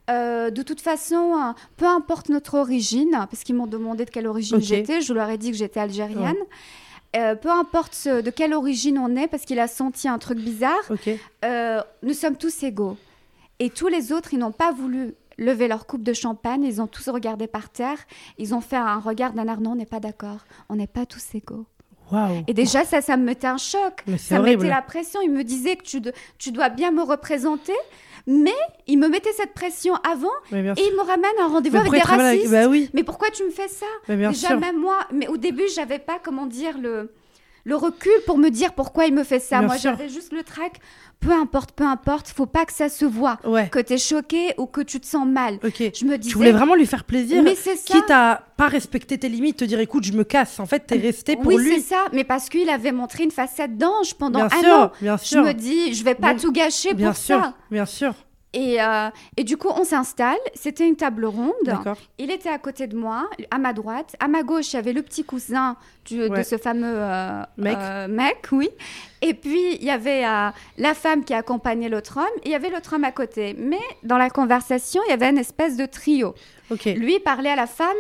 euh, 0.10 0.52
de 0.52 0.62
toute 0.62 0.82
façon, 0.82 1.54
peu 1.78 1.86
importe 1.86 2.30
notre 2.30 2.56
origine, 2.56 3.12
parce 3.12 3.44
qu'ils 3.44 3.56
m'ont 3.56 3.68
demandé 3.68 4.06
de 4.06 4.10
quelle 4.10 4.28
origine 4.28 4.62
j'étais, 4.62 5.02
je 5.02 5.14
leur 5.14 5.30
ai 5.30 5.38
dit 5.38 5.52
que 5.52 5.58
j'étais 5.58 5.80
algérienne. 5.80 6.36
peu 7.14 7.50
importe 7.50 8.08
de 8.08 8.30
quelle 8.30 8.54
origine 8.54 9.00
on 9.00 9.16
est, 9.16 9.28
parce 9.28 9.44
qu'il 9.44 9.60
a 9.60 9.68
senti 9.68 10.08
un 10.08 10.20
truc 10.20 10.38
bizarre, 10.38 10.84
nous 12.04 12.14
sommes 12.14 12.36
tous 12.36 12.64
égaux. 12.64 12.98
Et 13.60 13.70
tous 13.70 13.88
les 13.88 14.12
autres, 14.12 14.34
ils 14.34 14.40
n'ont 14.40 14.52
pas 14.52 14.74
voulu 14.74 15.16
lever 15.38 15.68
leur 15.68 15.86
coupe 15.86 16.04
de 16.04 16.14
champagne, 16.14 16.64
ils 16.64 16.82
ont 16.82 16.88
tous 16.88 17.08
regardé 17.10 17.48
par 17.48 17.70
terre, 17.70 17.98
ils 18.38 18.54
ont 18.54 18.62
fait 18.62 18.76
un 18.76 19.00
regard 19.00 19.34
d'un 19.34 19.48
air, 19.48 19.60
non, 19.60 19.72
on 19.72 19.76
n'est 19.76 19.86
pas 19.86 20.00
d'accord, 20.00 20.46
on 20.70 20.76
n'est 20.76 20.88
pas 20.88 21.06
tous 21.06 21.24
égaux. 21.36 21.66
Et 22.48 22.54
déjà, 22.54 22.84
ça, 22.86 23.02
ça 23.02 23.18
me 23.18 23.24
mettait 23.24 23.48
un 23.48 23.58
choc. 23.58 24.04
ça 24.18 24.40
me 24.40 24.46
mettait 24.46 24.68
la 24.68 24.82
pression. 24.82 25.22
Il 25.22 25.32
me 25.32 25.44
disait 25.44 25.76
que 25.76 25.84
tu, 25.84 26.02
tu 26.38 26.52
dois 26.52 26.70
bien 26.70 26.92
me 26.92 27.04
représenter. 27.04 27.74
Mais 28.28 28.56
il 28.88 28.98
me 28.98 29.08
mettait 29.08 29.34
cette 29.34 29.54
pression 29.54 29.94
avant 29.98 30.28
et 30.52 30.56
il 30.58 30.96
me 30.96 31.06
ramène 31.06 31.30
un 31.42 31.48
rendez-vous 31.48 31.78
avec 31.78 31.92
des 31.92 32.00
racistes. 32.00 32.50
Bah 32.50 32.68
oui. 32.68 32.90
Mais 32.94 33.04
pourquoi 33.04 33.30
tu 33.30 33.44
me 33.44 33.52
fais 33.52 33.68
ça? 33.68 33.86
Déjà, 34.08 34.56
même 34.56 34.80
moi, 34.80 34.98
mais 35.14 35.28
au 35.28 35.38
début, 35.38 35.66
j'avais 35.76 36.00
pas, 36.00 36.18
comment 36.24 36.48
dire, 36.48 36.78
le, 36.80 37.12
le 37.66 37.76
recul 37.76 38.14
pour 38.26 38.38
me 38.38 38.50
dire 38.50 38.74
pourquoi 38.74 39.06
il 39.06 39.14
me 39.14 39.24
fait 39.24 39.40
ça. 39.40 39.62
Moi, 39.62 39.76
j'avais 39.78 40.08
juste 40.08 40.32
le 40.32 40.44
trac 40.44 40.80
peu 41.20 41.32
importe, 41.32 41.72
peu 41.72 41.84
importe, 41.84 42.30
faut 42.30 42.46
pas 42.46 42.66
que 42.66 42.74
ça 42.74 42.90
se 42.90 43.06
voit, 43.06 43.38
que 43.72 43.80
tu 43.80 43.94
es 43.94 43.98
choqué 43.98 44.54
ou 44.58 44.66
que 44.66 44.82
tu 44.82 45.00
te 45.00 45.06
sens 45.06 45.28
mal. 45.28 45.60
Je 45.64 46.06
me 46.06 46.18
disais, 46.18 46.32
tu 46.32 46.38
voulais 46.38 46.52
vraiment 46.52 46.76
lui 46.76 46.86
faire 46.86 47.04
plaisir, 47.04 47.42
mais 47.44 47.56
c'est 47.56 47.76
ça. 47.76 47.94
quitte 47.94 48.12
à 48.12 48.44
pas 48.58 48.68
respecter 48.68 49.18
tes 49.18 49.28
limites, 49.28 49.58
te 49.58 49.66
dire 49.66 49.80
écoute, 49.80 50.06
je 50.06 50.14
me 50.14 50.24
casse. 50.24 50.60
En 50.60 50.66
fait, 50.66 50.88
tu 50.88 50.96
es 50.96 50.98
resté 50.98 51.36
pour 51.36 51.52
lui. 51.52 51.58
Oui, 51.58 51.74
c'est 51.76 51.96
ça, 51.96 52.06
mais 52.14 52.24
parce 52.24 52.48
qu'il 52.48 52.70
avait 52.70 52.92
montré 52.92 53.24
une 53.24 53.32
facette 53.32 53.78
d'ange 53.78 54.14
pendant 54.14 54.42
un 54.42 54.72
an. 54.72 54.92
Bien 55.02 55.18
sûr. 55.18 55.44
Je 55.44 55.48
me 55.48 55.54
dis, 55.54 55.94
je 55.94 56.04
vais 56.04 56.16
pas 56.16 56.36
tout 56.36 56.52
gâcher 56.52 56.94
bien 56.94 57.10
pour 57.10 57.18
sûr, 57.18 57.40
ça. 57.40 57.54
Bien 57.72 57.86
sûr. 57.86 58.14
Et, 58.56 58.82
euh, 58.82 59.10
et, 59.36 59.44
du 59.44 59.58
coup, 59.58 59.68
on 59.68 59.84
s'installe. 59.84 60.38
C'était 60.54 60.88
une 60.88 60.96
table 60.96 61.26
ronde. 61.26 61.54
Il 62.18 62.32
était 62.32 62.50
à 62.50 62.58
côté 62.58 62.88
de 62.88 62.96
moi, 62.96 63.30
à 63.52 63.58
ma 63.58 63.74
droite. 63.74 64.16
À 64.20 64.28
ma 64.28 64.44
gauche, 64.44 64.72
il 64.74 64.78
y 64.78 64.80
avait 64.80 64.94
le 64.94 65.04
petit 65.04 65.26
cousin 65.26 65.76
de 66.10 66.42
ce 66.42 66.58
fameux 66.58 66.96
euh, 66.96 67.44
mec. 67.58 67.78
Euh, 67.78 68.08
mec. 68.08 68.48
oui. 68.54 68.70
Et 69.22 69.34
puis, 69.34 69.76
il 69.76 69.84
y 69.84 69.92
avait 69.92 70.22
la 70.22 70.94
femme 70.94 71.26
qui 71.26 71.34
accompagnait 71.34 71.90
l'autre 71.90 72.18
homme. 72.18 72.40
Et 72.44 72.50
il 72.50 72.52
y 72.52 72.56
avait 72.56 72.70
l'autre 72.70 72.96
homme 72.96 73.04
à 73.04 73.12
côté. 73.12 73.56
Mais 73.60 73.82
dans 74.04 74.18
la 74.18 74.30
conversation, 74.30 75.02
il 75.08 75.10
y 75.10 75.14
avait 75.14 75.30
une 75.30 75.38
espèce 75.38 75.76
de 75.76 75.86
trio. 75.86 76.34
Lui 76.86 77.20
parlait 77.20 77.50
à 77.50 77.56
la 77.56 77.68
femme 77.68 77.96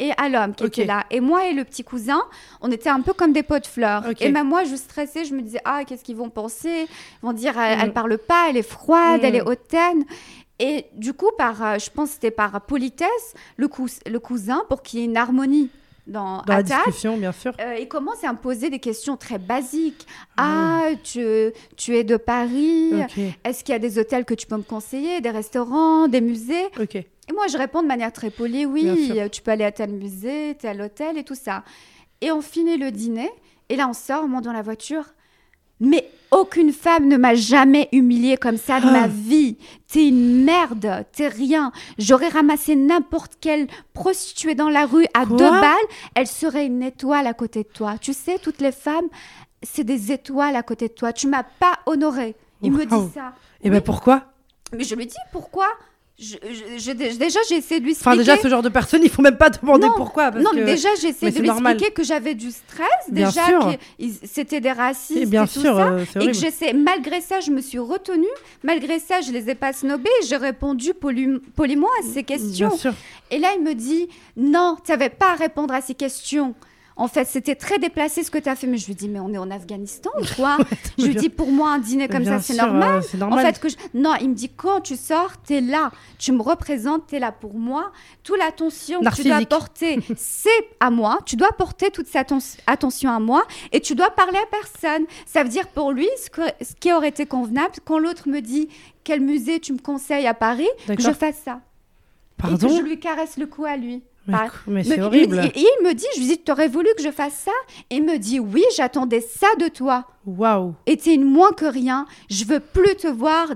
et 0.00 0.12
à 0.16 0.28
l'homme 0.28 0.54
qui 0.54 0.64
était 0.64 0.86
là. 0.86 1.04
Et 1.10 1.20
moi 1.20 1.46
et 1.46 1.52
le 1.52 1.62
petit 1.64 1.84
cousin, 1.84 2.22
on 2.60 2.72
était 2.72 2.88
un 2.88 3.02
peu 3.02 3.12
comme 3.12 3.32
des 3.32 3.42
pots 3.42 3.58
de 3.58 3.66
fleurs. 3.66 4.04
Et 4.18 4.30
même 4.30 4.48
moi, 4.48 4.64
je 4.64 4.74
stressais, 4.74 5.24
je 5.24 5.34
me 5.34 5.42
disais, 5.42 5.60
ah, 5.64 5.84
qu'est-ce 5.84 6.02
qu'ils 6.02 6.16
vont 6.16 6.30
penser? 6.30 6.86
Ils 6.88 7.26
vont 7.26 7.34
dire, 7.34 7.58
elle, 7.58 7.78
ne 7.78 7.86
mm. 7.86 7.92
parle 7.92 8.18
pas, 8.18 8.46
elle 8.48 8.56
est 8.56 8.62
froide, 8.62 9.20
elle 9.22 9.36
est 9.36 9.44
mm. 9.44 9.48
hautaine. 9.48 10.04
Et 10.58 10.86
du 10.94 11.12
coup, 11.12 11.30
par, 11.38 11.62
euh, 11.62 11.78
je 11.78 11.90
pense 11.90 12.08
que 12.08 12.14
c'était 12.14 12.30
par 12.30 12.60
politesse, 12.62 13.34
le, 13.56 13.68
le 14.06 14.18
cousin, 14.18 14.64
pour 14.68 14.82
qu'il 14.82 15.00
y 15.00 15.02
ait 15.02 15.06
une 15.06 15.16
harmonie 15.16 15.70
dans, 16.06 16.42
la 16.46 16.62
discussion, 16.62 17.16
bien 17.16 17.32
sûr. 17.32 17.52
Euh, 17.60 17.76
il 17.78 17.86
commence 17.86 18.24
à 18.24 18.32
me 18.32 18.38
poser 18.38 18.68
des 18.68 18.78
questions 18.78 19.16
très 19.16 19.38
basiques. 19.38 20.06
Ah, 20.36 20.82
ah 20.84 20.94
tu, 21.02 21.52
tu, 21.76 21.96
es 21.96 22.04
de 22.04 22.16
Paris. 22.16 22.92
Est-ce 23.44 23.64
qu'il 23.64 23.72
y 23.72 23.76
a 23.76 23.78
des 23.78 23.98
hôtels 23.98 24.24
que 24.24 24.34
tu 24.34 24.46
peux 24.46 24.56
me 24.56 24.62
conseiller, 24.62 25.20
des 25.20 25.30
restaurants, 25.30 26.08
des 26.08 26.20
musées? 26.20 26.66
Et 27.30 27.32
moi, 27.32 27.46
je 27.46 27.56
réponds 27.56 27.82
de 27.82 27.86
manière 27.86 28.12
très 28.12 28.30
polie, 28.30 28.66
oui, 28.66 29.12
tu 29.30 29.40
peux 29.40 29.52
aller 29.52 29.64
à 29.64 29.70
tel 29.70 29.92
musée, 29.92 30.56
tel 30.58 30.82
hôtel 30.82 31.16
et 31.16 31.22
tout 31.22 31.36
ça. 31.36 31.62
Et 32.20 32.32
on 32.32 32.42
finit 32.42 32.76
le 32.76 32.90
dîner, 32.90 33.30
et 33.68 33.76
là, 33.76 33.86
on 33.88 33.92
sort, 33.92 34.24
on 34.24 34.28
monte 34.28 34.42
dans 34.42 34.52
la 34.52 34.62
voiture. 34.62 35.04
Mais 35.78 36.10
aucune 36.32 36.72
femme 36.72 37.06
ne 37.06 37.16
m'a 37.16 37.36
jamais 37.36 37.88
humiliée 37.92 38.36
comme 38.36 38.56
ça 38.56 38.80
de 38.80 38.86
ma 38.86 39.04
ah. 39.04 39.08
vie. 39.08 39.58
T'es 39.86 40.08
une 40.08 40.42
merde, 40.42 41.06
t'es 41.12 41.28
rien. 41.28 41.70
J'aurais 41.98 42.30
ramassé 42.30 42.74
n'importe 42.74 43.34
quelle 43.40 43.68
prostituée 43.94 44.56
dans 44.56 44.68
la 44.68 44.84
rue 44.84 45.06
à 45.14 45.24
deux 45.24 45.36
balles, 45.36 45.86
elle 46.16 46.26
serait 46.26 46.66
une 46.66 46.82
étoile 46.82 47.28
à 47.28 47.32
côté 47.32 47.62
de 47.62 47.68
toi. 47.68 47.94
Tu 48.00 48.12
sais, 48.12 48.40
toutes 48.40 48.60
les 48.60 48.72
femmes, 48.72 49.06
c'est 49.62 49.84
des 49.84 50.10
étoiles 50.10 50.56
à 50.56 50.64
côté 50.64 50.88
de 50.88 50.94
toi. 50.94 51.12
Tu 51.12 51.28
m'as 51.28 51.44
pas 51.44 51.78
honorée. 51.86 52.34
Il 52.60 52.72
me 52.72 52.84
dit 52.84 53.12
ça. 53.14 53.34
Et 53.62 53.70
ben 53.70 53.80
pourquoi? 53.80 54.24
Mais 54.76 54.82
je 54.82 54.96
lui 54.96 55.06
dis 55.06 55.16
pourquoi? 55.32 55.66
Je, 56.20 56.92
déjà, 56.92 57.40
j'ai 57.48 57.56
essayé 57.56 57.80
de 57.80 57.84
lui 57.84 57.92
expliquer. 57.92 58.10
Enfin, 58.10 58.16
déjà, 58.16 58.36
ce 58.36 58.48
genre 58.48 58.60
de 58.60 58.68
personnes, 58.68 59.00
il 59.02 59.08
faut 59.08 59.22
même 59.22 59.38
pas 59.38 59.48
demander 59.48 59.88
pourquoi. 59.96 60.30
non, 60.32 60.50
mais 60.54 60.64
déjà, 60.64 60.90
j'ai 61.00 61.08
essayé 61.08 61.32
de 61.32 61.38
lui 61.40 61.48
expliquer 61.48 61.90
que 61.92 62.04
j'avais 62.04 62.34
du 62.34 62.50
stress, 62.50 62.88
déjà, 63.08 63.46
que 63.46 64.04
c'était 64.24 64.60
des 64.60 64.72
racistes 64.72 65.18
et, 65.18 65.26
bien 65.26 65.46
tout 65.46 65.60
sûr, 65.60 65.76
ça. 65.76 65.92
Euh, 65.92 66.04
et 66.20 66.26
que 66.26 66.32
j'essaie, 66.34 66.74
malgré 66.74 67.22
ça, 67.22 67.40
je 67.40 67.50
me 67.50 67.62
suis 67.62 67.78
retenue. 67.78 68.26
Malgré 68.62 68.98
ça, 68.98 69.22
je 69.22 69.32
les 69.32 69.48
ai 69.48 69.54
pas 69.54 69.72
snobés. 69.72 70.10
J'ai 70.28 70.36
répondu 70.36 70.92
poliment 70.92 71.88
à 72.00 72.12
ces 72.12 72.22
questions. 72.22 72.68
Bien 72.68 72.76
sûr. 72.76 72.92
Et 73.30 73.38
là, 73.38 73.48
il 73.56 73.64
me 73.64 73.74
dit 73.74 74.08
Non, 74.36 74.76
tu 74.84 74.90
n'avais 74.90 75.08
pas 75.08 75.32
à 75.32 75.36
répondre 75.36 75.72
à 75.72 75.80
ces 75.80 75.94
questions. 75.94 76.54
En 77.00 77.08
fait, 77.08 77.24
c'était 77.24 77.54
très 77.54 77.78
déplacé 77.78 78.22
ce 78.22 78.30
que 78.30 78.36
tu 78.36 78.50
as 78.50 78.54
fait. 78.54 78.66
Mais 78.66 78.76
je 78.76 78.86
lui 78.86 78.94
dis, 78.94 79.08
mais 79.08 79.20
on 79.20 79.32
est 79.32 79.38
en 79.38 79.50
Afghanistan 79.50 80.10
ou 80.20 80.24
quoi? 80.36 80.58
Je 80.98 81.06
lui 81.06 81.14
dis, 81.14 81.30
pour 81.30 81.50
moi, 81.50 81.70
un 81.70 81.78
dîner 81.78 82.08
comme 82.08 82.26
ça, 82.26 82.40
c'est 82.40 82.56
normal. 82.56 83.02
En 83.22 83.38
fait, 83.38 83.58
que 83.58 83.68
non, 83.94 84.14
il 84.20 84.28
me 84.28 84.34
dit, 84.34 84.50
quand 84.50 84.82
tu 84.82 84.96
sors, 84.96 85.32
tu 85.42 85.54
es 85.54 85.60
là. 85.62 85.92
Tu 86.18 86.30
me 86.32 86.42
représentes, 86.42 87.06
tu 87.08 87.16
es 87.16 87.18
là 87.18 87.32
pour 87.32 87.54
moi. 87.54 87.90
Toute 88.22 88.38
l'attention 88.38 89.00
que 89.00 89.14
tu 89.14 89.24
dois 89.24 89.40
porter, 89.46 89.98
c'est 90.16 90.50
à 90.78 90.90
moi. 90.90 91.20
Tu 91.24 91.36
dois 91.36 91.52
porter 91.52 91.90
toute 91.90 92.06
cette 92.06 92.34
attention 92.66 93.10
à 93.10 93.18
moi 93.18 93.44
et 93.72 93.80
tu 93.80 93.94
dois 93.94 94.10
parler 94.10 94.38
à 94.38 94.46
personne. 94.50 95.06
Ça 95.24 95.42
veut 95.42 95.48
dire 95.48 95.68
pour 95.68 95.92
lui, 95.92 96.08
ce, 96.18 96.28
ce 96.62 96.74
qui 96.78 96.92
aurait 96.92 97.08
été 97.08 97.24
convenable, 97.24 97.76
quand 97.84 97.98
l'autre 97.98 98.28
me 98.28 98.40
dit, 98.40 98.68
quel 99.04 99.20
musée 99.20 99.58
tu 99.58 99.72
me 99.72 99.78
conseilles 99.78 100.26
à 100.26 100.34
Paris, 100.34 100.68
que 100.86 101.00
je 101.00 101.12
fasse 101.12 101.40
ça. 101.44 101.60
Pardon 102.36 102.68
et 102.68 102.70
que 102.70 102.76
je 102.76 102.82
lui 102.82 103.00
caresse 103.00 103.36
le 103.38 103.46
cou 103.46 103.64
à 103.64 103.76
lui. 103.76 104.02
Mais, 104.66 104.84
c'est 104.84 105.00
horrible. 105.00 105.40
Et, 105.54 105.60
il 105.60 105.84
me 105.84 105.92
dit, 105.92 106.06
je 106.14 106.20
lui 106.20 106.26
dis, 106.26 106.42
tu 106.42 106.52
aurais 106.52 106.68
voulu 106.68 106.88
que 106.96 107.02
je 107.02 107.10
fasse 107.10 107.34
ça? 107.44 107.52
Et 107.90 107.96
il 107.96 108.04
me 108.04 108.18
dit, 108.18 108.40
oui, 108.40 108.64
j'attendais 108.76 109.20
ça 109.20 109.48
de 109.58 109.68
toi. 109.68 110.06
Waouh. 110.26 110.74
Et 110.86 110.96
t'es 110.96 111.14
une 111.14 111.24
moins 111.24 111.52
que 111.52 111.64
rien. 111.64 112.06
Je 112.28 112.44
veux 112.44 112.60
plus 112.60 112.94
te 112.96 113.08
voir. 113.08 113.48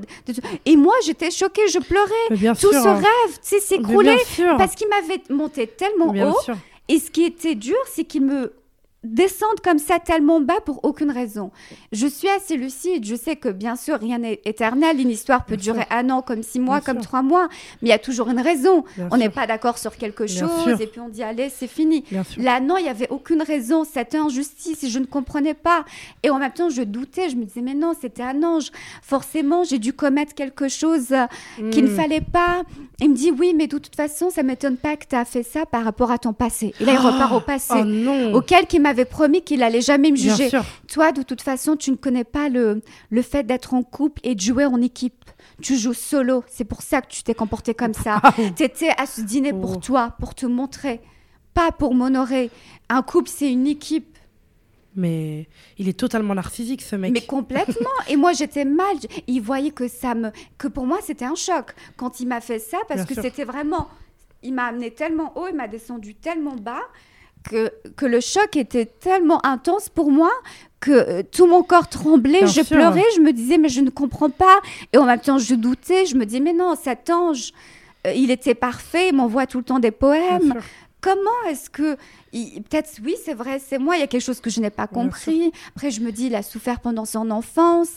Et 0.64 0.76
moi, 0.76 0.94
j'étais 1.04 1.30
choquée, 1.30 1.68
je 1.68 1.78
pleurais. 1.78 2.38
Bien 2.38 2.54
Tout 2.54 2.72
ce 2.72 2.88
rêve 2.88 3.38
s'écroulait 3.42 4.18
parce 4.58 4.74
qu'il 4.74 4.88
m'avait 4.88 5.22
monté 5.30 5.66
tellement 5.66 6.08
haut. 6.08 6.52
Et 6.88 6.98
ce 6.98 7.10
qui 7.10 7.24
était 7.24 7.54
dur, 7.54 7.76
c'est 7.86 8.04
qu'il 8.04 8.22
me 8.22 8.52
descendre 9.04 9.60
comme 9.62 9.78
ça 9.78 9.98
tellement 9.98 10.40
bas 10.40 10.60
pour 10.64 10.80
aucune 10.84 11.10
raison. 11.10 11.50
Je 11.92 12.06
suis 12.06 12.28
assez 12.28 12.56
lucide. 12.56 13.04
Je 13.04 13.14
sais 13.14 13.36
que 13.36 13.48
bien 13.48 13.76
sûr, 13.76 13.98
rien 13.98 14.18
n'est 14.18 14.40
éternel. 14.44 15.00
Une 15.00 15.10
histoire 15.10 15.44
peut 15.44 15.56
durer 15.56 15.84
un 15.90 16.10
an, 16.10 16.22
comme 16.22 16.42
six 16.42 16.60
mois, 16.60 16.80
comme 16.80 17.00
trois 17.00 17.22
mois. 17.22 17.48
Mais 17.82 17.88
il 17.88 17.90
y 17.90 17.92
a 17.92 17.98
toujours 17.98 18.28
une 18.30 18.40
raison. 18.40 18.84
on 19.10 19.16
n'est 19.16 19.28
pas 19.28 19.46
d'accord 19.46 19.78
sur 19.78 19.96
quelque 19.96 20.26
chose 20.26 20.80
et 20.80 20.86
puis 20.86 21.00
on 21.00 21.08
dit 21.08 21.22
allez, 21.22 21.50
c'est 21.50 21.66
fini. 21.66 22.04
Là, 22.38 22.60
non, 22.60 22.76
il 22.76 22.84
n'y 22.84 22.88
avait 22.88 23.08
aucune 23.10 23.42
raison. 23.42 23.84
C'était 23.84 24.18
injustice 24.18 24.84
je 24.88 24.98
ne 24.98 25.04
comprenais 25.04 25.54
pas. 25.54 25.84
Et 26.22 26.30
en 26.30 26.38
même 26.38 26.52
temps, 26.52 26.70
je 26.70 26.82
doutais. 26.82 27.28
Je 27.28 27.36
me 27.36 27.44
disais 27.44 27.60
mais 27.60 27.74
non, 27.74 27.92
c'était 28.00 28.22
un 28.22 28.42
ange. 28.42 28.70
Forcément, 29.02 29.64
j'ai 29.64 29.78
dû 29.78 29.92
commettre 29.92 30.34
quelque 30.34 30.68
chose 30.68 31.14
qui 31.56 31.74
qu'il 31.74 31.84
ne 31.84 31.90
hmm. 31.90 31.96
fallait 31.96 32.20
pas. 32.20 32.62
Il 33.00 33.10
me 33.10 33.14
dit 33.16 33.32
oui, 33.32 33.52
mais 33.56 33.66
de 33.66 33.78
toute 33.78 33.96
façon, 33.96 34.30
ça 34.30 34.44
m'étonne 34.44 34.76
pas 34.76 34.96
que 34.96 35.06
tu 35.08 35.16
as 35.16 35.24
fait 35.24 35.42
ça 35.42 35.66
par 35.66 35.84
rapport 35.84 36.12
à 36.12 36.18
ton 36.18 36.32
passé. 36.32 36.72
Et 36.80 36.84
là, 36.84 36.92
il 36.92 36.98
repart 36.98 37.32
au 37.32 37.40
passé, 37.40 37.74
oh 37.74 38.36
auquel 38.36 38.66
qui 38.66 38.78
m'a 38.78 38.93
avait 38.94 39.04
promis 39.04 39.42
qu'il 39.42 39.62
allait 39.62 39.80
jamais 39.80 40.10
me 40.10 40.16
juger. 40.16 40.50
Toi, 40.88 41.12
de 41.12 41.22
toute 41.22 41.42
façon, 41.42 41.76
tu 41.76 41.90
ne 41.90 41.96
connais 41.96 42.24
pas 42.24 42.48
le, 42.48 42.82
le 43.10 43.22
fait 43.22 43.44
d'être 43.44 43.74
en 43.74 43.82
couple 43.82 44.20
et 44.24 44.34
de 44.34 44.40
jouer 44.40 44.64
en 44.64 44.80
équipe. 44.80 45.24
Tu 45.60 45.76
joues 45.76 45.94
solo. 45.94 46.44
C'est 46.48 46.64
pour 46.64 46.82
ça 46.82 47.00
que 47.02 47.08
tu 47.08 47.22
t'es 47.22 47.34
comporté 47.34 47.74
comme 47.74 47.94
ça. 47.94 48.20
Tu 48.56 48.62
étais 48.62 48.90
à 48.96 49.06
ce 49.06 49.20
dîner 49.20 49.52
pour 49.52 49.80
toi, 49.80 50.14
pour 50.18 50.34
te 50.34 50.46
montrer, 50.46 51.00
pas 51.52 51.70
pour 51.72 51.94
m'honorer. 51.94 52.50
Un 52.88 53.02
couple, 53.02 53.28
c'est 53.28 53.52
une 53.52 53.66
équipe. 53.66 54.18
Mais 54.96 55.48
il 55.76 55.88
est 55.88 55.98
totalement 55.98 56.34
narcissique, 56.34 56.82
ce 56.82 56.94
mec. 56.94 57.12
Mais 57.12 57.20
complètement. 57.20 57.90
Et 58.08 58.16
moi, 58.16 58.32
j'étais 58.32 58.64
mal. 58.64 58.96
Il 59.26 59.40
voyait 59.40 59.72
que 59.72 59.88
ça 59.88 60.14
me, 60.14 60.30
que 60.56 60.68
pour 60.68 60.86
moi, 60.86 60.98
c'était 61.02 61.24
un 61.24 61.34
choc 61.34 61.74
quand 61.96 62.20
il 62.20 62.28
m'a 62.28 62.40
fait 62.40 62.60
ça, 62.60 62.78
parce 62.88 63.04
que 63.04 63.14
c'était 63.14 63.44
vraiment, 63.44 63.88
il 64.42 64.54
m'a 64.54 64.66
amené 64.66 64.92
tellement 64.92 65.32
haut, 65.36 65.48
il 65.48 65.56
m'a 65.56 65.66
descendu 65.66 66.14
tellement 66.14 66.54
bas 66.54 66.82
que, 67.44 67.70
que 67.96 68.06
le 68.06 68.20
choc 68.20 68.56
était 68.56 68.86
tellement 68.86 69.44
intense 69.46 69.88
pour 69.88 70.10
moi 70.10 70.30
que 70.80 70.90
euh, 70.90 71.22
tout 71.22 71.46
mon 71.46 71.62
corps 71.62 71.88
tremblait, 71.88 72.46
je 72.46 72.62
pleurais, 72.62 73.04
je 73.16 73.20
me 73.20 73.32
disais 73.32 73.58
mais 73.58 73.68
je 73.68 73.80
ne 73.80 73.90
comprends 73.90 74.30
pas 74.30 74.60
et 74.92 74.98
en 74.98 75.04
même 75.04 75.20
temps 75.20 75.38
je 75.38 75.54
doutais, 75.54 76.06
je 76.06 76.16
me 76.16 76.26
dis 76.26 76.40
mais 76.40 76.52
non, 76.52 76.74
cet 76.74 77.10
ange, 77.10 77.52
euh, 78.06 78.12
il 78.12 78.30
était 78.30 78.54
parfait, 78.54 79.08
il 79.08 79.14
m'envoie 79.14 79.46
tout 79.46 79.58
le 79.58 79.64
temps 79.64 79.78
des 79.78 79.90
poèmes. 79.90 80.54
Comment 81.00 81.50
est-ce 81.50 81.68
que 81.68 81.96
peut-être 82.32 82.90
oui, 83.04 83.14
c'est 83.22 83.34
vrai, 83.34 83.60
c'est 83.64 83.78
moi, 83.78 83.96
il 83.96 84.00
y 84.00 84.02
a 84.02 84.06
quelque 84.06 84.22
chose 84.22 84.40
que 84.40 84.48
je 84.48 84.60
n'ai 84.60 84.70
pas 84.70 84.86
compris. 84.86 85.52
Après 85.68 85.90
je 85.90 86.00
me 86.00 86.10
dis 86.12 86.26
il 86.26 86.34
a 86.34 86.42
souffert 86.42 86.80
pendant 86.80 87.04
son 87.04 87.30
enfance. 87.30 87.90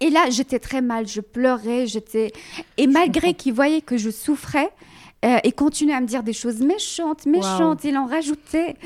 Et 0.00 0.10
là, 0.10 0.28
j'étais 0.28 0.58
très 0.58 0.82
mal, 0.82 1.08
je 1.08 1.22
pleurais, 1.22 1.86
j'étais 1.86 2.32
et 2.76 2.86
malgré 2.86 3.32
qu'il 3.32 3.54
voyait 3.54 3.80
que 3.80 3.96
je 3.96 4.10
souffrais, 4.10 4.70
euh, 5.24 5.38
il 5.44 5.52
continuait 5.52 5.94
à 5.94 6.00
me 6.00 6.06
dire 6.06 6.22
des 6.22 6.32
choses 6.32 6.60
méchantes, 6.60 7.26
méchantes. 7.26 7.84
Il 7.84 7.96
en 7.96 8.06
rajoutait. 8.06 8.76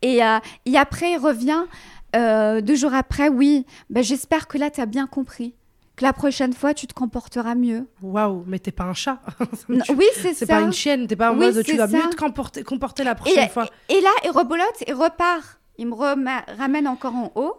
Et, 0.00 0.24
euh, 0.24 0.38
et 0.64 0.78
après, 0.78 1.12
il 1.12 1.18
revient 1.18 1.62
euh, 2.16 2.60
deux 2.60 2.74
jours 2.74 2.94
après. 2.94 3.28
Oui, 3.28 3.66
ben, 3.90 4.02
j'espère 4.02 4.48
que 4.48 4.58
là, 4.58 4.70
tu 4.70 4.80
as 4.80 4.86
bien 4.86 5.06
compris. 5.06 5.54
Que 5.96 6.04
la 6.04 6.14
prochaine 6.14 6.54
fois, 6.54 6.72
tu 6.72 6.86
te 6.86 6.94
comporteras 6.94 7.54
mieux. 7.54 7.86
Waouh, 8.00 8.44
mais 8.46 8.58
t'es 8.58 8.72
pas 8.72 8.84
un 8.84 8.94
chat. 8.94 9.20
oui, 9.68 10.06
c'est 10.14 10.32
ça. 10.32 10.34
C'est 10.34 10.46
pas 10.46 10.62
une 10.62 10.72
chienne. 10.72 11.06
T'es 11.06 11.16
pas 11.16 11.32
en 11.32 11.34
mode 11.34 11.62
tu 11.62 11.76
dois 11.76 11.86
mieux 11.86 12.08
te 12.08 12.16
comporter, 12.16 12.62
comporter 12.62 13.04
la 13.04 13.14
prochaine 13.14 13.50
fois. 13.50 13.66
Et, 13.90 14.00
là, 14.00 14.10
il 14.24 14.30
rebolote 14.30 14.82
et 14.86 14.92
repart. 14.92 15.58
Il 15.76 15.88
me 15.88 15.94
ramène 16.58 16.88
encore 16.88 17.14
en 17.14 17.32
haut. 17.34 17.56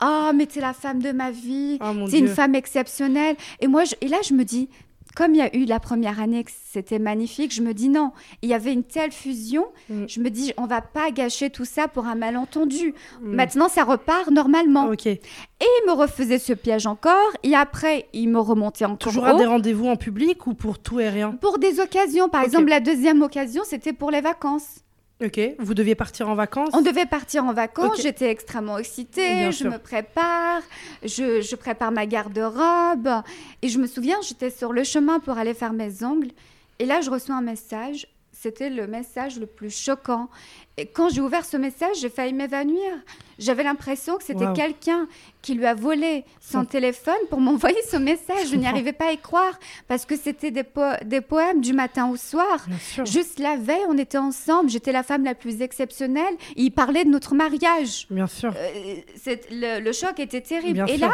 Ah, 0.00 0.28
oh, 0.30 0.32
mais 0.34 0.46
t'es 0.46 0.60
la 0.60 0.72
femme 0.72 1.02
de 1.02 1.12
ma 1.12 1.30
vie. 1.30 1.78
Oh, 1.82 2.08
t'es 2.10 2.18
une 2.18 2.28
femme 2.28 2.54
exceptionnelle. 2.54 3.36
Et 3.60 3.66
moi, 3.66 3.84
je, 3.84 3.94
et 4.00 4.08
là, 4.08 4.18
je 4.26 4.32
me 4.32 4.44
dis, 4.44 4.70
comme 5.16 5.34
il 5.34 5.38
y 5.38 5.42
a 5.42 5.56
eu 5.56 5.64
la 5.64 5.80
première 5.80 6.20
année 6.20 6.44
que 6.44 6.50
c'était 6.70 6.98
magnifique, 6.98 7.52
je 7.52 7.62
me 7.62 7.72
dis 7.72 7.88
non, 7.88 8.12
il 8.42 8.50
y 8.50 8.54
avait 8.54 8.72
une 8.72 8.84
telle 8.84 9.10
fusion, 9.10 9.66
mm. 9.88 10.04
je 10.06 10.20
me 10.20 10.28
dis 10.28 10.52
on 10.58 10.66
va 10.66 10.82
pas 10.82 11.10
gâcher 11.10 11.48
tout 11.48 11.64
ça 11.64 11.88
pour 11.88 12.06
un 12.06 12.14
malentendu. 12.14 12.94
Mm. 13.22 13.34
Maintenant 13.34 13.68
ça 13.68 13.82
repart 13.82 14.30
normalement. 14.30 14.92
Et 14.92 15.18
il 15.60 15.86
me 15.86 15.92
refaisait 15.92 16.38
ce 16.38 16.52
piège 16.52 16.86
encore 16.86 17.32
et 17.42 17.54
après 17.54 18.06
il 18.12 18.28
me 18.28 18.38
remontait 18.38 18.84
encore. 18.84 18.98
Toujours 18.98 19.26
à 19.26 19.34
des 19.34 19.46
rendez-vous 19.46 19.88
en 19.88 19.96
public 19.96 20.46
ou 20.46 20.52
pour 20.52 20.78
tout 20.78 21.00
et 21.00 21.08
rien? 21.08 21.32
Pour 21.32 21.58
des 21.58 21.80
occasions, 21.80 22.28
par 22.28 22.42
exemple 22.42 22.68
la 22.68 22.80
deuxième 22.80 23.22
occasion 23.22 23.62
c'était 23.64 23.94
pour 23.94 24.10
les 24.10 24.20
vacances. 24.20 24.85
Ok, 25.24 25.40
vous 25.58 25.72
deviez 25.72 25.94
partir 25.94 26.28
en 26.28 26.34
vacances 26.34 26.68
On 26.74 26.82
devait 26.82 27.06
partir 27.06 27.44
en 27.44 27.54
vacances, 27.54 28.02
j'étais 28.02 28.30
extrêmement 28.30 28.76
excitée, 28.76 29.50
je 29.50 29.66
me 29.66 29.78
prépare, 29.78 30.60
je, 31.02 31.40
je 31.40 31.56
prépare 31.56 31.90
ma 31.90 32.04
garde-robe. 32.04 33.22
Et 33.62 33.68
je 33.68 33.78
me 33.78 33.86
souviens, 33.86 34.18
j'étais 34.20 34.50
sur 34.50 34.74
le 34.74 34.84
chemin 34.84 35.18
pour 35.18 35.38
aller 35.38 35.54
faire 35.54 35.72
mes 35.72 36.04
ongles. 36.04 36.32
Et 36.78 36.84
là, 36.84 37.00
je 37.00 37.08
reçois 37.08 37.34
un 37.34 37.40
message 37.40 38.06
c'était 38.38 38.70
le 38.70 38.86
message 38.86 39.38
le 39.38 39.46
plus 39.46 39.74
choquant. 39.74 40.28
Et 40.76 40.86
quand 40.86 41.08
j'ai 41.08 41.22
ouvert 41.22 41.44
ce 41.44 41.56
message, 41.56 41.96
j'ai 42.00 42.10
failli 42.10 42.34
m'évanouir. 42.34 42.92
J'avais 43.38 43.62
l'impression 43.62 44.18
que 44.18 44.24
c'était 44.24 44.52
quelqu'un 44.54 45.08
qui 45.40 45.54
lui 45.54 45.64
a 45.64 45.74
volé 45.74 46.24
son 46.40 46.64
téléphone 46.66 47.14
pour 47.30 47.40
m'envoyer 47.40 47.80
ce 47.88 47.96
message. 47.96 48.48
Je 48.50 48.56
n'y 48.56 48.66
arrivais 48.66 48.92
pas 48.92 49.08
à 49.08 49.12
y 49.12 49.18
croire 49.18 49.58
parce 49.88 50.04
que 50.04 50.16
c'était 50.16 50.50
des, 50.50 50.64
des, 51.04 51.20
poèmes 51.22 51.62
du 51.62 51.72
matin 51.72 52.10
au 52.10 52.16
soir. 52.16 52.66
Juste 53.04 53.38
la 53.38 53.56
veille, 53.56 53.84
on 53.88 53.96
était 53.96 54.18
ensemble. 54.18 54.68
J'étais 54.68 54.92
la 54.92 55.02
femme 55.02 55.24
la 55.24 55.34
plus 55.34 55.62
exceptionnelle. 55.62 56.34
Il 56.56 56.72
parlait 56.72 57.04
de 57.04 57.10
notre 57.10 57.34
mariage. 57.34 58.06
Bien 58.10 58.26
sûr. 58.26 58.52
Euh, 58.54 59.80
le, 59.80 59.92
choc 59.92 60.20
était 60.20 60.42
terrible. 60.42 60.84
Et 60.88 60.98
là, 60.98 61.12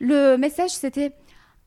le 0.00 0.36
message, 0.36 0.70
c'était 0.70 1.12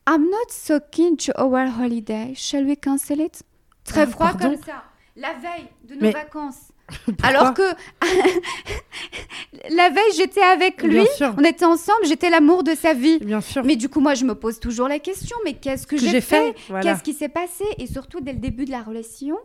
I'm 0.06 0.24
not 0.24 0.50
so 0.50 0.78
keen 0.90 1.16
to 1.16 1.32
our 1.38 1.66
holiday. 1.80 2.34
Shall 2.34 2.64
we 2.66 2.76
cancel 2.78 3.20
it? 3.20 3.42
Très 3.84 4.02
ah, 4.02 4.06
froid 4.06 4.32
comme 4.34 4.56
ça 4.56 4.84
la 5.18 5.34
veille 5.34 5.68
de 5.84 5.94
nos 5.94 6.12
vacances. 6.12 6.72
Alors 7.22 7.52
que 7.52 7.62
la 9.70 9.90
veille, 9.90 10.12
j'étais 10.16 10.40
avec 10.40 10.82
lui, 10.82 11.02
on 11.36 11.44
était 11.44 11.66
ensemble, 11.66 12.06
j'étais 12.06 12.30
l'amour 12.30 12.62
de 12.62 12.74
sa 12.74 12.94
vie. 12.94 13.18
Bien 13.18 13.42
sûr. 13.42 13.62
Mais 13.64 13.76
du 13.76 13.88
coup, 13.88 14.00
moi, 14.00 14.14
je 14.14 14.24
me 14.24 14.34
pose 14.34 14.58
toujours 14.58 14.88
la 14.88 14.98
question, 14.98 15.36
mais 15.44 15.54
qu'est-ce 15.54 15.86
que, 15.86 15.98
j'ai 15.98 16.20
fait, 16.20 16.54
Qu'est-ce 16.82 17.02
qui 17.02 17.12
s'est 17.12 17.28
passé? 17.28 17.64
Et 17.78 17.86
surtout, 17.86 18.20
dès 18.20 18.32
le 18.32 18.38
début 18.38 18.64
de 18.64 18.70
la 18.70 18.82
relation, 18.82 19.36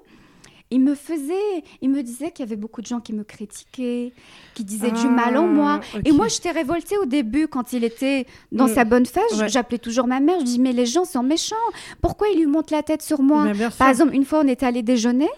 il 0.71 0.80
me 0.80 0.95
faisait, 0.95 1.63
il 1.82 1.89
me 1.89 2.01
disait 2.01 2.32
qu'il 2.32 2.45
y 2.45 2.47
avait 2.47 2.55
beaucoup 2.55 2.82
de 2.82 2.88
gens 2.88 2.99
qui 2.99 3.13
me 3.13 3.24
critiquaient, 3.24 4.11
qui 4.55 4.63
disaient 4.63 4.91
du 4.91 5.07
mal 5.07 5.38
en 5.38 5.45
moi. 5.45 5.82
Ah, 5.93 5.97
Et 6.05 6.11
moi, 6.11 6.28
j'étais 6.30 6.51
révoltée 6.51 6.97
au 6.97 7.05
début 7.05 7.47
quand 7.47 7.74
il 7.74 7.84
était 7.84 8.26
dans 8.51 8.65
mm. 8.65 8.74
sa 8.74 8.86
bonne 8.86 9.05
phase. 9.05 9.45
J'appelais 9.47 9.78
toujours 9.78 10.07
ma 10.07 10.19
mère. 10.19 10.39
Je 10.39 10.45
dis 10.45 10.59
mais 10.59 10.71
les 10.71 10.86
gens 10.86 11.05
sont 11.05 11.24
méchants. 11.24 11.55
Pourquoi 12.01 12.30
ils 12.30 12.39
lui 12.39 12.47
montent 12.47 12.71
la 12.71 12.84
tête 12.84 13.01
sur 13.01 13.21
moi? 13.21 13.45
Par 13.78 13.89
exemple, 13.89 14.15
une 14.15 14.26
fois, 14.26 14.41
on 14.43 14.47
était 14.47 14.65
allé 14.65 14.82
déjeuner 14.82 15.30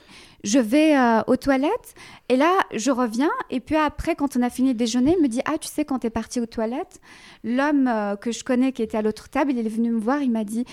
je 0.45 0.59
vais 0.59 0.95
euh, 0.95 1.21
aux 1.27 1.35
toilettes 1.35 1.95
et 2.29 2.37
là, 2.37 2.53
je 2.73 2.91
reviens. 2.91 3.31
Et 3.49 3.59
puis 3.59 3.75
après, 3.75 4.15
quand 4.15 4.37
on 4.37 4.41
a 4.43 4.49
fini 4.49 4.73
de 4.73 4.77
déjeuner, 4.77 5.15
il 5.17 5.21
me 5.21 5.27
dit 5.27 5.41
Ah, 5.45 5.57
tu 5.59 5.67
sais, 5.67 5.83
quand 5.83 5.99
tu 5.99 6.07
es 6.07 6.09
parti 6.09 6.39
aux 6.39 6.45
toilettes, 6.45 7.01
l'homme 7.43 7.87
euh, 7.87 8.15
que 8.15 8.31
je 8.31 8.43
connais 8.43 8.71
qui 8.71 8.83
était 8.83 8.97
à 8.97 9.01
l'autre 9.01 9.27
table, 9.27 9.51
il 9.51 9.59
est 9.59 9.69
venu 9.69 9.91
me 9.91 9.99
voir. 9.99 10.21
Il 10.21 10.31
m'a 10.31 10.43
dit 10.43 10.63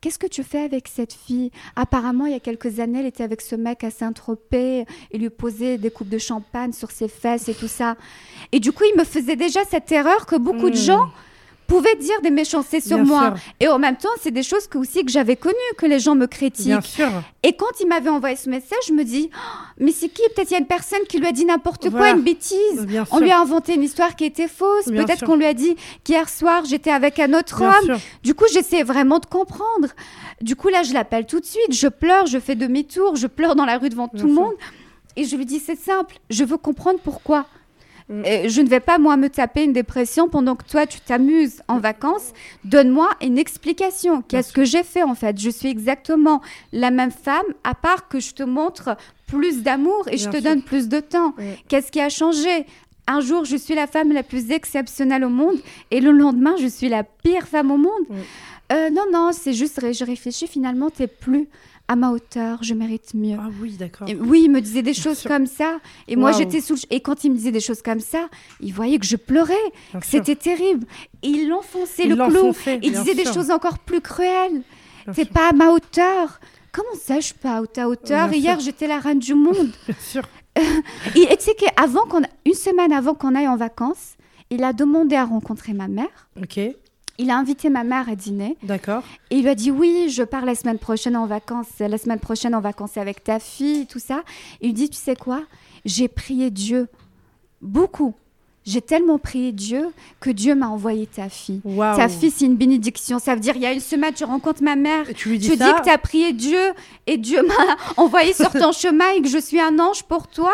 Qu'est-ce 0.00 0.18
que 0.18 0.26
tu 0.26 0.42
fais 0.42 0.60
avec 0.60 0.88
cette 0.88 1.12
fille? 1.12 1.50
Apparemment, 1.76 2.26
il 2.26 2.32
y 2.32 2.36
a 2.36 2.40
quelques 2.40 2.80
années, 2.80 3.00
elle 3.00 3.06
était 3.06 3.22
avec 3.22 3.42
ce 3.42 3.54
mec 3.54 3.84
à 3.84 3.90
Saint-Tropez. 3.90 4.86
Il 5.12 5.20
lui 5.20 5.30
posait 5.30 5.76
des 5.76 5.90
coupes 5.90 6.08
de 6.08 6.18
champagne 6.18 6.72
sur 6.72 6.90
ses 6.90 7.08
fesses 7.08 7.48
et 7.48 7.54
tout 7.54 7.68
ça. 7.68 7.96
Et 8.52 8.60
du 8.60 8.72
coup, 8.72 8.84
il 8.90 8.98
me 8.98 9.04
faisait 9.04 9.36
déjà 9.36 9.64
cette 9.64 9.92
erreur 9.92 10.24
que 10.24 10.36
beaucoup 10.36 10.70
de 10.70 10.76
hmm. 10.76 10.86
gens 10.86 11.08
pouvait 11.68 11.94
dire 11.96 12.20
des 12.22 12.30
méchancetés 12.30 12.80
sur 12.80 12.98
moi. 12.98 13.34
Et 13.60 13.68
en 13.68 13.78
même 13.78 13.96
temps, 13.96 14.08
c'est 14.20 14.32
des 14.32 14.42
choses 14.42 14.66
que, 14.66 14.78
aussi 14.78 15.04
que 15.04 15.12
j'avais 15.12 15.36
connues, 15.36 15.54
que 15.76 15.86
les 15.86 16.00
gens 16.00 16.16
me 16.16 16.26
critiquent. 16.26 16.66
Bien 16.66 16.80
sûr. 16.80 17.10
Et 17.42 17.52
quand 17.52 17.78
il 17.80 17.86
m'avait 17.86 18.08
envoyé 18.08 18.34
ce 18.34 18.48
message, 18.48 18.78
je 18.88 18.92
me 18.94 19.04
dis, 19.04 19.30
oh, 19.32 19.38
mais 19.78 19.92
c'est 19.92 20.08
qui? 20.08 20.22
Peut-être 20.34 20.50
il 20.50 20.54
y 20.54 20.56
a 20.56 20.60
une 20.60 20.66
personne 20.66 21.02
qui 21.08 21.18
lui 21.18 21.26
a 21.26 21.32
dit 21.32 21.44
n'importe 21.44 21.90
quoi, 21.90 22.10
une 22.10 22.22
bêtise. 22.22 22.86
On 23.12 23.20
lui 23.20 23.30
a 23.30 23.38
inventé 23.38 23.74
une 23.74 23.82
histoire 23.82 24.16
qui 24.16 24.24
était 24.24 24.48
fausse. 24.48 24.86
Peut-être 24.86 25.24
qu'on 25.24 25.36
lui 25.36 25.46
a 25.46 25.54
dit 25.54 25.76
qu'hier 26.02 26.28
soir, 26.28 26.64
j'étais 26.64 26.90
avec 26.90 27.18
un 27.20 27.32
autre 27.34 27.62
homme. 27.62 27.98
Du 28.24 28.34
coup, 28.34 28.46
j'essaie 28.52 28.82
vraiment 28.82 29.18
de 29.18 29.26
comprendre. 29.26 29.88
Du 30.40 30.56
coup, 30.56 30.68
là, 30.68 30.82
je 30.82 30.94
l'appelle 30.94 31.26
tout 31.26 31.38
de 31.38 31.46
suite. 31.46 31.72
Je 31.72 31.88
pleure, 31.88 32.26
je 32.26 32.38
fais 32.38 32.54
demi-tour, 32.54 33.16
je 33.16 33.26
pleure 33.26 33.54
dans 33.54 33.66
la 33.66 33.76
rue 33.76 33.90
devant 33.90 34.08
tout 34.08 34.26
le 34.26 34.32
monde. 34.32 34.54
Et 35.16 35.24
je 35.24 35.36
lui 35.36 35.44
dis, 35.44 35.58
c'est 35.58 35.78
simple, 35.78 36.18
je 36.30 36.44
veux 36.44 36.56
comprendre 36.56 37.00
pourquoi. 37.02 37.44
Mm. 38.08 38.48
je 38.48 38.62
ne 38.62 38.68
vais 38.68 38.80
pas, 38.80 38.98
moi, 38.98 39.16
me 39.16 39.28
taper 39.28 39.64
une 39.64 39.72
dépression 39.72 40.28
pendant 40.28 40.56
que 40.56 40.64
toi, 40.64 40.86
tu 40.86 41.00
t'amuses 41.00 41.62
en 41.68 41.78
vacances. 41.78 42.32
Donne-moi 42.64 43.10
une 43.22 43.38
explication. 43.38 44.22
Qu'est-ce 44.22 44.52
que 44.52 44.64
j'ai 44.64 44.82
fait, 44.82 45.02
en 45.02 45.14
fait? 45.14 45.38
Je 45.38 45.50
suis 45.50 45.68
exactement 45.68 46.40
la 46.72 46.90
même 46.90 47.10
femme, 47.10 47.46
à 47.64 47.74
part 47.74 48.08
que 48.08 48.20
je 48.20 48.32
te 48.32 48.42
montre 48.42 48.96
plus 49.26 49.62
d'amour 49.62 50.08
et 50.10 50.16
je 50.16 50.28
te 50.28 50.38
donne 50.42 50.62
plus 50.62 50.88
de 50.88 51.00
temps. 51.00 51.34
Qu'est-ce 51.68 51.92
qui 51.92 52.00
a 52.00 52.08
changé? 52.08 52.66
Un 53.06 53.20
jour, 53.20 53.44
je 53.44 53.56
suis 53.56 53.74
la 53.74 53.86
femme 53.86 54.12
la 54.12 54.22
plus 54.22 54.50
exceptionnelle 54.50 55.24
au 55.24 55.30
monde 55.30 55.56
et 55.90 56.00
le 56.00 56.10
lendemain, 56.10 56.56
je 56.60 56.66
suis 56.66 56.90
la 56.90 57.04
pire 57.04 57.46
femme 57.48 57.70
au 57.70 57.78
monde. 57.78 58.04
Euh, 58.70 58.90
non, 58.90 59.04
non, 59.10 59.30
c'est 59.32 59.54
juste, 59.54 59.80
je 59.80 60.04
réfléchis, 60.04 60.46
finalement, 60.46 60.90
tu 60.90 61.02
n'es 61.02 61.08
plus 61.08 61.48
à 61.88 61.96
ma 61.96 62.10
hauteur, 62.10 62.62
je 62.62 62.74
mérite 62.74 63.14
mieux. 63.14 63.38
Ah 63.40 63.48
oui, 63.60 63.72
d'accord. 63.72 64.06
Oui, 64.20 64.42
il 64.44 64.50
me 64.50 64.60
disait 64.60 64.82
des 64.82 64.94
choses 64.94 65.22
comme 65.22 65.46
ça. 65.46 65.78
Et 66.06 66.16
moi, 66.16 66.32
j'étais 66.32 66.60
sous. 66.60 66.76
Et 66.90 67.00
quand 67.00 67.24
il 67.24 67.30
me 67.30 67.36
disait 67.36 67.50
des 67.50 67.60
choses 67.60 67.80
comme 67.80 68.00
ça, 68.00 68.28
il 68.60 68.72
voyait 68.72 68.98
que 68.98 69.06
je 69.06 69.16
pleurais. 69.16 69.54
C'était 70.02 70.36
terrible. 70.36 70.86
il 71.22 71.52
enfonçait 71.52 72.06
le 72.06 72.16
clou. 72.16 72.52
Il 72.82 72.92
disait 72.92 73.14
des 73.14 73.24
choses 73.24 73.50
encore 73.50 73.78
plus 73.78 74.00
cruelles. 74.00 74.62
C'est 75.14 75.30
pas 75.30 75.48
à 75.48 75.52
ma 75.52 75.70
hauteur. 75.70 76.40
Comment 76.70 76.94
ça, 77.00 77.18
je 77.18 77.26
suis 77.26 77.34
pas 77.34 77.56
à 77.56 77.66
ta 77.66 77.88
hauteur 77.88 78.32
Hier, 78.32 78.60
j'étais 78.60 78.86
la 78.86 78.98
reine 78.98 79.18
du 79.18 79.34
monde. 79.34 79.72
Bien 79.86 79.96
sûr. 79.98 80.22
et 81.16 81.36
tu 81.36 81.44
sais 81.44 81.54
qu'avant 81.54 82.04
qu'on, 82.06 82.22
une 82.44 82.54
semaine 82.54 82.92
avant 82.92 83.14
qu'on 83.14 83.34
aille 83.34 83.48
en 83.48 83.56
vacances, 83.56 84.16
il 84.50 84.64
a 84.64 84.72
demandé 84.72 85.16
à 85.16 85.24
rencontrer 85.24 85.72
ma 85.72 85.88
mère. 85.88 86.28
Ok. 86.40 86.60
Il 87.18 87.30
a 87.30 87.36
invité 87.36 87.68
ma 87.68 87.84
mère 87.84 88.08
à 88.08 88.14
dîner. 88.14 88.56
D'accord. 88.62 89.02
Et 89.30 89.36
il 89.36 89.42
lui 89.42 89.50
a 89.50 89.54
dit 89.54 89.70
oui, 89.70 90.08
je 90.08 90.22
pars 90.22 90.44
la 90.44 90.54
semaine 90.54 90.78
prochaine 90.78 91.16
en 91.16 91.26
vacances, 91.26 91.66
la 91.80 91.98
semaine 91.98 92.20
prochaine 92.20 92.54
en 92.54 92.60
vacances 92.60 92.96
avec 92.96 93.24
ta 93.24 93.38
fille, 93.40 93.86
tout 93.86 93.98
ça. 93.98 94.22
il 94.60 94.68
lui 94.68 94.74
dit, 94.74 94.90
tu 94.90 94.96
sais 94.98 95.16
quoi? 95.16 95.42
J'ai 95.84 96.08
prié 96.08 96.50
Dieu 96.50 96.88
beaucoup. 97.60 98.14
J'ai 98.64 98.82
tellement 98.82 99.18
prié 99.18 99.50
Dieu 99.52 99.88
que 100.20 100.28
Dieu 100.28 100.54
m'a 100.54 100.68
envoyé 100.68 101.06
ta 101.06 101.30
fille. 101.30 101.62
Ta 101.96 102.08
fille, 102.08 102.30
c'est 102.30 102.44
une 102.44 102.56
bénédiction. 102.56 103.18
Ça 103.18 103.34
veut 103.34 103.40
dire, 103.40 103.56
il 103.56 103.62
y 103.62 103.66
a 103.66 103.72
une 103.72 103.80
semaine, 103.80 104.12
tu 104.12 104.24
rencontres 104.24 104.62
ma 104.62 104.76
mère. 104.76 105.06
tu 105.16 105.30
lui 105.30 105.38
dis, 105.38 105.48
tu 105.48 105.56
dis 105.56 105.62
que 105.62 105.84
tu 105.84 105.88
as 105.88 105.96
prié 105.96 106.34
Dieu 106.34 106.60
et 107.06 107.16
Dieu 107.16 107.42
m'a 107.46 107.76
envoyé 107.96 108.34
sur 108.34 108.50
ton 108.50 108.72
chemin 108.72 109.10
et 109.16 109.22
que 109.22 109.28
je 109.28 109.38
suis 109.38 109.58
un 109.58 109.78
ange 109.78 110.02
pour 110.02 110.26
toi. 110.28 110.52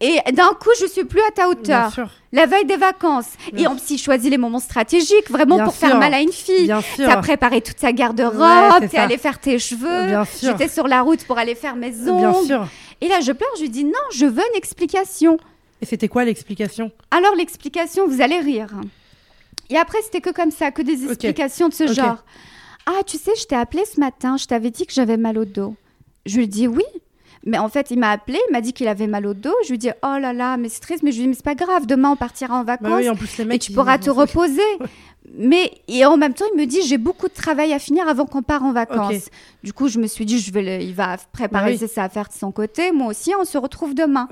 Et 0.00 0.20
d'un 0.32 0.50
coup, 0.50 0.70
je 0.80 0.86
suis 0.86 1.04
plus 1.04 1.20
à 1.22 1.30
ta 1.32 1.48
hauteur. 1.48 1.92
La 2.32 2.46
veille 2.46 2.66
des 2.66 2.76
vacances. 2.76 3.30
Et 3.56 3.66
en 3.66 3.74
plus, 3.74 4.00
choisit 4.00 4.30
les 4.30 4.38
moments 4.38 4.60
stratégiques, 4.60 5.30
vraiment 5.30 5.58
pour 5.64 5.74
faire 5.74 5.98
mal 5.98 6.14
à 6.14 6.20
une 6.20 6.32
fille. 6.32 6.72
Tu 6.96 7.04
as 7.04 7.16
préparé 7.16 7.60
toute 7.60 7.78
sa 7.78 7.92
garde-robe, 7.92 8.88
tu 8.88 8.96
es 8.96 8.98
allé 8.98 9.18
faire 9.18 9.38
tes 9.38 9.58
cheveux. 9.58 10.24
J'étais 10.40 10.68
sur 10.68 10.86
la 10.86 11.02
route 11.02 11.24
pour 11.24 11.38
aller 11.38 11.54
faire 11.54 11.76
mes 11.76 12.08
ongles. 12.08 12.60
Et 13.00 13.08
là, 13.08 13.20
je 13.20 13.32
pleure, 13.32 13.50
je 13.56 13.62
lui 13.62 13.70
dis 13.70 13.84
non, 13.84 13.92
je 14.12 14.26
veux 14.26 14.42
une 14.52 14.56
explication. 14.56 15.38
Et 15.80 15.86
c'était 15.86 16.08
quoi 16.08 16.24
l'explication? 16.24 16.90
Alors, 17.12 17.34
l'explication, 17.36 18.08
vous 18.08 18.20
allez 18.20 18.40
rire. 18.40 18.68
Et 19.70 19.76
après, 19.76 19.98
c'était 20.02 20.20
que 20.20 20.30
comme 20.30 20.50
ça, 20.50 20.70
que 20.72 20.82
des 20.82 21.04
explications 21.04 21.68
de 21.68 21.74
ce 21.74 21.86
genre. 21.92 22.24
Ah, 22.86 23.02
tu 23.06 23.18
sais, 23.18 23.32
je 23.36 23.44
t'ai 23.44 23.54
appelé 23.54 23.84
ce 23.84 24.00
matin, 24.00 24.36
je 24.36 24.46
t'avais 24.46 24.70
dit 24.70 24.86
que 24.86 24.92
j'avais 24.92 25.16
mal 25.16 25.38
au 25.38 25.44
dos. 25.44 25.76
Je 26.26 26.38
lui 26.38 26.48
dis 26.48 26.66
oui, 26.66 26.84
Mais 27.46 27.58
en 27.58 27.68
fait, 27.68 27.90
il 27.90 27.98
m'a 27.98 28.10
appelé, 28.10 28.38
il 28.48 28.52
m'a 28.52 28.60
dit 28.60 28.72
qu'il 28.72 28.88
avait 28.88 29.06
mal 29.06 29.26
au 29.26 29.34
dos. 29.34 29.54
Je 29.64 29.70
lui 29.70 29.78
dis 29.78 29.90
oh 30.02 30.18
là 30.20 30.32
là, 30.32 30.56
mais 30.56 30.68
c'est 30.68 30.80
triste. 30.80 31.02
Mais 31.02 31.12
je 31.12 31.16
lui 31.16 31.22
dis 31.24 31.28
mais 31.28 31.34
c'est 31.34 31.44
pas 31.44 31.54
grave. 31.54 31.86
Demain 31.86 32.10
on 32.10 32.16
partira 32.16 32.56
en 32.56 32.64
bah 32.64 32.78
vacances. 32.80 33.08
en 33.08 33.16
plus, 33.16 33.38
les 33.38 33.44
mecs, 33.44 33.56
et 33.56 33.58
tu 33.58 33.72
pourras 33.72 33.98
te 33.98 34.10
reposer. 34.10 34.60
mais 35.38 35.72
et 35.88 36.04
en 36.04 36.16
même 36.16 36.34
temps, 36.34 36.46
il 36.54 36.58
me 36.60 36.66
dit 36.66 36.82
j'ai 36.82 36.98
beaucoup 36.98 37.28
de 37.28 37.34
travail 37.34 37.72
à 37.72 37.78
finir 37.78 38.08
avant 38.08 38.26
qu'on 38.26 38.42
parte 38.42 38.62
en 38.62 38.72
vacances. 38.72 39.28
Du 39.62 39.72
coup, 39.72 39.88
je 39.88 39.98
me 39.98 40.06
suis 40.06 40.26
dit 40.26 40.38
je 40.38 40.52
vais 40.52 40.84
il 40.84 40.94
va 40.94 41.16
préparer 41.32 41.72
bah 41.76 41.86
ses 41.86 41.98
affaires 41.98 42.28
de 42.28 42.38
son 42.38 42.52
côté. 42.52 42.92
Moi 42.92 43.08
aussi, 43.08 43.32
on 43.38 43.44
se 43.44 43.58
retrouve 43.58 43.94
demain. 43.94 44.28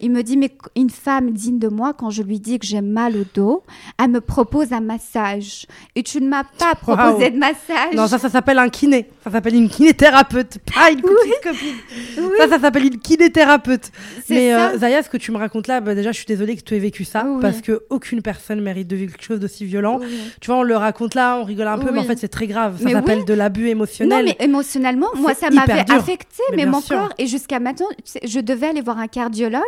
Il 0.00 0.10
me 0.10 0.22
dit, 0.22 0.36
mais 0.36 0.50
une 0.76 0.90
femme 0.90 1.30
digne 1.30 1.58
de 1.58 1.68
moi, 1.68 1.94
quand 1.94 2.10
je 2.10 2.22
lui 2.22 2.40
dis 2.40 2.58
que 2.58 2.66
j'ai 2.66 2.80
mal 2.80 3.16
au 3.16 3.24
dos, 3.34 3.62
elle 3.98 4.10
me 4.10 4.20
propose 4.20 4.72
un 4.72 4.80
massage. 4.80 5.66
Et 5.94 6.02
tu 6.02 6.20
ne 6.20 6.28
m'as 6.28 6.44
pas 6.44 6.74
proposé 6.74 7.30
de 7.30 7.38
massage. 7.38 7.94
Non, 7.94 8.06
ça, 8.06 8.18
ça 8.18 8.28
s'appelle 8.28 8.58
un 8.58 8.68
kiné. 8.68 9.08
Ça 9.24 9.30
s'appelle 9.30 9.54
une 9.54 9.70
kinéthérapeute, 9.70 10.58
pas 10.74 10.90
une 10.90 11.00
petite 11.00 11.42
copine. 11.42 11.76
Ça, 12.36 12.46
ça 12.46 12.60
s'appelle 12.60 12.84
une 12.84 12.98
kinéthérapeute. 12.98 13.90
Mais 14.28 14.52
euh, 14.52 14.76
Zaya, 14.76 15.02
ce 15.02 15.08
que 15.08 15.16
tu 15.16 15.32
me 15.32 15.38
racontes 15.38 15.66
là, 15.66 15.80
bah, 15.80 15.94
déjà, 15.94 16.12
je 16.12 16.18
suis 16.18 16.26
désolée 16.26 16.56
que 16.56 16.62
tu 16.62 16.76
aies 16.76 16.78
vécu 16.78 17.04
ça, 17.04 17.26
parce 17.40 17.62
que 17.62 17.84
aucune 17.88 18.20
personne 18.20 18.60
mérite 18.60 18.86
de 18.86 18.96
vivre 18.96 19.12
quelque 19.12 19.24
chose 19.24 19.40
d'aussi 19.40 19.64
violent. 19.64 19.98
Tu 20.40 20.48
vois, 20.48 20.58
on 20.58 20.62
le 20.62 20.76
raconte 20.76 21.14
là, 21.14 21.38
on 21.38 21.44
rigole 21.44 21.68
un 21.68 21.78
peu, 21.78 21.90
mais 21.90 22.00
en 22.00 22.04
fait, 22.04 22.18
c'est 22.18 22.28
très 22.28 22.46
grave. 22.46 22.78
Ça 22.82 22.90
s'appelle 22.90 23.24
de 23.24 23.34
l'abus 23.34 23.68
émotionnel. 23.68 24.26
Non, 24.26 24.32
mais 24.38 24.44
émotionnellement, 24.44 25.08
moi, 25.16 25.34
ça 25.34 25.48
m'avait 25.50 25.90
affecté, 25.90 26.42
mais, 26.54 26.66
mon 26.66 26.82
corps. 26.82 27.12
Et 27.16 27.26
jusqu'à 27.26 27.60
maintenant, 27.60 27.88
je 28.22 28.40
devais 28.40 28.68
aller 28.68 28.82
voir 28.82 28.98
un 28.98 29.08
cardiologue 29.08 29.62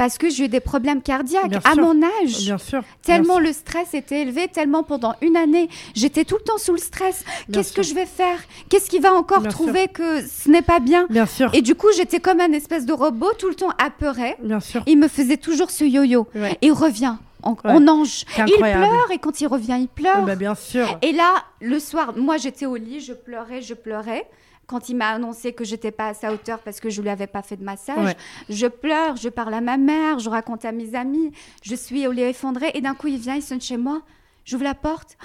parce 0.00 0.16
que 0.16 0.30
j'ai 0.30 0.46
eu 0.46 0.48
des 0.48 0.60
problèmes 0.60 1.02
cardiaques 1.02 1.60
à 1.62 1.74
mon 1.74 2.02
âge. 2.02 2.38
Bien 2.38 2.56
sûr. 2.56 2.82
Tellement 3.02 3.38
le 3.38 3.52
stress 3.52 3.92
était 3.92 4.22
élevé, 4.22 4.48
tellement 4.48 4.82
pendant 4.82 5.14
une 5.20 5.36
année, 5.36 5.68
j'étais 5.94 6.24
tout 6.24 6.36
le 6.36 6.42
temps 6.42 6.56
sous 6.56 6.72
le 6.72 6.78
stress. 6.78 7.22
Qu'est-ce 7.52 7.74
que 7.74 7.82
je 7.82 7.94
vais 7.94 8.06
faire? 8.06 8.38
Qu'est-ce 8.70 8.88
qui 8.88 8.98
va 8.98 9.12
encore 9.12 9.46
trouver 9.48 9.88
que 9.88 10.26
ce 10.26 10.48
n'est 10.48 10.62
pas 10.62 10.80
bien? 10.80 11.06
Bien 11.10 11.26
sûr. 11.26 11.50
Et 11.52 11.60
du 11.60 11.74
coup, 11.74 11.88
j'étais 11.94 12.18
comme 12.18 12.40
un 12.40 12.52
espèce 12.52 12.86
de 12.86 12.94
robot, 12.94 13.34
tout 13.38 13.50
le 13.50 13.54
temps 13.54 13.74
apeuré. 13.76 14.36
Bien 14.42 14.60
sûr. 14.60 14.82
Il 14.86 14.96
me 14.96 15.06
faisait 15.06 15.36
toujours 15.36 15.70
ce 15.70 15.84
yo-yo. 15.84 16.26
Et 16.34 16.68
il 16.68 16.72
revient. 16.72 17.16
En, 17.42 17.56
ange. 17.86 18.24
Il 18.38 18.54
pleure 18.54 19.10
et 19.10 19.18
quand 19.18 19.42
il 19.42 19.48
revient, 19.48 19.76
il 19.80 19.88
pleure. 19.88 20.24
Bah, 20.24 20.34
bien 20.34 20.54
sûr. 20.54 20.98
Et 21.02 21.12
là, 21.12 21.44
le 21.60 21.78
soir, 21.78 22.14
moi 22.16 22.38
j'étais 22.38 22.64
au 22.64 22.76
lit, 22.76 23.00
je 23.00 23.12
pleurais, 23.12 23.60
je 23.60 23.74
pleurais 23.74 24.26
quand 24.70 24.88
il 24.88 24.96
m'a 24.96 25.08
annoncé 25.08 25.52
que 25.52 25.64
j'étais 25.64 25.90
pas 25.90 26.06
à 26.06 26.14
sa 26.14 26.32
hauteur 26.32 26.60
parce 26.60 26.78
que 26.78 26.90
je 26.90 27.02
lui 27.02 27.08
avais 27.08 27.26
pas 27.26 27.42
fait 27.42 27.56
de 27.56 27.64
massage. 27.64 28.14
Je 28.48 28.68
pleure, 28.68 29.16
je 29.16 29.28
parle 29.28 29.52
à 29.54 29.60
ma 29.60 29.76
mère, 29.76 30.20
je 30.20 30.30
raconte 30.30 30.64
à 30.64 30.70
mes 30.70 30.94
amis, 30.94 31.32
je 31.62 31.74
suis 31.74 32.06
au 32.06 32.12
lit 32.12 32.22
effondré 32.22 32.70
et 32.74 32.80
d'un 32.80 32.94
coup 32.94 33.08
il 33.08 33.18
vient, 33.18 33.34
il 33.34 33.42
sonne 33.42 33.60
chez 33.60 33.76
moi. 33.76 34.02
J'ouvre 34.44 34.64
la 34.64 34.74
porte. 34.74 35.16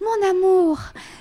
Mon 0.00 0.30
amour, 0.30 0.78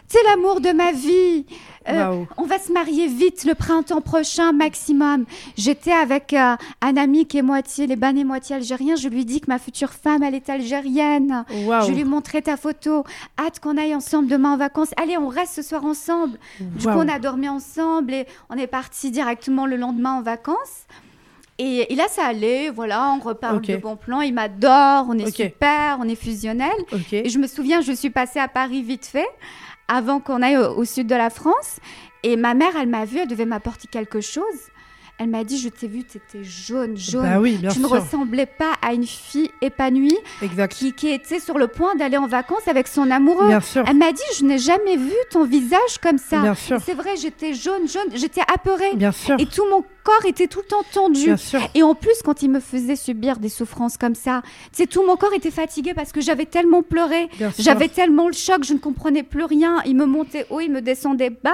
c'est 0.07 0.23
l'amour 0.23 0.61
de 0.61 0.71
ma 0.71 0.93
vie. 0.93 1.45
Euh, 1.89 2.23
on 2.37 2.43
va 2.45 2.59
se 2.59 2.71
marier 2.71 3.07
vite 3.07 3.43
le 3.43 3.53
printemps 3.53 3.99
prochain 3.99 4.53
maximum. 4.53 5.25
J'étais 5.57 5.91
avec 5.91 6.33
euh, 6.33 6.55
un 6.81 6.97
ami 6.97 7.25
qui 7.25 7.39
est 7.39 7.41
moitié 7.41 7.87
libanais, 7.87 8.23
moitié 8.23 8.55
algérien. 8.55 8.95
Je 8.95 9.09
lui 9.09 9.25
dis 9.25 9.41
que 9.41 9.47
ma 9.49 9.59
future 9.59 9.91
femme, 9.91 10.23
elle 10.23 10.35
est 10.35 10.49
algérienne. 10.49 11.43
Je 11.49 11.91
lui 11.91 12.05
montrais 12.05 12.41
ta 12.41 12.55
photo. 12.55 13.03
Hâte 13.37 13.59
qu'on 13.59 13.77
aille 13.77 13.95
ensemble 13.95 14.29
demain 14.29 14.53
en 14.53 14.57
vacances. 14.57 14.91
Allez, 14.95 15.17
on 15.17 15.27
reste 15.27 15.55
ce 15.55 15.61
soir 15.61 15.83
ensemble. 15.83 16.37
Du 16.59 16.85
coup, 16.85 16.93
on 16.93 17.07
a 17.09 17.19
dormi 17.19 17.49
ensemble 17.49 18.13
et 18.13 18.27
on 18.49 18.55
est 18.55 18.67
parti 18.67 19.11
directement 19.11 19.65
le 19.65 19.75
lendemain 19.75 20.13
en 20.13 20.21
vacances. 20.21 20.85
Et, 21.61 21.93
là, 21.93 22.07
ça 22.07 22.25
allait, 22.25 22.69
voilà, 22.69 23.11
on 23.11 23.19
reparle 23.19 23.59
de 23.61 23.75
bon 23.75 23.97
plan. 23.97 24.21
Il 24.21 24.33
m'adore, 24.33 25.05
on 25.09 25.17
est 25.17 25.29
super, 25.35 25.97
on 25.99 26.07
est 26.07 26.15
fusionnel. 26.15 26.71
Et 27.11 27.29
je 27.29 27.37
me 27.37 27.47
souviens, 27.47 27.81
je 27.81 27.91
suis 27.91 28.09
passée 28.09 28.39
à 28.39 28.47
Paris 28.47 28.81
vite 28.81 29.05
fait, 29.05 29.27
avant 29.89 30.21
qu'on 30.21 30.41
aille 30.41 30.57
au, 30.57 30.85
sud 30.85 31.07
de 31.07 31.15
la 31.15 31.29
France. 31.29 31.79
Et 32.23 32.37
ma 32.37 32.53
mère, 32.53 32.71
elle 32.79 32.87
m'a 32.87 33.03
vue, 33.03 33.19
elle 33.19 33.27
devait 33.27 33.45
m'apporter 33.45 33.89
quelque 33.91 34.21
chose. 34.21 34.43
Elle 35.21 35.27
m'a 35.27 35.43
dit, 35.43 35.59
je 35.59 35.67
t'ai 35.67 35.87
vu, 35.87 36.05
tu 36.05 36.15
étais 36.15 36.45
jaune, 36.45 36.95
jaune. 36.95 37.23
Bah 37.23 37.41
oui, 37.41 37.57
bien 37.57 37.71
tu 37.71 37.81
ne 37.81 37.87
ressemblais 37.87 38.45
pas 38.45 38.71
à 38.81 38.93
une 38.93 39.05
fille 39.05 39.51
épanouie 39.61 40.17
Qui, 40.69 40.93
qui 40.93 41.09
était 41.09 41.41
sur 41.41 41.57
le 41.57 41.67
point 41.67 41.93
d'aller 41.95 42.15
en 42.15 42.27
vacances 42.27 42.69
avec 42.69 42.87
son 42.87 43.11
amoureux. 43.11 43.47
Bien 43.47 43.59
sûr. 43.59 43.83
Elle 43.85 43.97
m'a 43.97 44.13
dit, 44.13 44.21
je 44.37 44.45
n'ai 44.45 44.59
jamais 44.59 44.95
vu 44.95 45.11
ton 45.29 45.43
visage 45.43 45.97
comme 46.01 46.17
ça. 46.17 46.53
C'est 46.55 46.93
vrai, 46.93 47.17
j'étais 47.17 47.53
jaune, 47.53 47.85
jaune, 47.85 48.15
j'étais 48.15 48.43
apeurée. 48.47 48.95
Bien 48.95 49.11
sûr. 49.11 49.35
Et 49.39 49.45
tout 49.45 49.65
mon 49.69 49.83
corps 50.09 50.25
était 50.25 50.47
tout 50.47 50.59
le 50.59 50.65
temps 50.65 50.83
tendu. 50.91 51.31
Et 51.75 51.83
en 51.83 51.95
plus, 51.95 52.21
quand 52.23 52.41
il 52.41 52.49
me 52.49 52.59
faisait 52.59 52.95
subir 52.95 53.37
des 53.37 53.49
souffrances 53.49 53.97
comme 53.97 54.15
ça, 54.15 54.41
c'est 54.71 54.87
tout 54.87 55.05
mon 55.05 55.15
corps 55.15 55.33
était 55.33 55.51
fatigué 55.51 55.93
parce 55.93 56.11
que 56.11 56.21
j'avais 56.21 56.45
tellement 56.45 56.81
pleuré, 56.83 57.29
j'avais 57.57 57.87
tellement 57.89 58.27
le 58.27 58.33
choc, 58.33 58.63
je 58.63 58.73
ne 58.73 58.79
comprenais 58.79 59.23
plus 59.23 59.43
rien. 59.43 59.81
Il 59.85 59.95
me 59.95 60.05
montait 60.05 60.45
haut, 60.49 60.59
il 60.61 60.71
me 60.71 60.81
descendait 60.81 61.29
bas. 61.29 61.51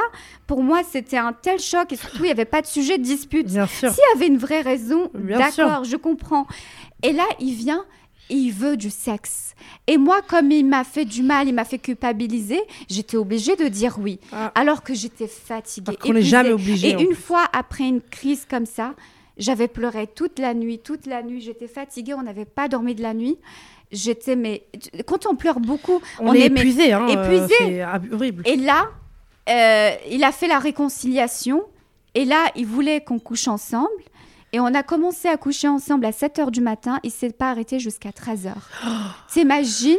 Pour 0.47 0.63
moi, 0.63 0.81
c'était 0.89 1.17
un 1.17 1.33
tel 1.33 1.59
choc 1.59 1.91
et 1.91 1.95
surtout, 1.95 2.17
il 2.19 2.23
n'y 2.23 2.31
avait 2.31 2.45
pas 2.45 2.61
de 2.61 2.67
sujet 2.67 2.97
de 2.97 3.03
dispute. 3.03 3.49
S'il 3.49 3.57
y 3.57 4.15
avait 4.15 4.27
une 4.27 4.37
vraie 4.37 4.61
raison, 4.61 5.09
d'accord, 5.13 5.83
je 5.83 5.97
comprends. 5.97 6.47
Et 7.03 7.11
là, 7.11 7.25
il 7.39 7.53
vient 7.53 7.85
il 8.29 8.51
veut 8.51 8.77
du 8.77 8.89
sexe. 8.89 9.55
Et 9.87 9.97
moi, 9.97 10.21
comme 10.27 10.51
il 10.51 10.65
m'a 10.65 10.83
fait 10.83 11.05
du 11.05 11.23
mal, 11.23 11.47
il 11.47 11.53
m'a 11.53 11.65
fait 11.65 11.79
culpabiliser, 11.79 12.59
j'étais 12.89 13.17
obligée 13.17 13.55
de 13.55 13.67
dire 13.67 13.97
oui. 13.99 14.19
Ah. 14.31 14.51
Alors 14.55 14.83
que 14.83 14.93
j'étais 14.93 15.27
fatiguée. 15.27 15.97
On 16.05 16.13
n'est 16.13 16.21
jamais 16.21 16.51
obligé. 16.51 16.89
Et 16.89 17.01
une 17.01 17.15
fois, 17.15 17.45
après 17.53 17.85
une 17.85 18.01
crise 18.01 18.45
comme 18.49 18.65
ça, 18.65 18.93
j'avais 19.37 19.67
pleuré 19.67 20.07
toute 20.07 20.39
la 20.39 20.53
nuit, 20.53 20.79
toute 20.79 21.05
la 21.05 21.21
nuit. 21.21 21.41
J'étais 21.41 21.67
fatiguée, 21.67 22.13
on 22.13 22.23
n'avait 22.23 22.45
pas 22.45 22.67
dormi 22.67 22.95
de 22.95 23.01
la 23.01 23.13
nuit. 23.13 23.37
J'étais, 23.91 24.35
mais 24.35 24.63
quand 25.05 25.25
on 25.25 25.35
pleure 25.35 25.59
beaucoup, 25.59 26.01
on, 26.19 26.33
est, 26.33 26.47
épuisé. 26.47 26.91
Hein, 26.93 27.07
épuisé. 27.07 27.53
c'est 27.59 27.83
horrible. 28.11 28.43
Et 28.45 28.55
là, 28.55 28.89
euh, 29.49 29.91
il 30.09 30.23
a 30.23 30.31
fait 30.31 30.47
la 30.47 30.59
réconciliation. 30.59 31.63
Et 32.15 32.25
là, 32.25 32.45
il 32.55 32.65
voulait 32.65 33.01
qu'on 33.01 33.19
couche 33.19 33.47
ensemble. 33.47 33.89
Et 34.55 34.59
on 34.61 34.67
a 34.67 34.83
commencé 34.83 35.27
à 35.27 35.35
coucher 35.35 35.67
ensemble 35.67 36.05
à 36.05 36.13
7 36.13 36.37
h 36.37 36.49
du 36.49 36.61
matin. 36.61 37.01
Il 37.03 37.11
s'est 37.11 37.33
pas 37.33 37.49
arrêté 37.49 37.77
jusqu'à 37.77 38.13
13 38.13 38.45
h. 38.45 38.53
T'imagines 39.27 39.97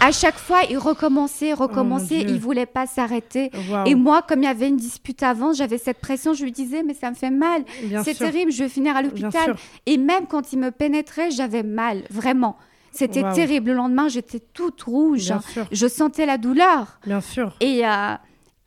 À 0.00 0.12
chaque 0.12 0.38
fois, 0.38 0.60
il 0.70 0.78
recommençait, 0.78 1.52
recommençait. 1.52 2.20
il 2.20 2.38
voulait 2.38 2.66
pas 2.66 2.86
s'arrêter. 2.86 3.50
Et 3.84 3.96
moi, 3.96 4.22
comme 4.22 4.44
il 4.44 4.44
y 4.44 4.48
avait 4.48 4.68
une 4.68 4.76
dispute 4.76 5.24
avant, 5.24 5.52
j'avais 5.54 5.76
cette 5.76 5.98
pression. 5.98 6.34
Je 6.34 6.44
lui 6.44 6.52
disais, 6.52 6.84
mais 6.84 6.94
ça 6.94 7.10
me 7.10 7.16
fait 7.16 7.32
mal. 7.32 7.64
C'est 8.04 8.16
terrible. 8.16 8.52
Je 8.52 8.62
vais 8.62 8.68
finir 8.68 8.94
à 8.94 9.02
l'hôpital. 9.02 9.56
Et 9.86 9.98
même 9.98 10.28
quand 10.28 10.52
il 10.52 10.60
me 10.60 10.70
pénétrait, 10.70 11.32
j'avais 11.32 11.64
mal, 11.64 12.04
vraiment. 12.08 12.56
C'était 12.92 13.28
terrible. 13.32 13.70
Le 13.70 13.76
lendemain, 13.76 14.06
j'étais 14.06 14.38
toute 14.38 14.82
rouge. 14.82 15.34
Je 15.72 15.88
sentais 15.88 16.26
la 16.26 16.38
douleur. 16.38 17.00
Bien 17.04 17.20
sûr. 17.20 17.56
Et 17.58 17.84
euh, 17.84 18.14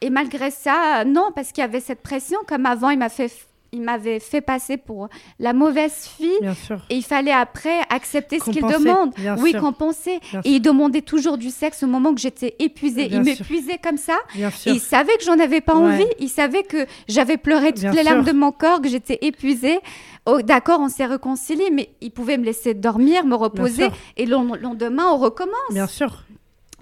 et 0.02 0.10
malgré 0.10 0.50
ça, 0.50 1.04
non, 1.06 1.32
parce 1.36 1.52
qu'il 1.52 1.62
y 1.62 1.66
avait 1.66 1.82
cette 1.82 2.02
pression. 2.02 2.40
Comme 2.48 2.66
avant, 2.66 2.90
il 2.90 3.00
m'a 3.00 3.10
fait 3.10 3.30
il 3.72 3.82
m'avait 3.82 4.20
fait 4.20 4.42
passer 4.42 4.78
pour 4.78 5.10
la 5.40 5.54
mauvaise 5.54 6.08
fille. 6.18 6.38
Bien 6.42 6.54
sûr. 6.54 6.86
Et 6.90 6.96
il 6.96 7.04
fallait 7.04 7.32
après 7.32 7.80
accepter 7.90 8.40
ce 8.40 8.50
qu'il 8.50 8.66
demande. 8.66 9.14
oui, 9.40 9.54
compenser. 9.54 10.20
et 10.44 10.50
il 10.50 10.62
demandait 10.62 11.02
toujours 11.02 11.38
du 11.38 11.50
sexe 11.50 11.84
au 11.84 11.88
moment 11.88 12.14
que 12.14 12.22
j'étais 12.22 12.56
épuisée. 12.60 13.10
il 13.12 13.22
m'épuisait 13.22 13.78
comme 13.78 13.98
ça. 13.98 14.18
il 14.66 14.80
savait 14.80 15.16
que 15.18 15.24
j'en 15.24 15.40
avais 15.40 15.62
pas 15.62 15.76
envie. 15.76 16.08
Il 16.20 16.30
savait 16.30 16.64
que 16.64 16.86
j'avais 17.08 17.38
pleuré 17.38 17.74
toutes 17.74 17.94
les 17.94 18.04
larmes 18.04 18.24
de 18.24 18.32
mon 18.32 18.52
corps, 18.52 18.82
que 18.82 18.90
j'étais 18.90 19.20
épuisée. 19.22 19.80
Oh, 20.26 20.42
D'accord, 20.42 20.80
on 20.80 20.90
s'est 20.90 21.06
réconciliés, 21.06 21.70
mais 21.72 21.90
il 22.02 22.12
pouvait 22.12 22.38
me 22.38 22.46
laisser 22.46 22.74
dormir, 22.74 23.26
me 23.26 23.36
reposer. 23.36 23.88
Et 24.18 24.26
le 24.26 24.36
lendemain, 24.58 25.06
on 25.12 25.18
recommence. 25.18 25.54
Bien 25.72 25.88
sûr. 25.88 26.24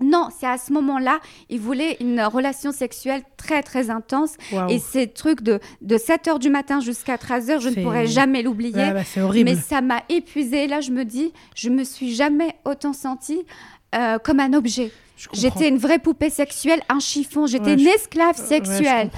Non, 0.01 0.29
c'est 0.37 0.47
à 0.47 0.57
ce 0.57 0.71
moment-là, 0.73 1.19
il 1.49 1.59
voulait 1.59 1.97
une 1.99 2.21
relation 2.21 2.71
sexuelle 2.71 3.23
très 3.37 3.63
très 3.63 3.89
intense. 3.89 4.35
Et 4.69 4.79
ces 4.79 5.07
trucs 5.07 5.41
de, 5.41 5.59
de 5.81 5.97
7 5.97 6.25
h 6.27 6.39
du 6.39 6.49
matin 6.49 6.79
jusqu'à 6.79 7.17
13 7.17 7.49
h, 7.49 7.59
je 7.61 7.69
ne 7.69 7.83
pourrais 7.83 8.07
jamais 8.07 8.41
l'oublier. 8.43 8.91
Bah, 8.93 9.03
c'est 9.03 9.21
horrible. 9.21 9.49
Mais 9.49 9.55
ça 9.55 9.81
m'a 9.81 10.03
épuisée. 10.09 10.67
Là, 10.67 10.81
je 10.81 10.91
me 10.91 11.05
dis, 11.05 11.33
je 11.55 11.69
me 11.69 11.83
suis 11.83 12.13
jamais 12.13 12.55
autant 12.65 12.93
sentie 12.93 13.43
euh, 13.95 14.17
comme 14.19 14.39
un 14.39 14.53
objet. 14.53 14.91
J'étais 15.33 15.67
une 15.69 15.77
vraie 15.77 15.99
poupée 15.99 16.29
sexuelle, 16.29 16.81
un 16.89 16.99
chiffon. 16.99 17.47
J'étais 17.47 17.73
une 17.73 17.87
esclave 17.87 18.35
sexuelle. 18.35 19.09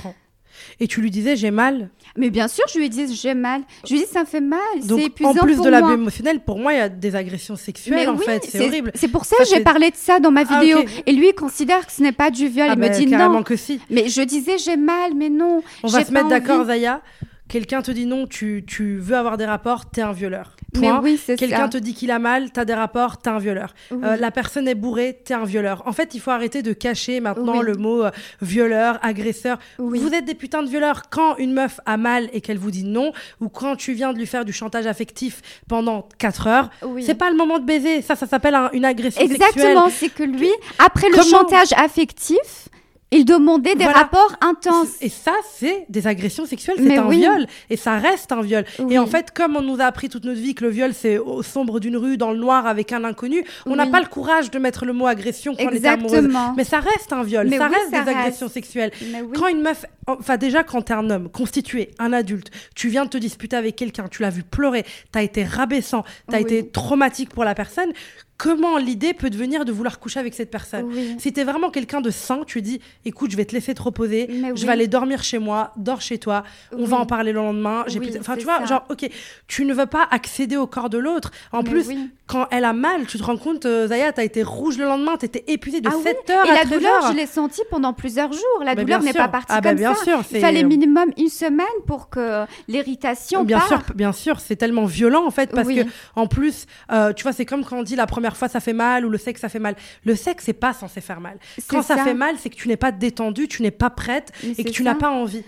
Et 0.80 0.88
tu 0.88 1.02
lui 1.02 1.12
disais, 1.12 1.36
j'ai 1.36 1.52
mal 1.52 1.90
mais 2.18 2.30
bien 2.30 2.48
sûr, 2.48 2.66
je 2.72 2.80
lui 2.80 2.90
dis 2.90 3.16
j'ai 3.16 3.34
mal. 3.34 3.62
Je 3.86 3.94
lui 3.94 4.02
dis 4.02 4.08
ça 4.08 4.22
me 4.22 4.26
fait 4.26 4.42
mal. 4.42 4.60
Donc 4.86 5.00
en 5.24 5.34
plus 5.34 5.62
de 5.62 5.70
l'abus 5.70 5.94
émotionnel, 5.94 6.42
pour 6.42 6.60
moi, 6.60 6.74
il 6.74 6.78
y 6.78 6.82
a 6.82 6.90
des 6.90 7.16
agressions 7.16 7.56
sexuelles 7.56 8.10
en 8.10 8.18
fait. 8.18 8.46
C'est 8.48 8.68
horrible. 8.68 8.92
C'est 8.96 9.08
pour 9.08 9.26
ça 9.26 9.38
que 9.38 9.46
j'ai 9.46 9.62
parlé 9.62 9.92
de 9.92 9.96
ça 9.96 10.20
dans 10.20 10.32
ma 10.32 10.44
ah, 10.50 10.60
vidéo. 10.60 10.80
Et 11.06 11.14
lui 11.14 11.30
il 11.30 11.34
considère 11.34 11.86
que 11.86 11.92
ce 11.92 12.04
n'est 12.04 12.12
pas 12.12 12.32
du 12.32 12.48
viol. 12.48 12.68
Ah, 12.70 12.74
il 12.74 12.80
me 12.80 12.90
dit 12.90 13.06
non. 13.08 13.44
que 13.44 13.56
si. 13.56 13.80
Mais 13.90 14.10
je 14.10 14.22
disais 14.22 14.58
j'ai 14.58 14.78
mal, 14.78 15.14
mais 15.16 15.30
non. 15.30 15.62
On 15.84 15.88
va 15.88 16.04
se 16.04 16.12
mettre 16.12 16.28
d'accord, 16.28 16.66
Zaya 16.66 17.02
quelqu'un 17.48 17.82
te 17.82 17.92
dit 17.92 18.06
non, 18.06 18.28
tu, 18.28 18.64
tu 18.66 19.00
veux 19.00 19.18
avoir 19.18 19.36
des 19.36 19.46
rapports, 19.46 19.90
t'es 19.90 20.02
un 20.02 20.14
violeur. 20.14 20.56
Point. 20.74 21.02
Oui, 21.02 21.20
quelqu'un 21.38 21.68
te 21.68 21.78
dit 21.78 21.94
qu'il 21.94 22.12
a 22.12 22.20
mal, 22.20 22.52
t'as 22.52 22.66
des 22.66 22.74
rapports, 22.74 23.18
t'es 23.18 23.30
un 23.30 23.40
violeur. 23.40 23.74
Euh, 23.92 24.16
la 24.16 24.32
personne 24.32 24.68
est 24.68 24.76
bourrée, 24.76 25.20
t'es 25.24 25.34
un 25.34 25.46
violeur. 25.46 25.84
En 25.86 25.94
fait, 25.94 26.14
il 26.14 26.20
faut 26.20 26.32
arrêter 26.32 26.62
de 26.62 26.74
cacher 26.74 27.20
maintenant 27.20 27.62
le 27.62 27.76
mot 27.76 28.04
euh, 28.04 28.12
violeur, 28.42 29.00
agresseur. 29.02 29.60
Vous 29.78 30.14
êtes 30.14 30.26
des 30.26 30.36
putains 30.36 30.64
de 30.64 30.70
violeurs. 30.70 31.04
Quand 31.10 31.38
une 31.38 31.54
meuf 31.54 31.80
a 31.86 31.98
mal 31.98 32.30
et 32.34 32.42
qu'elle 32.42 32.58
vous 32.58 32.72
dit 32.72 32.84
non, 32.84 33.12
ou 33.40 33.50
quand 33.50 33.76
tu 33.76 33.94
viens 33.94 34.14
de 34.14 34.18
lui 34.18 34.28
faire 34.28 34.46
du 34.46 34.54
chantage 34.54 34.88
affectif 34.88 35.42
pendant 35.68 36.08
4 36.18 36.48
heures, 36.48 36.70
c'est 37.02 37.16
pas 37.16 37.30
le 37.30 37.38
moment 37.38 37.60
de 37.60 37.66
baiser. 37.66 38.02
Ça, 38.02 38.16
ça 38.16 38.28
s'appelle 38.28 38.56
une 38.74 38.86
agression 38.86 39.22
Exactement, 39.22 39.90
c'est 39.90 40.10
que 40.10 40.24
lui, 40.24 40.50
après 40.78 41.10
le 41.10 41.22
chantage 41.22 41.74
affectif, 41.76 42.70
Il 43.12 43.26
demandait 43.26 43.76
des 43.76 43.86
rapports 43.86 44.36
intenses. 44.42 44.90
Et 45.02 45.10
ça, 45.10 45.34
c'est 45.56 45.86
des 45.90 46.06
agressions 46.06 46.46
sexuelles, 46.46 46.78
c'est 46.78 46.98
un 46.98 47.10
viol. 47.10 47.48
Et 47.70 47.78
ça 47.78 47.98
reste 47.98 48.32
un 48.32 48.42
viol. 48.42 48.66
Et 48.90 49.00
en 49.00 49.08
fait, 49.08 49.32
comme 49.32 49.56
on 49.56 49.62
nous 49.62 49.82
a 49.82 49.86
appris 49.86 50.10
toute 50.10 50.26
notre 50.26 50.40
vie 50.40 50.54
que 50.54 50.64
le 50.64 50.70
viol, 50.70 50.94
c'est 50.94 51.18
au 51.18 51.42
sombre 51.42 51.80
d'une 51.80 51.98
rue, 51.98 52.18
dans 52.18 52.32
le 52.32 52.38
noir, 52.38 52.68
avec 52.68 52.94
un 52.94 53.04
inconnu, 53.04 53.44
on 53.66 53.76
n'a 53.76 53.88
pas 53.88 54.00
le 54.00 54.08
courage 54.08 54.52
de 54.52 54.60
mettre 54.60 54.86
le 54.86 54.94
mot 54.94 55.08
agression 55.08 55.56
quand 55.56 55.70
Exactement. 55.70 56.10
on 56.10 56.14
est 56.14 56.18
amoureuse. 56.18 56.54
Mais 56.58 56.64
ça 56.64 56.80
reste 56.80 57.12
un 57.14 57.24
viol, 57.24 57.50
ça 57.50 57.68
reste 57.68 57.92
des 57.92 58.12
agressions 58.12 58.50
sexuelles. 58.50 58.92
Quand 59.36 59.48
une 59.48 59.62
meuf, 59.62 59.86
enfin 60.20 60.38
déjà, 60.38 60.64
quand 60.64 60.84
t'es 60.84 60.94
un 60.94 61.10
homme 61.10 61.30
constitué, 61.30 61.92
un 62.00 62.14
adulte, 62.14 62.52
tu 62.76 62.90
viens 62.90 63.06
de 63.06 63.10
te 63.10 63.18
disputer 63.18 63.56
avec 63.56 63.76
quelqu'un, 63.76 64.08
tu 64.08 64.22
l'as 64.22 64.30
vu 64.30 64.44
pleurer, 64.44 64.86
t'as 65.12 65.24
été 65.24 65.44
rabaissant, 65.44 66.04
t'as 66.30 66.40
été 66.40 66.68
traumatique 66.70 67.30
pour 67.30 67.44
la 67.44 67.56
personne, 67.56 67.92
comment 68.40 68.78
l'idée 68.78 69.14
peut 69.14 69.30
devenir 69.30 69.66
de 69.66 69.72
vouloir 69.72 70.00
coucher 70.00 70.20
avec 70.20 70.34
cette 70.34 70.50
personne. 70.50 70.90
Si 71.20 71.32
tu 71.34 71.42
es 71.42 71.44
vraiment 71.44 71.70
quelqu'un 71.70 72.02
de 72.02 72.10
sain, 72.10 72.42
tu 72.48 72.62
dis 72.62 72.80
écoute, 73.06 73.30
je 73.30 73.38
vais 73.38 73.46
te 73.46 73.54
laisser 73.54 73.76
te 73.76 73.82
reposer, 73.82 74.30
je 74.56 74.66
vais 74.66 74.72
aller 74.72 74.88
dormir 74.88 75.22
chez 75.22 75.38
moi, 75.38 75.74
dors 75.76 76.02
chez 76.02 76.18
toi, 76.18 76.44
on 76.72 76.86
va 76.86 76.98
en 76.98 77.06
parler 77.06 77.34
le 77.34 77.40
lendemain. 77.40 77.86
Enfin, 78.20 78.38
tu 78.38 78.46
vois, 78.46 78.66
genre, 78.66 78.86
ok, 78.90 79.08
tu 79.48 79.66
ne 79.66 79.74
veux 79.74 79.86
pas 79.86 80.08
accéder 80.10 80.58
au 80.58 80.66
corps 80.66 80.90
de 80.90 80.98
l'autre. 80.98 81.32
En 81.52 81.64
plus, 81.64 81.90
quand 82.26 82.48
elle 82.52 82.64
a 82.64 82.74
mal, 82.74 83.06
tu 83.08 83.18
te 83.18 83.24
rends 83.24 83.38
compte, 83.38 83.66
euh, 83.66 83.88
Zaya, 83.88 84.14
tu 84.14 84.22
as 84.22 84.24
été 84.24 84.44
rouge 84.44 84.78
le 84.78 84.86
lendemain, 84.86 85.18
tu 85.18 85.26
étais 85.26 85.44
épuisée 85.48 85.82
de 85.82 85.90
7 85.90 86.18
ah 86.28 86.32
heures 86.32 86.46
Et 86.46 86.54
la 86.54 86.64
douleur, 86.64 87.12
je 87.12 87.18
l'ai 87.18 87.26
sentie 87.26 87.64
pendant 87.72 87.92
plusieurs 87.92 88.32
jours. 88.32 88.64
La 88.64 88.76
douleur 88.76 89.02
n'est 89.02 89.14
pas 89.14 89.28
partie 89.28 89.48
ah, 89.50 89.62
bah, 89.62 89.70
comme 89.70 89.80
bien 89.80 89.96
ça. 89.96 89.99
Sûr, 90.04 90.24
Il 90.32 90.40
fallait 90.40 90.64
minimum 90.64 91.12
une 91.18 91.30
semaine 91.30 91.66
pour 91.88 92.10
que 92.10 92.46
l'irritation 92.68 93.44
Bien 93.44 93.62
sûr, 93.62 93.82
bien 93.96 94.12
sûr, 94.12 94.40
c'est 94.40 94.56
tellement 94.56 94.86
violent 94.86 95.26
en 95.26 95.32
fait 95.32 95.52
parce 95.52 95.68
que 95.68 95.86
en 96.16 96.28
plus, 96.28 96.66
euh, 96.92 97.14
tu 97.14 97.24
vois, 97.24 97.34
c'est 97.34 97.46
comme 97.46 97.64
quand 97.64 97.80
on 97.80 97.84
dit 97.84 97.96
la 97.96 98.08
première 98.08 98.38
fois 98.38 98.48
ça 98.48 98.60
fait 98.60 98.74
mal 98.74 99.06
ou 99.06 99.10
le 99.10 99.18
sexe 99.18 99.42
ça 99.42 99.50
fait 99.50 99.60
mal. 99.60 99.76
Le 100.06 100.16
sexe 100.16 100.46
c'est 100.46 100.54
pas 100.54 100.74
censé 100.74 101.02
faire 101.02 101.22
mal. 101.22 101.38
Quand 101.68 101.82
ça, 101.82 101.98
fait 101.98 102.14
mal, 102.14 102.36
c'est 102.38 102.50
que 102.50 102.56
tu 102.56 102.68
n'es 102.68 102.78
pas 102.78 102.92
détendue, 102.92 103.48
tu 103.48 103.62
n'es 103.62 103.72
pas 103.72 103.90
prête 103.90 104.32
et 104.44 104.64
que 104.64 104.70
tu 104.70 104.84
n'as 104.84 104.96
pas 104.96 105.10
envie. 105.10 105.44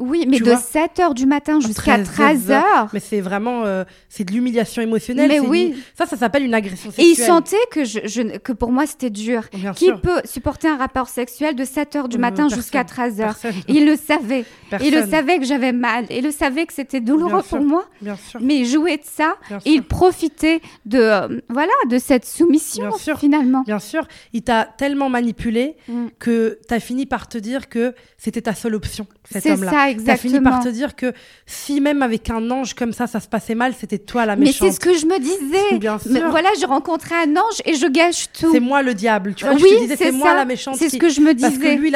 Oui, 0.00 0.26
mais 0.28 0.40
de 0.40 0.50
7h 0.50 1.14
du 1.14 1.24
matin 1.24 1.60
jusqu'à 1.60 1.98
13h. 1.98 2.88
Mais 2.92 3.00
c'est 3.00 3.20
vraiment, 3.20 3.64
euh, 3.64 3.84
c'est 4.08 4.24
de 4.24 4.32
l'humiliation 4.32 4.82
émotionnelle. 4.82 5.28
Mais 5.28 5.40
oui. 5.40 5.76
Ça, 5.96 6.06
ça 6.06 6.16
s'appelle 6.16 6.42
une 6.42 6.54
agression 6.54 6.90
sexuelle. 6.90 7.06
Et 7.06 7.10
il 7.10 7.16
sentait 7.16 7.56
que, 7.70 7.84
je, 7.84 8.38
que 8.38 8.52
pour 8.52 8.72
moi, 8.72 8.86
c'était 8.86 9.10
dur. 9.10 9.48
Qui 9.76 9.92
peut 10.02 10.20
supporter 10.24 10.68
un 10.68 10.76
rapport 10.76 11.08
sexuel 11.08 11.54
de 11.54 11.64
7h 11.64 12.08
du 12.08 12.16
euh, 12.16 12.20
matin 12.20 12.48
jusqu'à 12.48 12.82
13h 12.82 13.34
Il 13.68 13.86
le 13.86 13.96
savait. 13.96 14.44
Il 14.82 14.94
le 14.94 15.06
savait 15.06 15.38
que 15.38 15.44
j'avais 15.44 15.72
mal. 15.72 16.06
Il 16.10 16.24
le 16.24 16.32
savait 16.32 16.66
que 16.66 16.72
c'était 16.72 17.00
douloureux 17.00 17.42
pour 17.48 17.60
moi. 17.60 17.84
Bien 18.00 18.16
sûr. 18.16 18.40
Mais 18.42 18.58
il 18.58 18.66
jouait 18.66 18.96
de 18.96 19.04
ça. 19.04 19.36
Et 19.64 19.70
il 19.70 19.82
profitait 19.82 20.60
de, 20.86 20.98
euh, 20.98 21.40
voilà, 21.48 21.72
de 21.88 21.98
cette 21.98 22.24
soumission, 22.24 22.90
finalement. 23.16 23.62
Bien 23.62 23.78
sûr. 23.78 24.06
Il 24.32 24.42
t'a 24.42 24.64
tellement 24.64 25.08
manipulé 25.08 25.76
mm. 25.88 26.06
que 26.18 26.58
tu 26.66 26.74
as 26.74 26.80
fini 26.80 27.06
par 27.06 27.28
te 27.28 27.38
dire 27.38 27.68
que 27.68 27.94
c'était 28.24 28.40
ta 28.40 28.54
seule 28.54 28.74
option, 28.74 29.06
cet 29.30 29.44
homme-là 29.44 29.90
exactement. 29.90 30.16
fini 30.16 30.40
par 30.42 30.64
te 30.64 30.68
dire 30.70 30.96
que 30.96 31.12
si 31.44 31.82
même 31.82 32.00
avec 32.00 32.30
un 32.30 32.50
ange 32.50 32.72
comme 32.72 32.94
ça, 32.94 33.06
ça 33.06 33.20
se 33.20 33.28
passait 33.28 33.54
mal, 33.54 33.74
c'était 33.78 33.98
toi 33.98 34.24
la 34.24 34.34
méchante. 34.34 34.62
Mais 34.62 34.68
c'est 34.70 34.74
ce 34.74 34.80
que 34.80 34.96
je 34.96 35.04
me 35.04 35.18
disais. 35.18 35.78
Bien 35.78 35.98
sûr. 35.98 36.10
Mais 36.10 36.22
voilà, 36.22 36.48
je 36.58 36.64
rencontrais 36.64 37.16
un 37.16 37.36
ange 37.36 37.60
et 37.66 37.74
je 37.74 37.86
gâche 37.86 38.28
tout. 38.32 38.50
C'est 38.50 38.60
moi 38.60 38.82
le 38.82 38.94
diable. 38.94 39.34
Tu 39.34 39.44
vois, 39.44 39.52
oui, 39.52 39.60
je 39.68 39.74
te 39.74 39.80
disais, 39.82 39.96
c'est 39.96 40.12
moi 40.12 40.32
la 40.32 40.46
méchante. 40.46 40.76
C'est 40.76 40.88
ce 40.88 40.96
que 40.96 41.10
je 41.10 41.20
me 41.20 41.34
disais. 41.34 41.50
Parce 41.50 41.60
que 41.60 41.76
lui, 41.76 41.92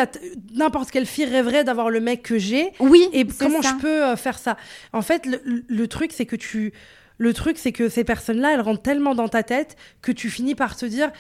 n'importe 0.55 0.91
quelle 0.91 1.07
fille 1.07 1.25
rêverait 1.25 1.65
d'avoir 1.65 1.89
le 1.89 2.01
mec 2.01 2.23
que 2.25 2.37
j'ai. 2.37 2.73
Oui. 2.79 3.09
Et 3.15 3.27
comment 3.27 3.63
je 3.63 3.75
peux 3.81 4.05
euh, 4.05 4.17
faire 4.17 4.39
ça? 4.39 4.59
En 4.93 5.01
fait, 5.01 5.23
le 5.25 5.89
truc, 5.89 6.13
c'est 6.15 6.27
que 6.27 6.37
tu. 6.37 6.75
Le 7.17 7.33
truc, 7.33 7.57
c'est 7.59 7.73
que 7.73 7.89
ces 7.89 8.05
personnes-là, 8.05 8.53
elles 8.53 8.61
rentrent 8.61 8.83
tellement 8.83 9.15
dans 9.15 9.29
ta 9.29 9.43
tête 9.43 9.77
que 10.03 10.13
tu 10.13 10.29
finis 10.29 10.55
par 10.55 10.77
te 10.77 10.85
dire 10.85 11.11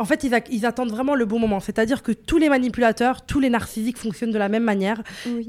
en 0.00 0.04
fait, 0.04 0.24
ils, 0.50 0.66
attendent 0.66 0.90
vraiment 0.90 1.14
le 1.14 1.24
bon 1.24 1.38
moment. 1.38 1.60
C'est-à-dire 1.60 2.02
que 2.02 2.10
tous 2.10 2.38
les 2.38 2.48
manipulateurs, 2.48 3.24
tous 3.24 3.38
les 3.38 3.48
narcissiques 3.48 3.96
fonctionnent 3.96 4.32
de 4.32 4.38
la 4.38 4.48
même 4.48 4.64
manière. 4.64 5.02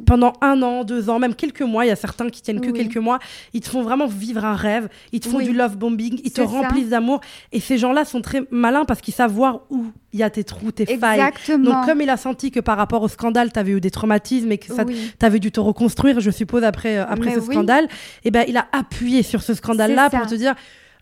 Pendant 0.06 0.34
un 0.42 0.62
an, 0.62 0.84
deux 0.84 1.10
ans, 1.10 1.18
même 1.18 1.34
quelques 1.34 1.64
mois, 1.64 1.84
il 1.84 1.88
y 1.88 1.92
a 1.92 1.96
certains 1.96 2.30
qui 2.30 2.44
tiennent 2.44 2.62
que 2.62 2.70
quelques 2.70 2.98
mois, 2.98 3.18
ils 3.54 3.62
te 3.62 3.70
font 3.70 3.82
vraiment 3.82 4.06
vivre 4.06 4.46
un 4.46 4.56
rêve, 4.56 4.88
ils 5.12 5.20
te 5.20 5.28
font 5.28 5.40
du 5.40 5.52
love 5.52 5.78
bombing, 5.78 6.20
ils 6.24 6.32
te 6.32 6.42
remplissent 6.42 6.90
d'amour. 6.90 7.22
Et 7.52 7.60
ces 7.60 7.80
gens-là 7.80 8.06
sont 8.06 8.22
très 8.22 8.44
malins 8.52 8.86
parce 8.86 9.02
qu'ils 9.02 9.16
savent 9.16 9.32
voir 9.32 9.62
où 9.72 9.86
il 10.14 10.20
y 10.20 10.24
a 10.24 10.30
tes 10.30 10.44
trous, 10.44 10.72
tes 10.72 10.84
Exactement. 10.84 11.34
failles. 11.40 11.64
Donc, 11.64 11.86
comme 11.86 12.02
il 12.02 12.10
a 12.12 12.18
senti 12.18 12.52
que 12.52 12.60
par 12.60 12.78
rapport 12.78 13.02
au 13.02 13.08
scandale, 13.08 13.52
tu 13.52 13.58
avais 13.58 13.72
eu 13.72 13.82
des 13.82 13.92
traumatismes 13.92 14.52
et 14.52 14.60
que 14.60 14.68
tu 14.68 15.26
avais 15.26 15.40
dû 15.40 15.52
te 15.52 15.60
reconstruire, 15.60 16.20
je 16.20 16.30
suppose, 16.30 16.64
après, 16.64 16.98
euh, 16.98 17.06
après 17.08 17.34
ce 17.34 17.42
scandale, 17.42 17.86
et 17.86 18.28
eh 18.28 18.32
ben, 18.32 18.46
il 18.48 18.58
a 18.58 18.68
appuyé 18.72 19.24
sur 19.24 19.42
ce 19.42 19.56
scandale-là 19.56 20.12
pour 20.12 20.28
te 20.28 20.36
dire 20.36 20.54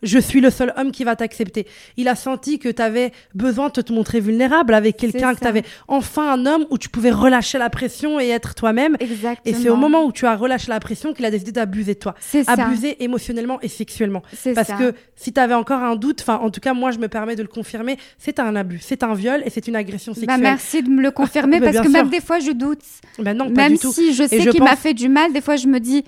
je 0.04 0.20
suis 0.20 0.42
le 0.42 0.50
seul 0.50 0.74
homme 0.78 0.92
qui 0.92 1.04
va 1.04 1.16
t'accepter. 1.16 1.66
Il 1.98 2.08
a 2.08 2.16
senti 2.16 2.60
que 2.60 2.70
tu 2.70 2.82
avais 2.82 3.12
besoin 3.34 3.70
de 3.70 3.82
te 3.82 3.94
montrer 3.94 4.20
vulnérable 4.20 4.74
avec 4.74 4.98
quelqu'un, 4.98 5.34
que 5.34 5.40
tu 5.40 5.48
avais 5.48 5.64
enfin 5.88 6.32
un 6.32 6.46
homme 6.46 6.66
où 6.70 6.78
tu 6.78 6.90
pouvais 6.90 7.12
relâcher 7.12 7.58
la 7.58 7.70
pression 7.70 8.20
et 8.20 8.30
être 8.30 8.56
toi-même. 8.56 8.98
Et 9.46 9.54
c'est 9.54 9.70
au 9.70 9.76
moment 9.76 10.06
où 10.06 10.12
tu 10.12 10.26
as 10.26 10.36
relâché 10.36 10.68
la 10.70 10.80
pression 10.80 11.14
qu'il 11.14 11.26
a 11.26 11.32
décidé 11.32 11.52
d'abuser 11.52 11.96
de 11.96 12.00
toi. 12.00 12.16
Abuser 12.48 13.04
émotionnellement 13.04 13.60
et 13.62 13.68
sexuellement. 13.68 14.24
Parce 14.56 14.70
que 14.74 14.94
si 15.16 15.34
tu 15.34 15.40
avais 15.40 15.54
encore 15.54 15.82
un 15.82 15.96
doute, 15.96 16.22
enfin 16.22 16.40
en 16.42 16.50
tout 16.50 16.60
cas 16.60 16.74
moi 16.74 16.92
je 16.92 17.00
me 17.00 17.08
permets 17.08 17.36
de 17.36 17.42
le 17.42 17.48
confirmer, 17.48 17.98
c'est 18.18 18.40
un 18.40 18.56
abus, 18.56 18.80
c'est 18.82 19.04
un 19.04 19.14
viol 19.14 19.42
et 19.46 19.50
c'est 19.50 19.68
une 19.68 19.76
agression 19.76 20.12
bah, 20.12 20.20
sexuelle. 20.20 20.42
merci 20.42 20.84
de 20.84 20.90
me 20.90 21.02
le 21.02 21.12
confirmer 21.12 21.60
parce 21.62 21.80
que 21.80 21.88
même 21.88 22.10
des 22.10 22.22
fois 22.22 22.40
je 22.40 22.52
doute. 22.52 22.80
Bah 23.20 23.34
non, 23.34 23.50
pas 23.50 23.70
même 23.70 23.78
si 23.78 24.14
je 24.14 24.28
sais 24.28 24.46
qu'il 24.48 24.64
m'a 24.64 24.76
fait 24.76 24.94
du 24.94 25.10
mal, 25.10 25.32
des 25.34 25.42
fois 25.42 25.56
je 25.56 25.68
me 25.68 25.80
dis 25.80 26.04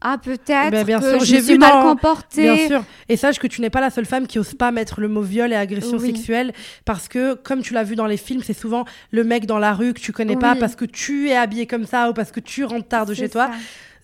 ah 0.00 0.18
peut-être 0.18 0.70
ben, 0.70 0.84
bien 0.84 1.00
sûr. 1.00 1.24
j'ai 1.24 1.40
vu 1.40 1.58
mal 1.58 1.82
comportée. 1.82 2.42
Bien 2.42 2.66
sûr. 2.66 2.84
Et 3.08 3.16
sache 3.16 3.38
que 3.38 3.46
tu 3.46 3.60
n'es 3.60 3.70
pas 3.70 3.80
la 3.80 3.90
seule 3.90 4.06
femme 4.06 4.26
qui 4.26 4.38
ose 4.38 4.54
pas 4.54 4.70
mettre 4.70 5.00
le 5.00 5.08
mot 5.08 5.22
viol 5.22 5.52
et 5.52 5.56
agression 5.56 5.98
sexuelle 5.98 6.52
parce 6.84 7.08
que 7.08 7.34
comme 7.34 7.62
tu 7.62 7.74
l'as 7.74 7.84
vu 7.84 7.96
dans 7.96 8.06
les 8.06 8.16
films, 8.16 8.42
c'est 8.44 8.58
souvent 8.58 8.84
le 9.10 9.24
mec 9.24 9.46
dans 9.46 9.58
la 9.58 9.74
rue 9.74 9.94
que 9.94 10.00
tu 10.00 10.12
connais 10.12 10.36
pas 10.36 10.54
parce 10.54 10.76
que 10.76 10.84
tu 10.84 11.28
es 11.28 11.36
habillé 11.36 11.66
comme 11.66 11.84
ça 11.84 12.10
ou 12.10 12.12
parce 12.12 12.30
que 12.30 12.40
tu 12.40 12.64
rentres 12.64 12.88
tard 12.88 13.06
de 13.06 13.14
chez 13.14 13.28
toi. 13.28 13.50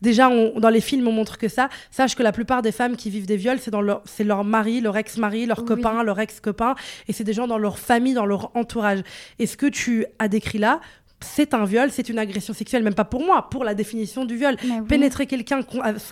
Déjà, 0.02 0.28
dans 0.28 0.68
les 0.68 0.82
films, 0.82 1.08
on 1.08 1.12
montre 1.12 1.38
que 1.38 1.48
ça. 1.48 1.70
Sache 1.90 2.14
que 2.14 2.22
la 2.22 2.32
plupart 2.32 2.60
des 2.60 2.72
femmes 2.72 2.94
qui 2.94 3.08
vivent 3.08 3.24
des 3.24 3.38
viols, 3.38 3.58
c'est 3.58 3.70
leur, 3.70 4.02
c'est 4.04 4.24
leur 4.24 4.44
mari, 4.44 4.82
leur 4.82 4.98
ex-mari, 4.98 5.46
leur 5.46 5.64
copain, 5.64 6.02
leur 6.02 6.20
ex-copain, 6.20 6.74
et 7.08 7.14
c'est 7.14 7.24
des 7.24 7.32
gens 7.32 7.46
dans 7.46 7.56
leur 7.56 7.78
famille, 7.78 8.12
dans 8.12 8.26
leur 8.26 8.54
entourage. 8.54 9.00
Et 9.38 9.46
ce 9.46 9.56
que 9.56 9.66
tu 9.66 10.04
as 10.18 10.28
décrit 10.28 10.58
là, 10.58 10.80
c'est 11.24 11.54
un 11.54 11.64
viol, 11.64 11.90
c'est 11.90 12.08
une 12.08 12.18
agression 12.18 12.54
sexuelle, 12.54 12.82
même 12.82 12.94
pas 12.94 13.04
pour 13.04 13.24
moi, 13.24 13.48
pour 13.50 13.64
la 13.64 13.74
définition 13.74 14.24
du 14.24 14.36
viol. 14.36 14.56
Pénétrer 14.88 15.26
quelqu'un 15.26 15.60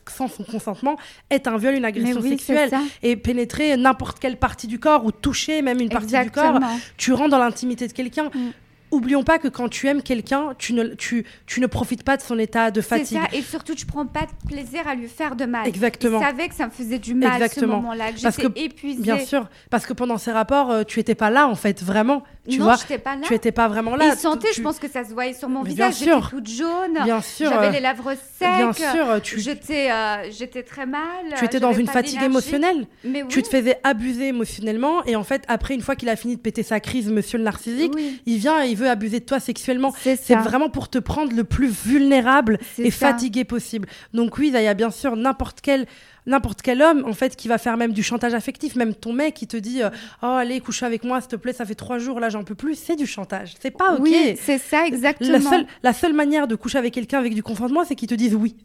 sans 0.09 0.29
son 0.29 0.45
consentement 0.45 0.97
est 1.31 1.47
un 1.47 1.57
viol, 1.57 1.75
une 1.75 1.85
agression 1.85 2.23
sexuelle. 2.23 2.71
Et 3.03 3.17
pénétrer 3.17 3.77
n'importe 3.77 4.19
quelle 4.19 4.37
partie 4.37 4.67
du 4.67 4.79
corps 4.79 5.05
ou 5.05 5.13
toucher 5.13 5.63
même 5.63 5.81
une 5.81 5.89
partie 5.89 6.19
du 6.19 6.31
corps, 6.31 6.59
tu 6.97 7.13
rentres 7.13 7.31
dans 7.31 7.39
l'intimité 7.39 7.87
de 7.87 7.93
quelqu'un. 7.93 8.31
Mm 8.35 8.51
oublions 8.93 9.25
pas 9.25 9.39
que 9.39 9.49
quand 9.49 9.69
tu 9.69 9.89
aimes 9.89 10.03
quelqu'un, 10.03 10.55
tu 10.59 10.75
ne, 10.75 10.89
tu, 10.95 11.25
tu 11.47 11.61
ne 11.61 11.67
profites 11.67 12.05
pas 12.05 12.17
de 12.17 12.23
son 12.23 12.39
état 12.39 12.71
de 12.71 12.81
fatigue. 12.81 13.19
Ça, 13.19 13.37
et 13.37 13.43
surtout, 13.43 13.75
tu 13.75 13.87
prends 13.87 14.07
pas 14.07 14.21
de 14.21 14.49
plaisir 14.49 14.87
à 14.87 14.95
lui 14.95 15.09
faire 15.09 15.35
de 15.35 15.45
mal. 15.47 15.67
Exactement. 15.67 16.21
Je 16.21 16.27
savais 16.27 16.49
que 16.49 16.55
ça 16.55 16.67
me 16.67 16.71
faisait 16.71 16.99
du 16.99 17.15
mal 17.15 17.43
à 17.43 17.49
ce 17.49 17.65
moment-là, 17.65 18.13
que 18.13 18.19
j'étais 18.19 18.65
épuisée. 18.65 19.03
Bien 19.03 19.19
sûr, 19.19 19.49
parce 19.71 19.87
que 19.87 19.93
pendant 19.93 20.19
ces 20.19 20.31
rapports, 20.31 20.71
euh, 20.71 20.85
tu 20.85 21.01
étais 21.01 21.15
pas 21.15 21.31
là, 21.31 21.49
en 21.49 21.55
fait, 21.55 21.83
vraiment. 21.83 22.23
Tu 22.49 22.59
non, 22.59 22.65
vois, 22.65 22.77
pas 22.77 23.15
là. 23.15 23.23
Tu 23.25 23.35
étais 23.35 23.53
pas 23.53 23.69
vraiment 23.69 23.95
là. 23.95 24.07
Il 24.13 24.19
sentait, 24.19 24.53
je 24.53 24.61
pense 24.63 24.79
que 24.79 24.89
ça 24.89 25.05
se 25.05 25.13
voyait 25.13 25.33
sur 25.33 25.49
mon 25.49 25.63
visage. 25.63 25.99
J'étais 25.99 26.21
toute 26.29 26.49
jaune. 26.49 26.99
Bien 27.05 27.21
sûr. 27.21 27.51
J'avais 27.51 27.71
les 27.71 27.81
lèvres 27.81 28.15
secs. 28.15 28.49
Bien 28.57 28.73
sûr. 28.73 29.23
Tu... 29.23 29.41
J'étais, 29.41 29.91
euh, 29.93 30.29
j'étais 30.31 30.65
très 30.65 30.85
mal. 30.85 31.01
Tu 31.39 31.45
étais 31.45 31.61
dans 31.61 31.73
une 31.73 31.87
fatigue 31.87 32.23
émotionnelle. 32.23 32.87
Mais 33.05 33.23
oui. 33.23 33.29
Tu 33.29 33.43
te 33.43 33.49
faisais 33.49 33.79
abuser 33.85 34.29
émotionnellement. 34.29 35.05
Et 35.05 35.15
en 35.15 35.23
fait, 35.23 35.45
après, 35.47 35.75
une 35.75 35.83
fois 35.83 35.95
qu'il 35.95 36.09
a 36.09 36.17
fini 36.17 36.35
de 36.35 36.41
péter 36.41 36.65
sa 36.65 36.81
crise, 36.81 37.09
monsieur 37.11 37.39
le 37.39 37.45
narcissique, 37.45 37.93
il 38.27 38.39
vient 38.39 38.65
et 38.65 38.69
il 38.71 38.77
veut 38.77 38.82
abuser 38.89 39.21
de 39.21 39.25
toi 39.25 39.41
sexuellement 39.41 39.93
c'est 40.03 40.35
vraiment 40.35 40.69
pour 40.69 40.89
te 40.89 40.99
prendre 40.99 41.35
le 41.35 41.45
plus 41.45 41.69
vulnérable 41.69 42.59
et 42.79 42.91
fatigué 42.91 43.45
possible. 43.45 43.89
Donc 44.13 44.39
oui, 44.39 44.53
il 44.55 44.61
y 44.61 44.67
a 44.67 44.75
bien 44.75 44.91
sûr 44.91 45.17
n'importe 45.17 45.61
quel 45.61 45.87
n'importe 46.25 46.63
quel 46.63 46.81
homme 46.83 47.05
en 47.05 47.15
fait 47.15 47.35
qui 47.35 47.49
va 47.49 47.59
faire 47.59 47.77
même 47.77 47.93
du 47.93 48.03
chantage 48.03 48.35
affectif. 48.35 48.77
Même 48.77 48.95
ton 48.95 49.13
mec 49.13 49.35
qui 49.35 49.47
te 49.47 49.57
dit 49.57 49.83
euh, 49.83 49.91
oh 50.23 50.27
allez 50.27 50.61
couche 50.61 50.83
avec 50.83 51.05
moi 51.05 51.21
s'il 51.21 51.31
te 51.31 51.37
plaît 51.37 51.53
ça 51.53 51.65
fait 51.65 51.75
trois 51.75 51.99
jours 51.99 52.21
là 52.21 52.29
j'en 52.29 52.45
peux 52.45 52.55
plus 52.55 52.77
c'est 52.77 52.97
du 52.97 53.07
chantage. 53.07 53.55
C'est 53.61 53.71
pas 53.71 53.95
ok. 53.95 54.01
oui 54.01 54.37
c'est 54.41 54.59
ça 54.59 54.87
exactement. 54.87 55.33
la 55.33 55.41
seule, 55.41 55.67
la 55.83 55.93
seule 55.93 56.13
manière 56.13 56.47
de 56.47 56.55
coucher 56.55 56.79
avec 56.79 56.95
quelqu'un 56.95 57.19
avec 57.19 57.35
du 57.35 57.43
consentement 57.43 57.85
c'est 57.85 57.97
qu'il 57.97 58.09
te 58.09 58.15
dise 58.15 58.35
oui 58.35 58.57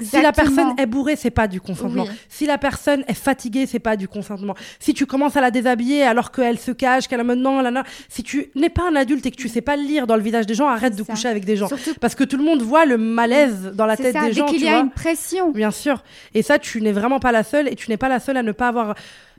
si 0.00 0.22
la 0.22 0.32
personne 0.32 0.74
est 0.78 0.86
bourrée, 0.86 1.16
c'est 1.16 1.30
pas 1.30 1.48
du 1.48 1.60
consentement. 1.60 2.06
Si 2.28 2.46
la 2.46 2.58
personne 2.58 3.04
est 3.08 3.14
fatiguée, 3.14 3.66
c'est 3.66 3.78
pas 3.78 3.96
du 3.96 4.08
consentement. 4.08 4.54
Si 4.78 4.94
tu 4.94 5.06
commences 5.06 5.36
à 5.36 5.40
la 5.40 5.50
déshabiller 5.50 6.02
alors 6.02 6.32
qu'elle 6.32 6.58
se 6.58 6.70
cache, 6.70 7.08
qu'elle 7.08 7.20
a 7.20 7.24
maintenant, 7.24 7.60
là, 7.60 7.70
là, 7.70 7.84
si 8.08 8.22
tu 8.22 8.50
n'es 8.54 8.68
pas 8.68 8.88
un 8.90 8.96
adulte 8.96 9.26
et 9.26 9.30
que 9.30 9.36
tu 9.36 9.48
sais 9.48 9.60
pas 9.60 9.76
lire 9.76 10.06
dans 10.06 10.16
le 10.16 10.22
visage 10.22 10.46
des 10.46 10.54
gens, 10.54 10.68
arrête 10.68 10.96
de 10.96 11.02
coucher 11.02 11.28
avec 11.28 11.44
des 11.44 11.56
gens. 11.56 11.68
Parce 12.00 12.14
que 12.14 12.24
tout 12.24 12.36
le 12.36 12.44
monde 12.44 12.62
voit 12.62 12.86
le 12.86 12.98
malaise 12.98 13.72
dans 13.74 13.86
la 13.86 13.96
tête 13.96 14.16
des 14.24 14.32
gens. 14.32 14.46
qu'il 14.46 14.62
y 14.62 14.68
a 14.68 14.78
une 14.78 14.90
pression. 14.90 15.50
Bien 15.50 15.70
sûr. 15.70 16.02
Et 16.34 16.42
ça, 16.42 16.58
tu 16.58 16.80
n'es 16.80 16.92
vraiment 16.92 17.20
pas 17.20 17.32
la 17.32 17.44
seule 17.44 17.68
et 17.68 17.74
tu 17.74 17.90
n'es 17.90 17.96
pas 17.96 18.08
la 18.08 18.20
seule 18.20 18.36
à 18.36 18.42
ne 18.42 18.52
pas 18.52 18.68
avoir 18.68 18.94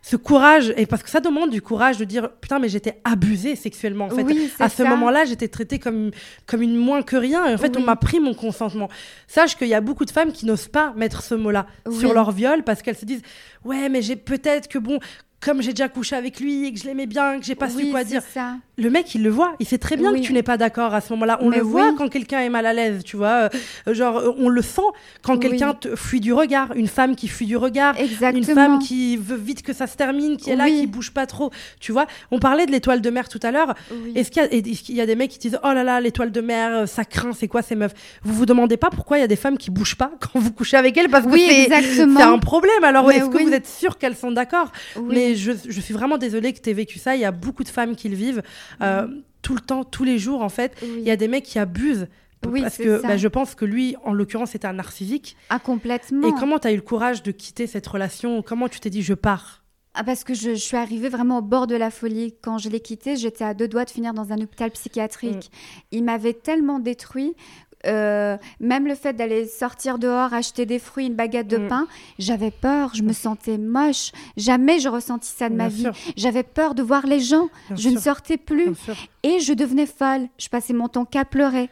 ce 0.08 0.18
courage, 0.18 0.72
et 0.78 0.86
parce 0.86 1.02
que 1.02 1.10
ça 1.10 1.20
demande 1.20 1.50
du 1.50 1.64
courage 1.64 1.98
de 1.98 2.06
dire 2.06 2.30
putain, 2.40 2.60
mais 2.60 2.70
j'étais 2.70 3.02
abusée 3.06 3.56
sexuellement. 3.56 4.06
En 4.06 4.10
fait, 4.12 4.28
à 4.60 4.70
ce 4.70 4.84
moment-là, 4.84 5.26
j'étais 5.26 5.48
traitée 5.48 5.80
comme, 5.80 6.12
comme 6.46 6.62
une 6.62 6.78
moins 6.78 7.02
que 7.02 7.16
rien, 7.16 7.48
et 7.48 7.56
en 7.56 7.58
fait, 7.58 7.76
on 7.76 7.82
m'a 7.82 7.96
pris 7.96 8.20
mon 8.20 8.36
consentement. 8.36 8.88
Sache 9.28 9.58
qu'il 9.58 9.68
y 9.68 9.74
a 9.74 9.82
beaucoup 9.82 10.06
de 10.06 10.12
femmes 10.12 10.32
qui 10.32 10.46
n'osent 10.46 10.68
pas 10.68 10.94
mettre 10.96 11.24
ce 11.24 11.34
mot-là 11.34 11.66
sur 11.90 12.14
leur 12.14 12.30
viol 12.30 12.64
parce 12.64 12.84
qu'elles 12.84 12.98
se 12.98 13.06
disent 13.06 13.24
ouais, 13.64 13.90
mais 13.90 14.04
j'ai 14.04 14.16
peut-être 14.16 14.68
que 14.68 14.78
bon, 14.78 15.00
comme 15.46 15.62
j'ai 15.62 15.72
déjà 15.74 15.88
couché 15.88 16.16
avec 16.16 16.40
lui 16.40 16.66
et 16.66 16.74
que 16.74 16.80
je 16.80 16.86
l'aimais 16.86 17.06
bien, 17.06 17.40
que 17.40 17.46
j'ai 17.46 17.54
pas 17.54 17.70
su 17.70 17.92
quoi 17.92 18.04
dire. 18.04 18.24
Ça. 18.34 18.56
Le 18.78 18.90
mec, 18.90 19.14
il 19.16 19.24
le 19.24 19.30
voit. 19.30 19.56
Il 19.60 19.66
sait 19.66 19.78
très 19.78 19.96
bien 19.96 20.12
que 20.14 20.20
tu 20.20 20.34
n'es 20.34 20.44
pas 20.44 20.58
d'accord 20.58 20.94
à 20.94 21.02
ce 21.02 21.14
moment-là. 21.14 21.38
On 21.42 21.50
le 21.50 21.62
voit 21.62 21.94
quand 21.98 22.10
quelqu'un 22.10 22.40
est 22.40 22.50
mal 22.50 22.66
à 22.66 22.74
l'aise, 22.74 23.04
tu 23.04 23.16
vois. 23.16 23.50
Euh, 23.88 23.94
genre, 23.94 24.18
euh, 24.18 24.36
on 24.38 24.50
le 24.50 24.62
sent 24.62 24.82
quand 25.22 25.38
quelqu'un 25.38 25.78
fuit 25.96 26.20
du 26.20 26.34
regard. 26.34 26.74
Une 26.76 26.88
femme 26.88 27.16
qui 27.16 27.28
fuit 27.28 27.46
du 27.46 27.56
regard. 27.56 27.98
Exactement. 28.00 28.38
Une 28.38 28.44
femme 28.44 28.80
qui 28.80 29.18
veut 29.18 29.38
vite 29.38 29.62
que 29.62 29.72
ça 29.72 29.88
se 29.88 29.96
termine, 29.96 30.36
qui 30.38 30.50
est 30.50 30.56
là, 30.56 30.68
qui 30.68 30.88
bouge 30.88 31.12
pas 31.12 31.26
trop. 31.28 31.52
Tu 31.80 31.92
vois. 31.92 32.08
On 32.32 32.40
parlait 32.40 32.66
de 32.66 32.72
l'étoile 32.72 33.02
de 33.02 33.10
mer 33.10 33.30
tout 33.30 33.40
à 33.44 33.52
l'heure. 33.52 33.76
Est-ce 34.16 34.32
qu'il 34.32 34.96
y, 34.96 35.02
a 35.02 35.06
des 35.06 35.16
mecs 35.16 35.32
qui 35.32 35.40
disent 35.40 35.60
Oh 35.64 35.72
là 35.74 35.84
là, 35.84 36.02
l'étoile 36.02 36.32
de 36.32 36.42
mer, 36.42 36.72
euh, 36.72 36.86
ça 36.86 37.06
craint, 37.06 37.34
c'est 37.34 37.48
quoi 37.48 37.62
ces 37.62 37.76
meufs? 37.76 37.94
Vous 38.24 38.34
vous 38.34 38.46
demandez 38.46 38.78
pas 38.78 38.90
pourquoi 38.90 39.20
il 39.20 39.22
y 39.22 39.26
a 39.26 39.28
des 39.28 39.36
femmes 39.36 39.58
qui 39.58 39.70
bougent 39.70 39.96
pas 39.96 40.12
quand 40.20 40.40
vous 40.40 40.52
couchez 40.52 40.76
avec 40.76 40.98
elles 40.98 41.10
Parce 41.10 41.26
que 41.26 41.38
c'est 41.38 42.22
un 42.22 42.40
problème. 42.40 42.84
Alors, 42.84 43.12
est-ce 43.12 43.30
que 43.30 43.42
vous 43.42 43.54
êtes 43.54 43.68
sûr 43.68 43.98
qu'elles 43.98 44.18
sont 44.18 44.32
d'accord? 44.32 44.72
Je, 45.36 45.52
je, 45.68 45.82
suis 45.82 45.94
vraiment 45.94 46.18
désolée 46.18 46.54
que 46.54 46.60
tu 46.60 46.70
aies 46.70 46.74
vécu 46.74 47.00
ça. 47.00 47.16
Il 47.16 47.22
y 47.22 47.26
a 47.26 47.32
beaucoup 47.32 47.64
de 47.64 47.70
femmes 47.70 47.96
qui 47.96 48.10
le 48.10 48.16
vivent 48.16 48.42
euh, 48.82 49.08
tout 49.42 49.54
le 49.54 49.62
temps, 49.62 49.84
tous 49.84 50.04
les 50.04 50.18
jours, 50.18 50.42
en 50.42 50.50
fait. 50.50 50.76
Il 50.82 51.04
y 51.04 51.12
a 51.12 51.16
des 51.16 51.28
mecs 51.28 51.44
qui 51.44 51.60
abusent. 51.60 52.08
Oui, 52.48 52.62
parce 52.62 52.78
que 52.78 53.02
bah, 53.02 53.18
je 53.18 53.28
pense 53.28 53.56
que 53.56 53.66
lui, 53.66 53.96
en 54.04 54.14
l'occurrence, 54.14 54.52
c'était 54.52 54.68
un 54.68 54.74
narcissique. 54.74 55.36
Ah, 55.50 55.60
complètement. 55.60 56.28
Et 56.28 56.32
comment 56.40 56.60
tu 56.60 56.68
as 56.68 56.72
eu 56.72 56.76
le 56.76 56.82
courage 56.82 57.24
de 57.24 57.32
quitter 57.32 57.66
cette 57.66 57.88
relation? 57.88 58.42
Comment 58.42 58.68
tu 58.68 58.80
t'es 58.80 58.90
dit, 58.90 59.02
je 59.02 59.14
pars? 59.14 59.64
Ah, 59.98 60.04
parce 60.04 60.26
que 60.26 60.34
je, 60.34 60.54
suis 60.56 60.76
arrivée 60.76 61.08
vraiment 61.08 61.38
au 61.38 61.42
bord 61.42 61.68
de 61.68 61.76
la 61.76 61.90
folie. 61.90 62.36
Quand 62.42 62.58
je 62.58 62.68
l'ai 62.68 62.82
quitté, 62.82 63.16
j'étais 63.16 63.46
à 63.46 63.54
deux 63.54 63.70
doigts 63.70 63.86
de 63.86 63.90
finir 63.90 64.14
dans 64.14 64.34
un 64.34 64.38
hôpital 64.42 64.70
psychiatrique. 64.72 65.50
Mm. 65.50 65.88
Il 65.92 66.04
m'avait 66.04 66.34
tellement 66.34 66.80
détruit 66.80 67.34
euh, 67.86 68.38
même 68.60 68.88
le 68.88 68.96
fait 68.96 69.14
d'aller 69.14 69.46
sortir 69.46 70.00
dehors, 70.00 70.34
acheter 70.34 70.66
des 70.66 70.80
fruits, 70.80 71.08
une 71.08 71.16
baguette 71.16 71.48
de 71.48 71.58
mm. 71.58 71.68
pain, 71.68 71.88
j'avais 72.20 72.52
peur, 72.52 72.92
je 72.94 73.04
me 73.04 73.14
sentais 73.14 73.58
moche. 73.58 74.12
Jamais 74.38 74.80
je 74.80 74.90
ressentis 74.90 75.34
ça 75.36 75.50
de 75.50 75.56
ma 75.56 75.68
vie. 75.68 75.88
J'avais 76.16 76.44
peur 76.44 76.76
de 76.76 76.84
voir 76.84 77.06
les 77.06 77.20
gens. 77.20 77.50
je 77.76 77.90
ne 77.90 78.00
sortais 78.00 78.38
plus. 78.38 78.74
Et 79.24 79.40
je 79.40 79.54
devenais 79.54 79.86
folle. 79.86 80.28
Je 80.38 80.50
passais 80.50 80.74
mon 80.74 80.88
temps 80.88 81.06
qu'à 81.06 81.26
pleurer. 81.26 81.70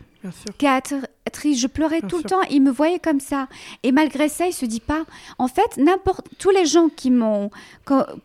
Qu'à 0.58 0.78
être 0.78 0.96
triste. 1.32 1.62
Je 1.62 1.68
pleurais 1.68 2.02
tout 2.02 2.18
le 2.18 2.24
temps. 2.24 2.42
Il 2.50 2.62
me 2.62 2.72
voyait 2.72 3.00
comme 3.00 3.20
ça. 3.20 3.48
Et 3.84 3.92
malgré 3.92 4.30
ça, 4.30 4.48
il 4.48 4.54
se 4.54 4.66
dit 4.66 4.80
pas. 4.80 5.04
En 5.38 5.48
fait, 5.48 5.78
n'importe 5.78 6.28
tous 6.38 6.50
les 6.50 6.66
gens 6.66 6.90
qui 6.90 7.12
m'ont 7.12 7.50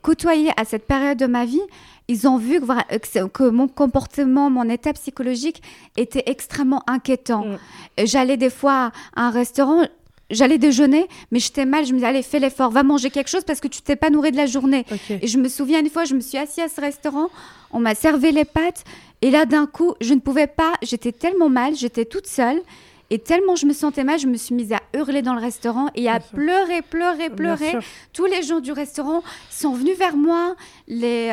côtoyé 0.03 0.51
à 0.57 0.65
cette 0.65 0.87
période 0.87 1.19
de 1.19 1.27
ma 1.27 1.45
vie, 1.45 1.63
ils 2.09 2.27
ont 2.27 2.39
vu 2.39 2.61
que, 2.61 3.49
mon 3.49 3.69
comportement, 3.69 4.49
mon 4.51 4.69
état 4.69 4.93
psychologique 4.95 5.63
était 5.97 6.23
extrêmement 6.27 6.83
inquiétant. 6.87 7.45
Mm. 7.45 7.59
J'allais 8.05 8.37
des 8.39 8.51
fois 8.51 8.93
à 9.15 9.27
un 9.27 9.31
restaurant, 9.31 9.87
j'allais 10.31 10.57
déjeuner, 10.57 11.07
mais 11.31 11.39
j'étais 11.39 11.67
mal. 11.67 11.85
Je 11.85 11.93
me 11.93 11.99
disais, 11.99 12.09
allez, 12.09 12.23
fais 12.23 12.39
l'effort, 12.39 12.71
va 12.71 12.83
manger 12.83 13.11
quelque 13.11 13.29
chose 13.29 13.45
parce 13.45 13.61
que 13.61 13.69
tu 13.69 13.83
t'es 13.83 13.97
pas 13.97 14.09
nourri 14.09 14.33
de 14.33 14.39
la 14.39 14.47
journée. 14.47 14.87
Et 15.11 15.27
je 15.27 15.39
me 15.39 15.49
souviens 15.49 15.81
une 15.81 15.91
fois, 15.91 16.05
je 16.05 16.15
me 16.15 16.21
suis 16.21 16.39
assise 16.39 16.65
à 16.65 16.69
ce 16.69 16.81
restaurant, 16.81 17.29
on 17.73 17.81
m'a 17.81 17.95
servi 17.95 18.33
les 18.33 18.47
pâtes, 18.47 18.85
et 19.21 19.31
là, 19.31 19.47
d'un 19.47 19.67
coup, 19.67 19.95
je 20.01 20.15
ne 20.15 20.21
pouvais 20.21 20.47
pas, 20.47 20.73
j'étais 20.81 21.13
tellement 21.13 21.49
mal, 21.49 21.75
j'étais 21.75 22.05
toute 22.05 22.27
seule. 22.27 22.61
Et 23.11 23.19
tellement 23.19 23.57
je 23.57 23.65
me 23.65 23.73
sentais 23.73 24.05
mal, 24.05 24.19
je 24.19 24.27
me 24.27 24.37
suis 24.37 24.55
mise 24.55 24.73
à 24.73 24.81
hurler 24.95 25.23
dans 25.23 25.35
le 25.35 25.41
restaurant 25.41 25.89
et 25.95 26.09
à 26.09 26.21
pleurer, 26.21 26.83
pleurer, 26.83 27.31
pleurer. 27.31 27.79
Tous 28.13 28.27
les 28.27 28.43
gens 28.43 28.61
du 28.61 28.73
restaurant 28.73 29.23
sont 29.51 29.73
venus 29.73 29.97
vers 29.97 30.17
moi, 30.17 30.55
les, 30.89 31.33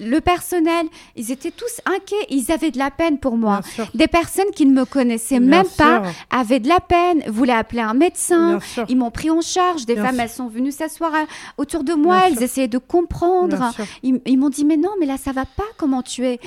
le 0.00 0.20
personnel, 0.20 0.86
ils 1.16 1.32
étaient 1.32 1.50
tous 1.50 1.80
inquiets, 1.86 2.26
ils 2.28 2.52
avaient 2.52 2.70
de 2.70 2.78
la 2.78 2.90
peine 2.90 3.18
pour 3.18 3.36
moi. 3.36 3.60
Des 3.94 4.08
personnes 4.08 4.50
qui 4.54 4.66
ne 4.66 4.72
me 4.72 4.84
connaissaient 4.84 5.40
même 5.40 5.66
pas 5.78 6.02
avaient 6.30 6.60
de 6.60 6.68
la 6.68 6.80
peine, 6.80 7.22
voulaient 7.28 7.52
appeler 7.52 7.82
un 7.82 7.94
médecin, 7.94 8.58
ils 8.88 8.96
m'ont 8.96 9.10
pris 9.10 9.30
en 9.30 9.40
charge. 9.40 9.86
Des 9.86 9.96
femmes, 9.96 10.20
elles 10.20 10.28
sont 10.28 10.48
venues 10.48 10.72
s'asseoir 10.72 11.12
autour 11.56 11.84
de 11.84 11.94
moi, 11.94 12.24
elles 12.26 12.42
essayaient 12.42 12.68
de 12.68 12.78
comprendre. 12.78 13.72
Ils, 14.02 14.38
m'ont 14.38 14.50
dit, 14.50 14.64
mais 14.64 14.76
non, 14.76 14.90
mais 15.00 15.06
là, 15.06 15.16
ça 15.16 15.32
va 15.32 15.44
pas, 15.44 15.64
comment 15.78 16.02
tu 16.02 16.26
es? 16.26 16.40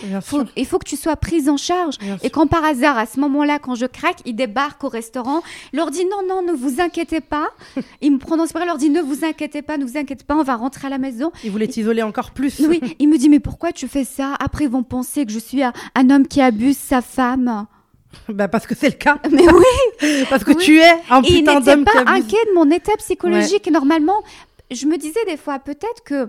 Il 0.55 0.65
faut 0.65 0.77
que 0.77 0.87
tu 0.87 0.95
sois 0.95 1.15
prise 1.15 1.49
en 1.49 1.57
charge. 1.57 1.95
Et 2.23 2.29
quand 2.29 2.45
par 2.47 2.63
hasard, 2.63 2.97
à 2.97 3.05
ce 3.05 3.19
moment-là, 3.19 3.59
quand 3.59 3.75
je 3.75 3.85
craque, 3.85 4.19
ils 4.25 4.33
débarquent 4.59 4.83
au 4.83 4.89
restaurant, 4.89 5.41
leur 5.73 5.89
dit 5.91 6.05
non, 6.05 6.27
non, 6.27 6.41
ne 6.41 6.51
vous 6.51 6.81
inquiétez 6.81 7.21
pas. 7.21 7.49
il 8.01 8.11
me 8.11 8.17
prononce 8.17 8.51
par 8.51 8.65
leur 8.65 8.77
dit 8.77 8.89
ne 8.89 9.01
vous 9.01 9.23
inquiétez 9.23 9.61
pas, 9.61 9.77
ne 9.77 9.85
vous 9.85 9.97
inquiétez 9.97 10.25
pas, 10.25 10.35
on 10.35 10.43
va 10.43 10.55
rentrer 10.55 10.87
à 10.87 10.89
la 10.89 10.97
maison. 10.97 11.31
Il 11.43 11.51
voulait 11.51 11.67
t'isoler 11.67 12.03
encore 12.03 12.31
plus. 12.31 12.59
Oui, 12.59 12.81
il 12.99 13.07
me 13.07 13.17
dit 13.17 13.29
mais 13.29 13.39
pourquoi 13.39 13.71
tu 13.71 13.87
fais 13.87 14.03
ça? 14.03 14.35
Après, 14.39 14.65
ils 14.65 14.69
vont 14.69 14.83
penser 14.83 15.25
que 15.25 15.31
je 15.31 15.39
suis 15.39 15.63
un, 15.63 15.73
homme 16.09 16.27
qui 16.27 16.41
abuse 16.41 16.77
sa 16.77 17.01
femme. 17.01 17.65
Bah 18.27 18.47
parce 18.47 18.65
que 18.65 18.73
c'est 18.73 18.89
le 18.89 18.95
cas. 18.95 19.19
Mais 19.31 19.45
oui. 19.47 20.25
parce 20.31 20.43
que 20.43 20.51
tu 20.51 20.79
es 20.79 20.91
un 21.11 21.21
putain 21.21 21.59
d'homme 21.59 21.85
qui 21.85 21.91
abuse. 21.95 22.05
pas 22.05 22.11
inquiet 22.11 22.43
de 22.47 22.55
mon 22.55 22.71
état 22.71 22.93
psychologique. 22.97 23.69
Normalement, 23.71 24.23
je 24.71 24.87
me 24.87 24.97
disais 24.97 25.23
des 25.27 25.37
fois 25.37 25.59
peut-être 25.59 26.03
que 26.03 26.27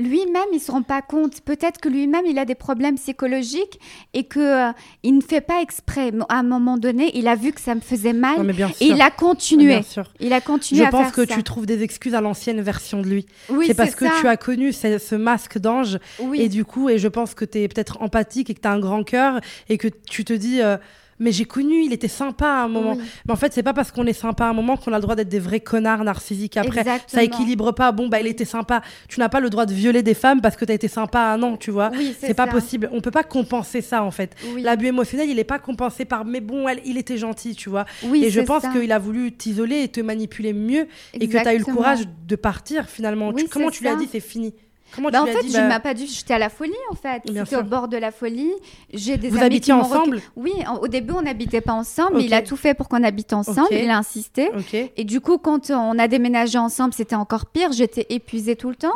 lui-même, 0.00 0.48
il 0.52 0.60
se 0.60 0.70
rend 0.70 0.82
pas 0.82 1.02
compte. 1.02 1.40
Peut-être 1.42 1.80
que 1.80 1.88
lui-même, 1.88 2.24
il 2.26 2.38
a 2.38 2.44
des 2.44 2.54
problèmes 2.54 2.96
psychologiques 2.96 3.78
et 4.14 4.24
que 4.24 4.68
euh, 4.68 4.72
il 5.02 5.16
ne 5.16 5.20
fait 5.20 5.40
pas 5.40 5.60
exprès. 5.62 6.12
À 6.28 6.38
un 6.38 6.42
moment 6.42 6.76
donné, 6.76 7.10
il 7.14 7.28
a 7.28 7.36
vu 7.36 7.52
que 7.52 7.60
ça 7.60 7.74
me 7.74 7.80
faisait 7.80 8.12
mal 8.12 8.50
et 8.80 8.86
il 8.86 9.00
a 9.00 9.10
continué. 9.10 9.80
Il 10.18 10.32
a 10.32 10.40
continué 10.40 10.84
Je 10.84 10.90
pense 10.90 11.12
que 11.12 11.22
tu 11.22 11.42
trouves 11.42 11.66
des 11.66 11.82
excuses 11.82 12.14
à 12.14 12.20
l'ancienne 12.20 12.60
version 12.60 13.02
de 13.02 13.08
lui. 13.08 13.26
Oui, 13.48 13.66
c'est 13.66 13.74
parce 13.74 13.94
que 13.94 14.20
tu 14.20 14.26
as 14.26 14.36
connu 14.36 14.72
ce, 14.72 15.14
masque 15.14 15.58
d'ange 15.58 15.98
et 16.34 16.48
du 16.48 16.64
coup, 16.64 16.88
et 16.88 16.98
je 16.98 17.08
pense 17.08 17.34
que 17.34 17.44
tu 17.44 17.58
es 17.58 17.68
peut-être 17.68 18.00
empathique 18.00 18.50
et 18.50 18.54
que 18.54 18.60
tu 18.60 18.68
as 18.68 18.72
un 18.72 18.80
grand 18.80 19.04
cœur 19.04 19.40
et 19.68 19.78
que 19.78 19.88
tu 19.88 20.24
te 20.24 20.32
dis. 20.32 20.60
Euh, 20.62 20.76
mais 21.20 21.32
j'ai 21.32 21.44
connu, 21.44 21.84
il 21.84 21.92
était 21.92 22.08
sympa 22.08 22.46
à 22.46 22.62
un 22.64 22.68
moment. 22.68 22.96
Mais 22.96 23.32
en 23.32 23.36
fait, 23.36 23.52
c'est 23.52 23.62
pas 23.62 23.74
parce 23.74 23.92
qu'on 23.92 24.06
est 24.06 24.12
sympa 24.14 24.46
à 24.46 24.48
un 24.48 24.52
moment 24.54 24.76
qu'on 24.76 24.92
a 24.92 24.96
le 24.96 25.02
droit 25.02 25.14
d'être 25.14 25.28
des 25.28 25.38
vrais 25.38 25.60
connards 25.60 26.02
narcissiques 26.02 26.56
après. 26.56 26.84
Ça 27.06 27.22
équilibre 27.22 27.72
pas. 27.72 27.92
Bon, 27.92 28.08
bah, 28.08 28.20
il 28.20 28.26
était 28.26 28.44
sympa. 28.44 28.82
Tu 29.08 29.20
n'as 29.20 29.28
pas 29.28 29.40
le 29.40 29.50
droit 29.50 29.66
de 29.66 29.74
violer 29.74 30.02
des 30.02 30.14
femmes 30.14 30.40
parce 30.40 30.56
que 30.56 30.64
tu 30.64 30.72
as 30.72 30.74
été 30.74 30.88
sympa 30.88 31.20
à 31.20 31.34
un 31.34 31.42
an, 31.42 31.56
tu 31.56 31.70
vois. 31.70 31.90
c'est 32.18 32.34
pas 32.34 32.46
possible. 32.46 32.88
On 32.92 33.00
peut 33.00 33.10
pas 33.10 33.22
compenser 33.22 33.82
ça, 33.82 34.02
en 34.02 34.10
fait. 34.10 34.34
L'abus 34.58 34.86
émotionnel, 34.86 35.28
il 35.28 35.38
est 35.38 35.44
pas 35.44 35.58
compensé 35.58 36.04
par, 36.04 36.24
mais 36.24 36.40
bon, 36.40 36.66
elle, 36.66 36.80
il 36.84 36.96
était 36.96 37.18
gentil, 37.18 37.54
tu 37.54 37.68
vois. 37.68 37.84
et 38.14 38.30
je 38.30 38.40
pense 38.40 38.64
qu'il 38.68 38.90
a 38.90 38.98
voulu 38.98 39.32
t'isoler 39.32 39.82
et 39.82 39.88
te 39.88 40.00
manipuler 40.00 40.52
mieux 40.52 40.88
et 41.14 41.28
que 41.28 41.32
tu 41.32 41.48
as 41.48 41.54
eu 41.54 41.58
le 41.58 41.64
courage 41.64 42.00
de 42.26 42.36
partir 42.36 42.88
finalement. 42.88 43.32
comment 43.50 43.70
tu 43.70 43.82
lui 43.82 43.90
as 43.90 43.96
dit, 43.96 44.08
c'est 44.10 44.20
fini? 44.20 44.54
Comment 44.94 45.10
bah, 45.10 45.22
tu 45.24 45.30
en 45.30 45.32
fait, 45.32 45.42
dit, 45.42 45.52
je 45.52 45.56
bah... 45.56 45.68
m'as 45.68 45.80
pas 45.80 45.94
dit, 45.94 46.06
j'étais 46.06 46.34
à 46.34 46.38
la 46.38 46.48
folie 46.48 46.72
en 46.90 46.94
fait. 46.94 47.22
C'était 47.26 47.56
au 47.56 47.62
bord 47.62 47.88
de 47.88 47.96
la 47.96 48.10
folie. 48.10 48.52
J'ai 48.92 49.16
des 49.16 49.28
Vous 49.28 49.36
amis 49.36 49.46
habitiez 49.46 49.72
ensemble 49.72 50.20
Oui, 50.36 50.52
au 50.80 50.88
début 50.88 51.12
on 51.12 51.22
n'habitait 51.22 51.60
pas 51.60 51.72
ensemble, 51.72 52.16
mais 52.16 52.24
il 52.24 52.34
a 52.34 52.42
tout 52.42 52.56
fait 52.56 52.74
pour 52.74 52.88
qu'on 52.88 53.02
habite 53.02 53.32
ensemble. 53.32 53.68
Il 53.72 53.90
a 53.90 53.98
insisté. 53.98 54.50
Et 54.96 55.04
du 55.04 55.20
coup, 55.20 55.38
quand 55.38 55.70
on 55.70 55.98
a 55.98 56.08
déménagé 56.08 56.58
ensemble, 56.58 56.94
c'était 56.94 57.16
encore 57.16 57.46
pire. 57.46 57.72
J'étais 57.72 58.06
épuisée 58.10 58.56
tout 58.56 58.70
le 58.70 58.76
temps 58.76 58.92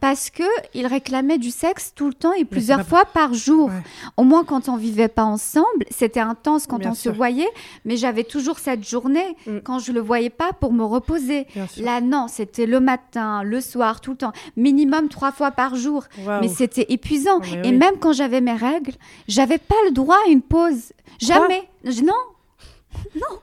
parce 0.00 0.30
que 0.30 0.42
il 0.74 0.86
réclamait 0.86 1.38
du 1.38 1.50
sexe 1.50 1.92
tout 1.94 2.06
le 2.06 2.14
temps 2.14 2.32
et 2.32 2.44
plusieurs 2.44 2.86
fois 2.86 3.04
par 3.04 3.34
jour. 3.34 3.70
Au 4.16 4.24
moins 4.24 4.44
quand 4.44 4.68
on 4.68 4.76
vivait 4.76 5.08
pas 5.08 5.24
ensemble, 5.24 5.84
c'était 5.90 6.20
intense 6.20 6.66
quand 6.66 6.86
on 6.86 6.94
se 6.94 7.08
voyait, 7.08 7.48
mais 7.84 7.96
j'avais 7.96 8.24
toujours 8.24 8.58
cette 8.58 8.88
journée 8.88 9.36
mm. 9.46 9.58
quand 9.64 9.78
je 9.78 9.92
le 9.92 10.00
voyais 10.00 10.30
pas 10.30 10.52
pour 10.52 10.72
me 10.72 10.84
reposer. 10.84 11.46
Là 11.78 12.00
non, 12.00 12.26
c'était 12.28 12.66
le 12.66 12.80
matin, 12.80 13.42
le 13.42 13.60
soir, 13.60 14.00
tout 14.00 14.12
le 14.12 14.16
temps, 14.16 14.32
minimum 14.56 15.08
trois 15.08 15.31
fois 15.32 15.50
par 15.50 15.74
jour. 15.74 16.04
Mais 16.40 16.48
c'était 16.48 16.86
épuisant. 16.88 17.40
Et 17.64 17.72
même 17.72 17.98
quand 17.98 18.12
j'avais 18.12 18.40
mes 18.40 18.54
règles, 18.54 18.92
j'avais 19.28 19.58
pas 19.58 19.74
le 19.86 19.92
droit 19.92 20.16
à 20.26 20.30
une 20.30 20.42
pause. 20.42 20.92
Jamais. 21.20 21.68
non. 21.84 22.14
Non. 23.14 23.38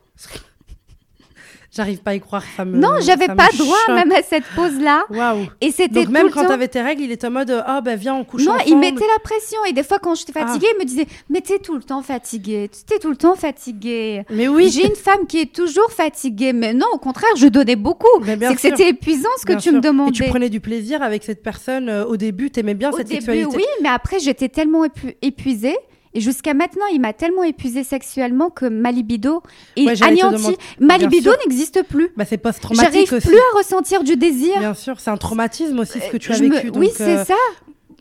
J'arrive 1.72 2.00
pas 2.00 2.12
à 2.12 2.16
y 2.16 2.20
croire, 2.20 2.44
ça 2.58 2.66
Non, 2.66 2.94
j'avais 3.02 3.28
pas 3.28 3.50
droit 3.58 3.78
même 3.90 4.12
à 4.12 4.24
cette 4.24 4.46
pause-là. 4.56 5.06
Waouh. 5.12 5.46
Et 5.62 5.72
c'était 5.72 6.04
Donc 6.04 6.10
même 6.10 6.30
quand 6.32 6.46
tu 6.46 6.52
avais 6.52 6.68
tes 6.68 6.82
règles, 6.82 7.04
il 7.04 7.12
était 7.12 7.28
en 7.28 7.32
mode 7.32 7.64
ah 7.66 7.82
ben 7.82 7.96
viens 7.96 8.16
on 8.16 8.24
couche 8.24 8.46
non, 8.46 8.54
ensemble. 8.54 8.70
il 8.70 8.78
mettait 8.78 9.06
la 9.06 9.20
pression 9.24 9.64
et 9.66 9.74
des 9.74 9.84
fois 9.84 10.00
quand 10.00 10.16
j'étais 10.16 10.32
fatiguée, 10.32 10.68
ah. 10.70 10.76
il 10.76 10.80
me 10.80 10.86
disait 10.86 11.06
mais 11.30 11.41
t'es 11.41 11.60
tout 11.60 11.76
le 11.76 11.84
temps 11.84 12.02
fatiguée, 12.02 12.70
t'es 12.88 12.98
tout 12.98 13.12
le 13.12 13.16
temps 13.16 13.36
fatiguée. 13.36 14.24
Mais 14.32 14.48
oui. 14.48 14.70
J'ai 14.72 14.88
une 14.88 14.96
femme 14.96 15.28
qui 15.28 15.40
est 15.40 15.54
toujours 15.54 15.91
fatiguée, 15.91 16.54
mais 16.54 16.74
non 16.74 16.88
au 16.94 16.98
contraire 16.98 17.30
je 17.38 17.48
donnais 17.48 17.76
beaucoup. 17.76 18.08
C'est 18.26 18.56
que 18.56 18.62
c'était 18.62 18.90
épuisant 18.90 19.30
ce 19.40 19.46
que 19.46 19.60
tu 19.60 19.72
me 19.72 19.80
demandais. 19.80 20.10
Et 20.10 20.14
tu 20.14 20.24
prenais 20.24 20.50
du 20.50 20.60
plaisir 20.60 21.04
avec 21.04 21.24
cette 21.24 21.44
personne 21.44 21.90
euh, 21.90 22.06
au 22.06 22.18
début, 22.18 22.50
t'aimais 22.50 22.74
bien 22.74 22.91
cette 22.91 23.08
début, 23.08 23.22
sexualité. 23.22 23.58
Oui, 23.58 23.66
mais 23.84 23.90
après 23.90 24.20
j'étais 24.20 24.50
tellement 24.50 24.86
épuisée 25.22 25.78
et 26.14 26.22
jusqu'à 26.22 26.53
maintenant, 26.53 26.86
il 26.91 26.99
m'a 26.99 27.14
tellement 27.14 27.44
épuisé 27.44 27.84
sexuellement 27.84 28.49
que 28.49 28.65
ma 28.65 28.91
libido 28.91 29.44
est 29.76 30.02
anéantie. 30.02 30.57
Ma 30.80 30.98
libido 30.98 31.31
n'existe 31.45 31.84
plus. 31.84 32.11
Bah, 32.18 32.26
c'est 32.26 32.38
post-traumatique 32.38 33.07
J'arrive 33.10 33.26
plus 33.26 33.38
à 33.38 33.57
ressentir 33.57 34.03
du 34.03 34.15
désir. 34.15 34.57
Bien 34.57 34.73
sûr, 34.73 34.99
c'est 34.99 35.11
un 35.11 35.18
traumatisme 35.18 35.77
aussi 35.80 35.99
ce 35.99 36.10
que 36.10 36.18
tu 36.18 36.31
as 36.31 36.38
vécu. 36.40 36.72
Oui, 36.76 36.90
c'est 36.95 37.18
euh, 37.18 37.26
ça. 37.26 37.36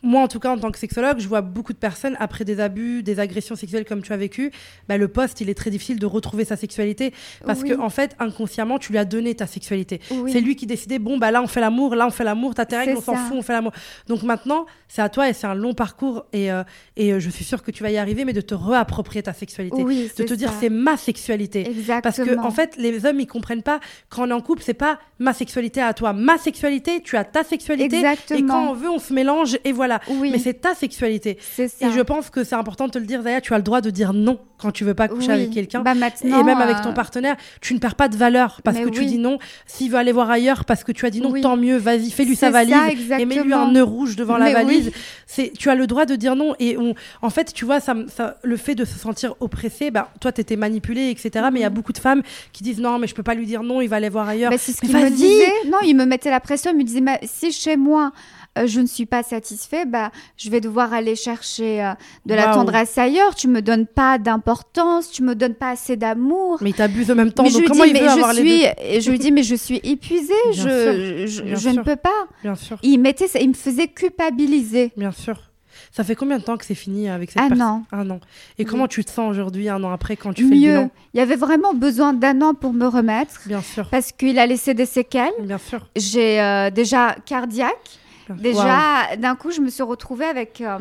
Moi, 0.03 0.21
en 0.21 0.27
tout 0.27 0.39
cas, 0.39 0.49
en 0.49 0.57
tant 0.57 0.71
que 0.71 0.79
sexologue, 0.79 1.19
je 1.19 1.27
vois 1.27 1.41
beaucoup 1.41 1.73
de 1.73 1.77
personnes, 1.77 2.15
après 2.19 2.45
des 2.45 2.59
abus, 2.59 3.03
des 3.03 3.19
agressions 3.19 3.55
sexuelles 3.55 3.85
comme 3.85 4.01
tu 4.01 4.13
as 4.13 4.17
vécu, 4.17 4.51
bah, 4.87 4.97
le 4.97 5.07
poste, 5.07 5.41
il 5.41 5.49
est 5.49 5.53
très 5.53 5.69
difficile 5.69 5.99
de 5.99 6.05
retrouver 6.05 6.45
sa 6.45 6.55
sexualité. 6.55 7.13
Parce 7.45 7.63
que, 7.63 7.79
en 7.79 7.89
fait, 7.89 8.15
inconsciemment, 8.19 8.79
tu 8.79 8.91
lui 8.91 8.99
as 8.99 9.05
donné 9.05 9.35
ta 9.35 9.47
sexualité. 9.47 9.99
C'est 10.27 10.41
lui 10.41 10.55
qui 10.55 10.65
décidait, 10.65 10.99
bon, 10.99 11.17
bah 11.17 11.31
là, 11.31 11.41
on 11.41 11.47
fait 11.47 11.61
l'amour, 11.61 11.95
là, 11.95 12.07
on 12.07 12.11
fait 12.11 12.23
l'amour, 12.23 12.55
t'as 12.55 12.65
tes 12.65 12.77
règles, 12.77 12.97
on 12.97 13.01
s'en 13.01 13.15
fout, 13.15 13.37
on 13.37 13.41
fait 13.41 13.53
l'amour. 13.53 13.71
Donc 14.07 14.23
maintenant, 14.23 14.65
c'est 14.87 15.01
à 15.01 15.09
toi 15.09 15.29
et 15.29 15.33
c'est 15.33 15.47
un 15.47 15.55
long 15.55 15.73
parcours. 15.73 16.25
Et, 16.33 16.51
euh, 16.51 16.63
et 16.95 17.13
euh, 17.13 17.19
je 17.19 17.29
suis 17.29 17.45
sûre 17.45 17.63
que 17.63 17.71
tu 17.71 17.83
vas 17.83 17.91
y 17.91 17.97
arriver, 17.97 18.25
mais 18.25 18.33
de 18.33 18.41
te 18.41 18.55
réapproprier 18.55 19.23
ta 19.23 19.33
sexualité. 19.33 19.83
de 19.83 20.23
te 20.23 20.33
dire, 20.33 20.51
c'est 20.59 20.69
ma 20.69 20.97
sexualité. 20.97 21.67
Exactement. 21.67 22.01
Parce 22.01 22.17
que, 22.17 22.37
en 22.39 22.51
fait, 22.51 22.75
les 22.77 23.05
hommes, 23.05 23.19
ils 23.19 23.27
comprennent 23.27 23.63
pas, 23.63 23.79
quand 24.09 24.23
on 24.23 24.29
est 24.29 24.33
en 24.33 24.41
couple, 24.41 24.63
c'est 24.63 24.73
pas 24.73 24.99
ma 25.19 25.33
sexualité 25.33 25.81
à 25.81 25.93
toi. 25.93 26.13
Ma 26.13 26.37
sexualité, 26.37 27.01
tu 27.01 27.17
as 27.17 27.23
ta 27.23 27.43
sexualité. 27.43 27.97
Exactement. 27.97 28.39
Et 28.39 28.43
quand 28.43 28.69
on 28.71 28.73
veut, 28.73 28.89
on 28.89 28.99
se 28.99 29.13
mélange 29.13 29.57
et 29.63 29.71
voilà. 29.71 29.88
Oui. 30.09 30.29
Mais 30.31 30.39
c'est 30.39 30.55
ta 30.55 30.75
sexualité. 30.75 31.37
Et 31.57 31.91
je 31.91 32.01
pense 32.01 32.29
que 32.29 32.43
c'est 32.43 32.55
important 32.55 32.87
de 32.87 32.91
te 32.91 32.99
le 32.99 33.05
dire, 33.05 33.21
Zaya, 33.21 33.41
tu 33.41 33.53
as 33.53 33.57
le 33.57 33.63
droit 33.63 33.81
de 33.81 33.89
dire 33.89 34.13
non 34.13 34.39
quand 34.59 34.71
tu 34.71 34.83
veux 34.83 34.93
pas 34.93 35.07
coucher 35.07 35.31
avec 35.31 35.51
quelqu'un. 35.51 35.81
Bah 35.81 35.93
et 35.93 36.43
même 36.43 36.57
avec 36.59 36.81
ton 36.81 36.89
euh, 36.89 36.93
partenaire, 36.93 37.37
tu 37.61 37.73
ne 37.73 37.79
perds 37.79 37.95
pas 37.95 38.09
de 38.09 38.17
valeur 38.17 38.61
parce 38.63 38.77
que 38.77 38.89
tu 38.89 39.05
dis 39.05 39.17
non. 39.17 39.39
S'il 39.65 39.91
veut 39.91 39.97
aller 39.97 40.11
voir 40.11 40.29
ailleurs 40.29 40.65
parce 40.65 40.83
que 40.83 40.91
tu 40.91 41.05
as 41.05 41.09
dit 41.09 41.21
non, 41.21 41.33
tant 41.41 41.57
mieux, 41.57 41.77
vas-y, 41.77 42.11
fais-lui 42.11 42.35
sa 42.35 42.49
valise 42.49 42.75
et 43.17 43.25
mets-lui 43.25 43.53
un 43.53 43.71
nœud 43.71 43.83
rouge 43.83 44.15
devant 44.15 44.37
la 44.37 44.51
valise. 44.51 44.91
C'est, 45.25 45.53
tu 45.57 45.69
as 45.69 45.75
le 45.75 45.87
droit 45.87 46.05
de 46.05 46.15
dire 46.15 46.35
non. 46.35 46.55
Et 46.59 46.77
on, 46.77 46.93
en 47.21 47.29
fait, 47.29 47.53
tu 47.53 47.65
vois, 47.65 47.79
ça, 47.79 47.95
ça, 48.07 48.37
le 48.43 48.57
fait 48.57 48.75
de 48.75 48.83
se 48.83 48.97
sentir 48.97 49.35
oppressé, 49.39 49.91
bah, 49.91 50.09
toi, 50.19 50.31
tu 50.31 50.41
étais 50.41 50.55
manipulée, 50.55 51.09
etc. 51.09 51.47
Mais 51.53 51.59
il 51.59 51.63
y 51.63 51.65
a 51.65 51.69
beaucoup 51.69 51.93
de 51.93 51.99
femmes 51.99 52.23
qui 52.51 52.63
disent 52.63 52.79
non, 52.79 52.99
mais 52.99 53.07
je 53.07 53.15
peux 53.15 53.23
pas 53.23 53.35
lui 53.35 53.45
dire 53.45 53.63
non, 53.63 53.81
il 53.81 53.87
va 53.87 53.97
aller 53.97 54.09
voir 54.09 54.27
ailleurs. 54.27 54.51
Bah, 54.51 54.57
c'est 54.57 54.73
ce 54.73 54.81
qu'il 54.81 54.91
me 54.91 55.09
disait. 55.09 55.51
Non, 55.67 55.77
il 55.85 55.95
me 55.95 56.05
mettait 56.05 56.31
la 56.31 56.39
pression, 56.39 56.71
il 56.71 56.77
me 56.77 56.83
disait, 56.83 57.01
si 57.23 57.51
chez 57.51 57.77
moi, 57.77 58.11
euh, 58.59 58.67
je 58.67 58.79
ne 58.79 58.85
suis 58.85 59.05
pas 59.05 59.23
satisfait, 59.23 59.85
bah, 59.85 60.11
je 60.37 60.49
vais 60.49 60.61
devoir 60.61 60.93
aller 60.93 61.15
chercher 61.15 61.83
euh, 61.83 61.93
de 62.25 62.33
la 62.33 62.53
tendresse 62.53 62.97
ailleurs. 62.97 63.35
Tu 63.35 63.47
me 63.47 63.61
donnes 63.61 63.87
pas 63.87 64.17
d'importance, 64.17 65.11
tu 65.11 65.23
me 65.23 65.35
donnes 65.35 65.55
pas 65.55 65.69
assez 65.69 65.95
d'amour. 65.95 66.57
Mais 66.61 66.71
il 66.71 66.75
t'abuse 66.75 67.11
en 67.11 67.15
même 67.15 67.31
temps. 67.31 67.43
donc 67.43 67.65
comment 67.65 67.83
il 67.83 67.97
veut 67.97 68.07
avoir 68.07 68.33
je 68.33 68.39
suis, 68.39 68.63
et 68.81 69.01
Je 69.01 69.11
lui 69.11 69.19
dis, 69.19 69.31
mais 69.31 69.43
je 69.43 69.55
suis 69.55 69.79
épuisée, 69.83 70.33
je, 70.53 71.25
je, 71.27 71.69
ne 71.69 71.81
peux 71.81 71.95
pas. 71.95 72.27
Bien 72.43 72.55
sûr. 72.55 72.77
Il, 72.83 72.99
mettait, 72.99 73.27
il 73.39 73.49
me 73.49 73.53
faisait 73.53 73.87
culpabiliser. 73.87 74.91
Bien 74.97 75.11
sûr. 75.11 75.49
Ça 75.91 76.03
fait 76.03 76.15
combien 76.15 76.37
de 76.37 76.43
temps 76.43 76.57
que 76.57 76.65
c'est 76.65 76.75
fini 76.75 77.09
avec 77.09 77.31
cette 77.31 77.41
personne? 77.41 77.61
Un 77.61 77.65
an. 77.65 77.83
Un 77.91 78.09
an. 78.11 78.19
Et 78.57 78.65
comment 78.65 78.87
tu 78.87 79.03
te 79.03 79.11
sens 79.11 79.31
aujourd'hui, 79.31 79.69
un 79.69 79.83
an 79.83 79.91
après, 79.91 80.15
quand 80.15 80.33
tu 80.33 80.43
fais 80.43 80.53
le 80.53 80.59
bilan? 80.59 80.91
Il 81.13 81.17
y 81.17 81.21
avait 81.21 81.35
vraiment 81.35 81.73
besoin 81.73 82.13
d'un 82.13 82.41
an 82.41 82.53
pour 82.53 82.73
me 82.73 82.85
remettre. 82.85 83.41
Bien 83.45 83.61
sûr. 83.61 83.87
Parce 83.89 84.11
qu'il 84.11 84.37
a 84.39 84.45
laissé 84.45 84.73
des 84.73 84.85
séquelles. 84.85 85.33
Bien 85.41 85.57
sûr. 85.57 85.87
J'ai 85.95 86.41
euh, 86.41 86.69
déjà 86.69 87.15
cardiaque. 87.25 87.99
Déjà, 88.37 89.15
d'un 89.17 89.35
coup, 89.35 89.51
je 89.51 89.61
me 89.61 89.69
suis 89.69 89.83
retrouvée 89.83 90.25
avec 90.25 90.61
euh, 90.61 90.77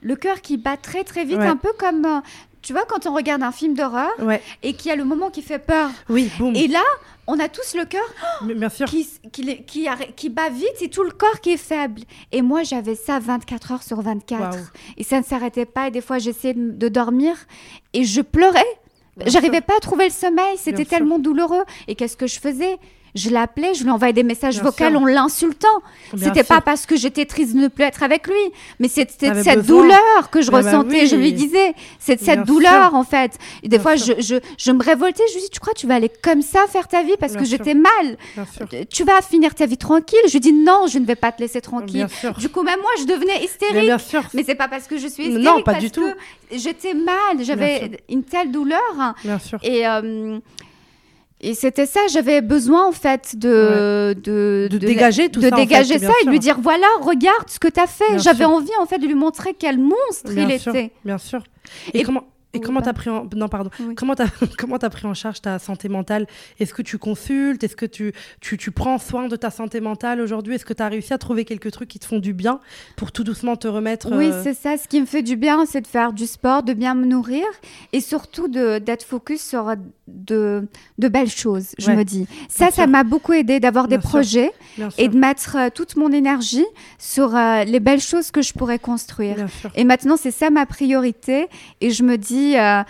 le 0.00 0.16
cœur 0.16 0.40
qui 0.40 0.56
bat 0.56 0.76
très 0.76 1.04
très 1.04 1.24
vite, 1.24 1.38
un 1.38 1.56
peu 1.56 1.72
comme, 1.78 2.04
euh, 2.04 2.20
tu 2.60 2.72
vois, 2.72 2.84
quand 2.84 3.06
on 3.06 3.14
regarde 3.14 3.42
un 3.42 3.52
film 3.52 3.74
d'horreur 3.74 4.10
et 4.62 4.74
qu'il 4.74 4.88
y 4.88 4.92
a 4.92 4.96
le 4.96 5.04
moment 5.04 5.30
qui 5.30 5.42
fait 5.42 5.58
peur. 5.58 5.90
Oui, 6.08 6.30
boum. 6.38 6.54
Et 6.54 6.68
là, 6.68 6.82
on 7.26 7.38
a 7.38 7.48
tous 7.48 7.74
le 7.74 7.84
cœur 7.84 8.02
qui, 8.88 9.08
qui, 9.32 9.64
qui, 9.64 9.88
qui, 10.16 10.28
bat 10.28 10.48
vite 10.48 10.80
et 10.80 10.88
tout 10.88 11.02
le 11.02 11.10
corps 11.10 11.40
qui 11.40 11.52
est 11.52 11.56
faible. 11.56 12.02
Et 12.32 12.42
moi, 12.42 12.62
j'avais 12.62 12.94
ça 12.94 13.18
24 13.18 13.72
heures 13.72 13.82
sur 13.82 14.00
24. 14.00 14.58
Et 14.96 15.04
ça 15.04 15.18
ne 15.18 15.24
s'arrêtait 15.24 15.66
pas. 15.66 15.88
Et 15.88 15.90
des 15.90 16.00
fois, 16.00 16.18
j'essayais 16.18 16.54
de 16.54 16.88
dormir 16.88 17.34
et 17.92 18.04
je 18.04 18.20
pleurais. 18.20 18.66
J'arrivais 19.26 19.60
pas 19.60 19.76
à 19.76 19.80
trouver 19.80 20.06
le 20.06 20.12
sommeil. 20.12 20.56
C'était 20.56 20.84
tellement 20.84 21.18
douloureux. 21.18 21.64
Et 21.86 21.94
qu'est-ce 21.94 22.16
que 22.16 22.26
je 22.26 22.40
faisais? 22.40 22.78
Je 23.14 23.30
l'appelais, 23.30 23.74
je 23.74 23.84
lui 23.84 23.90
envoyais 23.90 24.12
des 24.12 24.22
messages 24.22 24.60
vocaux 24.62 24.84
en 24.84 25.04
l'insultant. 25.04 25.82
C'était 26.16 26.44
pas 26.44 26.60
parce 26.60 26.86
que 26.86 26.96
j'étais 26.96 27.26
triste 27.26 27.54
de 27.54 27.60
ne 27.60 27.68
plus 27.68 27.84
être 27.84 28.02
avec 28.02 28.26
lui, 28.26 28.34
mais 28.80 28.88
c'était 28.88 29.42
cette 29.42 29.66
douleur 29.66 30.30
que 30.30 30.40
je 30.40 30.48
ah 30.48 30.52
bah 30.52 30.58
ressentais. 30.58 31.06
Je 31.06 31.16
lui 31.16 31.32
disais, 31.32 31.74
c'est 31.98 32.20
cette 32.20 32.44
douleur 32.44 32.94
en 32.94 33.04
fait. 33.04 33.38
Et 33.62 33.68
des 33.68 33.78
fois, 33.78 33.96
je, 33.96 34.14
je, 34.18 34.36
je, 34.58 34.72
me 34.72 34.82
révoltais. 34.82 35.22
Je 35.28 35.34
lui 35.34 35.42
dis, 35.42 35.50
tu 35.50 35.60
crois 35.60 35.74
que 35.74 35.78
tu 35.78 35.86
vas 35.86 35.94
aller 35.94 36.10
comme 36.22 36.42
ça 36.42 36.60
faire 36.68 36.88
ta 36.88 37.02
vie 37.02 37.16
parce 37.18 37.36
que 37.36 37.44
j'étais 37.44 37.74
mal 37.74 38.16
Tu 38.90 39.04
vas 39.04 39.20
finir 39.20 39.54
ta 39.54 39.66
vie 39.66 39.76
tranquille? 39.76 40.18
Je 40.26 40.32
lui 40.32 40.40
dis, 40.40 40.52
non, 40.52 40.86
je 40.88 40.98
ne 40.98 41.04
vais 41.04 41.16
pas 41.16 41.32
te 41.32 41.40
laisser 41.40 41.60
tranquille. 41.60 42.06
Du 42.38 42.48
coup, 42.48 42.62
même 42.62 42.80
moi, 42.80 42.90
je 42.98 43.04
devenais 43.04 43.44
hystérique. 43.44 43.92
Mais, 44.34 44.44
c'est 44.44 44.54
pas 44.54 44.68
parce 44.68 44.86
que 44.86 44.96
je 44.96 45.06
suis 45.06 45.24
hystérique. 45.24 45.44
Non, 45.44 45.62
pas 45.62 45.74
du 45.74 45.90
tout. 45.90 46.08
J'étais 46.50 46.94
mal. 46.94 47.42
J'avais 47.42 48.02
une 48.08 48.24
telle 48.24 48.50
douleur. 48.50 49.14
Bien 49.24 49.38
sûr. 49.38 49.58
Et 49.62 49.86
euh, 49.86 50.38
et 51.44 51.54
c'était 51.54 51.86
ça, 51.86 52.00
j'avais 52.12 52.40
besoin 52.40 52.86
en 52.86 52.92
fait 52.92 53.34
de, 53.36 54.14
de, 54.22 54.68
de, 54.70 54.78
dégager 54.78 55.28
tout 55.28 55.40
de 55.40 55.50
ça. 55.50 55.56
dégager 55.56 55.98
ça 55.98 56.12
et 56.22 56.24
de 56.24 56.30
lui 56.30 56.38
dire 56.38 56.60
voilà, 56.60 56.86
regarde 57.00 57.48
ce 57.48 57.58
que 57.58 57.66
tu 57.66 57.80
as 57.80 57.88
fait. 57.88 58.18
J'avais 58.20 58.44
envie 58.44 58.70
en 58.80 58.86
fait 58.86 58.98
de 58.98 59.06
lui 59.06 59.16
montrer 59.16 59.54
quel 59.58 59.78
monstre 59.78 60.30
il 60.36 60.50
était. 60.52 60.92
Bien 61.04 61.18
sûr. 61.18 61.42
Et, 61.94 62.04
comment 62.04 62.24
et 62.54 62.60
comment 62.60 62.82
t'as 62.82 62.92
pris 62.92 63.08
en... 63.08 63.26
non 63.34 63.48
pardon. 63.48 63.70
Comment 63.96 64.14
t'as 64.14 64.26
comment 64.58 64.76
as 64.76 64.90
pris 64.90 65.06
en 65.06 65.14
charge 65.14 65.40
ta 65.40 65.58
santé 65.58 65.88
mentale? 65.88 66.26
Est-ce 66.60 66.74
que 66.74 66.82
tu 66.82 66.98
consultes? 66.98 67.64
Est-ce 67.64 67.76
que 67.76 67.86
tu, 67.86 68.12
tu, 68.40 68.58
tu 68.58 68.70
prends 68.70 68.98
soin 68.98 69.28
de 69.28 69.36
ta 69.36 69.50
santé 69.50 69.80
mentale 69.80 70.20
aujourd'hui? 70.20 70.54
Est-ce 70.54 70.64
que 70.64 70.74
tu 70.74 70.82
as 70.82 70.88
réussi 70.88 71.14
à 71.14 71.18
trouver 71.18 71.44
quelques 71.44 71.70
trucs 71.70 71.88
qui 71.88 71.98
te 71.98 72.04
font 72.04 72.18
du 72.18 72.34
bien 72.34 72.60
pour 72.96 73.10
tout 73.10 73.24
doucement 73.24 73.56
te 73.56 73.68
remettre 73.68 74.08
Oui, 74.14 74.26
euh, 74.26 74.42
c'est 74.42 74.54
ça. 74.54 74.76
Ce 74.76 74.86
qui 74.86 75.00
me 75.00 75.06
fait 75.06 75.22
du 75.22 75.36
bien, 75.36 75.64
c'est 75.66 75.80
de 75.80 75.86
faire 75.86 76.12
du 76.12 76.26
sport, 76.26 76.62
de 76.62 76.74
bien 76.74 76.94
me 76.94 77.06
nourrir 77.06 77.44
et 77.92 78.00
surtout 78.00 78.48
d'être 78.48 79.04
focus 79.04 79.42
sur 79.42 79.74
de, 80.06 80.68
de 80.98 81.08
belles 81.08 81.30
choses. 81.30 81.74
Je 81.78 81.90
me 81.90 82.04
dis. 82.04 82.26
Ça, 82.48 82.70
ça 82.70 82.86
m'a 82.86 83.04
beaucoup 83.04 83.32
aidé 83.32 83.60
d'avoir 83.60 83.88
des 83.88 83.98
projets 83.98 84.52
et 84.98 85.08
de 85.08 85.16
mettre 85.16 85.56
euh, 85.56 85.68
toute 85.74 85.96
mon 85.96 86.12
énergie 86.12 86.66
sur 86.98 87.34
euh, 87.34 87.64
les 87.64 87.80
belles 87.80 88.00
choses 88.00 88.30
que 88.30 88.42
je 88.42 88.52
pourrais 88.52 88.78
construire. 88.78 89.36
Et 89.74 89.84
maintenant, 89.84 90.16
c'est 90.16 90.30
ça 90.30 90.50
ma 90.50 90.66
priorité 90.66 91.46
et 91.80 91.90
je 91.90 92.02
me 92.02 92.18
dis 92.18 92.41
euh, 92.56 92.82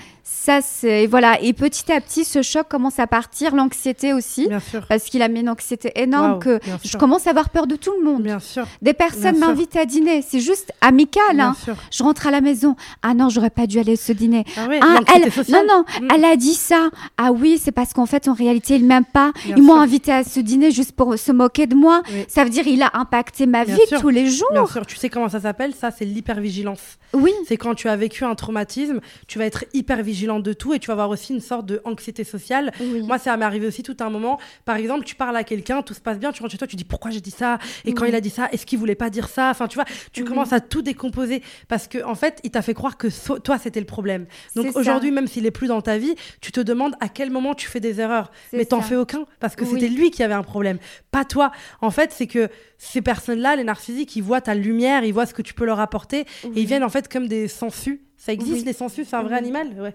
ça 0.45 0.61
c'est 0.61 1.07
voilà. 1.07 1.41
Et 1.41 1.53
petit 1.53 1.91
à 1.93 2.01
petit 2.01 2.25
ce 2.25 2.43
choc 2.43 2.67
commence 2.69 2.99
à 2.99 3.07
partir 3.07 3.55
l'anxiété 3.55 4.13
aussi. 4.13 4.49
Parce 4.89 5.05
qu'il 5.05 5.23
a 5.23 5.29
mis 5.29 5.41
une 5.41 5.49
anxiété 5.49 5.93
énorme 5.97 6.39
que 6.41 6.59
je 6.85 6.97
commence 6.97 7.27
à 7.27 7.31
avoir 7.31 7.51
peur 7.51 7.67
de 7.67 7.77
tout 7.77 7.93
le 7.99 8.05
monde. 8.05 8.23
Bien 8.23 8.41
sûr. 8.41 8.67
Des 8.81 8.93
personnes 8.93 9.39
m'invitent 9.39 9.77
à 9.77 9.85
dîner. 9.85 10.23
C'est 10.23 10.41
juste 10.41 10.73
amical 10.81 11.41
hein. 11.41 11.55
je 11.91 12.03
rentre 12.03 12.27
à 12.27 12.31
la 12.31 12.41
maison. 12.41 12.77
Ah 13.03 13.15
non 13.15 13.29
j'aurais 13.29 13.51
pas 13.51 13.67
dû 13.67 13.79
aller 13.79 13.93
à 13.93 13.97
ce 13.97 14.13
dîner. 14.13 14.45
Ah, 14.57 14.69
ah 14.81 14.99
elle 15.15 15.31
non 15.49 15.63
non 15.69 15.85
mm. 16.01 16.09
elle 16.15 16.25
a 16.25 16.37
dit 16.37 16.55
ça. 16.55 16.91
Ah 17.17 17.33
oui 17.33 17.61
c'est 17.63 17.73
parce 17.73 17.93
qu'en 17.93 18.07
fait 18.07 18.27
en 18.29 18.35
réalité 18.35 18.77
il 18.77 18.85
m'aime 18.85 19.05
pas. 19.05 19.33
Ils 19.47 19.63
m'ont 19.63 19.81
invité 19.81 20.13
à 20.13 20.25
ce 20.25 20.41
dîner 20.41 20.71
juste 20.71 20.93
pour 20.93 21.17
se 21.19 21.33
moquer 21.33 21.67
de 21.67 21.75
moi. 21.75 22.03
Ça 22.29 22.45
veut 22.45 22.51
dire 22.51 22.67
il 22.67 22.83
a 22.83 22.91
impacté 22.95 23.47
ma 23.47 23.65
vie 23.65 23.79
tous 24.01 24.09
les 24.09 24.27
jours. 24.29 24.49
Bien 24.53 24.67
sûr. 24.67 24.87
Tu 24.87 24.97
sais 24.97 25.09
comment 25.09 25.29
ça 25.29 25.41
s'appelle? 25.41 25.73
Ça 25.75 25.91
c'est 25.91 26.05
l'hypervigilance. 26.05 26.99
Oui. 27.13 27.33
C'est 27.47 27.57
quand 27.57 27.75
tu 27.75 27.89
as 27.89 27.97
vécu 27.97 28.25
un 28.25 28.35
traumatisme 28.35 29.01
tu 29.27 29.39
vas 29.39 29.45
être 29.45 29.65
hyper 29.73 30.03
vigilant 30.03 30.32
de 30.41 30.53
tout 30.53 30.75
et 30.75 30.79
tu 30.79 30.89
vas 30.89 30.93
avoir 30.93 31.11
aussi 31.11 31.33
une 31.33 31.41
sorte 31.41 31.67
de 31.67 31.81
anxiété 31.85 32.25
sociale. 32.25 32.73
Moi, 32.81 33.19
ça 33.19 33.37
m'est 33.37 33.45
arrivé 33.45 33.67
aussi 33.67 33.83
tout 33.83 33.97
un 34.01 34.11
moment. 34.11 34.39
Par 34.65 34.77
exemple, 34.77 35.05
tu 35.05 35.15
parles 35.15 35.37
à 35.37 35.45
quelqu'un, 35.45 35.83
tout 35.83 35.95
se 35.95 36.01
passe 36.01 36.19
bien, 36.19 36.33
tu 36.33 36.43
rentres 36.43 36.53
chez 36.53 36.59
toi, 36.59 36.67
tu 36.67 36.77
dis 36.77 36.85
pourquoi 36.85 37.11
j'ai 37.11 37.21
dit 37.21 37.31
ça? 37.31 37.59
Et 37.85 37.95
quand 37.95 38.05
il 38.05 38.15
a 38.15 38.21
dit 38.21 38.31
ça, 38.31 38.49
est-ce 38.53 38.67
qu'il 38.67 38.79
voulait 38.79 38.95
pas 38.95 39.11
dire 39.11 39.29
ça? 39.29 39.51
Enfin, 39.51 39.69
tu 39.69 39.77
vois, 39.77 39.85
tu 40.13 40.25
commences 40.25 40.53
à 40.53 40.61
tout 40.61 40.83
décomposer 40.83 41.43
parce 41.69 41.89
que 41.89 42.03
en 42.05 42.15
fait, 42.15 42.41
il 42.45 42.51
t'a 42.51 42.63
fait 42.63 42.75
croire 42.75 42.97
que 42.97 43.09
toi 43.39 43.59
c'était 43.59 43.81
le 43.81 43.87
problème. 43.87 44.27
Donc 44.57 44.77
aujourd'hui, 44.77 45.11
même 45.11 45.27
s'il 45.27 45.47
est 45.47 45.51
plus 45.51 45.69
dans 45.69 45.83
ta 45.83 45.99
vie, 45.99 46.15
tu 46.41 46.53
te 46.53 46.61
demandes 46.61 46.95
à 47.01 47.09
quel 47.09 47.31
moment 47.31 47.55
tu 47.55 47.69
fais 47.69 47.81
des 47.81 48.01
erreurs, 48.01 48.31
mais 48.53 48.65
t'en 48.65 48.81
fais 48.81 48.97
aucun 48.97 49.27
parce 49.41 49.57
que 49.57 49.65
c'était 49.65 49.89
lui 49.89 50.11
qui 50.11 50.23
avait 50.23 50.35
un 50.35 50.43
problème, 50.43 50.79
pas 51.11 51.25
toi. 51.25 51.53
En 51.81 51.91
fait, 51.91 52.13
c'est 52.13 52.27
que 52.27 52.49
ces 52.85 53.01
personnes-là, 53.01 53.55
les 53.55 53.63
narcissiques, 53.63 54.17
ils 54.17 54.25
voient 54.25 54.41
ta 54.41 54.57
lumière, 54.57 55.05
ils 55.05 55.15
voient 55.15 55.25
ce 55.25 55.35
que 55.35 55.43
tu 55.43 55.55
peux 55.55 55.65
leur 55.65 55.79
apporter 55.79 56.27
et 56.45 56.61
ils 56.61 56.67
viennent 56.67 56.83
en 56.83 56.89
fait 56.89 57.09
comme 57.09 57.29
des 57.29 57.47
sangsues. 57.47 58.03
Ça 58.17 58.33
existe 58.33 58.67
les 58.67 58.73
sangsues, 58.73 59.05
c'est 59.05 59.15
un 59.15 59.23
vrai 59.23 59.37
animal? 59.37 59.69
Ouais. 59.81 59.95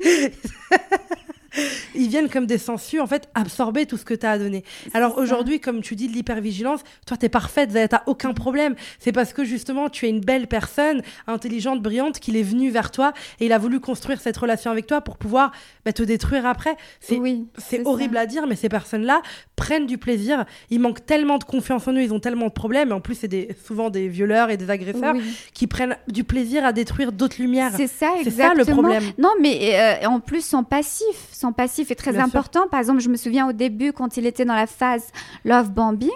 ils 1.94 2.08
viennent 2.08 2.28
comme 2.28 2.46
des 2.46 2.58
sangsues, 2.58 3.00
en 3.00 3.06
fait, 3.06 3.28
absorber 3.34 3.86
tout 3.86 3.96
ce 3.96 4.04
que 4.04 4.14
tu 4.14 4.26
as 4.26 4.32
à 4.32 4.38
donner. 4.38 4.64
Alors 4.92 5.18
aujourd'hui, 5.18 5.60
comme 5.60 5.80
tu 5.80 5.96
dis 5.96 6.08
de 6.08 6.12
l'hypervigilance, 6.12 6.80
toi, 7.06 7.16
tu 7.16 7.26
es 7.26 7.28
parfaite, 7.28 7.70
tu 7.72 7.76
n'as 7.76 8.02
aucun 8.06 8.32
problème. 8.32 8.74
C'est 8.98 9.12
parce 9.12 9.32
que 9.32 9.44
justement, 9.44 9.88
tu 9.88 10.06
es 10.06 10.10
une 10.10 10.20
belle 10.20 10.46
personne, 10.46 11.02
intelligente, 11.26 11.82
brillante, 11.82 12.18
qu'il 12.18 12.36
est 12.36 12.42
venu 12.42 12.70
vers 12.70 12.90
toi 12.90 13.12
et 13.40 13.46
il 13.46 13.52
a 13.52 13.58
voulu 13.58 13.80
construire 13.80 14.20
cette 14.20 14.36
relation 14.36 14.70
avec 14.70 14.86
toi 14.86 15.00
pour 15.00 15.16
pouvoir 15.16 15.52
bah, 15.84 15.92
te 15.92 16.02
détruire 16.02 16.46
après. 16.46 16.76
C'est 17.00 17.18
oui, 17.18 17.46
horrible 17.84 18.16
à 18.16 18.26
dire, 18.26 18.46
mais 18.46 18.56
ces 18.56 18.68
personnes-là 18.68 19.22
prennent 19.56 19.86
du 19.86 19.98
plaisir. 19.98 20.44
Ils 20.70 20.80
manquent 20.80 21.04
tellement 21.04 21.38
de 21.38 21.44
confiance 21.44 21.86
en 21.88 21.92
eux, 21.92 22.02
ils 22.02 22.12
ont 22.12 22.20
tellement 22.20 22.46
de 22.46 22.52
problèmes. 22.52 22.90
Et 22.90 22.92
en 22.92 23.00
plus, 23.00 23.14
c'est 23.14 23.28
des, 23.28 23.48
souvent 23.64 23.90
des 23.90 24.08
violeurs 24.08 24.50
et 24.50 24.56
des 24.56 24.70
agresseurs 24.70 25.14
qui 25.52 25.66
prennent 25.66 25.96
du 26.08 26.24
plaisir 26.24 26.64
à 26.64 26.72
détruire 26.72 27.12
d'autres 27.12 27.40
lumières. 27.40 27.72
C'est 27.76 27.86
ça, 27.86 28.12
exactement. 28.18 28.24
C'est 28.24 28.36
ça 28.36 28.54
le 28.54 28.64
problème. 28.64 29.02
Non, 29.18 29.30
mais 29.40 29.74
euh, 29.74 30.08
en 30.08 30.20
plus, 30.20 30.44
sont 30.44 30.64
passifs 30.64 31.28
passif 31.52 31.90
est 31.90 31.94
très 31.94 32.18
important. 32.18 32.66
Par 32.68 32.80
exemple, 32.80 33.00
je 33.00 33.08
me 33.08 33.16
souviens 33.16 33.48
au 33.48 33.52
début, 33.52 33.92
quand 33.92 34.16
il 34.16 34.26
était 34.26 34.44
dans 34.44 34.54
la 34.54 34.66
phase 34.66 35.08
love 35.44 35.70
bombing, 35.70 36.10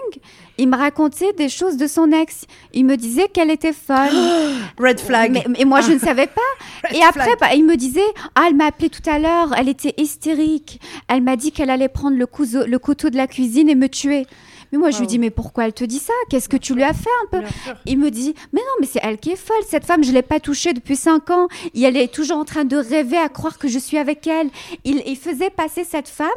il 0.57 0.67
me 0.67 0.75
racontait 0.75 1.33
des 1.33 1.49
choses 1.49 1.77
de 1.77 1.87
son 1.87 2.11
ex. 2.11 2.45
Il 2.73 2.85
me 2.85 2.97
disait 2.97 3.27
qu'elle 3.27 3.49
était 3.49 3.73
folle. 3.73 4.09
Red 4.77 4.99
flag. 4.99 5.45
Mais, 5.47 5.65
moi, 5.65 5.81
je 5.81 5.93
ne 5.93 5.99
savais 5.99 6.27
pas. 6.27 6.91
et 6.93 7.01
après, 7.03 7.35
bah, 7.39 7.53
il 7.55 7.65
me 7.65 7.75
disait, 7.75 8.01
ah, 8.35 8.45
elle 8.47 8.55
m'a 8.55 8.65
appelé 8.65 8.89
tout 8.89 9.07
à 9.09 9.19
l'heure, 9.19 9.53
elle 9.57 9.69
était 9.69 9.93
hystérique. 9.97 10.81
Elle 11.07 11.21
m'a 11.21 11.35
dit 11.35 11.51
qu'elle 11.51 11.69
allait 11.69 11.89
prendre 11.89 12.17
le, 12.17 12.25
couteau, 12.25 12.65
le 12.65 12.79
couteau 12.79 13.09
de 13.09 13.17
la 13.17 13.27
cuisine 13.27 13.69
et 13.69 13.75
me 13.75 13.87
tuer. 13.87 14.25
Mais 14.71 14.77
moi, 14.77 14.91
je 14.91 14.99
lui 14.99 15.07
dis, 15.07 15.19
mais 15.19 15.29
pourquoi 15.29 15.65
elle 15.65 15.73
te 15.73 15.83
dit 15.83 15.99
ça? 15.99 16.13
Qu'est-ce 16.29 16.49
que 16.49 16.57
tu 16.57 16.75
lui 16.75 16.83
as 16.83 16.93
fait 16.93 17.09
un 17.23 17.39
peu? 17.39 17.47
Il 17.85 17.97
me 17.99 18.11
dit, 18.11 18.35
mais 18.53 18.61
non, 18.61 18.73
mais 18.79 18.87
c'est 18.87 18.99
elle 19.01 19.17
qui 19.17 19.31
est 19.31 19.35
folle. 19.35 19.63
Cette 19.67 19.85
femme, 19.85 20.03
je 20.03 20.11
l'ai 20.11 20.21
pas 20.21 20.39
touchée 20.39 20.73
depuis 20.73 20.95
cinq 20.95 21.29
ans. 21.29 21.47
Et 21.73 21.81
elle 21.81 21.97
est 21.97 22.13
toujours 22.13 22.37
en 22.37 22.45
train 22.45 22.65
de 22.65 22.77
rêver 22.77 23.17
à 23.17 23.29
croire 23.29 23.57
que 23.57 23.67
je 23.67 23.79
suis 23.79 23.97
avec 23.97 24.27
elle. 24.27 24.49
Il, 24.83 25.01
il 25.05 25.17
faisait 25.17 25.49
passer 25.49 25.83
cette 25.83 26.07
femme 26.07 26.29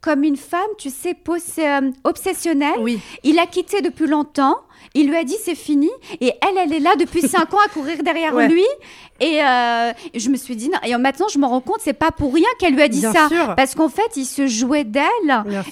comme 0.00 0.22
une 0.22 0.36
femme, 0.36 0.60
tu 0.78 0.90
sais, 0.90 1.16
euh, 1.58 1.90
obsessionnelle. 2.04 2.78
Oui. 2.80 3.00
Il 3.24 3.34
l'a 3.34 3.46
quittée 3.46 3.80
depuis 3.80 4.06
longtemps. 4.06 4.56
Il 4.98 5.08
lui 5.08 5.16
a 5.16 5.24
dit 5.24 5.36
c'est 5.44 5.54
fini 5.54 5.90
et 6.20 6.32
elle, 6.42 6.58
elle 6.58 6.72
est 6.72 6.80
là 6.80 6.96
depuis 6.96 7.22
cinq 7.28 7.54
ans 7.54 7.58
à 7.64 7.68
courir 7.68 8.02
derrière 8.02 8.34
lui 8.48 8.64
et 9.20 9.42
euh, 9.42 9.92
je 10.14 10.28
me 10.28 10.36
suis 10.36 10.54
dit, 10.54 10.68
non. 10.68 10.78
et 10.84 10.96
maintenant 10.96 11.26
je 11.28 11.38
me 11.38 11.46
rends 11.46 11.60
compte, 11.60 11.80
c'est 11.80 11.92
pas 11.92 12.12
pour 12.12 12.32
rien 12.32 12.46
qu'elle 12.58 12.74
lui 12.74 12.82
a 12.82 12.88
dit 12.88 13.00
ça. 13.00 13.28
Parce 13.56 13.74
qu'en 13.74 13.88
fait, 13.88 14.16
il 14.16 14.24
se 14.24 14.46
jouait 14.46 14.84
d'elle. 14.84 15.04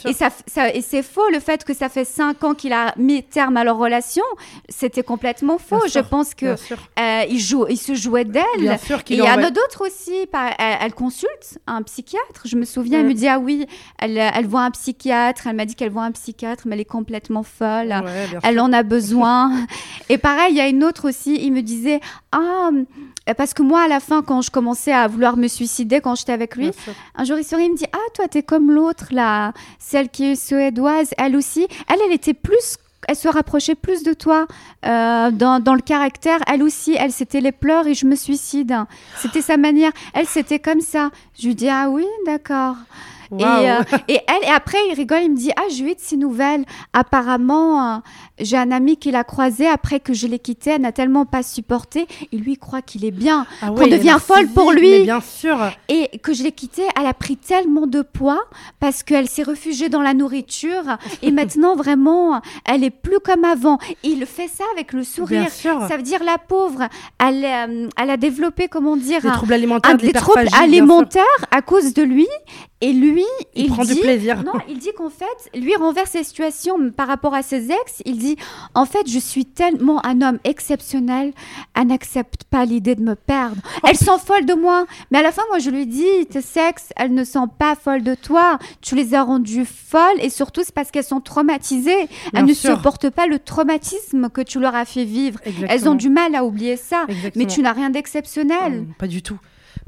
Et, 0.05 0.13
ça, 0.13 0.31
et 0.75 0.83
c'est 0.83 1.03
faux, 1.03 1.29
le 1.31 1.41
fait 1.41 1.65
que 1.65 1.75
ça 1.75 1.89
fait 1.89 2.05
cinq 2.05 2.43
ans 2.43 2.55
qu'il 2.55 2.73
a 2.73 2.93
mis 2.97 3.23
terme 3.23 3.57
à 3.57 3.65
leur 3.65 3.77
relation, 3.77 4.25
c'était 4.69 5.03
complètement 5.03 5.59
faux. 5.59 5.83
je 5.87 6.01
pense 6.01 6.35
que 6.35 6.47
euh, 6.47 7.23
il, 7.29 7.39
joue, 7.39 7.67
il 7.69 7.77
se 7.77 7.95
jouait 7.95 8.25
d'elle. 8.25 8.45
Et 9.11 9.15
il 9.15 9.17
y 9.19 9.23
en 9.23 9.43
a 9.43 9.51
d'autres 9.51 9.87
aussi. 9.87 10.29
elle, 10.59 10.95
consulte 10.95 11.59
un 11.67 11.83
psychiatre. 11.83 12.43
Je 12.45 12.57
me 12.57 12.65
souviens, 12.65 13.01
elle 13.01 13.07
me 13.07 13.15
dit, 13.15 13.29
ah 13.29 13.39
oui, 13.39 13.67
elle, 13.99 14.19
elle 14.19 14.47
voit 14.47 14.63
un 14.63 14.71
psychiatre. 14.73 15.47
Elle 15.47 15.57
m'a 15.57 15.67
dit 15.67 15.77
qu'elle 15.77 15.91
voit 15.91 16.05
un 16.05 16.13
psychiatre, 16.13 16.65
mais 16.67 16.75
elle 16.75 16.81
est 16.81 16.85
complètement 16.85 17.45
folle. 17.45 17.95
elle 18.43 18.61
en 18.61 18.73
a 18.73 18.83
besoin. 18.83 19.16
et 20.09 20.19
pareil, 20.19 20.53
il 20.53 20.57
y 20.57 20.61
a 20.61 20.69
une 20.69 20.85
autre 20.85 21.09
aussi, 21.09 21.39
il 21.43 21.53
me 21.53 21.63
disait, 21.63 22.01
ah, 22.33 22.71
parce 23.37 23.55
que 23.55 23.63
moi, 23.63 23.83
à 23.83 23.89
la 23.89 24.01
fin, 24.01 24.23
quand 24.23 24.43
je 24.43 24.51
commençais 24.51 24.93
à 24.93 25.09
vouloir 25.09 25.37
me 25.37 25.49
suicider, 25.49 26.01
quand 26.01 26.15
j'étais 26.15 26.33
avec 26.33 26.57
lui, 26.57 26.71
un 27.17 27.25
jour, 27.25 27.39
il 27.39 27.45
sourit, 27.45 27.65
il 27.65 27.73
me 27.73 27.77
dit 27.77 27.87
Ah, 27.93 28.11
toi, 28.15 28.29
t'es 28.29 28.43
comme 28.43 28.71
l'autre, 28.71 29.07
là, 29.11 29.53
celle 29.79 30.09
qui 30.09 30.33
est 30.33 30.35
suédoise, 30.37 31.11
elle 31.19 31.37
aussi. 31.37 31.67
Elle, 31.89 31.99
elle 32.07 32.13
était 32.13 32.35
plus 32.35 32.79
elle 33.09 33.15
se 33.15 33.29
rapprochait 33.29 33.77
plus 33.77 34.03
de 34.03 34.13
toi 34.13 34.49
euh, 34.85 35.31
dans, 35.31 35.61
dans, 35.61 35.75
le 35.75 35.81
caractère. 35.81 36.41
Elle 36.49 36.63
aussi, 36.65 36.97
elle, 36.99 37.13
c'était 37.13 37.41
les 37.41 37.53
pleurs 37.53 37.87
et 37.87 37.95
je 37.95 38.05
me 38.05 38.17
suicide. 38.17 38.75
C'était 39.17 39.43
sa 39.43 39.57
manière. 39.57 39.93
Elle, 40.13 40.27
c'était 40.27 40.59
comme 40.59 40.81
ça. 40.81 41.11
Je 41.39 41.47
lui 41.47 41.55
dis, 41.55 41.69
ah 41.69 41.89
oui, 41.89 42.05
d'accord. 42.27 42.75
Et, 43.39 43.45
euh, 43.45 43.83
et, 44.09 44.21
elle, 44.27 44.49
et 44.49 44.53
après, 44.53 44.79
il 44.91 44.95
rigole, 44.95 45.23
il 45.23 45.33
me 45.33 45.37
dit 45.37 45.51
Ah, 45.57 45.63
j'ai 45.71 45.85
eu 45.85 45.95
de 45.95 46.01
ces 46.01 46.17
nouvelles. 46.17 46.65
Apparemment, 46.93 47.95
euh, 47.95 47.99
j'ai 48.39 48.57
un 48.57 48.71
ami 48.71 48.97
qui 48.97 49.11
l'a 49.11 49.25
croisé 49.25 49.67
après 49.67 50.01
que 50.01 50.13
je 50.13 50.27
l'ai 50.27 50.39
quitté. 50.39 50.71
Elle 50.71 50.83
n'a 50.83 50.93
tellement 50.93 51.25
pas 51.25 51.43
supporté. 51.43 52.07
Et 52.33 52.37
lui, 52.37 52.53
il 52.53 52.59
croit 52.59 52.83
qu'il 52.83 53.05
est 53.05 53.11
bien, 53.11 53.47
ah 53.63 53.69
qu'on 53.69 53.87
devient 53.87 54.19
folle 54.21 54.49
pour 54.49 54.73
lui. 54.73 55.03
bien 55.03 55.21
sûr. 55.21 55.59
Et 55.89 56.19
que 56.19 56.33
je 56.33 56.43
l'ai 56.43 56.53
quitté, 56.53 56.83
elle 56.99 57.07
a 57.07 57.15
pris 57.15 57.37
tellement 57.37 57.87
de 57.87 58.03
poids 58.03 58.45
parce 58.81 59.03
qu'elle 59.03 59.29
s'est 59.29 59.43
réfugiée 59.43 59.89
dans 59.89 60.03
la 60.03 60.15
nourriture. 60.15 60.99
et 61.23 61.31
maintenant, 61.33 61.77
vraiment, 61.77 62.41
elle 62.65 62.85
est 62.85 62.91
plus 62.91 63.21
comme 63.21 63.45
avant. 63.45 63.79
il 64.03 64.27
fait 64.27 64.49
ça 64.49 64.65
avec 64.73 64.93
le 64.93 65.05
sourire. 65.05 65.51
Ça 65.51 65.97
veut 65.97 66.03
dire 66.03 66.23
la 66.25 66.39
pauvre, 66.39 66.89
elle, 67.19 67.45
euh, 67.45 67.89
elle 68.01 68.11
a 68.11 68.17
développé, 68.17 68.69
comment 68.69 68.97
dire, 68.97 69.23
des 69.23 69.31
troubles 69.31 69.53
alimentaires, 69.53 69.97
des 69.97 70.13
troubles 70.13 70.49
alimentaires 70.59 71.25
à 71.51 71.63
cause 71.63 71.95
de 71.95 72.03
lui. 72.03 72.27
Et 72.83 72.93
lui, 72.93 73.25
il, 73.55 73.69
prend 73.69 73.85
dit, 73.85 73.95
du 73.95 74.01
plaisir. 74.01 74.43
Non, 74.45 74.53
il 74.69 74.79
dit 74.79 74.91
qu'en 74.95 75.09
fait, 75.09 75.59
lui 75.59 75.75
renverse 75.77 76.13
les 76.13 76.25
situations 76.25 76.91
par 76.91 77.09
rapport 77.09 77.33
à 77.33 77.43
ses 77.43 77.71
ex. 77.71 78.03
Il 78.05 78.19
dit, 78.19 78.37
en 78.75 78.85
fait, 78.85 79.09
je 79.09 79.19
suis 79.19 79.47
tellement 79.47 80.05
un 80.05 80.21
homme 80.21 80.39
exceptionnel, 80.45 81.33
elle 81.75 81.87
n'accepte 81.87 82.45
pas 82.45 82.67
l'idée 82.67 82.95
de 82.95 83.01
me 83.01 83.15
perdre. 83.15 83.57
Oh. 83.77 83.87
Elle 83.89 83.97
s'en 83.97 84.19
folle 84.19 84.45
de 84.45 84.53
moi. 84.53 84.85
Mais 85.11 85.19
à 85.19 85.23
la 85.23 85.33
fin, 85.33 85.41
moi, 85.49 85.59
je 85.59 85.71
lui 85.71 85.87
dis, 85.87 86.27
tes 86.29 86.43
sexes, 86.43 86.91
elles 86.97 87.15
ne 87.15 87.25
sont 87.25 87.49
pas 87.49 87.77
folles 87.77 88.03
de 88.03 88.15
toi. 88.15 88.59
Tu 88.83 88.95
les 88.95 89.15
as 89.15 89.23
rendues 89.23 89.65
folles 89.65 90.21
et 90.21 90.29
surtout, 90.29 90.63
c'est 90.63 90.75
parce 90.75 90.91
qu'elles 90.91 91.05
sont 91.05 91.23
traumatisées. 91.23 92.09
elles 92.35 92.45
ne 92.45 92.53
supportent 92.53 93.09
pas 93.09 93.27
le 93.27 93.39
traumatisme 93.39 94.29
que 94.29 94.43
tu 94.43 94.61
leur 94.61 94.75
as 94.75 94.85
fait 94.85 95.05
vivre. 95.05 95.41
Elles 95.67 95.89
ont 95.89 95.95
du 95.95 96.11
mal 96.11 96.35
à 96.35 96.45
oublier 96.45 96.77
ça. 96.77 97.07
Mais 97.37 97.47
tu 97.47 97.63
n'as 97.63 97.73
rien 97.73 97.89
d'exceptionnel. 97.89 98.87
pas 98.99 99.07
du 99.07 99.23
tout. 99.23 99.39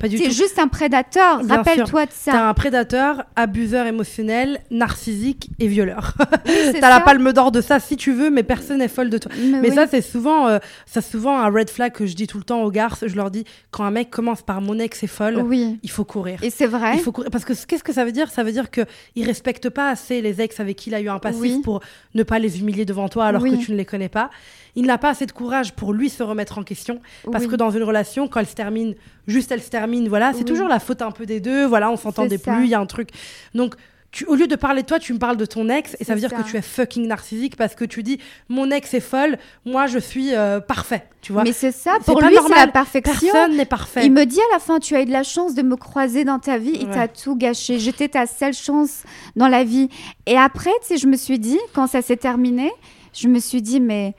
C'est 0.01 0.31
juste 0.31 0.59
un 0.59 0.69
prédateur. 0.69 1.41
Rappelle-toi 1.47 2.07
de 2.07 2.13
ça. 2.13 2.33
T'es 2.33 2.39
un 2.39 2.55
prédateur, 2.55 3.25
abuseur 3.37 3.87
émotionnel, 3.87 4.61
narcissique 4.71 5.51
et 5.59 5.67
violeur. 5.67 6.15
T'as 6.81 6.91
la 6.91 7.01
palme 7.01 7.33
d'or 7.33 7.53
de 7.53 7.61
ça 7.61 7.81
si 7.81 7.97
tu 7.97 8.13
veux, 8.13 8.31
mais 8.31 8.43
personne 8.43 8.79
n'est 8.79 8.89
folle 8.89 9.11
de 9.11 9.19
toi. 9.19 9.33
Mais, 9.61 9.71
ça, 9.71 9.87
c'est 9.87 10.03
souvent, 10.03 10.49
euh, 10.49 10.59
ça 10.87 11.01
souvent 11.01 11.39
un 11.39 11.49
red 11.49 11.71
flag 11.71 11.93
que 11.93 12.07
je 12.07 12.15
dis 12.15 12.27
tout 12.27 12.39
le 12.39 12.45
temps 12.45 12.63
aux 12.63 12.71
garces. 12.71 13.07
Je 13.07 13.17
leur 13.17 13.31
dis 13.31 13.45
quand 13.71 13.85
un 13.85 13.91
mec 13.91 14.11
commence 14.11 14.43
par 14.43 14.61
mon 14.61 14.79
ex 14.79 15.03
est 15.03 15.09
folle, 15.09 15.43
oui. 15.45 15.79
il 15.83 15.91
faut 15.91 16.05
courir. 16.05 16.43
Et 16.43 16.51
c'est 16.51 16.67
vrai. 16.67 16.95
Il 16.95 17.01
faut 17.01 17.13
courir 17.13 17.31
parce 17.31 17.45
que 17.45 17.53
qu'est-ce 17.53 17.85
que 17.85 17.93
ça 17.93 18.05
veut 18.05 18.13
dire? 18.13 18.31
Ça 18.31 18.43
veut 18.43 18.53
dire 18.53 18.71
que 18.71 18.83
il 19.15 19.27
respecte 19.27 19.69
pas 19.69 19.91
assez 19.91 20.21
les 20.21 20.41
ex 20.41 20.61
avec 20.61 20.77
qui 20.77 20.91
il 20.91 20.95
a 20.95 21.01
eu 21.01 21.09
un 21.09 21.19
passif 21.19 21.63
pour 21.63 21.81
ne 22.15 22.23
pas 22.23 22.39
les 22.39 22.61
humilier 22.61 22.85
devant 22.85 23.09
toi 23.09 23.27
alors 23.27 23.43
que 23.43 23.57
tu 23.57 23.73
ne 23.73 23.77
les 23.77 23.85
connais 23.85 24.09
pas 24.09 24.31
il 24.79 24.87
n'a 24.87 24.97
pas 24.97 25.11
assez 25.11 25.27
de 25.27 25.33
courage 25.33 25.73
pour 25.73 25.93
lui 25.93 26.09
se 26.09 26.23
remettre 26.23 26.57
en 26.57 26.63
question. 26.63 27.01
Parce 27.33 27.49
que 27.49 27.57
dans 27.57 27.71
une 27.71 27.83
relation, 27.83 28.29
quand 28.29 28.39
elle 28.39 28.47
se 28.47 28.55
termine, 28.55 28.95
juste 29.27 29.51
elle 29.51 29.61
se 29.61 29.71
termine, 29.71 29.78
voilà, 30.09 30.33
c'est 30.33 30.45
toujours 30.45 30.69
la 30.69 30.79
faute 30.79 31.03
un 31.03 31.11
peu 31.11 31.27
des 31.27 31.41
deux, 31.41 31.67
voilà, 31.67 31.91
on 31.91 31.97
s'entendait 31.97 32.39
plus, 32.39 32.65
il 32.65 32.71
y 32.71 32.75
a 32.75 32.81
un 32.81 32.87
truc. 32.87 33.11
Donc, 33.55 33.75
tu, 34.11 34.25
au 34.25 34.35
lieu 34.35 34.47
de 34.47 34.57
parler 34.57 34.83
de 34.83 34.87
toi, 34.87 34.99
tu 34.99 35.13
me 35.13 35.19
parles 35.19 35.37
de 35.37 35.45
ton 35.45 35.69
ex, 35.69 35.95
et 36.01 36.05
ça 36.05 36.15
veut 36.15 36.21
dire 36.21 36.33
que 36.33 36.43
tu 36.43 36.57
es 36.57 36.63
fucking 36.63 37.07
narcissique 37.07 37.57
parce 37.57 37.75
que 37.75 37.85
tu 37.85 38.03
dis 38.03 38.19
mon 38.49 38.71
ex 38.71 38.95
est 38.95 39.01
folle, 39.01 39.37
moi 39.67 39.87
je 39.87 39.99
suis 39.99 40.35
euh, 40.35 40.61
parfait, 40.61 41.05
tu 41.21 41.33
vois. 41.33 41.45
Mais 41.45 41.53
c'est 41.53 41.73
ça, 41.73 41.99
pour 42.07 42.23
lui 42.23 42.35
c'est 42.35 42.55
la 42.55 42.69
perfection. 42.69 43.31
Personne 43.31 43.57
n'est 43.57 43.67
parfait. 43.67 44.07
Il 44.07 44.13
me 44.13 44.25
dit 44.25 44.41
à 44.41 44.55
la 44.55 44.61
fin, 44.61 44.79
tu 44.79 44.97
as 44.97 45.03
eu 45.03 45.05
de 45.05 45.13
la 45.13 45.25
chance 45.25 45.55
de 45.55 45.61
me 45.61 45.77
croiser 45.77 46.25
dans 46.25 46.39
ta 46.39 46.57
vie, 46.57 46.79
il 46.81 46.89
t'a 46.89 47.07
tout 47.07 47.37
gâché. 47.37 47.79
J'étais 47.79 48.09
ta 48.09 48.27
seule 48.27 48.55
chance 48.55 49.03
dans 49.37 49.49
la 49.49 49.63
vie. 49.63 49.91
Et 50.25 50.39
après, 50.39 50.71
tu 50.81 50.89
sais, 50.89 50.97
je 50.97 51.07
me 51.07 51.17
suis 51.17 51.39
dit, 51.39 51.59
quand 51.75 51.87
ça 51.87 52.01
s'est 52.01 52.17
terminé, 52.17 52.71
je 53.13 53.29
me 53.29 53.41
suis 53.41 53.61
dit, 53.61 53.79
mais 53.79 54.15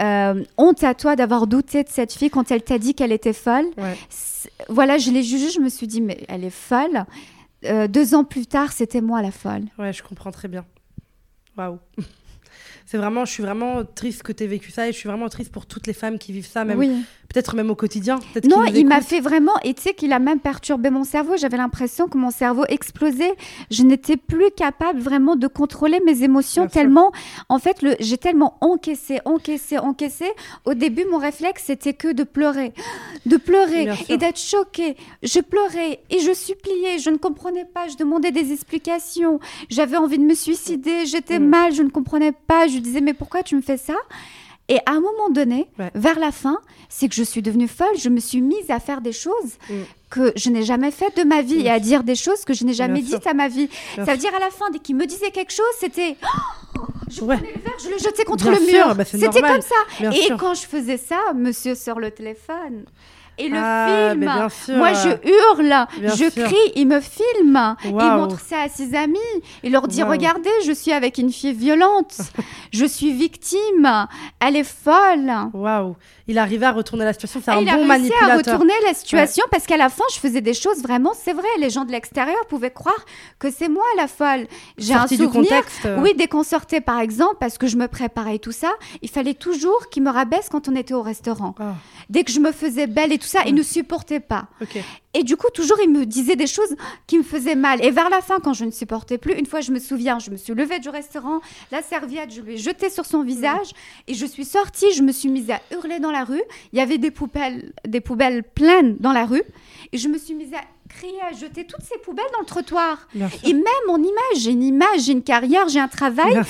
euh, 0.00 0.42
honte 0.56 0.82
à 0.84 0.94
toi 0.94 1.16
d'avoir 1.16 1.46
douté 1.46 1.84
de 1.84 1.88
cette 1.88 2.12
fille 2.12 2.30
quand 2.30 2.50
elle 2.50 2.62
t'a 2.62 2.78
dit 2.78 2.94
qu'elle 2.94 3.12
était 3.12 3.32
folle. 3.32 3.66
Voilà, 4.68 4.98
je 4.98 5.10
l'ai 5.10 5.22
jugée, 5.22 5.50
je 5.50 5.60
me 5.60 5.68
suis 5.68 5.86
dit, 5.86 6.00
mais 6.00 6.24
elle 6.28 6.44
est 6.44 6.50
folle. 6.50 7.04
Euh, 7.64 7.86
deux 7.86 8.14
ans 8.14 8.24
plus 8.24 8.46
tard, 8.46 8.72
c'était 8.72 9.00
moi 9.00 9.22
la 9.22 9.30
folle. 9.30 9.64
Ouais, 9.78 9.92
je 9.92 10.02
comprends 10.02 10.32
très 10.32 10.48
bien. 10.48 10.64
Waouh. 11.56 11.78
C'est 12.86 12.98
vraiment, 12.98 13.24
je 13.24 13.32
suis 13.32 13.42
vraiment 13.42 13.84
triste 13.84 14.22
que 14.22 14.32
tu 14.32 14.44
aies 14.44 14.48
vécu 14.48 14.70
ça 14.70 14.86
et 14.86 14.92
je 14.92 14.98
suis 14.98 15.08
vraiment 15.08 15.28
triste 15.28 15.50
pour 15.50 15.64
toutes 15.64 15.86
les 15.86 15.92
femmes 15.92 16.18
qui 16.18 16.32
vivent 16.32 16.46
ça, 16.46 16.64
même 16.64 16.78
oui 16.78 16.90
peut-être 17.32 17.56
même 17.56 17.70
au 17.70 17.74
quotidien. 17.74 18.18
Non, 18.48 18.64
il 18.64 18.86
m'a 18.86 19.00
fait 19.00 19.20
vraiment, 19.20 19.54
et 19.64 19.74
tu 19.74 19.82
sais 19.82 19.94
qu'il 19.94 20.12
a 20.12 20.18
même 20.18 20.40
perturbé 20.40 20.90
mon 20.90 21.04
cerveau. 21.04 21.36
J'avais 21.36 21.56
l'impression 21.56 22.08
que 22.08 22.18
mon 22.18 22.30
cerveau 22.30 22.64
explosait. 22.68 23.34
Je 23.70 23.82
n'étais 23.82 24.16
plus 24.16 24.50
capable 24.56 25.00
vraiment 25.00 25.36
de 25.36 25.46
contrôler 25.46 26.00
mes 26.04 26.22
émotions 26.22 26.66
tellement, 26.66 27.12
en 27.48 27.58
fait, 27.58 27.78
j'ai 28.00 28.18
tellement 28.18 28.56
encaissé, 28.60 29.20
encaissé, 29.24 29.78
encaissé. 29.78 30.26
Au 30.64 30.74
début, 30.74 31.04
mon 31.10 31.18
réflexe, 31.18 31.64
c'était 31.66 31.94
que 31.94 32.12
de 32.12 32.24
pleurer, 32.24 32.72
de 33.26 33.36
pleurer 33.36 33.88
et 34.08 34.16
d'être 34.16 34.38
choquée. 34.38 34.96
Je 35.22 35.40
pleurais 35.40 36.00
et 36.10 36.20
je 36.20 36.32
suppliais. 36.32 36.98
Je 36.98 37.10
ne 37.10 37.16
comprenais 37.16 37.64
pas. 37.64 37.88
Je 37.88 37.96
demandais 37.96 38.32
des 38.32 38.52
explications. 38.52 39.40
J'avais 39.70 39.96
envie 39.96 40.18
de 40.18 40.24
me 40.24 40.34
suicider. 40.34 41.06
J'étais 41.06 41.38
mm. 41.38 41.46
mal. 41.46 41.72
Je 41.72 41.82
ne 41.82 41.88
comprenais 41.88 42.32
pas. 42.32 42.66
Je 42.66 42.78
disais, 42.78 43.00
mais 43.00 43.14
pourquoi 43.14 43.42
tu 43.42 43.56
me 43.56 43.62
fais 43.62 43.76
ça? 43.76 43.94
Et 44.68 44.78
à 44.86 44.92
un 44.92 45.00
moment 45.00 45.28
donné, 45.30 45.68
vers 45.94 46.18
la 46.18 46.30
fin, 46.30 46.58
c'est 46.88 47.08
que 47.08 47.14
je 47.14 47.22
suis 47.22 47.42
devenue 47.42 47.68
folle. 47.68 47.96
Je 47.98 48.08
me 48.08 48.20
suis 48.20 48.40
mise 48.40 48.70
à 48.70 48.78
faire 48.78 49.00
des 49.00 49.12
choses 49.12 49.58
mm. 49.68 49.74
que 50.10 50.32
je 50.36 50.50
n'ai 50.50 50.62
jamais 50.62 50.90
faites 50.90 51.16
de 51.16 51.24
ma 51.24 51.42
vie 51.42 51.62
et 51.62 51.70
à 51.70 51.80
dire 51.80 52.04
des 52.04 52.14
choses 52.14 52.44
que 52.44 52.54
je 52.54 52.64
n'ai 52.64 52.72
jamais 52.72 53.02
dites 53.02 53.26
à 53.26 53.34
ma 53.34 53.48
vie. 53.48 53.68
ça 53.96 54.04
veut 54.04 54.16
dire 54.16 54.34
à 54.34 54.38
la 54.38 54.50
fin, 54.50 54.70
dès 54.70 54.78
qu'il 54.78 54.96
me 54.96 55.06
disait 55.06 55.30
quelque 55.30 55.52
chose, 55.52 55.66
c'était. 55.78 56.16
je 57.10 57.18
prenais 57.18 57.52
le 57.54 57.60
verre, 57.60 57.78
je 57.84 57.90
le 57.90 57.98
jetais 57.98 58.24
contre 58.24 58.50
le 58.50 58.60
mur. 58.60 58.94
Bah, 58.94 59.04
c'était 59.04 59.28
comme 59.28 59.60
ça. 59.60 60.10
et 60.10 60.30
quand 60.38 60.54
je 60.54 60.62
faisais 60.62 60.98
ça, 60.98 61.18
monsieur 61.34 61.74
sur 61.74 61.98
le 61.98 62.10
téléphone, 62.10 62.84
et 63.38 63.48
le 63.48 63.56
ah, 63.58 64.10
film, 64.10 64.76
moi 64.76 64.92
je 64.92 65.08
hurle, 65.08 65.86
je 66.02 66.28
crie, 66.28 66.72
il 66.76 66.86
me 66.86 67.00
filme, 67.00 67.76
il 67.84 67.92
montre 67.92 68.40
ça 68.40 68.62
à 68.62 68.68
ses 68.68 68.94
amis, 68.94 69.18
il 69.62 69.72
leur 69.72 69.88
dit 69.88 70.02
regardez, 70.02 70.50
je 70.66 70.72
suis 70.72 70.92
avec 70.92 71.18
une 71.18 71.32
fille 71.32 71.54
violente, 71.54 72.14
je 72.72 72.84
suis 72.84 73.12
victime, 73.12 74.06
elle 74.40 74.56
est 74.56 74.64
folle. 74.64 75.32
Waouh, 75.54 75.96
il 76.28 76.38
arrivait 76.38 76.66
à 76.66 76.72
retourner 76.72 77.04
la 77.04 77.14
situation, 77.14 77.40
c'est 77.42 77.50
un 77.50 77.62
bon 77.62 77.84
manipulateur. 77.86 77.98
Il 77.98 78.30
a 78.30 78.34
réussi 78.34 78.50
à 78.50 78.52
retourner 78.52 78.74
la 78.86 78.94
situation 78.94 79.44
parce 79.50 79.66
qu'à 79.66 79.78
la 79.78 79.88
fin 79.88 80.04
je 80.12 80.18
faisais 80.18 80.42
des 80.42 80.54
choses 80.54 80.82
vraiment, 80.82 81.12
c'est 81.14 81.32
vrai, 81.32 81.48
les 81.58 81.70
gens 81.70 81.84
de 81.84 81.90
l'extérieur 81.90 82.44
pouvaient 82.48 82.70
croire 82.70 83.04
que 83.38 83.50
c'est 83.50 83.68
moi 83.68 83.84
la 83.96 84.08
folle. 84.08 84.46
J'ai 84.76 84.94
un 84.94 85.06
souvenir, 85.06 85.30
du 85.30 85.32
contexte. 85.32 85.88
oui, 85.98 86.12
dès 86.16 86.28
qu'on 86.28 86.42
sortait 86.42 86.82
par 86.82 87.00
exemple, 87.00 87.36
parce 87.40 87.56
que 87.56 87.66
je 87.66 87.76
me 87.76 87.88
préparais 87.88 88.38
tout 88.38 88.52
ça, 88.52 88.72
il 89.00 89.08
fallait 89.08 89.34
toujours 89.34 89.88
qu'il 89.90 90.02
me 90.02 90.10
rabaisse 90.10 90.48
quand 90.50 90.68
on 90.68 90.76
était 90.76 90.94
au 90.94 91.02
restaurant. 91.02 91.54
Ah. 91.58 91.74
Dès 92.10 92.24
que 92.24 92.30
je 92.30 92.40
me 92.40 92.52
faisais 92.52 92.86
belle 92.86 93.12
et 93.12 93.18
tout 93.22 93.28
ça, 93.28 93.42
il 93.46 93.54
ne 93.54 93.62
supportait 93.62 94.20
pas. 94.20 94.48
Et 95.14 95.22
du 95.22 95.36
coup, 95.36 95.48
toujours, 95.54 95.78
il 95.82 95.90
me 95.90 96.04
disait 96.04 96.36
des 96.36 96.46
choses 96.46 96.74
qui 97.06 97.18
me 97.18 97.22
faisaient 97.22 97.54
mal. 97.54 97.84
Et 97.84 97.90
vers 97.90 98.10
la 98.10 98.20
fin, 98.20 98.40
quand 98.40 98.52
je 98.52 98.64
ne 98.64 98.70
supportais 98.70 99.18
plus, 99.18 99.34
une 99.34 99.46
fois, 99.46 99.60
je 99.60 99.70
me 99.70 99.78
souviens, 99.78 100.18
je 100.18 100.30
me 100.30 100.36
suis 100.36 100.54
levée 100.54 100.80
du 100.80 100.88
restaurant, 100.88 101.40
la 101.70 101.82
serviette, 101.82 102.32
je 102.32 102.40
lui 102.40 102.54
ai 102.54 102.56
jeté 102.58 102.90
sur 102.90 103.06
son 103.06 103.22
visage, 103.22 103.70
et 104.08 104.14
je 104.14 104.26
suis 104.26 104.44
sortie, 104.44 104.92
je 104.92 105.02
me 105.02 105.12
suis 105.12 105.28
mise 105.28 105.50
à 105.50 105.60
hurler 105.70 106.00
dans 106.00 106.10
la 106.10 106.24
rue. 106.24 106.42
Il 106.72 106.78
y 106.78 106.82
avait 106.82 106.98
des 106.98 107.10
poubelles, 107.10 107.72
des 107.86 108.00
poubelles 108.00 108.42
pleines 108.42 108.96
dans 108.98 109.12
la 109.12 109.24
rue, 109.24 109.44
et 109.92 109.98
je 109.98 110.08
me 110.08 110.18
suis 110.18 110.34
mise 110.34 110.52
à 110.54 110.62
crier, 110.96 111.18
à 111.28 111.32
jeter 111.34 111.64
toutes 111.64 111.82
ces 111.82 111.98
poubelles 111.98 112.24
dans 112.34 112.40
le 112.40 112.46
trottoir. 112.46 113.08
Et 113.44 113.52
même 113.52 113.64
mon 113.86 113.98
image, 113.98 114.36
j'ai 114.36 114.50
une 114.50 114.62
image, 114.62 115.00
j'ai 115.06 115.12
une 115.12 115.22
carrière, 115.22 115.68
j'ai 115.68 115.80
un 115.80 115.88
travail. 115.88 116.40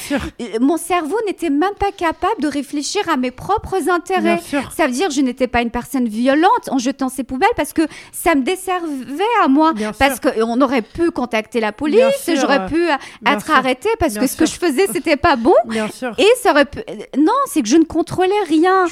Mon 0.60 0.76
cerveau 0.76 1.16
n'était 1.26 1.50
même 1.50 1.74
pas 1.78 1.92
capable 1.92 2.40
de 2.40 2.48
réfléchir 2.48 3.02
à 3.08 3.16
mes 3.16 3.30
propres 3.30 3.88
intérêts. 3.88 4.40
Ça 4.76 4.86
veut 4.86 4.92
dire 4.92 5.08
que 5.08 5.14
je 5.14 5.20
n'étais 5.20 5.46
pas 5.46 5.62
une 5.62 5.70
personne 5.70 6.08
violente 6.08 6.68
en 6.70 6.78
jetant 6.78 7.08
ces 7.08 7.24
poubelles 7.24 7.48
parce 7.56 7.72
que 7.72 7.82
ça 8.12 8.34
me 8.34 8.42
desservait 8.42 9.22
à 9.42 9.48
moi. 9.48 9.72
parce 9.98 10.20
qu'on 10.20 10.60
aurait 10.60 10.82
pu 10.82 11.10
contacter 11.10 11.60
la 11.60 11.72
police, 11.72 12.30
j'aurais 12.40 12.66
pu 12.66 12.86
être 13.26 13.50
arrêtée 13.50 13.88
parce 13.98 14.16
que 14.16 14.26
ce 14.26 14.36
que 14.36 14.46
je 14.46 14.54
faisais, 14.54 14.86
c'était 14.92 15.16
pas 15.16 15.36
bon. 15.36 15.54
Et 16.18 16.28
ça 16.42 16.50
aurait 16.50 16.64
pu. 16.66 16.80
Non, 17.18 17.32
c'est 17.46 17.62
que 17.62 17.68
je 17.68 17.76
ne 17.76 17.84
contrôlais 17.84 18.32
rien. 18.48 18.86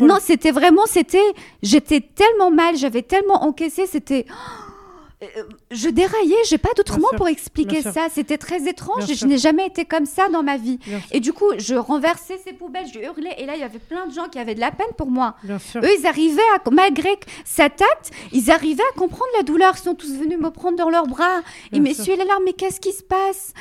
non, 0.00 0.18
c'était 0.20 0.50
vraiment, 0.50 0.82
c'était. 0.86 1.18
J'étais 1.62 2.00
tellement 2.00 2.50
mal, 2.50 2.76
j'avais 2.76 3.02
tellement 3.02 3.44
encaissé, 3.44 3.86
c'était. 3.86 4.26
Euh, 4.28 4.71
je 5.70 5.88
déraillais, 5.88 6.36
j'ai 6.48 6.58
pas 6.58 6.70
d'autre 6.76 6.98
mot 6.98 7.08
pour 7.16 7.28
expliquer 7.28 7.82
ça. 7.82 8.08
C'était 8.10 8.38
très 8.38 8.68
étrange 8.68 9.06
je 9.22 9.26
n'ai 9.26 9.38
jamais 9.38 9.66
été 9.66 9.84
comme 9.84 10.06
ça 10.06 10.28
dans 10.28 10.42
ma 10.42 10.56
vie. 10.56 10.78
Et 11.10 11.20
du 11.20 11.32
coup, 11.32 11.52
je 11.58 11.74
renversais 11.74 12.38
ces 12.44 12.52
poubelles, 12.52 12.86
je 12.92 12.98
hurlais. 12.98 13.34
Et 13.38 13.46
là, 13.46 13.54
il 13.54 13.60
y 13.60 13.64
avait 13.64 13.78
plein 13.78 14.06
de 14.06 14.12
gens 14.12 14.28
qui 14.28 14.38
avaient 14.38 14.54
de 14.54 14.60
la 14.60 14.70
peine 14.70 14.92
pour 14.96 15.10
moi. 15.10 15.36
Eux, 15.48 15.98
ils 15.98 16.06
arrivaient 16.06 16.40
à, 16.56 16.70
malgré 16.70 17.10
cet 17.44 17.82
acte, 17.82 18.10
ils 18.32 18.50
arrivaient 18.50 18.82
à 18.94 18.98
comprendre 18.98 19.30
la 19.36 19.42
douleur. 19.42 19.74
Ils 19.76 19.82
sont 19.82 19.94
tous 19.94 20.12
venus 20.14 20.38
me 20.38 20.50
prendre 20.50 20.76
dans 20.76 20.90
leurs 20.90 21.06
bras. 21.06 21.40
Ils 21.72 21.82
m'essuyaient 21.82 22.16
les 22.16 22.24
larmes. 22.24 22.42
Mais 22.44 22.52
qu'est-ce 22.52 22.80
qui 22.80 22.92
se 22.92 23.02
passe? 23.02 23.54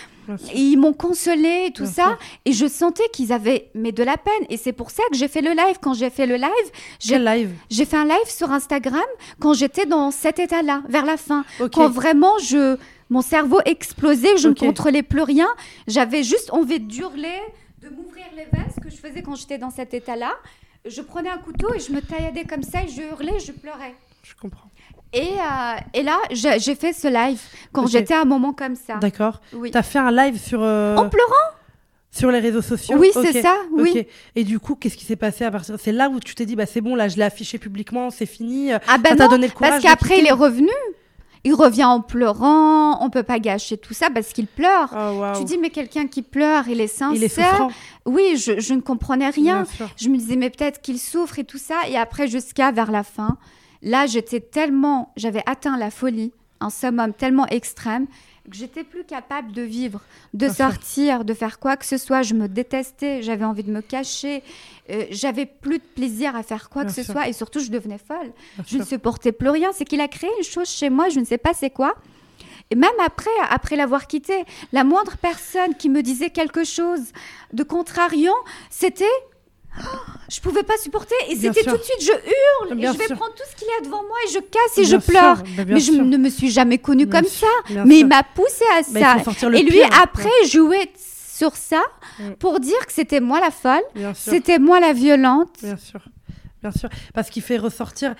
Ils 0.53 0.77
m'ont 0.77 0.93
consolé 0.93 1.65
et 1.67 1.71
tout 1.71 1.85
ça. 1.85 2.17
Et 2.45 2.53
je 2.53 2.67
sentais 2.67 3.07
qu'ils 3.13 3.33
avaient 3.33 3.69
mais 3.73 3.91
de 3.91 4.03
la 4.03 4.17
peine. 4.17 4.43
Et 4.49 4.57
c'est 4.57 4.73
pour 4.73 4.91
ça 4.91 5.03
que 5.11 5.17
j'ai 5.17 5.27
fait 5.27 5.41
le 5.41 5.51
live. 5.51 5.77
Quand 5.81 5.93
j'ai 5.93 6.09
fait 6.09 6.25
le 6.25 6.35
live, 6.35 6.71
j'ai 6.99 7.19
live? 7.19 7.51
J'ai 7.69 7.85
fait 7.85 7.97
un 7.97 8.05
live 8.05 8.27
sur 8.27 8.51
Instagram 8.51 9.01
quand 9.39 9.53
j'étais 9.53 9.85
dans 9.85 10.11
cet 10.11 10.39
état-là, 10.39 10.83
vers 10.87 11.05
la 11.05 11.17
fin. 11.17 11.45
Quand 11.73 11.89
vraiment 11.89 12.37
je 12.39 12.77
mon 13.09 13.21
cerveau 13.21 13.59
explosait, 13.65 14.37
je 14.37 14.47
ne 14.47 14.53
contrôlais 14.53 15.03
plus 15.03 15.21
rien. 15.21 15.49
J'avais 15.85 16.23
juste 16.23 16.53
envie 16.53 16.79
d'hurler, 16.79 17.41
de 17.81 17.89
m'ouvrir 17.89 18.25
les 18.37 18.45
veines, 18.45 18.71
ce 18.73 18.79
que 18.79 18.89
je 18.89 18.95
faisais 18.95 19.21
quand 19.21 19.35
j'étais 19.35 19.57
dans 19.57 19.69
cet 19.69 19.93
état-là. 19.93 20.31
Je 20.85 21.01
prenais 21.01 21.29
un 21.29 21.37
couteau 21.37 21.73
et 21.73 21.79
je 21.79 21.91
me 21.91 22.01
tailladais 22.01 22.45
comme 22.45 22.63
ça 22.63 22.83
et 22.83 22.87
je 22.87 23.01
hurlais, 23.01 23.39
je 23.39 23.51
pleurais. 23.51 23.95
Je 24.23 24.33
comprends. 24.33 24.70
Et, 25.13 25.23
euh, 25.23 25.79
et 25.93 26.03
là, 26.03 26.17
j'ai 26.31 26.75
fait 26.75 26.93
ce 26.93 27.07
live 27.07 27.41
quand 27.73 27.87
j'étais 27.87 28.13
à 28.13 28.21
un 28.21 28.25
moment 28.25 28.53
comme 28.53 28.75
ça. 28.75 28.95
D'accord. 28.95 29.41
Oui. 29.53 29.71
Tu 29.71 29.77
as 29.77 29.83
fait 29.83 29.99
un 29.99 30.11
live 30.11 30.39
sur. 30.39 30.61
Euh, 30.61 30.95
en 30.95 31.09
pleurant? 31.09 31.33
sur 32.13 32.29
les 32.29 32.39
réseaux 32.39 32.61
sociaux? 32.61 32.97
Oui, 32.99 33.09
c'est 33.13 33.41
ça, 33.41 33.55
oui. 33.71 34.05
Et 34.35 34.43
du 34.43 34.59
coup, 34.59 34.75
qu'est-ce 34.75 34.97
qui 34.97 35.05
s'est 35.05 35.15
passé 35.15 35.45
à 35.45 35.51
partir 35.51 35.75
C'est 35.79 35.93
là 35.93 36.09
où 36.09 36.19
tu 36.19 36.35
t'es 36.35 36.45
dit, 36.45 36.57
bah, 36.57 36.65
c'est 36.65 36.81
bon, 36.81 36.93
là, 36.93 37.07
je 37.07 37.15
l'ai 37.15 37.23
affiché 37.23 37.57
publiquement, 37.57 38.09
c'est 38.09 38.25
fini. 38.25 38.73
Ah 38.73 38.97
ben 38.97 39.17
ça 39.17 39.29
donné 39.29 39.47
le 39.47 39.53
courage 39.53 39.71
parce 39.71 39.83
qu'après, 39.83 40.19
il 40.19 40.27
est 40.27 40.33
revenu. 40.33 40.71
Il 41.43 41.55
revient 41.55 41.85
en 41.85 42.01
pleurant, 42.01 43.03
on 43.03 43.09
peut 43.09 43.23
pas 43.23 43.39
gâcher 43.39 43.77
tout 43.77 43.95
ça 43.95 44.09
parce 44.13 44.33
qu'il 44.33 44.45
pleure. 44.45 44.93
Oh, 44.93 45.23
Tu 45.37 45.43
dis, 45.43 45.57
mais 45.57 45.69
quelqu'un 45.69 46.05
qui 46.05 46.21
pleure, 46.21 46.67
il 46.67 46.81
est 46.81 46.87
sincère. 46.87 47.15
Il 47.15 47.23
est 47.23 47.73
oui, 48.05 48.37
je, 48.37 48.59
je, 48.59 48.73
ne 48.73 48.81
comprenais 48.81 49.29
rien. 49.29 49.65
Je 49.97 50.09
me 50.09 50.17
disais, 50.17 50.35
mais 50.35 50.49
peut-être 50.49 50.81
qu'il 50.81 50.99
souffre 50.99 51.39
et 51.39 51.43
tout 51.43 51.57
ça. 51.57 51.75
Et 51.89 51.97
après, 51.97 52.27
jusqu'à 52.27 52.71
vers 52.71 52.91
la 52.91 53.03
fin, 53.03 53.37
Là, 53.83 54.05
j'étais 54.05 54.39
tellement, 54.39 55.11
j'avais 55.15 55.43
atteint 55.45 55.77
la 55.77 55.91
folie, 55.91 56.31
un 56.59 56.69
summum 56.69 57.13
tellement 57.13 57.47
extrême 57.47 58.07
que 58.49 58.57
j'étais 58.57 58.83
plus 58.83 59.03
capable 59.03 59.51
de 59.51 59.61
vivre, 59.61 60.01
de 60.33 60.49
sortir, 60.49 61.25
de 61.25 61.33
faire 61.33 61.59
quoi 61.59 61.77
que 61.77 61.85
ce 61.85 61.97
soit. 61.97 62.21
Je 62.21 62.33
me 62.33 62.47
détestais, 62.47 63.21
j'avais 63.21 63.45
envie 63.45 63.63
de 63.63 63.71
me 63.71 63.81
cacher, 63.81 64.43
euh, 64.89 65.05
j'avais 65.11 65.45
plus 65.45 65.77
de 65.77 65.83
plaisir 65.83 66.35
à 66.35 66.43
faire 66.43 66.69
quoi 66.69 66.83
que 66.83 66.91
ce 66.91 67.03
soit 67.03 67.27
et 67.27 67.33
surtout 67.33 67.59
je 67.59 67.69
devenais 67.69 67.99
folle. 67.99 68.31
je 68.67 68.77
ne 68.77 68.83
supportais 68.83 69.31
plus 69.31 69.49
rien. 69.49 69.69
C'est 69.73 69.85
qu'il 69.85 70.01
a 70.01 70.07
créé 70.07 70.29
une 70.37 70.43
chose 70.43 70.69
chez 70.69 70.89
moi, 70.89 71.09
je 71.09 71.19
ne 71.19 71.25
sais 71.25 71.37
pas 71.37 71.53
c'est 71.53 71.69
quoi. 71.69 71.95
Et 72.71 72.75
même 72.75 72.89
après, 73.05 73.29
après 73.49 73.75
l'avoir 73.75 74.07
quitté, 74.07 74.45
la 74.71 74.83
moindre 74.83 75.17
personne 75.17 75.75
qui 75.75 75.89
me 75.89 76.01
disait 76.01 76.29
quelque 76.29 76.63
chose 76.63 77.11
de 77.53 77.63
contrariant, 77.63 78.35
c'était 78.69 79.05
je 80.29 80.39
pouvais 80.41 80.63
pas 80.63 80.77
supporter 80.77 81.15
et 81.29 81.35
c'était 81.35 81.63
tout 81.63 81.77
de 81.77 81.83
suite 81.83 82.01
je 82.01 82.11
hurle 82.11 82.79
et 82.79 82.87
je 82.87 82.97
vais 82.97 83.15
prendre 83.15 83.33
tout 83.33 83.43
ce 83.49 83.55
qu'il 83.55 83.67
y 83.67 83.81
a 83.81 83.85
devant 83.85 84.01
moi 84.03 84.17
et 84.27 84.31
je 84.31 84.39
casse 84.39 84.77
et 84.77 84.85
je 84.85 84.97
pleure. 84.97 85.37
Mais 85.67 85.79
je 85.79 85.91
ne 85.91 86.17
me 86.17 86.29
suis 86.29 86.51
jamais 86.51 86.77
connue 86.77 87.07
comme 87.07 87.25
ça. 87.25 87.47
Mais 87.85 87.99
il 87.99 88.07
m'a 88.07 88.23
poussé 88.23 88.65
à 88.77 88.83
ça. 88.83 89.17
et 89.53 89.63
lui 89.63 89.81
après 90.01 90.29
jouait 90.47 90.91
sur 90.95 91.55
ça 91.55 91.81
mm. 92.19 92.33
pour 92.33 92.59
dire 92.59 92.85
que 92.85 92.93
c'était 92.93 93.19
moi 93.19 93.39
la 93.39 93.51
folle 93.51 93.81
c'était 94.15 94.59
moi 94.59 94.79
la 94.79 94.93
violente. 94.93 95.55
Bien 95.61 95.77
sûr 95.77 95.99
Bien 96.61 96.71
sûr, 96.71 96.89
parce 97.13 97.29
qu'il 97.29 97.41
fait 97.41 97.57
ressortir. 97.57 98.13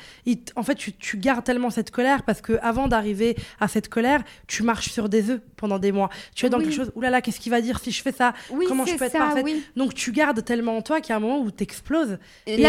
en 0.55 0.63
fait, 0.63 0.75
tu, 0.75 1.17
gardes 1.17 1.43
tellement 1.43 1.69
cette 1.69 1.91
colère 1.91 2.23
parce 2.23 2.41
que 2.41 2.53
avant 2.61 2.87
d'arriver 2.87 3.35
à 3.59 3.67
cette 3.67 3.87
colère, 3.87 4.23
tu 4.47 4.63
marches 4.63 4.89
sur 4.89 5.09
des 5.09 5.29
œufs 5.29 5.41
pendant 5.57 5.77
des 5.77 5.91
mois. 5.91 6.09
Tu 6.35 6.45
es 6.45 6.49
dans 6.49 6.59
quelque 6.59 6.73
chose. 6.73 6.91
Ouh 6.95 7.01
là 7.01 7.11
là, 7.11 7.21
qu'est-ce 7.21 7.39
qu'il 7.39 7.51
va 7.51 7.61
dire 7.61 7.79
si 7.79 7.91
je 7.91 8.01
fais 8.01 8.11
ça? 8.11 8.33
Comment 8.67 8.85
je 8.85 8.95
peux 8.95 9.05
être 9.05 9.17
parfaite? 9.17 9.45
Donc 9.75 9.93
tu 9.93 10.11
gardes 10.11 10.43
tellement 10.43 10.77
en 10.77 10.81
toi 10.81 11.01
qu'il 11.01 11.11
y 11.11 11.13
a 11.13 11.17
un 11.17 11.19
moment 11.19 11.39
où 11.39 11.51
tu 11.51 11.63
exploses. 11.63 12.17
Et, 12.47 12.61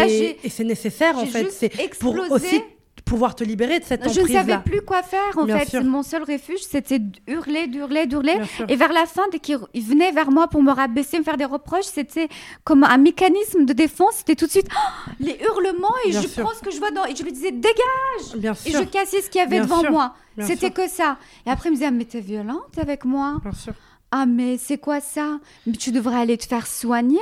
et, 0.43 0.49
c'est 0.49 0.63
nécessaire 0.63 1.17
en 1.17 1.25
fait. 1.25 1.49
C'est 1.51 1.71
pour 1.99 2.15
aussi 2.29 2.61
pouvoir 3.05 3.35
te 3.35 3.43
libérer 3.43 3.79
de 3.79 3.85
cette 3.85 4.01
emprise 4.01 4.15
Je 4.15 4.21
ne 4.21 4.27
savais 4.27 4.57
plus 4.59 4.81
quoi 4.81 5.03
faire 5.03 5.37
en 5.37 5.45
fait. 5.45 5.81
Mon 5.81 6.03
seul 6.03 6.23
refuge, 6.23 6.61
c'était 6.61 6.99
d'hurler, 6.99 7.67
d'hurler, 7.67 8.05
d'hurler. 8.05 8.37
Et 8.69 8.75
vers 8.75 8.91
la 8.91 9.05
fin, 9.05 9.23
dès 9.31 9.39
qu'il 9.39 9.57
venait 9.75 10.11
vers 10.11 10.31
moi 10.31 10.47
pour 10.47 10.63
me 10.63 10.71
rabaisser, 10.71 11.19
me 11.19 11.23
faire 11.23 11.37
des 11.37 11.45
reproches, 11.45 11.85
c'était 11.85 12.29
comme 12.63 12.83
un 12.83 12.97
mécanisme 12.97 13.65
de 13.65 13.73
défense. 13.73 14.15
C'était 14.17 14.35
tout 14.35 14.45
de 14.45 14.51
suite 14.51 14.67
oh, 14.71 15.11
les 15.19 15.37
hurlements 15.41 15.93
et 16.05 16.11
je 16.11 16.41
prends 16.41 16.53
ce 16.53 16.61
que 16.61 16.71
je 16.71 16.79
vois 16.79 16.91
dans 16.91 17.05
et 17.05 17.15
je 17.15 17.23
lui 17.23 17.31
disais 17.31 17.51
dégage. 17.51 18.35
Bien 18.37 18.53
et 18.65 18.71
je 18.71 18.83
cassais 18.83 19.21
ce 19.21 19.29
qu'il 19.29 19.39
y 19.39 19.43
avait 19.43 19.59
devant 19.59 19.89
moi. 19.89 20.15
C'était 20.39 20.71
que 20.71 20.87
ça. 20.87 21.17
Et 21.45 21.49
après, 21.49 21.69
il 21.69 21.73
me 21.73 21.75
disait 21.75 21.87
ah, 21.87 21.91
mais 21.91 22.05
t'es 22.05 22.21
violente 22.21 22.77
avec 22.77 23.05
moi. 23.05 23.37
Bien 23.43 23.51
sûr. 23.51 23.73
Ah 24.15 24.27
mais 24.27 24.59
c'est 24.59 24.77
quoi 24.77 25.01
ça? 25.01 25.39
Mais 25.65 25.73
tu 25.73 25.91
devrais 25.91 26.17
aller 26.17 26.37
te 26.37 26.45
faire 26.45 26.67
soigner. 26.67 27.17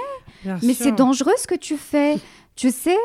mais 0.45 0.73
c'est 0.73 0.91
dangereux 0.91 1.33
ce 1.37 1.47
que 1.47 1.55
tu 1.55 1.77
fais. 1.77 2.17
Tu 2.57 2.69
sais 2.69 2.97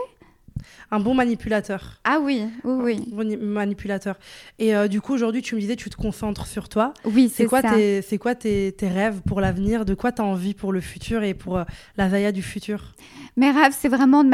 un 0.91 1.01
bon 1.01 1.15
manipulateur. 1.15 2.01
Ah 2.05 2.19
oui, 2.21 2.45
oui, 2.65 2.75
oui. 2.83 3.09
Un 3.13 3.17
bon 3.17 3.39
manipulateur. 3.45 4.19
Et 4.59 4.75
euh, 4.75 4.89
du 4.89 5.01
coup, 5.01 5.15
aujourd'hui, 5.15 5.43
tu 5.43 5.55
me 5.55 5.61
disais, 5.61 5.77
tu 5.77 5.91
te 5.91 5.97
concentres 5.97 6.47
sur 6.47 6.69
toi. 6.69 6.95
Oui, 7.05 7.31
c'est 7.33 7.47
quoi 7.47 7.63
Tes, 7.63 8.03
c'est 8.03 8.19
quoi 8.19 8.35
tes, 8.35 8.73
tes, 8.73 8.89
rêves 8.89 9.21
pour 9.27 9.41
l'avenir? 9.41 9.85
De 9.85 9.95
quoi 9.95 10.13
tu 10.13 10.23
as 10.23 10.25
envie 10.25 10.55
pour 10.55 10.73
le 10.73 10.81
futur 10.81 11.23
et 11.23 11.35
pour 11.35 11.59
euh, 11.59 11.65
la 11.97 12.11
Zaya 12.11 12.33
du 12.33 12.43
futur? 12.43 12.95
Mes 13.37 13.51
rêves, 13.51 13.75
c'est 13.77 13.89
vraiment 13.89 14.25
de 14.25 14.31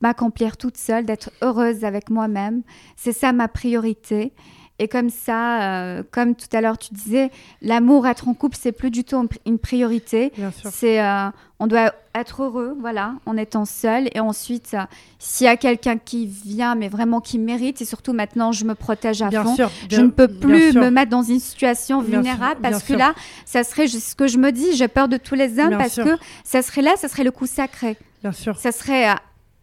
m'accomplir 0.00 0.56
toute 0.56 0.76
seule, 0.76 1.04
d'être 1.06 1.30
heureuse 1.42 1.84
avec 1.84 2.10
moi-même. 2.10 2.62
C'est 2.96 3.12
ça 3.12 3.32
ma 3.32 3.48
priorité. 3.48 4.32
Et 4.78 4.88
comme 4.88 5.08
ça, 5.08 5.62
euh, 5.62 6.02
comme 6.10 6.34
tout 6.34 6.48
à 6.52 6.60
l'heure 6.60 6.76
tu 6.76 6.92
disais, 6.92 7.30
l'amour, 7.62 8.06
être 8.06 8.28
en 8.28 8.34
couple, 8.34 8.58
c'est 8.60 8.72
plus 8.72 8.90
du 8.90 9.04
tout 9.04 9.26
une 9.46 9.58
priorité. 9.58 10.32
C'est, 10.70 11.02
euh, 11.02 11.30
on 11.58 11.66
doit 11.66 11.94
être 12.14 12.42
heureux, 12.42 12.76
voilà, 12.78 13.14
en 13.24 13.38
étant 13.38 13.64
seul. 13.64 14.10
Et 14.14 14.20
ensuite, 14.20 14.72
euh, 14.74 14.82
s'il 15.18 15.46
y 15.46 15.48
a 15.48 15.56
quelqu'un 15.56 15.96
qui 15.96 16.26
vient, 16.26 16.74
mais 16.74 16.88
vraiment 16.88 17.22
qui 17.22 17.38
mérite, 17.38 17.80
et 17.80 17.86
surtout 17.86 18.12
maintenant, 18.12 18.52
je 18.52 18.66
me 18.66 18.74
protège 18.74 19.22
à 19.22 19.30
fond. 19.30 19.56
je 19.90 20.00
ne 20.00 20.08
peux 20.08 20.28
plus 20.28 20.74
me 20.74 20.90
mettre 20.90 21.10
dans 21.10 21.22
une 21.22 21.40
situation 21.40 22.02
vulnérable 22.02 22.60
parce 22.60 22.82
que 22.82 22.92
là, 22.92 23.14
ça 23.46 23.64
serait 23.64 23.88
ce 23.88 24.14
que 24.14 24.26
je 24.26 24.36
me 24.36 24.52
dis. 24.52 24.76
J'ai 24.76 24.88
peur 24.88 25.08
de 25.08 25.16
tous 25.16 25.34
les 25.34 25.58
hommes 25.58 25.78
parce 25.78 25.96
que 25.96 26.18
ça 26.44 26.60
serait 26.60 26.82
là, 26.82 26.96
ça 26.96 27.08
serait 27.08 27.24
le 27.24 27.30
coup 27.30 27.46
sacré. 27.46 27.96
Bien 28.22 28.32
sûr. 28.32 28.58
Ça 28.58 28.72
serait 28.72 29.08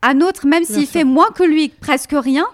un 0.02 0.22
autre, 0.22 0.48
même 0.48 0.64
s'il 0.64 0.88
fait 0.88 1.03
moins 1.03 1.30
que 1.30 1.44
lui, 1.44 1.69
presque 1.69 2.14
rien 2.14 2.45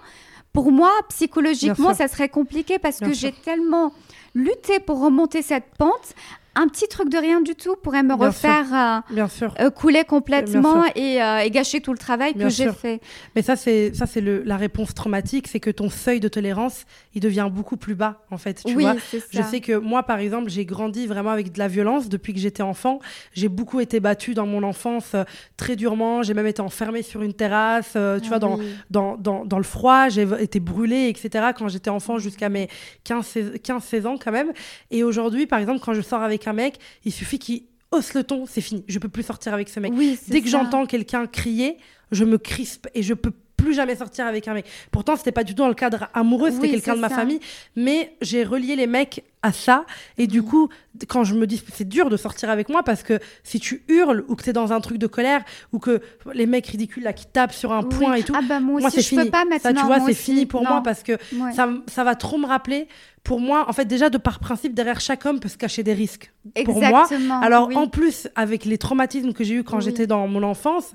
pour 0.61 0.73
moi, 0.73 0.91
psychologiquement, 1.07 1.94
ça 1.94 2.10
serait 2.10 2.27
compliqué 2.27 2.80
parce 2.80 2.99
que 2.99 3.14
j'ai 3.14 3.31
tellement 3.31 3.94
lutté 4.36 4.81
pour 4.81 5.02
remonter 5.02 5.41
cette 5.41 5.64
pente 5.77 6.14
un 6.60 6.68
petit 6.68 6.88
truc 6.90 7.10
de 7.10 7.18
rien 7.18 7.40
du 7.40 7.56
tout 7.56 7.77
pourrait 7.77 8.03
me 8.03 8.14
refaire 8.14 9.03
euh, 9.18 9.27
euh, 9.60 9.69
couler 9.69 10.03
complètement 10.03 10.84
euh, 10.84 11.40
et, 11.40 11.49
gâcher 11.52 11.80
tout 11.80 11.94
le 11.94 11.98
travail 11.98 12.34
que 12.34 12.49
j'ai 12.49 12.72
fait. 12.73 12.99
Mais 13.36 13.41
ça, 13.41 13.56
c'est 13.56 13.94
ça, 13.95 14.06
c'est 14.06 14.22
la 14.22 14.57
réponse 14.57 14.94
traumatique, 14.94 15.48
c'est 15.48 15.61
que 15.61 15.69
ton 15.69 15.90
seuil 15.90 16.19
de 16.19 16.27
tolérance, 16.27 16.86
il 17.15 17.22
devient 17.22 17.49
beaucoup 17.49 17.77
plus 17.77 17.95
bas, 17.95 18.26
en 18.30 18.38
fait. 18.38 18.61
Tu 18.65 18.73
vois 18.73 18.95
Je 19.31 19.41
sais 19.41 19.61
que 19.61 19.77
moi, 19.77 20.03
par 20.03 20.19
exemple, 20.19 20.49
j'ai 20.49 20.65
grandi 20.65 21.07
vraiment 21.07 21.31
avec 21.31 21.53
de 21.53 21.60
la 21.60 21.69
violence 21.69 22.10
depuis 22.10 22.34
que 22.34 22.40
j'étais 22.40 22.64
enfant. 22.64 22.99
J'ai 23.34 23.48
beaucoup 23.48 23.80
été 23.80 24.02
battue 24.02 24.34
dans 24.34 24.45
mon 24.45 24.64
enfance 24.64 25.15
très 25.56 25.77
durement. 25.77 26.23
J'ai 26.23 26.34
même 26.34 26.48
été 26.48 26.61
enfermée 26.61 27.03
sur 27.03 27.22
une 27.22 27.34
terrasse, 27.34 27.91
tu 27.94 27.98
ah 27.98 28.18
vois, 28.27 28.40
dans, 28.40 28.60
dans, 28.90 29.15
dans, 29.15 29.45
dans, 29.45 29.57
le 29.57 29.64
froid. 29.64 30.10
J'ai 30.10 30.27
été 30.40 30.60
brûlée, 30.60 31.07
etc. 31.07 31.52
Quand 31.57 31.69
j'étais 31.69 31.90
enfant 31.90 32.18
jusqu'à 32.18 32.49
mes 32.49 32.68
15-16 33.06 34.07
ans 34.07 34.18
quand 34.18 34.34
même. 34.34 34.52
Et 34.91 35.03
aujourd'hui, 35.03 35.48
par 35.48 35.60
exemple, 35.60 35.80
quand 35.80 35.94
je 35.94 36.02
sors 36.02 36.22
avec 36.22 36.48
un 36.49 36.53
mec, 36.53 36.80
il 37.05 37.13
suffit 37.13 37.39
qu'il 37.39 37.63
hausse 37.91 38.13
le 38.13 38.23
ton, 38.23 38.45
c'est 38.45 38.61
fini. 38.61 38.84
Je 38.88 38.99
peux 38.99 39.09
plus 39.09 39.23
sortir 39.23 39.53
avec 39.53 39.69
ce 39.69 39.80
mec. 39.80 39.93
Dès 40.27 40.41
que 40.41 40.49
j'entends 40.49 40.85
quelqu'un 40.85 41.27
crier, 41.27 41.77
je 42.11 42.23
me 42.26 42.38
crispe 42.38 42.88
et 42.93 43.03
je 43.03 43.13
peux 43.13 43.31
plus 43.57 43.73
jamais 43.73 43.95
sortir 43.95 44.26
avec 44.26 44.47
un 44.47 44.53
mec. 44.53 44.65
Pourtant, 44.91 45.15
c'était 45.15 45.31
pas 45.31 45.43
du 45.43 45.53
tout 45.53 45.63
dans 45.63 45.67
le 45.67 45.73
cadre 45.73 46.07
amoureux, 46.13 46.51
c'était 46.51 46.69
quelqu'un 46.69 46.95
de 46.95 47.01
ma 47.01 47.09
famille. 47.09 47.39
Mais 47.76 48.15
j'ai 48.21 48.43
relié 48.43 48.76
les 48.76 48.88
mecs 48.88 49.23
à 49.41 49.51
ça. 49.51 49.85
Et 50.17 50.27
du 50.27 50.43
coup, 50.43 50.69
quand 51.07 51.23
je 51.23 51.33
me 51.33 51.47
dis, 51.47 51.63
c'est 51.73 51.87
dur 51.87 52.09
de 52.09 52.17
sortir 52.17 52.49
avec 52.49 52.69
moi 52.69 52.83
parce 52.83 53.03
que 53.03 53.19
si 53.43 53.59
tu 53.59 53.83
hurles 53.87 54.25
ou 54.27 54.35
que 54.35 54.43
tu 54.43 54.49
es 54.49 54.53
dans 54.53 54.73
un 54.73 54.81
truc 54.81 54.97
de 54.97 55.07
colère 55.07 55.43
ou 55.71 55.79
que 55.79 56.01
les 56.33 56.45
mecs 56.45 56.67
ridicules 56.67 57.03
là 57.03 57.13
qui 57.13 57.25
tapent 57.25 57.53
sur 57.53 57.71
un 57.71 57.83
point 57.83 58.15
et 58.15 58.23
tout, 58.23 58.33
ah 58.35 58.41
bah 58.47 58.59
moi, 58.59 58.89
c'est 58.89 59.01
fini. 59.01 59.25
Peux 59.25 59.31
pas 59.31 59.45
maintenant, 59.45 59.59
ça, 59.59 59.73
tu 59.73 59.85
vois, 59.85 59.99
c'est 60.01 60.13
fini 60.13 60.45
pour 60.45 60.63
moi 60.63 60.81
parce 60.83 61.03
que 61.03 61.17
ça, 61.55 61.69
ça 61.87 62.03
va 62.03 62.15
trop 62.15 62.37
me 62.37 62.45
rappeler 62.45 62.87
pour 63.23 63.39
moi, 63.39 63.65
en 63.67 63.73
fait, 63.73 63.85
déjà 63.85 64.09
de 64.09 64.17
par 64.17 64.39
principe, 64.39 64.73
derrière 64.73 64.99
chaque 64.99 65.25
homme 65.25 65.39
peut 65.39 65.49
se 65.49 65.57
cacher 65.57 65.83
des 65.83 65.93
risques. 65.93 66.31
Exactement, 66.55 67.03
pour 67.05 67.21
moi. 67.21 67.39
Alors, 67.43 67.69
en 67.75 67.87
plus, 67.87 68.27
avec 68.35 68.65
les 68.65 68.77
traumatismes 68.77 69.33
que 69.33 69.43
j'ai 69.43 69.55
eus 69.55 69.63
quand 69.63 69.79
j'étais 69.79 70.07
dans 70.07 70.27
mon 70.27 70.41
enfance 70.43 70.93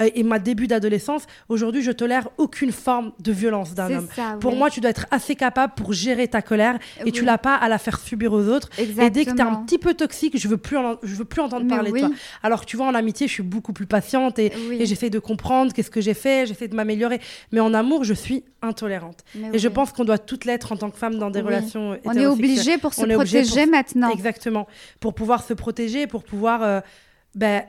euh, 0.00 0.08
et 0.14 0.22
ma 0.22 0.38
début 0.38 0.66
d'adolescence, 0.66 1.26
aujourd'hui, 1.48 1.82
je 1.82 1.90
tolère 1.90 2.28
aucune 2.38 2.72
forme 2.72 3.12
de 3.18 3.32
violence 3.32 3.74
d'un 3.74 3.98
homme. 3.98 4.08
pour 4.40 4.54
moi, 4.56 4.70
tu 4.70 4.80
dois 4.80 4.90
être 4.90 5.06
assez 5.10 5.34
capable 5.34 5.74
pour 5.74 5.92
gérer 5.92 6.28
ta 6.28 6.42
colère 6.42 6.78
et 7.04 7.12
tu 7.12 7.24
l'as 7.24 7.38
pas 7.38 7.54
à 7.54 7.68
la 7.68 7.78
faire 7.84 7.98
subir 7.98 8.32
aux 8.32 8.48
autres. 8.48 8.68
Et 8.78 8.86
dès 9.10 9.24
que 9.24 9.30
tu 9.30 9.36
es 9.36 9.42
un 9.42 9.56
petit 9.56 9.78
peu 9.78 9.94
toxique, 9.94 10.38
je 10.38 10.48
veux 10.48 10.56
plus, 10.56 10.76
je 11.02 11.14
veux 11.14 11.24
plus 11.24 11.40
entendre 11.40 11.68
parler 11.68 11.92
de 11.92 11.98
toi. 11.98 12.10
Alors 12.42 12.62
que 12.62 12.66
tu 12.66 12.76
vois, 12.76 12.86
en 12.86 12.94
amitié, 12.94 13.28
je 13.28 13.32
suis 13.32 13.42
beaucoup 13.42 13.72
plus 13.72 13.86
patiente 13.86 14.38
et, 14.38 14.52
et 14.72 14.86
j'essaie 14.86 15.10
de 15.10 15.18
comprendre 15.18 15.72
qu'est-ce 15.72 15.90
que 15.90 16.00
j'ai 16.00 16.14
fait, 16.14 16.46
j'essaie 16.46 16.68
de 16.68 16.74
m'améliorer. 16.74 17.20
Mais 17.52 17.60
en 17.60 17.74
amour, 17.74 18.04
je 18.04 18.14
suis 18.14 18.44
intolérante. 18.62 19.24
et 19.52 19.58
je 19.58 19.68
pense 19.68 19.92
qu'on 19.92 20.04
doit 20.04 20.18
toutes 20.18 20.44
l'être 20.44 20.72
en 20.72 20.76
tant 20.76 20.90
que 20.90 20.98
femme 20.98 21.18
dans 21.18 21.30
des 21.30 21.40
relations 21.40 21.98
on 22.04 22.12
est 22.12 22.26
obligé 22.26 22.78
pour 22.78 22.94
se 22.94 23.04
protéger 23.04 23.66
maintenant. 23.66 24.10
Exactement. 24.10 24.66
Pour 25.00 25.14
pouvoir 25.14 25.42
se 25.42 25.54
protéger, 25.54 26.06
pour 26.06 26.24
pouvoir 26.24 26.62
euh, 26.62 26.80
ben, 27.34 27.62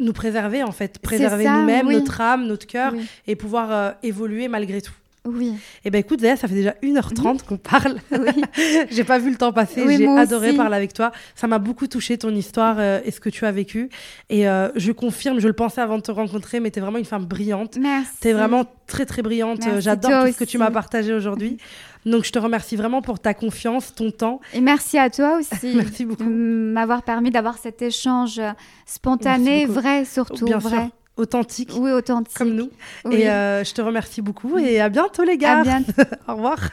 nous 0.00 0.12
préserver, 0.12 0.62
en 0.62 0.72
fait. 0.72 0.98
Préserver 0.98 1.48
nous-mêmes, 1.48 1.90
notre 1.90 2.20
âme, 2.20 2.46
notre 2.46 2.66
cœur, 2.66 2.92
et 3.26 3.36
pouvoir 3.36 3.72
euh, 3.72 3.90
évoluer 4.02 4.48
malgré 4.48 4.80
tout. 4.80 4.94
Oui. 5.34 5.48
Et 5.48 5.54
eh 5.86 5.90
ben 5.90 5.98
écoute, 5.98 6.20
Zaya, 6.20 6.36
ça 6.36 6.48
fait 6.48 6.54
déjà 6.54 6.74
1h30 6.82 7.44
qu'on 7.44 7.56
parle. 7.56 7.98
Oui. 8.12 8.42
J'ai 8.90 9.04
pas 9.04 9.18
vu 9.18 9.30
le 9.30 9.36
temps 9.36 9.52
passer. 9.52 9.84
J'ai 9.96 10.06
adoré 10.06 10.52
parler 10.54 10.76
avec 10.76 10.92
toi. 10.92 11.12
Ça 11.34 11.46
m'a 11.46 11.58
beaucoup 11.58 11.86
touché 11.86 12.18
ton 12.18 12.34
histoire 12.34 12.76
euh, 12.78 13.00
et 13.04 13.10
ce 13.10 13.20
que 13.20 13.28
tu 13.28 13.44
as 13.44 13.52
vécu. 13.52 13.90
Et 14.30 14.44
je 14.44 14.92
confirme, 14.92 15.40
je 15.40 15.46
le 15.46 15.52
pensais 15.52 15.80
avant 15.80 15.96
de 15.96 16.02
te 16.02 16.10
rencontrer, 16.10 16.60
mais 16.60 16.70
tu 16.70 16.78
es 16.78 16.82
vraiment 16.82 16.98
une 16.98 17.04
femme 17.04 17.26
brillante. 17.26 17.76
Merci. 17.80 18.12
Tu 18.20 18.28
es 18.28 18.32
vraiment 18.32 18.64
très 18.86 19.06
très 19.06 19.22
brillante. 19.22 19.60
J'adore 19.78 20.26
tout 20.26 20.32
ce 20.32 20.38
que 20.38 20.44
tu 20.44 20.58
m'as 20.58 20.70
partagé 20.70 21.12
aujourd'hui. 21.12 21.58
Donc 22.06 22.24
je 22.24 22.32
te 22.32 22.38
remercie 22.38 22.76
vraiment 22.76 23.02
pour 23.02 23.18
ta 23.18 23.34
confiance, 23.34 23.94
ton 23.94 24.10
temps. 24.10 24.40
Et 24.54 24.60
merci 24.60 24.98
à 24.98 25.10
toi 25.10 25.38
aussi. 25.38 25.74
merci 25.76 26.04
beaucoup. 26.04 26.24
De 26.24 26.28
m'avoir 26.28 27.02
permis 27.02 27.30
d'avoir 27.30 27.58
cet 27.58 27.82
échange 27.82 28.40
spontané, 28.86 29.66
vrai 29.66 30.04
surtout. 30.04 30.46
Bien 30.46 30.58
vrai. 30.58 30.76
Sûr. 30.76 30.90
Authentique. 31.18 31.72
Oui, 31.76 31.90
authentique. 31.90 32.36
Comme 32.36 32.54
nous. 32.54 32.70
Et 33.10 33.28
euh, 33.28 33.64
je 33.64 33.74
te 33.74 33.82
remercie 33.82 34.22
beaucoup 34.22 34.56
et 34.56 34.80
à 34.80 34.88
bientôt 34.88 35.24
les 35.24 35.36
gars. 35.36 35.58
À 35.58 35.62
bientôt. 35.62 35.92
Au 36.28 36.36
revoir. 36.36 36.58